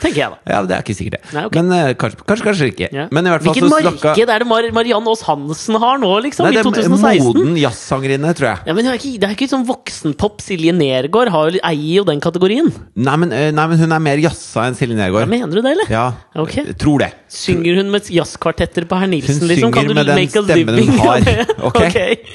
Tenker 0.00 0.16
jeg, 0.22 0.30
da. 0.32 0.38
Ja, 0.48 0.58
det 0.64 0.74
er 0.76 0.82
ikke 0.84 0.94
sikkert, 0.96 1.16
det. 1.20 1.32
Nei, 1.36 1.42
okay. 1.44 1.60
Men 1.60 1.72
eh, 1.76 1.92
kanskje, 2.00 2.24
kanskje, 2.24 2.44
kanskje 2.48 2.68
ikke. 2.72 2.86
Ja. 2.96 3.04
Men 3.12 3.26
i 3.26 3.32
hvert 3.34 3.42
fall 3.44 3.52
Hvilket 3.54 3.68
så 3.68 3.80
marked 3.90 4.30
er 4.34 4.38
det 4.44 4.46
Mar 4.48 4.68
Marianne 4.72 5.12
Aas 5.12 5.22
Hansen 5.28 5.76
har 5.82 5.98
nå, 6.00 6.10
liksom? 6.24 6.46
Nei, 6.46 6.52
I 6.54 6.56
det 6.56 6.62
er 6.62 6.68
2016? 6.70 7.26
moden 7.26 7.56
jazzsangerinne, 7.60 8.30
tror 8.38 8.48
jeg. 8.50 8.62
Ja, 8.70 8.76
men 8.78 8.86
det 8.88 8.92
er 8.94 8.98
ikke, 9.00 9.12
det 9.20 9.28
er 9.28 9.34
ikke 9.36 9.48
sånn 9.52 9.66
voksenpop. 9.68 10.40
Silje 10.40 10.72
Nergård 10.72 11.28
har 11.34 11.50
jo- 11.52 11.60
eier 11.68 12.00
jo 12.00 12.04
den 12.08 12.20
kategorien. 12.24 12.72
Nei 12.96 13.16
men, 13.20 13.32
eh, 13.36 13.50
nei, 13.52 13.66
men 13.74 13.78
hun 13.84 13.92
er 13.92 13.98
mer 14.00 14.16
jazza 14.24 14.64
enn 14.70 14.74
Silje 14.78 14.96
Ja, 14.96 15.02
Nergård. 15.04 15.28
mener 15.28 15.52
du 15.52 15.60
det, 15.60 15.72
eller? 15.76 15.90
Ja, 15.92 16.06
Ok. 16.34 16.54
jeg 16.64 16.78
tror 16.80 16.98
det. 17.04 17.10
Synger 17.28 17.76
hun 17.82 17.90
med 17.92 18.02
jazzkvartetter 18.10 18.88
på 18.90 18.98
herr 18.98 19.06
Nilsen, 19.06 19.38
Hun 19.40 19.48
liksom? 19.52 19.72
Kan 19.72 19.84
synger 19.84 19.88
du 19.88 19.94
med 20.00 20.06
den 20.06 20.16
make 20.16 20.36
a 20.36 20.42
stemmen 20.42 20.74
hun 20.74 20.80
living 20.80 20.98
har. 20.98 21.14
hun 21.14 21.24
det? 21.24 21.46
Ok, 21.70 21.80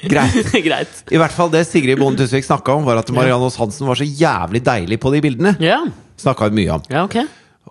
greit. 0.08 0.52
greit. 0.70 1.04
I 1.12 1.18
hvert 1.18 1.32
fall 1.36 1.50
det 1.50 1.66
Sigrid 1.68 1.98
Bonde 2.00 2.22
Tusvik 2.22 2.46
snakka 2.46 2.76
om, 2.78 2.86
var 2.86 2.98
at 3.02 3.10
Marianne 3.12 3.44
Aas 3.44 3.58
Hansen 3.58 3.88
var 3.88 3.96
så 4.00 4.06
jævlig 4.06 4.62
deilig 4.64 5.00
på 5.02 5.12
de 5.12 5.22
bildene. 5.26 5.56
Ja. 5.60 5.82
Snakka 6.18 6.48
hun 6.48 6.56
mye 6.56 6.70
om. 6.78 6.82
ja, 6.90 7.04
ok. 7.04 7.26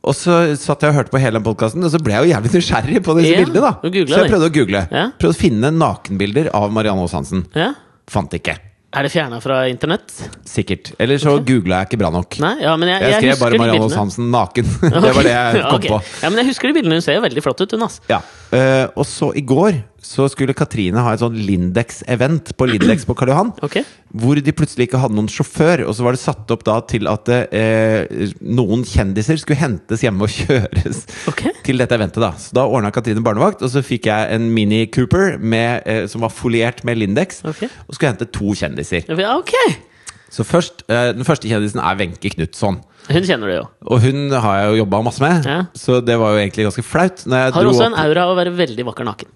Og 0.04 0.12
så 0.16 0.34
satt 0.60 0.84
jeg 0.84 0.92
og 0.92 0.98
hørte 0.98 1.14
på 1.14 1.20
hele 1.22 1.38
den 1.38 1.46
podkasten, 1.46 1.84
og 1.84 1.92
så 1.92 2.00
ble 2.02 2.12
jeg 2.12 2.26
jo 2.26 2.34
jævlig 2.34 2.52
nysgjerrig 2.58 3.00
på 3.06 3.16
disse 3.18 3.32
Ja, 3.32 3.40
bildene. 3.40 3.72
da 3.72 4.04
Så 4.04 4.20
jeg 4.20 4.30
prøvde 4.34 4.50
å 4.50 4.52
google. 4.52 4.84
Ja. 4.92 5.06
Prøvde 5.16 5.32
å 5.32 5.40
finne 5.40 5.72
nakenbilder 5.72 6.52
av 6.52 6.70
Marianne 6.76 7.06
Aas 7.06 7.16
Hansen. 7.16 7.46
Ja. 7.56 7.72
Fant 8.10 8.36
ikke. 8.36 8.58
Er 8.94 9.08
det 9.08 9.10
fjerna 9.10 9.40
fra 9.42 9.64
internett? 9.66 10.12
Sikkert. 10.46 10.92
Eller 11.02 11.18
så 11.18 11.32
okay. 11.34 11.48
googla 11.48 11.80
jeg 11.80 11.88
ikke 11.88 11.98
bra 12.04 12.10
nok. 12.14 12.36
Nei, 12.44 12.52
ja, 12.62 12.76
men 12.78 12.92
jeg, 12.92 13.00
Jeg 13.02 13.10
jeg, 13.10 13.22
skrev 13.24 13.40
bare 13.40 13.58
Marianne 13.58 13.88
Aas. 13.88 13.96
Hansen 13.98 14.28
naken. 14.30 14.68
det 14.94 15.14
var 15.16 15.26
det 15.26 15.32
jeg 15.34 15.64
kom 15.64 15.78
okay. 15.80 15.90
på. 15.90 15.98
Ja, 16.22 16.30
men 16.30 16.42
jeg 16.42 16.50
husker 16.52 16.70
de 16.70 16.76
bildene. 16.76 17.00
Hun 17.00 17.06
ser 17.06 17.18
jo 17.18 17.24
veldig 17.24 17.42
flott 17.42 17.64
ut, 17.64 17.74
hun, 17.74 17.86
altså. 17.88 18.04
Ja. 18.12 18.20
Eh, 18.52 18.86
og 18.94 19.06
så 19.08 19.32
i 19.36 19.42
går 19.46 19.82
så 20.04 20.26
skulle 20.28 20.52
Katrine 20.56 21.00
ha 21.00 21.14
et 21.14 21.22
sånn 21.22 21.36
Lindex-event 21.46 22.52
på 22.58 22.66
Lindex 22.68 23.06
på 23.08 23.14
Karl 23.16 23.32
Johan. 23.32 23.52
Okay. 23.64 23.86
Hvor 24.12 24.36
de 24.36 24.52
plutselig 24.52 24.90
ikke 24.90 25.00
hadde 25.00 25.16
noen 25.16 25.30
sjåfør, 25.32 25.86
og 25.88 25.96
så 25.96 26.04
var 26.04 26.16
det 26.16 26.20
satt 26.20 26.52
opp 26.52 26.66
da 26.66 26.76
til 26.90 27.08
at 27.08 27.30
eh, 27.32 28.28
noen 28.44 28.84
kjendiser 28.84 29.40
skulle 29.40 29.62
hentes 29.62 30.04
hjemme 30.04 30.26
og 30.26 30.34
kjøres 30.38 31.04
okay. 31.30 31.54
til 31.64 31.80
dette 31.80 31.96
eventet. 31.96 32.20
da 32.20 32.34
Så 32.36 32.52
da 32.58 32.66
ordna 32.68 32.92
Katrine 32.94 33.24
barnevakt, 33.24 33.64
og 33.64 33.72
så 33.72 33.82
fikk 33.84 34.10
jeg 34.12 34.36
en 34.36 34.50
Mini 34.52 34.84
Cooper 34.92 35.38
med, 35.40 35.88
eh, 35.88 36.04
som 36.10 36.26
var 36.26 36.34
foliert 36.34 36.84
med 36.84 37.00
Lindex, 37.00 37.40
Okay. 37.44 37.68
og 37.88 37.96
skulle 37.96 38.12
hente 38.12 38.28
to 38.32 38.52
kjendiser. 38.56 39.08
Så 40.34 40.44
først, 40.44 40.82
eh, 40.90 41.12
Den 41.14 41.24
første 41.24 41.48
kjendisen 41.48 41.80
er 41.80 41.96
Wenche 41.96 42.30
Knutson. 42.34 42.82
Hun 43.04 43.22
kjenner 43.28 43.50
du 43.50 43.54
jo. 43.58 43.64
Og 43.92 44.00
hun 44.00 44.30
har 44.32 44.54
jeg 44.62 44.68
jo 44.72 44.76
jobba 44.84 45.02
masse 45.04 45.20
med, 45.20 45.44
Ja. 45.44 45.58
så 45.76 45.98
det 46.04 46.16
var 46.18 46.32
jo 46.32 46.40
egentlig 46.40 46.64
ganske 46.70 46.84
flaut. 46.84 47.24
Har 47.28 47.52
også 47.68 47.86
en 47.90 47.98
aura 48.00 48.28
å 48.30 48.36
være 48.38 48.54
veldig 48.56 48.86
vakker 48.88 49.04
naken. 49.04 49.28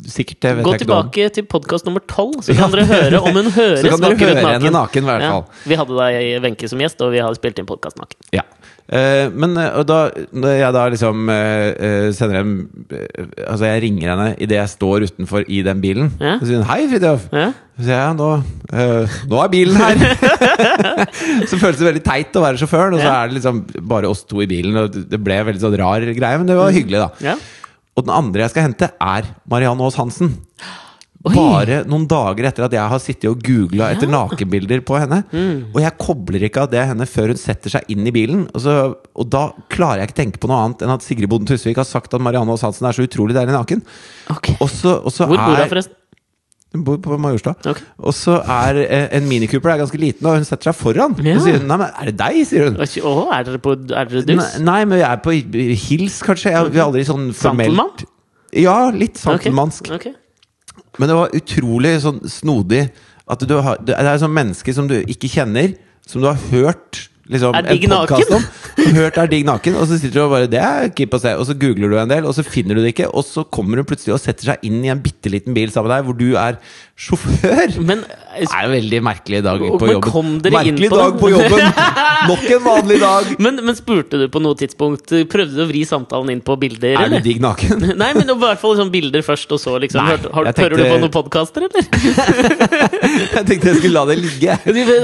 Sikkert, 0.00 0.38
det 0.40 0.50
vet 0.56 0.64
Gå 0.64 0.72
jeg 0.72 0.80
ikke 0.80 0.88
noe 0.88 0.96
om. 1.02 1.08
tilbake 1.10 1.32
til 1.36 1.44
podkast 1.44 1.84
nummer 1.84 2.00
tolv, 2.08 2.38
så 2.40 2.54
kan 2.56 2.70
dere 2.72 2.86
høre 2.88 3.18
om 3.20 3.34
hun 3.36 3.50
høres 3.60 3.84
vakker 3.84 4.30
ut 4.32 4.38
naken. 4.42 4.72
naken, 4.72 5.04
fall. 5.04 5.44
Vi 5.68 5.76
hadde 5.76 5.98
deg 5.98 6.42
Wenche 6.44 6.68
som 6.72 6.80
gjest, 6.80 7.00
og 7.04 7.12
vi 7.12 7.20
har 7.20 7.34
spilt 7.36 7.58
inn 7.60 7.68
podkast 7.68 7.98
naken. 8.00 8.16
Ja. 8.32 8.42
Eh, 8.90 9.28
men 9.30 9.54
eh, 9.54 9.76
da, 9.86 9.98
når 10.34 10.54
jeg 10.56 10.74
da 10.74 10.84
liksom 10.90 11.28
eh, 11.30 12.08
sender 12.16 12.40
en 12.40 12.54
Altså, 12.90 13.68
jeg 13.68 13.82
ringer 13.84 14.10
henne 14.10 14.28
idet 14.42 14.56
jeg 14.58 14.72
står 14.72 15.06
utenfor 15.06 15.46
i 15.46 15.60
den 15.66 15.82
bilen. 15.82 16.08
Ja. 16.18 16.38
Og 16.40 16.48
sier 16.48 16.58
hun 16.58 16.66
'Hei, 16.66 16.80
Fridtjof'. 16.90 17.28
Ja? 17.30 17.46
Så 17.78 17.86
sier 17.86 18.00
jeg 18.00 18.18
nå, 18.18 18.30
eh, 18.74 19.16
'Nå 19.30 19.44
er 19.44 19.52
bilen 19.54 19.78
her'. 19.78 20.02
så 21.48 21.60
føles 21.60 21.78
det 21.78 21.86
veldig 21.86 22.04
teit 22.04 22.34
å 22.34 22.44
være 22.44 22.58
sjåføren, 22.58 22.98
og 22.98 23.04
så 23.04 23.14
er 23.14 23.30
det 23.30 23.38
liksom 23.38 23.62
bare 23.94 24.10
oss 24.10 24.24
to 24.26 24.42
i 24.42 24.50
bilen. 24.50 24.76
Og 24.82 24.90
det 24.90 25.22
ble 25.22 25.38
veldig 25.46 25.62
sånn 25.62 25.78
rar 25.78 26.10
greie, 26.10 26.42
men 26.42 26.50
det 26.50 26.58
var 26.58 26.74
hyggelig, 26.74 27.06
da. 27.06 27.30
Ja. 27.30 27.38
Og 27.94 28.06
den 28.06 28.14
andre 28.14 28.46
jeg 28.46 28.54
skal 28.56 28.66
hente, 28.66 28.90
er 28.98 29.34
Marianne 29.50 29.86
Aas 29.86 29.98
Hansen. 30.00 30.34
Oi. 31.20 31.34
Bare 31.34 31.82
noen 31.84 32.06
dager 32.08 32.46
etter 32.48 32.64
at 32.64 32.72
jeg 32.72 32.90
har 32.92 33.00
sittet 33.02 33.26
og 33.28 33.42
googla 33.44 33.90
etter 33.92 34.08
nakenbilder 34.08 34.80
på 34.88 34.96
henne. 34.96 35.18
Mm. 35.28 35.66
Og 35.74 35.80
jeg 35.82 35.96
kobler 36.00 36.46
ikke 36.48 36.62
av 36.64 36.70
det 36.72 36.80
henne 36.88 37.04
før 37.04 37.34
hun 37.34 37.40
setter 37.40 37.74
seg 37.74 37.90
inn 37.92 38.08
i 38.08 38.14
bilen. 38.14 38.46
Og, 38.54 38.62
så, 38.64 38.76
og 38.96 39.28
da 39.28 39.50
klarer 39.72 40.00
jeg 40.00 40.10
ikke 40.10 40.20
tenke 40.22 40.40
på 40.40 40.48
noe 40.48 40.62
annet 40.64 40.84
enn 40.86 40.94
at 40.94 41.04
Sigrid 41.04 41.28
Boden 41.28 41.48
Tusvik 41.50 41.76
har 41.76 41.88
sagt 41.88 42.16
at 42.16 42.24
Marianne 42.24 42.54
Aas 42.54 42.64
Hansen 42.64 42.88
er 42.88 42.96
så 42.96 43.04
utrolig 43.04 43.36
deilig 43.36 43.52
naken. 43.52 43.82
Okay. 44.32 44.56
Og 44.64 44.72
så, 44.72 44.96
og 44.96 45.12
så 45.12 45.28
Hvor 45.28 45.36
bor 45.42 45.60
hun 45.60 45.74
forresten? 45.74 45.98
Hun 46.70 46.86
bor 46.86 46.96
på 47.02 47.18
Majorstua. 47.18 47.52
Okay. 47.66 47.84
Og 47.98 48.14
så 48.14 48.38
er 48.40 48.80
eh, 48.84 49.06
en 49.18 49.26
Mini 49.28 49.48
Cooper 49.50 49.72
er 49.74 49.80
ganske 49.82 49.98
liten, 50.00 50.24
og 50.30 50.38
hun 50.38 50.46
setter 50.46 50.70
seg 50.70 50.78
foran. 50.78 51.18
Ja. 51.18 51.34
Og 51.34 51.44
sier 51.44 51.58
hun, 51.58 51.66
nei, 51.66 51.80
men 51.82 51.90
er 51.90 52.12
det 52.12 52.14
deg? 52.20 52.40
sier 52.46 52.70
hun. 52.70 52.78
Å, 52.80 53.14
er 53.34 53.48
dere 53.48 53.60
på 53.60 53.74
Er 53.74 54.08
dere 54.08 54.22
dus? 54.22 54.38
Nei, 54.38 54.64
nei, 54.70 54.78
men 54.86 55.02
jeg 55.02 55.08
er 55.10 55.20
på 55.24 55.34
hils, 55.34 56.20
kanskje. 56.24 56.54
Jeg, 56.54 56.70
vi 56.70 56.80
er 56.80 56.86
aldri 56.86 57.04
sånn 57.10 57.28
formelt 57.34 57.74
Santelmann? 57.74 58.08
Ja, 58.56 58.78
litt 58.94 59.18
santelmannsk. 59.20 59.90
Okay. 59.98 60.14
Ok. 60.14 60.29
Men 61.00 61.08
det 61.10 61.16
var 61.16 61.32
utrolig 61.40 61.94
sånn 62.04 62.20
snodig 62.28 62.84
at 63.30 63.44
du 63.46 63.54
har, 63.62 63.78
Det 63.80 63.94
er 63.96 64.08
et 64.12 64.20
sånt 64.22 64.36
menneske 64.36 64.74
som 64.76 64.88
du 64.90 64.98
ikke 65.00 65.30
kjenner, 65.32 65.72
som 66.06 66.20
du 66.22 66.26
har 66.28 66.38
hørt 66.50 67.06
liksom, 67.30 67.54
Er 67.54 67.62
digg 67.70 67.84
en 67.86 67.92
podcast 67.94 68.30
naken? 68.32 68.40
om. 68.40 68.96
Hørt 68.96 69.18
er 69.22 69.28
digg 69.30 69.44
naken, 69.46 69.76
og 69.78 69.86
så 69.86 69.98
sitter 70.00 70.16
du 70.18 70.22
og 70.24 70.32
bare 70.34 70.48
Det 70.50 70.58
er 70.60 70.88
keep 70.98 71.14
å 71.14 71.20
se. 71.22 71.32
Og 71.38 71.46
så 71.46 71.54
googler 71.60 71.92
du 71.92 71.96
en 72.00 72.10
del, 72.10 72.26
og 72.26 72.34
så 72.34 72.42
finner 72.46 72.74
du 72.74 72.82
det 72.82 72.90
ikke. 72.96 73.06
Og 73.14 73.22
så 73.28 73.44
kommer 73.54 73.78
hun 73.80 73.86
plutselig 73.88 74.16
og 74.16 74.22
setter 74.22 74.50
seg 74.52 74.66
inn 74.66 74.80
i 74.84 74.90
en 74.90 75.00
bitte 75.04 75.30
liten 75.32 75.54
bil 75.56 75.70
sammen 75.70 75.88
med 75.92 76.00
deg, 76.00 76.08
hvor 76.10 76.18
du 76.18 76.28
er 76.40 76.58
sjåfør. 76.98 77.78
Men 77.86 78.02
Det 78.30 78.46
er 78.46 78.64
en 78.66 78.70
veldig 78.72 78.98
merkelig 79.02 79.38
dag 79.42 79.58
på 79.62 79.78
men 79.80 79.90
jobben. 79.96 80.04
kom 80.12 80.28
dere 80.44 80.60
inn 80.68 80.76
merkelig 80.76 80.88
på 80.92 80.98
dag 81.00 81.16
på 81.18 81.30
jobben! 81.32 81.64
Nok 82.30 82.44
en 82.54 82.62
vanlig 82.64 82.98
dag! 83.02 83.30
Men, 83.42 83.56
men 83.66 83.74
spurte 83.78 84.20
du 84.20 84.26
på 84.30 84.42
noe 84.44 84.54
tidspunkt 84.60 85.10
Prøvde 85.32 85.56
du 85.56 85.62
å 85.64 85.66
vri 85.70 85.80
samtalen 85.88 86.30
inn 86.36 86.42
på 86.46 86.54
bilder, 86.60 86.94
Er 87.00 87.10
du 87.10 87.16
digg 87.24 87.40
naken? 87.42 87.82
Nei, 88.02 88.10
men 88.14 88.30
i 88.30 88.36
hvert 88.42 88.60
fall 88.62 88.76
liksom 88.76 88.92
bilder 88.94 89.24
først, 89.26 89.50
og 89.56 89.62
så 89.62 89.74
liksom 89.82 90.04
Nei, 90.04 90.14
har, 90.20 90.50
tenkte- 90.52 90.62
Hører 90.62 90.76
du 90.76 90.84
på 90.84 91.00
noen 91.02 91.14
podkaster, 91.16 91.66
eller? 91.66 91.88
Jeg 93.34 93.44
tenkte 93.48 93.70
jeg 93.72 93.78
skulle 93.80 93.94
la 93.96 94.04
det 94.10 94.16
ligge. 94.20 94.54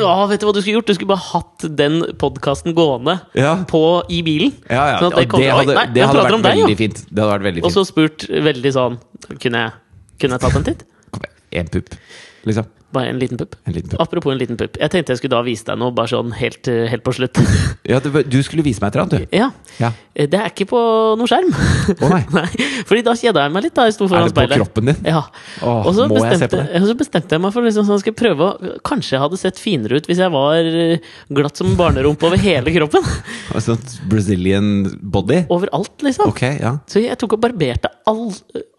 Å, 0.07 0.15
vet 0.31 0.43
du 0.43 0.47
hva 0.47 0.53
du 0.55 0.61
skulle 0.63 0.77
gjort? 0.79 0.91
Du 0.91 0.97
skulle 0.97 1.11
bare 1.15 1.25
hatt 1.33 1.67
den 1.79 1.99
podkasten 2.21 2.75
gående 2.77 3.19
Ja. 3.39 3.57
på, 3.69 3.83
i 4.13 4.21
bilen. 4.27 4.53
Ja, 4.71 4.85
ja. 4.93 5.01
Sånn 5.03 5.13
at 5.15 5.19
det 5.25 5.27
kom- 5.33 5.43
det 5.43 5.51
hadde, 5.55 5.75
nei, 5.81 5.87
det 5.97 6.07
hadde 6.07 6.23
vært 6.23 6.39
om 6.39 6.45
deg, 6.47 6.61
veldig 6.63 6.79
fint. 6.85 7.03
Det 7.11 7.23
hadde 7.25 7.33
vært 7.35 7.47
veldig 7.51 7.65
Og 7.67 7.75
så 7.75 7.85
spurt 7.89 8.27
veldig 8.31 8.73
sånn 8.77 8.99
Kunne 9.43 9.65
jeg, 9.67 9.77
kunne 10.23 10.37
jeg 10.39 10.45
tatt 10.47 10.59
en 10.61 10.67
titt? 10.71 10.87
Kom 11.15 11.27
igjen, 11.27 11.37
En 11.65 11.73
pupp, 11.75 11.95
liksom. 12.47 12.69
Bare 12.95 13.11
en 13.11 13.19
liten 13.19 13.37
pupp. 13.37 13.57
Apropos 13.99 14.31
en 14.33 14.39
liten 14.39 14.57
pupp. 14.57 14.77
Jeg 14.79 14.91
tenkte 14.93 15.11
jeg 15.13 15.19
skulle 15.19 15.35
da 15.35 15.41
vise 15.45 15.67
deg 15.67 15.79
noe, 15.81 15.91
bare 15.93 16.07
sånn 16.13 16.31
helt, 16.39 16.69
eh, 16.71 16.85
helt 16.93 17.03
på 17.05 17.13
slutt. 17.17 17.41
Ja, 17.91 17.99
du, 18.03 18.09
du 18.23 18.37
skulle 18.47 18.63
vise 18.67 18.81
meg 18.83 18.89
et 18.93 18.97
eller 18.97 19.05
annet, 19.07 19.27
du. 19.31 19.37
ja. 19.37 19.49
Ja. 19.83 19.91
Eh, 20.15 20.27
Det 20.31 20.39
er 20.39 20.49
ikke 20.53 20.67
på 20.71 20.79
noen 21.19 21.29
skjerm. 21.31 21.51
Å 21.99 22.09
nei. 22.13 22.21
Fordi 22.89 23.03
da 23.07 23.15
kjeda 23.19 23.43
jeg 23.45 23.53
meg 23.57 23.67
litt 23.67 23.75
da 23.77 23.85
jeg 23.89 23.97
sto 23.99 24.07
Er 24.09 24.25
det 24.29 24.35
på 24.39 24.47
kroppen 24.55 24.91
din? 24.93 25.01
Ja. 25.11 25.25
Åh, 25.67 25.83
og 25.91 25.91
så 25.99 26.07
må 26.11 26.23
jeg 26.23 26.39
se 26.41 26.49
på 26.53 26.61
det? 26.63 26.67
og 26.81 26.89
så 26.93 26.97
bestemte 27.03 27.37
jeg 27.37 27.45
meg 27.45 27.55
for 27.59 27.67
liksom, 27.67 27.87
sånn, 27.91 28.01
skal 28.05 28.17
prøve 28.23 28.49
å 28.49 28.73
Kanskje 28.87 29.17
jeg 29.17 29.23
hadde 29.27 29.41
sett 29.43 29.61
finere 29.61 29.99
ut 30.01 30.07
hvis 30.09 30.23
jeg 30.23 30.33
var 30.35 30.71
eh, 30.71 31.11
glatt 31.37 31.59
som 31.61 31.75
barnerumpe 31.79 32.27
over 32.31 32.41
hele 32.41 32.73
kroppen. 32.75 33.05
Sånn 33.67 33.83
Brazilian 34.11 34.73
body? 35.03 35.43
Overalt, 35.53 35.95
liksom. 36.07 36.31
Ok, 36.33 36.43
ja. 36.63 36.77
Så 36.91 37.03
jeg 37.03 37.19
tok 37.21 37.35
og 37.37 37.43
barberte 37.45 37.91
all, 38.07 38.29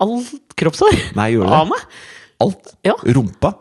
all 0.03 0.20
kroppshår 0.58 0.95
Nei, 1.20 1.32
gjorde 1.36 1.51
du 1.51 1.58
av 1.60 1.72
meg. 1.76 1.88
Alt? 2.47 2.76
Ja. 2.88 2.95
Rumpa? 3.03 3.53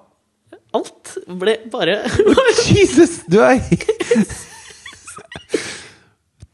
Alt 0.76 1.16
ble 1.40 1.56
bare 1.72 2.00
Jesus! 2.68 3.20
Du 3.30 3.38
er 3.42 3.60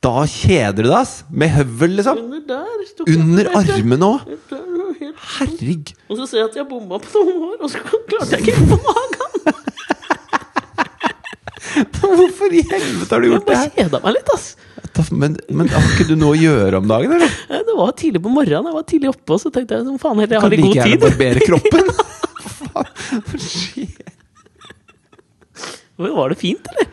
Da 0.03 0.25
kjeder 0.27 0.83
du 0.83 0.89
deg, 0.89 0.99
ass! 0.99 1.14
Med 1.31 1.53
høvel, 1.55 1.93
liksom. 2.01 2.18
Under 2.25 2.43
der. 2.49 2.81
jeg 2.83 3.18
Under 3.18 3.53
armene 3.61 4.09
òg! 4.16 4.33
Er 4.33 4.62
Herregud. 5.39 5.93
Og 6.11 6.18
så 6.18 6.27
ser 6.27 6.43
jeg 6.43 6.49
at 6.51 6.57
jeg 6.59 6.66
bomma 6.70 6.99
på 7.03 7.23
noen 7.23 7.39
hår, 7.45 7.59
og 7.62 7.70
så 7.70 7.83
klarte 7.87 8.39
jeg 8.39 8.43
ikke 8.49 8.66
på 8.73 8.79
magen. 8.83 9.31
Hvorfor 12.03 12.53
i 12.53 12.61
helvete 12.68 13.14
har 13.14 13.23
du 13.23 13.29
gjort 13.31 13.47
det 13.47 13.49
bare 13.49 13.61
her? 13.62 13.70
kjeda 13.77 14.01
meg 14.03 14.16
litt, 14.18 14.33
ass. 14.35 14.47
Men, 15.14 15.37
men 15.49 15.70
har 15.73 15.87
ikke 15.95 16.09
du 16.11 16.16
noe 16.20 16.35
å 16.35 16.41
gjøre 16.41 16.83
om 16.83 16.89
dagen, 16.91 17.14
eller? 17.16 17.37
Det 17.68 17.77
var 17.79 17.95
tidlig 17.97 18.20
på 18.25 18.33
morgenen, 18.33 18.68
jeg 18.68 18.77
var 18.77 18.89
tidlig 18.91 19.12
oppe, 19.12 19.37
og 19.37 19.41
så 19.41 19.53
tenkte 19.55 19.79
jeg 19.79 19.87
som 19.87 20.01
faen 20.03 20.18
heller, 20.20 20.35
jeg 20.37 20.43
Kan 20.43 20.51
har 20.51 20.53
litt 20.53 20.66
like 20.66 20.75
god 20.75 20.83
gjerne 20.83 21.05
barbere 21.07 21.41
kroppen. 21.47 21.87
Hva 22.73 23.39
skjer? 23.41 24.12
Var 26.11 26.32
det 26.34 26.38
fint, 26.40 26.66
eller? 26.72 26.88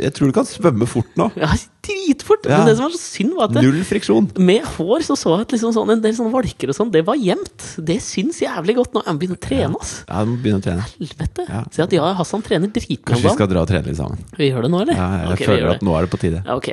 Jeg 0.00 0.12
tror 0.16 0.30
du 0.30 0.36
kan 0.36 0.48
svømme 0.48 0.86
fort 0.88 1.16
nå. 1.20 1.28
Ja, 1.36 1.50
dritfort. 1.82 2.46
Ja. 2.46 2.60
Men 2.60 2.70
det 2.70 2.76
som 2.78 2.86
var 2.86 2.94
så 2.94 3.00
synd, 3.00 3.34
var 3.36 3.48
at 3.48 3.56
det, 3.56 3.62
Null 3.66 3.82
friksjon. 3.86 4.28
med 4.38 4.66
hår 4.76 5.04
så 5.06 5.16
så 5.18 5.34
jeg 5.36 5.46
at 5.46 5.54
liksom 5.56 5.74
sånn, 5.74 5.90
en 5.96 6.02
del 6.04 6.14
sånne 6.16 6.32
valker 6.34 6.70
og 6.72 6.76
sånn, 6.76 6.92
det 6.94 7.02
var 7.06 7.18
gjemt. 7.18 7.66
Det 7.82 7.98
syns 8.04 8.40
jævlig 8.42 8.76
godt 8.78 8.96
nå. 8.96 9.02
Jeg 9.06 9.16
må 9.16 9.22
begynne 9.22 9.38
å 9.38 9.42
trene, 9.42 9.80
ass. 9.80 9.94
Ja, 10.06 10.22
du 10.22 10.32
må 10.32 10.38
begynne 10.44 10.62
å 10.62 10.64
trene. 10.64 10.86
Helvete. 10.92 11.46
Ja. 11.48 11.62
Se 11.74 11.84
at 11.86 11.96
ja, 11.96 12.10
Hassan 12.18 12.44
trener 12.46 12.70
dritmye 12.72 13.00
Kanskje 13.12 13.28
vi 13.28 13.34
skal 13.34 13.50
dra 13.50 13.64
og 13.64 13.70
trene 13.70 13.90
litt 13.90 13.98
sammen. 13.98 14.22
Vi 14.38 14.50
gjør 14.50 14.66
det 14.66 14.72
nå, 14.72 14.82
eller? 14.86 14.98
Ja, 14.98 15.08
jeg 15.22 15.34
okay, 15.36 15.48
føler 15.50 15.72
at 15.74 15.84
nå 15.86 15.96
er 15.98 16.06
det 16.06 16.12
på 16.12 16.22
tide. 16.22 16.42
Ja, 16.46 16.58
ok. 16.58 16.70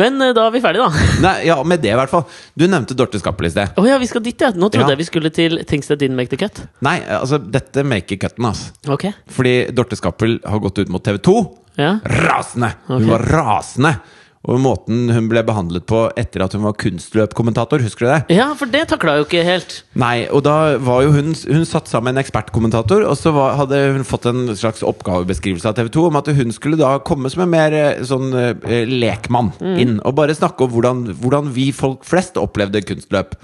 Men 0.00 0.20
eh, 0.24 0.32
da 0.36 0.46
er 0.48 0.56
vi 0.56 0.62
ferdige, 0.64 0.88
da. 0.88 1.06
Nei, 1.26 1.36
ja, 1.50 1.58
med 1.66 1.84
det 1.84 1.92
i 1.92 1.98
hvert 2.00 2.12
fall. 2.12 2.26
Du 2.56 2.66
nevnte 2.66 2.96
Dorte 2.98 3.20
Skappel 3.22 3.50
i 3.50 3.52
sted. 3.52 3.76
Å 3.76 3.86
ja, 3.88 4.00
vi 4.00 4.10
skal 4.10 4.24
dit, 4.24 4.40
ja. 4.40 4.52
Nå 4.56 4.70
trodde 4.72 4.94
jeg 4.94 5.02
vi 5.02 5.08
skulle 5.10 5.32
til 5.34 5.60
Things 5.68 5.90
That 5.90 6.00
Didn't 6.02 6.18
Make 6.18 6.32
The 6.32 6.40
Cut. 6.40 6.64
Nei, 6.86 6.98
altså, 7.18 7.40
dette 7.40 7.84
maker 7.86 8.20
cutten, 8.24 8.48
ass. 8.48 8.68
Okay. 8.96 9.12
Fordi 9.36 9.56
Dorte 9.76 9.98
Skappel 9.98 10.38
har 10.44 10.64
gått 10.64 10.80
ut 10.80 10.92
mot 10.92 11.04
TV 11.04 11.20
2. 11.28 11.38
Ja. 11.76 11.98
Rasende! 12.04 12.72
Hun 12.88 13.10
var 13.10 13.26
rasende! 13.36 13.98
Og 14.46 14.60
måten 14.62 15.08
hun 15.10 15.26
ble 15.30 15.42
behandlet 15.46 15.82
på 15.90 16.04
etter 16.18 16.44
at 16.44 16.54
hun 16.54 16.62
var 16.62 16.76
kunstløpkommentator, 16.78 17.82
husker 17.82 18.06
du 18.06 18.10
det? 18.12 18.36
ja, 18.38 18.46
for 18.58 18.70
det 18.70 18.84
takla 18.92 19.16
jo 19.18 19.26
ikke 19.26 19.42
helt. 19.46 19.80
Nei, 19.98 20.28
og 20.30 20.44
da 20.46 20.76
var 20.82 21.02
jo 21.02 21.14
hun 21.16 21.32
Hun 21.34 21.64
satt 21.66 21.90
sammen 21.90 22.12
med 22.12 22.20
en 22.20 22.22
ekspertkommentator, 22.22 23.02
og 23.08 23.16
så 23.18 23.32
var, 23.34 23.56
hadde 23.58 23.80
hun 23.96 24.06
fått 24.06 24.28
en 24.30 24.52
slags 24.58 24.84
oppgavebeskrivelse 24.86 25.66
av 25.66 25.74
TV 25.78 25.90
2 25.96 26.06
om 26.10 26.20
at 26.20 26.30
hun 26.38 26.54
skulle 26.54 26.78
da 26.78 26.92
komme 27.02 27.30
som 27.32 27.42
en 27.42 27.50
mer 27.50 27.74
eh, 27.74 28.04
sånn 28.06 28.30
eh, 28.38 28.86
lekmann 28.86 29.50
inn, 29.76 29.98
og 30.06 30.14
bare 30.20 30.36
snakke 30.36 30.66
om 30.66 30.72
hvordan, 30.76 31.02
hvordan 31.18 31.50
vi 31.56 31.72
folk 31.74 32.06
flest 32.06 32.38
opplevde 32.38 32.84
kunstløp. 32.86 33.34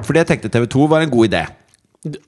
For 0.00 0.16
det 0.16 0.26
tenkte 0.30 0.52
TV 0.52 0.66
2 0.72 0.88
var 0.92 1.04
en 1.04 1.12
god 1.12 1.28
idé. 1.28 1.44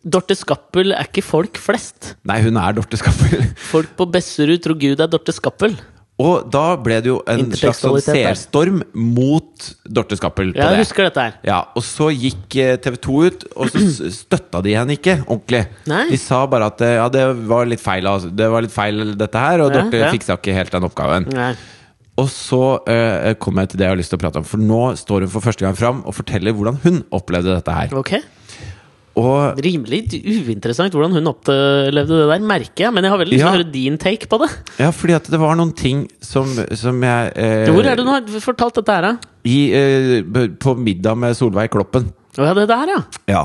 Dorte 0.02 0.34
Skappel 0.34 0.92
er 0.96 1.06
ikke 1.06 1.22
folk 1.22 1.58
flest. 1.60 2.14
Nei, 2.28 2.40
hun 2.44 2.58
er 2.60 2.74
Dorte 2.76 2.98
Skappel. 2.98 3.44
Folk 3.70 3.92
på 3.98 4.08
Besserud 4.10 4.60
tror 4.64 4.78
Gud 4.80 5.00
er 5.00 5.10
Dorte 5.10 5.34
Skappel. 5.36 5.76
Og 6.18 6.48
da 6.50 6.64
ble 6.82 6.96
det 7.04 7.12
jo 7.12 7.20
en 7.30 7.44
slags 7.54 7.78
sånn 7.84 8.00
seerstorm 8.02 8.80
mot 8.92 9.68
Dorte 9.86 10.16
Skappel 10.18 10.50
på 10.50 10.58
Jeg 10.58 10.74
det. 10.74 10.80
husker 10.82 11.06
dette 11.06 11.26
her. 11.28 11.36
Ja, 11.46 11.58
og 11.78 11.84
så 11.86 12.08
gikk 12.10 12.56
TV 12.82 12.96
2 13.06 13.18
ut, 13.28 13.44
og 13.54 13.70
så 13.70 14.10
støtta 14.24 14.62
de 14.66 14.74
henne 14.74 14.96
ikke 14.98 15.20
ordentlig. 15.28 15.62
Nei. 15.86 16.04
De 16.10 16.18
sa 16.18 16.40
bare 16.50 16.72
at 16.72 16.82
eh, 16.82 16.96
ja, 16.98 17.06
det 17.14 17.22
var 17.46 17.70
litt 17.70 17.82
feil, 17.84 18.08
altså. 18.10 18.32
det 18.34 18.50
var 18.50 18.66
litt 18.66 18.74
feil 18.74 19.14
dette 19.20 19.44
her, 19.44 19.62
og 19.62 19.70
Ja, 19.70 19.78
Dorte 19.84 20.02
ja. 20.02 20.10
fiksa 20.14 20.38
ikke 20.40 20.56
helt 20.58 20.74
den 20.74 20.88
oppgaven. 20.90 21.28
Nei. 21.38 21.52
Og 22.18 22.26
så 22.34 22.62
uh, 22.82 23.30
kom 23.38 23.60
jeg 23.62 23.70
til 23.70 23.78
det 23.78 23.86
jeg 23.86 23.94
har 23.94 24.00
lyst 24.00 24.10
til 24.10 24.18
å 24.18 24.22
prate 24.24 24.40
om, 24.42 24.46
for 24.50 24.58
nå 24.58 24.80
står 24.98 25.22
hun 25.22 25.30
for 25.30 25.44
første 25.44 25.62
gang 25.62 25.76
fram 25.78 26.00
og 26.02 26.16
forteller 26.18 26.50
hvordan 26.56 26.80
hun 26.82 26.96
opplevde 27.14 27.54
dette 27.54 27.76
her. 27.76 27.94
Ok. 27.94 28.16
Og 29.18 29.58
Rimelig 29.64 30.02
uinteressant 30.22 30.94
hvordan 30.94 31.16
hun 31.18 31.30
opplevde 31.32 32.06
det 32.20 32.28
der, 32.30 32.44
merker 32.46 32.84
jeg. 32.86 32.94
Men 32.94 33.06
jeg 33.06 33.12
har 33.14 33.20
veldig 33.22 33.34
lyst 33.34 33.42
til 33.42 33.46
Ja. 33.48 33.50
å 33.52 33.56
høre 33.58 33.72
din 33.72 33.98
take 33.98 34.28
på 34.30 34.38
det. 34.44 34.50
ja, 34.78 34.90
fordi 34.94 35.16
at 35.16 35.30
det 35.32 35.40
var 35.42 35.58
noen 35.58 35.74
ting 35.74 36.04
som, 36.22 36.46
som 36.78 37.02
jeg 37.02 37.32
eh, 37.34 37.66
Hvor 37.72 37.82
er 37.84 37.98
det 37.98 38.04
du 38.06 38.12
har 38.12 38.40
fortalt 38.44 38.78
dette 38.78 38.94
her, 38.94 39.02
da? 39.08 39.34
i, 39.48 39.58
eh, 39.72 40.48
På 40.60 40.76
middag 40.78 41.18
med 41.18 41.36
Solveig 41.38 41.70
Kloppen. 41.74 42.10
Å 42.38 42.46
ja, 42.46 42.54
det 42.54 42.68
der, 42.70 42.94
ja. 42.94 43.02
Ja. 43.26 43.44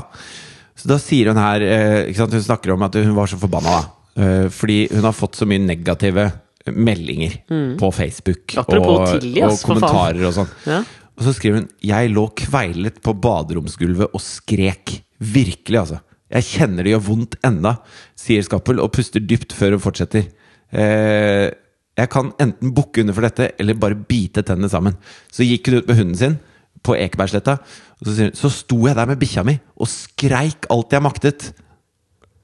Så 0.78 0.88
da 0.90 0.98
sier 1.02 1.32
hun 1.32 1.40
her 1.40 1.62
eh, 1.64 2.00
ikke 2.10 2.22
sant? 2.22 2.34
Hun 2.36 2.44
snakker 2.46 2.74
om 2.74 2.82
at 2.86 2.94
hun 3.00 3.14
var 3.16 3.30
så 3.30 3.38
forbanna, 3.40 3.80
da. 3.80 4.22
Eh, 4.22 4.48
fordi 4.54 4.84
hun 4.92 5.02
har 5.02 5.14
fått 5.16 5.40
så 5.40 5.46
mye 5.48 5.62
negative 5.64 6.28
meldinger 6.70 7.40
på 7.80 7.90
Facebook. 7.92 8.54
Mm. 8.54 8.60
Apropos 8.62 9.00
og, 9.00 9.20
Tilly, 9.20 9.40
og 9.42 9.50
ass, 9.52 9.64
kommentarer 9.66 10.22
og 10.30 10.32
sånn. 10.38 10.52
Ja. 10.70 10.78
Og 11.14 11.26
så 11.26 11.34
skriver 11.36 11.60
hun 11.60 11.68
'Jeg 11.78 12.10
lå 12.10 12.24
kveilet 12.34 12.96
på 13.04 13.12
baderomsgulvet 13.14 14.08
og 14.14 14.20
skrek'. 14.20 15.02
Virkelig, 15.20 15.78
altså. 15.80 16.00
Jeg 16.34 16.46
kjenner 16.48 16.82
det 16.86 16.94
gjør 16.94 17.04
vondt 17.06 17.36
enda, 17.46 17.76
sier 18.18 18.42
Skappel 18.42 18.80
og 18.82 18.90
puster 18.96 19.22
dypt 19.22 19.52
før 19.54 19.76
hun 19.76 19.82
fortsetter. 19.84 20.26
Eh, 20.74 21.50
jeg 21.94 22.10
kan 22.10 22.32
enten 22.42 22.72
bukke 22.74 23.04
under 23.04 23.14
for 23.14 23.22
dette, 23.26 23.52
eller 23.62 23.76
bare 23.78 23.94
bite 24.08 24.42
tennene 24.42 24.70
sammen. 24.72 24.96
Så 25.30 25.46
gikk 25.46 25.68
hun 25.70 25.78
ut 25.78 25.90
med 25.92 26.00
hunden 26.00 26.18
sin 26.18 26.38
på 26.84 26.96
Ekebergsletta, 26.98 27.58
og 28.00 28.08
så 28.08 28.14
sier 28.16 28.32
hun 28.32 28.36
Så 28.36 28.50
sto 28.52 28.80
jeg 28.88 28.96
der 28.98 29.06
med 29.08 29.20
bikkja 29.20 29.44
mi 29.46 29.54
og 29.80 29.88
skreik 29.88 30.66
alt 30.74 30.92
jeg 30.92 31.04
maktet. 31.04 31.52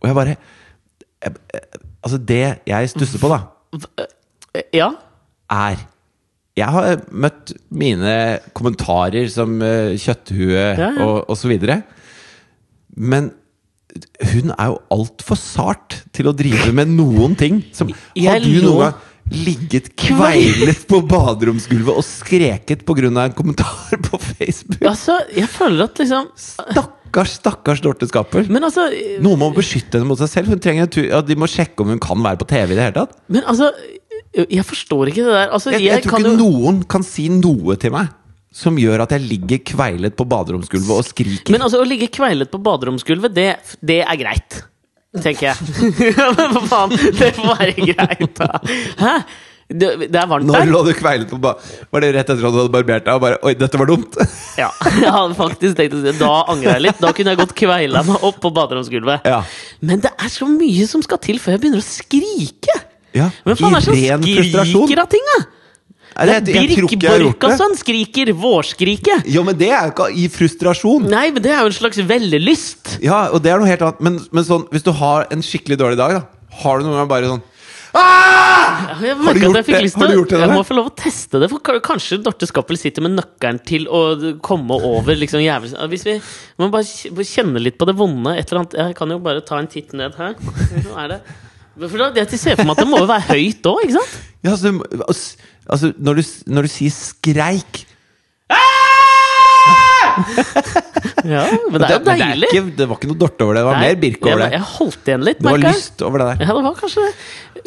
Og 0.01 0.09
jeg 0.09 0.19
bare 0.21 0.37
jeg, 0.37 1.35
Altså, 2.01 2.17
det 2.17 2.43
jeg 2.71 2.89
stusser 2.95 3.21
på, 3.21 3.29
da 3.29 3.41
Eh, 4.55 4.63
Ja. 4.75 4.89
er 5.51 5.77
Jeg 6.57 6.67
har 6.67 7.03
møtt 7.13 7.53
mine 7.71 8.41
kommentarer 8.53 9.29
som 9.31 9.61
uh, 9.63 9.95
kjøtthue 9.95 10.51
Ja, 10.55 10.75
ja. 10.79 11.05
og, 11.05 11.29
og 11.31 11.37
så 11.39 11.49
videre. 11.49 11.83
Men 13.01 13.31
hun 14.33 14.53
er 14.55 14.71
jo 14.71 14.79
altfor 14.95 15.39
sart 15.39 16.03
til 16.15 16.29
å 16.31 16.35
drive 16.37 16.71
med 16.77 16.93
noen 16.93 17.37
ting. 17.39 17.63
Som, 17.75 17.91
har 18.19 18.43
du 18.43 18.61
noen 18.63 18.85
gang 18.85 19.07
ligget 19.31 19.93
kveilet 19.99 20.81
på 20.91 20.99
baderomsgulvet 21.07 21.95
og 21.95 22.03
skreket 22.07 22.83
pga. 22.87 23.11
en 23.11 23.37
kommentar 23.37 24.01
på 24.09 24.19
Facebook? 24.19 24.83
Altså, 24.83 25.21
jeg 25.37 25.49
føler 25.51 25.87
at 25.87 26.03
liksom 26.03 26.31
Stakkars, 26.35 27.37
stakkars 27.39 27.83
Dorte 27.85 28.09
Skappel. 28.11 28.51
Men 28.51 28.67
altså 28.67 28.89
Noen 29.23 29.39
må 29.39 29.53
beskytte 29.55 29.99
henne 29.99 30.11
mot 30.11 30.19
seg 30.19 30.33
selv. 30.33 30.51
Hun 30.55 30.63
trenger 30.63 30.87
en 30.87 30.93
tur, 30.93 31.07
ja, 31.07 31.23
De 31.23 31.39
må 31.39 31.49
sjekke 31.51 31.85
om 31.85 31.95
hun 31.95 32.03
kan 32.03 32.19
være 32.23 32.43
på 32.43 32.51
TV 32.51 32.75
i 32.75 32.79
det 32.79 32.89
hele 32.89 32.99
tatt. 33.03 33.19
Men 33.31 33.47
altså 33.47 33.71
Jeg 34.35 34.67
forstår 34.67 35.11
ikke 35.11 35.27
det 35.27 35.35
der. 35.35 35.51
Altså, 35.51 35.75
Jeg, 35.75 35.87
jeg, 35.87 35.95
jeg 35.95 36.07
tror 36.07 36.17
kan 36.19 36.27
ikke 36.27 36.35
jo 36.35 36.43
noen 36.43 36.83
kan 36.91 37.07
si 37.07 37.29
noe 37.35 37.79
til 37.81 37.95
meg 37.95 38.11
som 38.51 38.79
gjør 38.81 39.05
at 39.05 39.13
jeg 39.15 39.23
ligger 39.29 39.61
kveilet 39.73 40.17
på 40.19 40.27
baderomsgulvet 40.27 40.91
og 40.97 41.07
skriker. 41.07 41.55
Men 41.55 41.63
altså, 41.67 41.83
å 41.83 41.87
ligge 41.87 42.09
kveilet 42.13 42.51
på 42.51 42.59
baderomsgulvet, 42.67 43.35
det, 43.37 43.51
det 43.87 44.01
er 44.03 44.19
greit. 44.19 44.63
Tenker 45.23 45.51
jeg. 45.51 45.71
Men 46.39 46.57
hva 46.57 46.65
faen? 46.71 46.97
Det 47.19 47.31
får 47.37 47.55
være 47.61 47.75
greit, 47.79 48.35
da. 48.39 48.51
Hæ? 49.01 49.15
Det, 49.71 49.87
det 50.11 50.19
er 50.19 50.27
varmt 50.27 50.49
Når 50.49 50.65
lå 50.67 50.81
du 50.83 50.89
kveilet 50.99 51.31
på 51.31 51.39
Var 51.39 52.03
det 52.03 52.09
rett 52.17 52.25
etter 52.33 52.41
at 52.43 52.51
du 52.51 52.57
hadde 52.59 52.73
barbert 52.75 53.05
deg 53.07 53.15
og 53.15 53.21
bare 53.23 53.37
Oi, 53.47 53.53
dette 53.55 53.79
var 53.79 53.87
dumt? 53.87 54.17
Ja, 54.59 54.67
jeg 54.99 55.13
hadde 55.15 55.37
faktisk 55.39 55.77
tenkt 55.79 55.95
å 55.95 56.01
si. 56.03 56.15
Da 56.19 56.31
angrer 56.51 56.73
jeg 56.75 56.85
litt. 56.89 56.99
Da 56.99 57.13
kunne 57.15 57.37
jeg 57.37 57.39
godt 57.39 57.55
kveila 57.59 58.03
meg 58.09 58.25
opp 58.27 58.41
på 58.43 58.51
baderomsgulvet. 58.57 59.29
Ja. 59.31 59.45
Men 59.87 60.03
det 60.03 60.11
er 60.19 60.33
så 60.35 60.49
mye 60.51 60.89
som 60.91 61.05
skal 61.07 61.23
til 61.23 61.39
før 61.39 61.55
jeg 61.55 61.63
begynner 61.63 61.85
å 61.85 61.87
skrike! 61.87 62.77
ja. 63.15 63.31
Hvem 63.47 63.61
faen 63.63 63.77
er 63.79 63.79
det 63.79 63.87
som 63.87 63.95
I 63.95 64.11
ren 64.11 64.27
frustrasjon. 64.27 64.85
skriker 64.89 65.03
av 65.05 65.09
ting, 65.15 65.31
da? 65.31 65.39
Jeg, 66.11 66.45
Birk 66.51 66.95
det. 67.01 67.13
Borkasson 67.23 67.77
skriker 67.79 68.33
vårskriket! 68.37 69.29
Jo, 69.31 69.45
men 69.47 69.57
det 69.57 69.71
er 69.71 69.87
jo 69.89 69.95
ikke 69.95 70.09
i 70.19 70.27
frustrasjon. 70.33 71.07
Nei, 71.11 71.29
men 71.35 71.45
det 71.45 71.53
er 71.55 71.63
jo 71.63 71.71
en 71.71 71.77
slags 71.77 72.01
vellyst. 72.09 72.97
Ja, 73.05 73.29
og 73.31 73.41
det 73.45 73.53
er 73.53 73.63
noe 73.63 73.71
helt 73.71 73.85
annet. 73.87 74.03
Men, 74.05 74.19
men 74.35 74.47
sånn, 74.47 74.67
hvis 74.75 74.85
du 74.87 74.93
har 74.99 75.31
en 75.33 75.45
skikkelig 75.45 75.79
dårlig 75.81 76.01
dag, 76.01 76.19
da 76.19 76.61
Har 76.61 76.81
du 76.81 76.89
noen 76.89 76.99
gang 76.99 77.11
bare 77.11 77.31
sånn 77.31 77.45
ah! 77.95 78.97
Jeg 79.01 79.17
Har 79.17 79.35
du 79.35 79.41
gjort 79.43 79.57
jeg 79.57 79.67
det? 79.67 79.93
Har 79.95 80.11
du 80.11 80.17
gjort 80.17 80.33
det, 80.33 80.41
Jeg 80.43 80.53
må 80.53 80.65
få 80.67 80.77
lov 80.77 80.91
å 80.91 80.95
teste 80.99 81.41
det, 81.43 81.49
for 81.53 81.81
kanskje 81.85 82.21
Dorte 82.25 82.49
Skappel 82.51 82.79
sitter 82.81 83.07
med 83.07 83.17
nøkkelen 83.17 83.61
til 83.67 83.87
å 83.91 84.03
komme 84.45 84.79
over 84.91 85.19
liksom 85.19 85.43
jævlig 85.45 85.73
Hvis 85.93 86.07
vi 86.09 86.17
må 86.61 86.71
bare 86.73 87.27
kjenne 87.27 87.63
litt 87.63 87.79
på 87.81 87.89
det 87.89 87.97
vonde 87.99 88.35
et 88.37 88.51
eller 88.51 88.65
annet 88.65 88.81
Jeg 88.83 88.99
kan 88.99 89.15
jo 89.15 89.21
bare 89.25 89.45
ta 89.47 89.61
en 89.61 89.71
titt 89.71 89.95
ned 89.97 90.19
her. 90.21 90.37
Nå 90.85 90.99
er 91.05 91.15
det 91.15 91.21
For 91.87 92.03
da, 92.03 92.11
Jeg 92.19 92.43
ser 92.43 92.59
for 92.59 92.67
meg 92.69 92.77
at 92.77 92.85
det 92.85 92.91
må 92.91 93.03
jo 93.03 93.11
være 93.11 93.29
høyt 93.31 93.71
òg, 93.71 93.87
ikke 93.87 93.99
sant? 93.99 94.19
Ja, 94.41 94.55
altså, 94.57 95.50
altså, 95.71 95.93
når, 95.99 96.15
du, 96.21 96.23
når 96.57 96.63
du 96.67 96.69
sier 96.73 96.91
skreik 96.95 97.87
Ja, 101.25 101.45
Men 101.71 101.79
det 101.81 101.87
er 101.87 101.93
jo 101.95 102.05
deilig. 102.05 102.49
ikke, 102.51 102.63
det 102.77 102.87
var 102.91 102.97
ikke 102.99 103.09
noe 103.11 103.19
Dorte 103.21 103.45
over 103.47 103.55
det, 103.57 103.61
det 103.63 103.69
var 103.69 103.77
Nei, 103.79 103.85
mer 103.87 103.99
Birke 104.03 104.27
over 104.33 104.43
det. 104.43 104.49
jeg 104.57 104.65
holdt 104.75 105.05
igjen 105.11 105.25
litt, 105.29 105.39
Det 105.39 105.47
var 105.47 105.53
merker 105.55 105.69
jeg. 105.71 105.77
lyst 105.79 106.03
over 106.07 106.17
det 106.23 106.27
der. 106.31 106.37
Ja, 106.45 106.51
det 106.57 106.65
var 106.67 106.75
kanskje 106.81 107.05
det. 107.07 107.13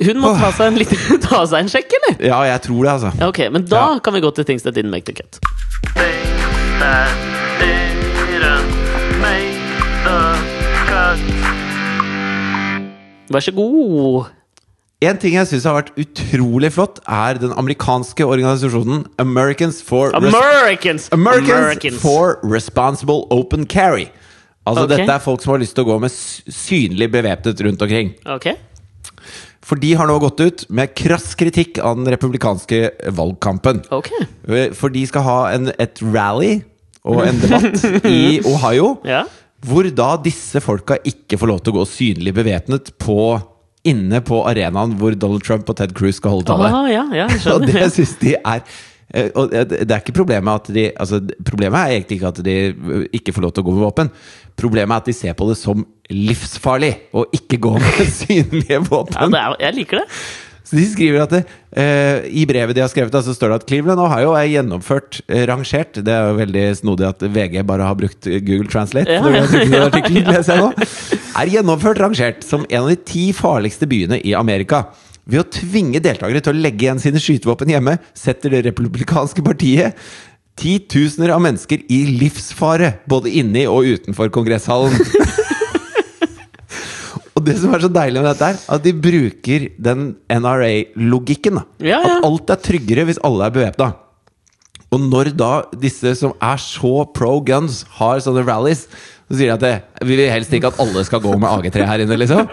Hun 0.08 0.20
må 0.24 0.32
ta 0.42 0.50
seg 0.58 0.66
en, 0.72 0.78
liten, 0.82 1.22
ta 1.28 1.40
seg 1.50 1.58
en 1.64 1.72
sjekk, 1.72 1.90
eller? 2.00 2.14
Ja, 2.28 2.40
jeg 2.50 2.60
tror 2.68 2.82
det, 2.84 2.92
altså. 2.98 3.10
Ok, 3.30 3.40
Men 3.54 3.66
da 3.72 3.82
Ja. 3.94 4.00
kan 4.04 4.14
vi 4.18 4.22
gå 4.26 4.32
til 4.36 4.46
things 4.50 4.64
that 4.68 4.74
didn't 4.78 4.92
make 4.94 5.06
the 5.10 5.16
cut. 5.22 5.40
Things 5.96 6.34
that 6.82 7.10
didn't 7.64 8.74
make 9.24 9.58
the 10.04 10.20
cut. 10.90 11.20
Vær 13.34 13.40
så 13.48 13.52
god. 13.56 14.26
En 15.04 15.18
ting 15.20 15.34
jeg 15.36 15.50
syns 15.50 15.66
har 15.68 15.78
vært 15.80 15.94
utrolig 16.00 16.70
flott, 16.76 17.00
er 17.10 17.40
den 17.42 17.54
amerikanske 17.60 18.26
organisasjonen 18.26 19.06
Americans 19.22 19.82
for 19.86 20.14
Americans. 20.16 21.08
Americans! 21.12 21.56
Americans, 21.60 22.02
for 22.02 22.38
Responsible 22.44 23.26
Open 23.34 23.66
Carry. 23.66 24.08
Altså 24.64 24.86
okay. 24.86 25.02
Dette 25.02 25.16
er 25.18 25.24
folk 25.24 25.42
som 25.44 25.56
har 25.56 25.60
lyst 25.64 25.76
til 25.76 25.84
å 25.84 25.90
gå 25.90 25.98
med 26.06 26.14
synlig 26.14 27.10
bevæpnet 27.12 27.64
rundt 27.66 27.82
omkring. 27.84 28.14
Okay. 28.38 28.56
For 29.64 29.80
de 29.80 29.94
har 29.96 30.08
nå 30.08 30.16
gått 30.24 30.40
ut 30.44 30.64
med 30.76 30.94
krass 30.96 31.34
kritikk 31.40 31.80
av 31.84 31.98
den 32.00 32.08
republikanske 32.14 32.80
valgkampen. 33.16 33.82
Okay. 33.96 34.72
For 34.76 34.92
de 34.94 35.04
skal 35.08 35.26
ha 35.28 35.38
en, 35.56 35.72
et 35.80 36.00
rally 36.04 36.62
og 37.04 37.24
en 37.26 37.40
debatt 37.44 37.84
i 38.08 38.40
Ohio, 38.48 38.94
Ja. 39.08 39.24
hvor 39.68 39.88
da 39.96 40.14
disse 40.24 40.60
folka 40.64 41.00
ikke 41.08 41.40
får 41.40 41.52
lov 41.52 41.64
til 41.64 41.74
å 41.74 41.82
gå 41.82 41.88
synlig 41.92 42.36
bevæpnet 42.40 42.94
på 43.04 43.18
inne 43.88 44.22
på 44.24 44.40
arenaen 44.48 44.96
hvor 45.00 45.16
Donald 45.20 45.44
Trump 45.46 45.70
og 45.70 45.78
Ted 45.80 45.94
Cruz 45.98 46.20
skal 46.22 46.38
holde 46.38 46.48
tale. 46.48 46.72
Ah, 46.72 46.90
ja, 46.92 47.04
ja, 47.24 47.28
Og 47.56 47.66
det 47.68 47.90
syns 47.96 48.16
de 48.22 48.36
er 48.38 48.64
eh, 49.14 49.28
og 49.36 49.52
det 49.52 49.84
er 49.84 50.00
ikke 50.00 50.16
problemet 50.16 50.64
at 50.64 50.72
de 50.76 50.86
altså, 50.92 51.20
Problemet 51.46 51.80
er 51.80 51.98
egentlig 51.98 52.20
ikke 52.20 52.32
at 52.32 52.40
de 52.46 52.56
eh, 52.72 53.04
ikke 53.20 53.36
får 53.36 53.48
lov 53.48 53.54
til 53.56 53.66
å 53.66 53.68
gå 53.68 53.76
med 53.76 53.86
våpen. 53.88 54.14
Problemet 54.60 54.96
er 54.96 55.04
at 55.04 55.12
de 55.12 55.18
ser 55.18 55.36
på 55.38 55.50
det 55.52 55.60
som 55.60 55.84
livsfarlig 56.14 56.94
å 57.16 57.28
ikke 57.36 57.60
gå 57.64 57.76
med 57.76 58.02
synlige 58.22 58.82
våpen. 58.88 59.20
Ja, 59.20 59.30
det 59.30 59.44
er, 59.44 59.60
jeg 59.68 59.80
liker 59.82 60.04
det. 60.04 60.08
Så 60.64 60.78
de 60.80 60.86
skriver 60.88 61.26
at 61.26 61.34
det, 61.36 61.42
eh, 61.76 62.24
I 62.40 62.46
brevet 62.48 62.78
de 62.78 62.82
har 62.82 62.88
skrevet, 62.90 63.14
så 63.26 63.36
står 63.36 63.52
det 63.52 63.58
at 63.60 63.66
Cleveland 63.68 64.00
Ohio 64.00 64.32
er 64.40 64.48
gjennomført 64.48 65.20
eh, 65.28 65.44
rangert. 65.50 66.00
Det 66.00 66.16
er 66.16 66.32
jo 66.32 66.40
veldig 66.40 66.64
snodig 66.80 67.10
at 67.10 67.28
VG 67.36 67.60
bare 67.68 67.90
har 67.90 68.00
brukt 68.00 68.32
Google 68.48 68.72
Translate. 68.72 69.12
Ja, 69.12 69.28
ja, 69.28 69.44
ja, 69.44 69.92
ja, 69.92 70.40
ja. 70.40 71.20
Er 71.34 71.50
gjennomført 71.50 71.98
rangert 71.98 72.44
som 72.46 72.68
en 72.70 72.84
av 72.84 72.92
de 72.92 73.00
ti 73.10 73.32
farligste 73.34 73.88
byene 73.90 74.20
i 74.22 74.36
Amerika. 74.38 74.84
Ved 75.26 75.42
å 75.42 75.48
tvinge 75.56 76.02
deltakere 76.04 76.44
til 76.44 76.54
å 76.54 76.62
legge 76.62 76.86
igjen 76.86 77.02
sine 77.02 77.22
skytevåpen 77.22 77.72
hjemme, 77.74 77.96
setter 78.14 78.54
det 78.54 78.66
republikanske 78.68 79.42
partiet 79.46 79.98
titusener 80.60 81.32
av 81.34 81.42
mennesker 81.42 81.82
i 81.90 82.04
livsfare, 82.20 83.00
både 83.10 83.32
inni 83.40 83.64
og 83.66 83.88
utenfor 83.96 84.30
kongresshallen. 84.36 84.94
Og 87.34 87.42
det 87.48 87.56
som 87.64 87.74
er 87.74 87.82
så 87.82 87.90
deilig 87.90 88.22
med 88.22 88.30
dette, 88.30 88.52
er 88.54 88.76
at 88.76 88.84
de 88.86 88.92
bruker 88.94 89.66
den 89.82 90.12
NRA-logikken. 90.30 91.64
Ja, 91.82 91.98
ja. 91.98 92.20
At 92.20 92.28
alt 92.30 92.54
er 92.54 92.62
tryggere 92.62 93.08
hvis 93.10 93.22
alle 93.26 93.50
er 93.50 93.56
bevæpna. 93.56 93.88
Og 94.94 95.02
når 95.02 95.32
da 95.34 95.54
disse 95.82 96.14
som 96.20 96.36
er 96.38 96.62
så 96.62 97.02
pro 97.18 97.40
guns, 97.42 97.82
har 97.98 98.22
sånne 98.22 98.46
rallies, 98.46 98.86
så 99.32 99.38
sier 99.40 99.50
de 99.50 99.54
at 99.56 99.64
det, 99.64 99.74
vi 100.08 100.16
vil 100.20 100.30
helst 100.32 100.54
ikke 100.54 100.70
at 100.74 100.80
alle 100.84 101.04
skal 101.08 101.22
gå 101.24 101.34
med 101.40 101.50
AG3 101.50 101.86
her 101.90 102.04
inne, 102.04 102.18
liksom. 102.20 102.48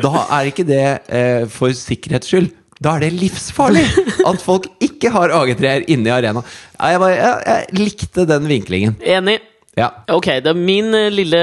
Da 0.00 0.12
er 0.38 0.48
ikke 0.52 0.64
det 0.68 0.82
eh, 1.12 1.46
for 1.52 1.74
sikkerhets 1.76 2.30
skyld. 2.30 2.50
Da 2.82 2.96
er 2.96 3.04
det 3.04 3.12
livsfarlig 3.14 3.84
at 4.26 4.42
folk 4.42 4.64
ikke 4.82 5.10
har 5.14 5.30
AG3-er 5.36 5.84
inne 5.92 6.08
i 6.10 6.14
arenaen. 6.16 6.42
Jeg, 6.80 6.98
bare- 7.02 7.16
jeg, 7.18 7.42
jeg 7.46 7.78
likte 7.78 8.24
den 8.26 8.48
vinklingen. 8.50 8.96
Enig. 9.06 9.38
Ja. 9.78 9.86
Ok, 10.12 10.26
det 10.44 10.50
er 10.50 10.58
min 10.58 10.90
eh, 10.94 11.06
lille 11.14 11.38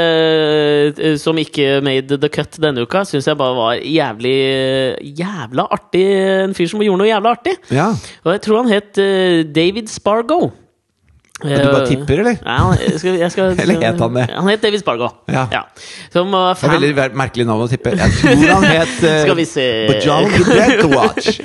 eh, 0.94 1.16
som 1.18 1.38
ikke 1.42 1.80
made 1.82 2.20
the 2.22 2.30
cut 2.30 2.60
denne 2.62 2.84
uka, 2.86 3.02
syns 3.10 3.26
jeg 3.26 3.40
bare 3.40 3.56
var 3.58 3.80
jævlig 3.82 4.36
Jævla 5.18 5.66
artig. 5.74 6.04
En 6.46 6.54
fyr 6.58 6.70
som 6.70 6.84
gjorde 6.84 7.02
noe 7.02 7.10
jævla 7.10 7.32
artig. 7.38 7.56
ja. 7.74 7.88
Og 8.26 8.34
jeg 8.36 8.44
tror 8.46 8.62
han 8.64 8.74
het 8.76 9.00
eh, 9.02 9.44
David 9.50 9.90
Spargo. 9.90 10.52
Du 11.40 11.72
bare 11.72 11.86
tipper, 11.88 12.20
eller? 12.20 12.40
Ja, 12.44 12.58
jeg 12.76 13.00
skal, 13.00 13.14
jeg 13.22 13.32
skal, 13.32 13.54
Eller 13.64 13.78
het 13.80 14.02
han 14.04 14.18
det? 14.18 14.26
Han 14.36 14.50
het 14.52 14.64
David 14.64 14.82
Spargo. 14.82 15.08
Ja. 15.32 15.64
Som 16.12 16.34
var 16.36 16.50
Det 16.50 16.58
er 16.58 16.60
fan 16.60 16.74
veldig 16.76 17.08
merkelig 17.22 17.46
navn 17.48 17.64
å 17.64 17.70
tippe. 17.72 17.94
Jeg 17.96 18.18
tror 18.20 18.44
han 18.58 18.68
het 18.68 18.98
uh, 19.06 19.14
Skal 19.26 19.38
vi 19.40 19.46
se 19.48 19.68
Bajal 19.88 20.28
Gebrekowacz. 20.36 21.40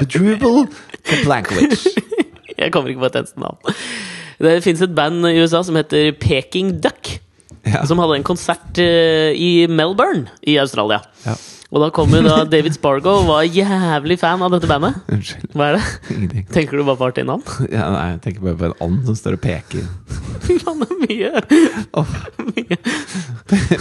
Bedrubal 0.00 0.64
Kablankovic. 1.04 1.84
Jeg 2.60 2.72
kommer 2.72 2.92
ikke 2.92 3.04
på 3.04 3.10
et 3.10 3.20
eneste 3.20 3.40
navn. 3.40 3.76
Det 4.40 4.56
fins 4.64 4.80
et 4.84 4.96
band 4.96 5.24
i 5.28 5.36
USA 5.40 5.60
som 5.64 5.76
heter 5.76 6.12
Peking 6.20 6.78
Duck. 6.80 7.18
Ja. 7.68 7.84
Som 7.88 8.00
hadde 8.00 8.16
en 8.16 8.24
konsert 8.24 8.80
uh, 8.80 9.30
i 9.36 9.66
Melbourne 9.68 10.32
i 10.48 10.56
Australia. 10.60 11.02
Ja. 11.28 11.36
Og 11.70 11.78
da 11.84 11.88
kom 11.94 12.10
jo 12.10 12.20
da 12.24 12.40
David 12.50 12.74
Spargo 12.74 13.12
og 13.20 13.28
var 13.28 13.44
jævlig 13.46 14.16
fan 14.18 14.42
av 14.42 14.50
dette 14.50 14.66
bandet. 14.66 14.96
Unnskyld. 15.14 15.52
Hva 15.54 15.68
er 15.68 15.76
det? 15.78 15.84
Ingenting. 16.16 16.46
Tenker 16.50 16.80
du 16.80 16.82
bare 16.88 16.98
på 16.98 17.10
artig 17.10 17.26
navn? 17.28 17.44
Ja, 17.70 17.86
nei, 17.94 18.06
jeg 18.16 18.22
tenker 18.24 18.42
bare 18.48 18.58
på 18.58 18.66
en 18.66 18.74
and 18.82 19.06
som 19.06 19.18
står 19.18 19.36
og 19.38 19.42
peker. 19.44 19.86
Han 20.66 20.82
er 20.82 20.96
mye. 21.04 21.30
Oh. 21.94 22.16
mye. 22.48 22.78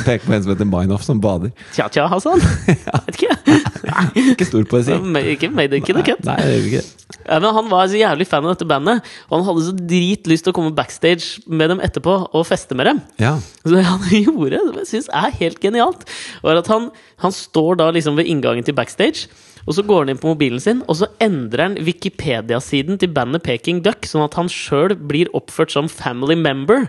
peker 0.05 0.27
på 0.27 0.35
en 0.35 0.45
som 0.45 0.53
heter 0.53 0.69
Minoff, 0.69 1.07
som 1.07 1.21
bader. 1.23 1.49
Tja-tja, 1.73 2.05
Hassan. 2.11 2.45
Vet 3.07 3.17
ikke. 3.17 3.57
Ikke 4.35 4.49
stor 4.51 4.69
poesi. 4.69 4.93
Ikke 5.33 5.49
made 5.49 5.81
it, 5.81 5.89
cut. 5.89 6.21
Nei, 6.29 6.37
det 6.45 6.61
ikke. 6.69 6.85
Ja, 7.25 7.39
men 7.41 7.49
han 7.57 7.69
var 7.71 7.89
så 7.89 7.97
jævlig 7.97 8.27
fan 8.29 8.45
av 8.45 8.53
dette 8.53 8.67
bandet, 8.69 9.05
og 9.29 9.39
han 9.39 9.47
hadde 9.47 9.65
så 9.65 9.73
dritlyst 9.73 10.45
til 10.45 10.53
å 10.53 10.57
komme 10.57 10.75
backstage 10.77 11.41
med 11.49 11.71
dem 11.73 11.81
etterpå 11.85 12.15
og 12.27 12.45
feste 12.45 12.77
med 12.77 12.89
dem. 12.89 13.01
Ja. 13.21 13.35
Så 13.63 13.73
det 13.73 13.85
han 13.87 14.05
gjorde, 14.13 14.61
som 14.67 14.77
jeg 14.81 14.89
syns 14.91 15.09
er 15.21 15.33
helt 15.41 15.59
genialt, 15.63 16.05
var 16.45 16.61
at 16.61 16.69
han, 16.69 16.89
han 17.22 17.36
står 17.36 17.80
da 17.82 17.89
liksom 17.95 18.17
ved 18.20 18.30
inngangen 18.32 18.65
til 18.65 18.78
backstage. 18.78 19.30
Og 19.67 19.76
så 19.76 19.84
går 19.86 20.05
han 20.05 20.13
inn 20.13 20.22
på 20.22 20.32
mobilen 20.32 20.61
sin, 20.63 20.80
og 20.89 20.97
så 21.01 21.09
endrer 21.22 21.67
han 21.67 21.80
Wikipedia-siden 21.86 22.97
til 23.01 23.11
bandet 23.13 23.43
Peking 23.45 23.84
Duck, 23.86 24.07
sånn 24.07 24.24
at 24.26 24.38
han 24.39 24.49
sjøl 24.49 24.95
blir 24.95 25.30
oppført 25.38 25.76
som 25.76 25.91
family 25.91 26.38
member 26.39 26.88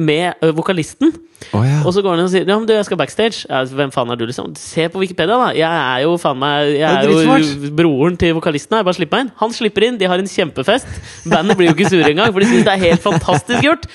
med 0.00 0.40
vokalisten. 0.56 1.12
Oh, 1.52 1.62
ja. 1.62 1.82
Og 1.84 1.92
så 1.94 2.02
går 2.02 2.14
han 2.14 2.22
inn 2.22 2.28
og 2.28 2.32
sier 2.32 2.48
Ja, 2.48 2.56
men 2.56 2.66
du, 2.66 2.72
jeg 2.74 2.86
skal 2.88 2.98
backstage. 2.98 3.44
Ja, 3.50 3.60
hvem 3.68 3.92
faen 3.94 4.10
er 4.10 4.18
du, 4.18 4.24
liksom? 4.26 4.54
Se 4.58 4.88
på 4.90 5.02
Wikipedia, 5.02 5.36
da! 5.38 5.50
Jeg 5.54 5.68
er 5.68 6.00
jo 6.06 6.16
faen 6.18 6.40
meg 6.40 6.72
Jeg 6.72 6.88
er 6.88 7.10
er 7.10 7.44
jo 7.44 7.70
broren 7.76 8.18
til 8.18 8.34
vokalisten 8.38 8.78
her. 8.78 8.86
Bare 8.86 8.96
slipp 8.98 9.12
meg 9.14 9.26
inn. 9.26 9.34
Han 9.42 9.54
slipper 9.54 9.86
inn, 9.86 10.00
de 10.00 10.08
har 10.10 10.22
en 10.22 10.30
kjempefest. 10.30 10.88
Bandet 11.30 11.58
blir 11.58 11.70
jo 11.70 11.76
ikke 11.76 11.92
sure 11.92 12.10
engang, 12.10 12.32
for 12.32 12.42
de 12.42 12.50
syns 12.50 12.66
det 12.66 12.74
er 12.74 12.84
helt 12.88 13.04
fantastisk 13.04 13.68
gjort. 13.68 13.86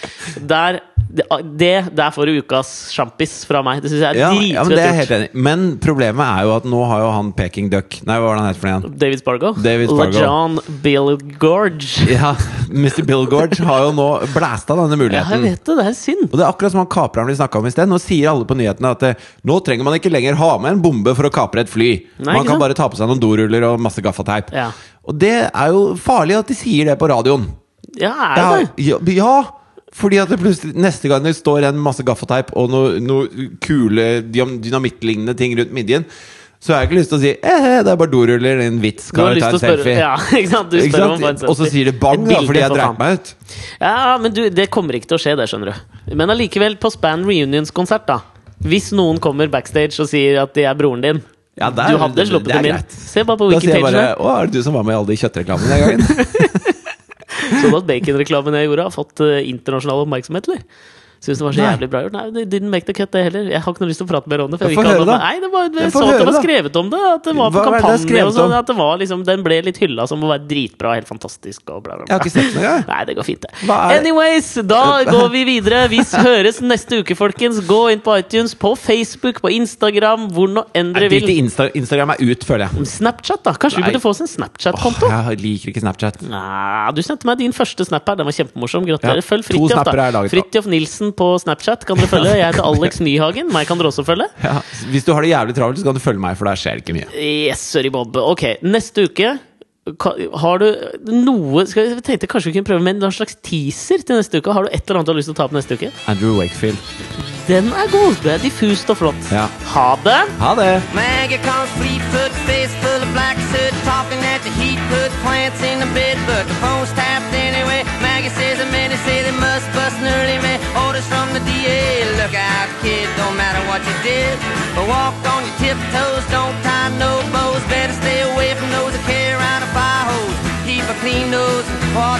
Der, 0.54 0.80
det, 1.10 1.90
der 1.98 2.12
får 2.14 2.30
du 2.30 2.36
ukas 2.44 2.70
sjampis 2.94 3.32
fra 3.50 3.64
meg. 3.66 3.80
Det 3.82 3.90
syns 3.90 4.04
jeg 4.04 4.10
er 4.14 4.20
Ja, 4.20 4.28
ja, 4.30 4.64
men 4.68 4.76
det 4.78 4.84
er 4.86 4.98
helt 5.00 5.14
enig. 5.16 5.30
Men 5.34 5.64
problemet 5.82 6.22
er 6.22 6.46
jo 6.46 6.52
at 6.54 6.68
nå 6.70 6.82
har 6.86 7.02
jo 7.02 7.08
han 7.16 7.32
Peking 7.34 7.72
Duck 7.72 7.98
Nei, 8.06 8.18
hva 8.22 8.28
var 8.28 8.38
det 8.38 8.44
han 8.44 8.50
het 8.52 8.60
for 8.62 8.70
igjen? 8.70 8.86
David 9.02 9.24
Spargo. 9.24 9.52
David 9.58 9.90
Spargo. 9.90 10.20
LaJohn 10.20 10.60
Billgorge. 10.84 12.06
Ja, 12.14 12.36
Mr. 12.70 13.02
Bill 13.10 13.26
Gorge 13.32 13.58
har 13.66 13.88
jo 13.88 13.92
nå 13.98 14.08
blæsta 14.36 14.78
denne 14.78 14.94
Ja, 14.94 15.00
jeg 15.00 15.02
muligheten. 15.02 15.44
vet 15.48 15.64
det. 15.66 15.78
Det 15.80 15.88
er 15.90 15.98
synd. 15.98 16.24
Og 16.30 16.38
det 16.38 16.46
er 16.46 16.50
akkurat 16.52 16.76
som 16.76 16.84
han 16.84 16.92
kapreren 16.94 17.32
vi 17.32 17.38
snakka 17.40 17.62
om 17.64 17.70
i 17.70 17.74
sted. 17.74 17.90
Nå 17.90 17.98
sier 18.04 18.30
alle 18.32 18.46
på 18.50 18.58
nyhetene 18.60 18.94
at 18.94 19.08
eh, 19.10 19.28
nå 19.50 19.60
trenger 19.66 19.88
man 19.90 19.98
ikke 19.98 20.14
lenger 20.14 20.38
ha 20.40 20.52
med 20.62 20.76
en 20.78 20.84
bombe 20.86 21.16
for 21.18 21.26
å 21.30 21.34
kapre 21.34 21.66
et 21.66 21.72
fly. 21.74 21.90
Nei, 22.22 22.34
man 22.36 22.44
kan 22.46 22.54
sant? 22.56 22.64
bare 22.68 22.78
ta 22.78 22.90
på 22.92 23.00
seg 23.02 23.10
noen 23.10 23.22
doruller 23.24 23.66
og 23.72 23.82
masse 23.82 24.04
gaffateip. 24.06 24.54
Ja. 24.54 24.70
Og 25.10 25.18
det 25.18 25.34
er 25.50 25.74
jo 25.74 25.96
farlig 25.98 26.38
at 26.38 26.52
de 26.54 26.58
sier 26.58 26.86
det 26.92 27.00
på 27.02 27.10
radioen. 27.10 27.50
Ja, 27.98 28.14
er 28.14 28.36
Det 28.36 28.44
det 28.44 28.46
er, 28.46 28.68
det? 28.68 28.86
ja, 28.86 28.98
ja, 29.24 29.34
fordi 30.00 30.20
at 30.24 30.32
det 30.32 30.40
plutselig 30.42 30.74
neste 30.80 31.10
gang 31.12 31.24
det 31.28 31.36
står 31.38 31.70
en 31.70 31.80
masse 31.84 32.04
gaffateip 32.08 32.54
og 32.58 32.70
noen 32.72 33.04
noe 33.04 33.48
kule 33.64 34.10
dynam- 34.32 34.60
dynamittlignende 34.64 35.36
ting 35.40 35.58
rundt 35.60 35.74
midjen, 35.76 36.06
så 36.60 36.74
har 36.74 36.82
jeg 36.82 36.90
ikke 36.90 36.98
lyst 37.00 37.12
til 37.14 37.18
å 37.18 37.22
si 37.24 37.30
eh, 37.36 37.76
det 37.88 37.92
er 37.94 38.00
bare 38.00 38.12
doruller, 38.12 38.60
en 38.66 38.80
vits, 38.84 39.12
Du 39.16 39.22
har 39.22 39.36
lyst 39.38 39.46
ta 39.48 39.54
en 39.56 39.62
selfie? 39.64 39.94
Ja, 39.96 40.16
ikke 40.40 40.50
sant? 40.52 40.72
Du 40.74 40.80
spør 40.84 41.06
om 41.06 41.14
en 41.16 41.38
selfie. 41.40 41.48
Og 41.54 41.56
så 41.60 41.70
sier 41.72 41.88
det 41.92 41.94
bang, 42.02 42.26
da, 42.28 42.42
fordi 42.50 42.60
jeg 42.66 42.74
dreit 42.76 43.00
meg 43.00 43.14
ut. 43.20 43.32
Ja, 43.80 44.18
men 44.20 44.34
du, 44.36 44.42
det 44.52 44.66
kommer 44.76 44.98
ikke 45.00 45.08
til 45.14 45.20
å 45.20 45.22
skje, 45.24 45.36
det, 45.40 45.48
skjønner 45.52 45.72
du. 45.72 46.16
Men 46.20 46.34
allikevel, 46.36 46.76
på 46.84 46.92
Span 46.92 47.24
Reunions-konsert, 47.28 48.04
da. 48.12 48.20
Hvis 48.60 48.90
noen 48.92 49.22
kommer 49.24 49.48
backstage 49.54 49.96
og 50.04 50.10
sier 50.12 50.42
at 50.44 50.52
de 50.58 50.66
er 50.68 50.76
broren 50.76 51.00
din 51.06 51.22
Ja, 51.60 51.70
der- 51.72 51.94
Du 51.96 52.02
hadde 52.04 52.26
sluppet 52.28 52.52
det 52.52 52.58
dem 52.66 52.76
inn. 52.76 52.84
Se 52.92 53.24
bare 53.24 53.40
på 53.40 53.48
Wikipedia. 53.54 53.80
Da 53.80 53.88
sier 53.88 54.04
jeg 54.04 54.18
bare. 54.18 54.20
Å, 54.20 54.36
er 54.42 54.52
det 54.52 54.60
du 54.60 54.64
som 54.68 54.76
var 54.76 54.84
med 54.88 54.96
i 54.96 55.00
alle 55.00 55.14
de 55.14 55.20
kjøttreklamene 55.24 55.72
den 55.72 55.80
gangen? 55.86 56.76
Så 57.50 57.70
du 57.70 57.78
at 57.80 57.90
baconreklamen 57.90 58.58
jeg 58.58 58.70
gjorde, 58.70 58.88
har 58.88 58.96
fått 58.96 59.24
eh, 59.26 59.42
internasjonal 59.50 60.06
oppmerksomhet, 60.06 60.50
eller? 60.50 60.64
Syns 61.20 61.42
det 61.42 61.44
var 61.44 61.52
så 61.52 61.60
Nei. 61.60 61.72
jævlig 61.74 61.88
bra 61.92 62.00
gjort. 62.06 62.14
Nei, 62.16 62.22
det 62.32 62.44
didn't 62.48 62.72
make 62.72 62.88
the 62.88 62.94
cut, 62.96 63.10
det 63.12 63.26
heller. 63.26 63.48
Jeg 63.52 63.60
har 63.60 63.74
ikke 63.74 63.84
noe 63.84 63.90
lyst 63.90 64.00
til 64.00 64.08
å 64.08 64.10
prate 64.10 64.32
mer 64.32 64.40
om 64.46 64.54
det. 64.54 64.60
For 64.62 64.72
jeg 64.72 64.80
ha 64.80 64.84
høre, 64.88 65.08
da. 65.10 65.16
Nei, 65.20 65.32
det 65.44 65.50
var, 65.52 65.66
jeg 65.76 65.92
så 65.92 66.04
at 66.06 66.22
det 66.22 66.28
var 66.30 66.38
skrevet 66.38 66.78
om 66.80 66.92
det. 66.94 67.00
At 67.10 67.26
det 67.28 67.34
var 67.36 67.50
på 67.52 67.64
kampanje. 67.66 68.22
Og 68.24 68.32
sånn, 68.38 68.54
at 68.56 68.70
det 68.70 68.76
var 68.78 69.02
liksom, 69.02 69.26
den 69.28 69.44
ble 69.44 69.58
litt 69.68 69.82
hylla 69.84 70.06
som 70.08 70.24
å 70.24 70.30
være 70.32 70.46
dritbra. 70.48 70.94
Helt 70.96 71.10
fantastisk. 71.12 71.66
Og 71.76 71.82
bla, 71.84 71.98
bla, 72.00 72.08
Jeg 72.08 72.16
har 72.16 72.24
ikke 72.24 72.32
sett 72.32 72.56
noe. 72.56 72.72
Nei, 72.88 73.02
det 73.10 73.16
går 73.20 73.28
fint, 73.28 73.44
det. 73.44 73.68
Anyways, 73.98 74.48
da 74.70 74.84
går 75.10 75.28
vi 75.36 75.42
videre. 75.50 75.82
Vi 75.92 76.00
høres 76.08 76.62
neste 76.64 77.02
uke, 77.04 77.20
folkens. 77.20 77.60
Gå 77.68 77.82
inn 77.92 78.00
på 78.06 78.16
iTunes, 78.16 78.56
på 78.56 78.72
Facebook, 78.80 79.44
på 79.44 79.52
Instagram, 79.58 80.30
hvor 80.32 80.48
nå 80.56 80.64
enn 80.72 80.96
dere 80.96 81.12
vil. 81.12 81.28
Insta 81.36 81.68
Instagram 81.76 82.16
er 82.16 82.24
ut, 82.32 82.48
føler 82.48 82.70
jeg. 82.70 82.88
Snapchat, 82.96 83.44
da. 83.44 83.58
Kanskje 83.60 83.84
vi 83.84 83.90
burde 83.90 84.04
få 84.08 84.16
oss 84.16 84.24
en 84.24 84.32
Snapchat-konto? 84.38 85.12
Jeg 85.12 85.44
liker 85.44 85.74
ikke 85.74 85.84
Snapchat. 85.84 86.24
Nei, 86.32 86.96
du 86.96 87.04
sendte 87.04 87.28
meg 87.28 87.44
din 87.44 87.52
første 87.56 87.84
snap 87.92 88.08
her. 88.08 88.24
Den 88.24 88.32
var 88.32 88.40
kjempemorsom. 88.40 88.88
Gratulerer. 88.88 89.20
Ja, 89.20 89.28
Følg 89.30 89.48
Fridtjof, 89.52 89.84
da. 89.84 90.24
Fridtjof 90.32 90.72
Nilsen 90.72 91.09
på 91.16 91.32
Snapchat 91.44 91.86
kan 91.88 92.00
dere 92.00 92.12
følge. 92.12 92.38
Jeg 92.40 92.54
heter 92.54 92.66
Alex 92.72 93.02
Nyhagen. 93.04 93.52
Meg 93.56 93.70
kan 93.70 93.80
dere 93.80 93.92
også 93.92 94.06
følge. 94.08 94.30
Ja. 94.44 94.60
Hvis 94.94 95.08
du 95.08 95.14
har 95.16 95.26
det 95.26 95.34
jævlig 95.34 95.58
travelt, 95.58 95.82
så 95.82 95.90
kan 95.90 95.98
du 95.98 96.04
følge 96.04 96.24
meg, 96.24 96.40
for 96.40 96.50
der 96.50 96.60
skjer 96.60 96.80
det 96.80 96.86
ikke 96.86 96.98
mye. 97.02 97.12
Yes, 97.20 97.64
sorry, 97.76 97.92
Bob. 97.94 98.18
Ok, 98.22 98.46
neste 98.66 99.10
uke 99.10 99.38
har 100.38 100.60
du 100.62 100.68
noe 101.10 101.64
skal 101.66 101.88
vi, 101.96 102.02
tenkte 102.06 102.28
kanskje 102.30 102.52
vi 102.52 102.60
kunne 102.60 102.68
prøve 102.68 102.84
med 102.84 103.02
en 103.02 103.16
slags 103.16 103.38
teaser 103.46 104.04
til 104.06 104.20
neste 104.20 104.42
uke. 104.42 104.54
Har 104.54 104.68
du 104.68 104.70
et 104.70 104.84
eller 104.84 105.00
annet 105.00 105.10
du 105.10 105.14
har 105.14 105.20
lyst 105.20 105.32
til 105.32 105.38
å 105.38 105.40
ta 105.40 105.48
opp 105.50 105.56
neste 105.56 105.80
uke? 105.80 105.92
Andrew 106.12 106.38
Wakefield. 106.38 106.78
Den 107.50 107.72
er 107.74 107.90
god! 107.90 108.20
Det 108.22 108.36
er 108.36 108.44
diffust 108.44 108.92
og 108.94 109.00
flott. 109.00 109.32
Ja. 109.34 109.48
Ha 109.74 109.88
det! 110.06 110.20
Ha 110.44 110.54
det! 110.60 110.74
Maggie 110.94 111.42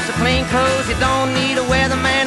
of 0.10 0.16
plain 0.16 0.46
clothes. 0.46 0.90
You 0.90 0.96
don't 1.00 1.34
need 1.34 1.58
a 1.58 1.66
weatherman. 1.72 2.19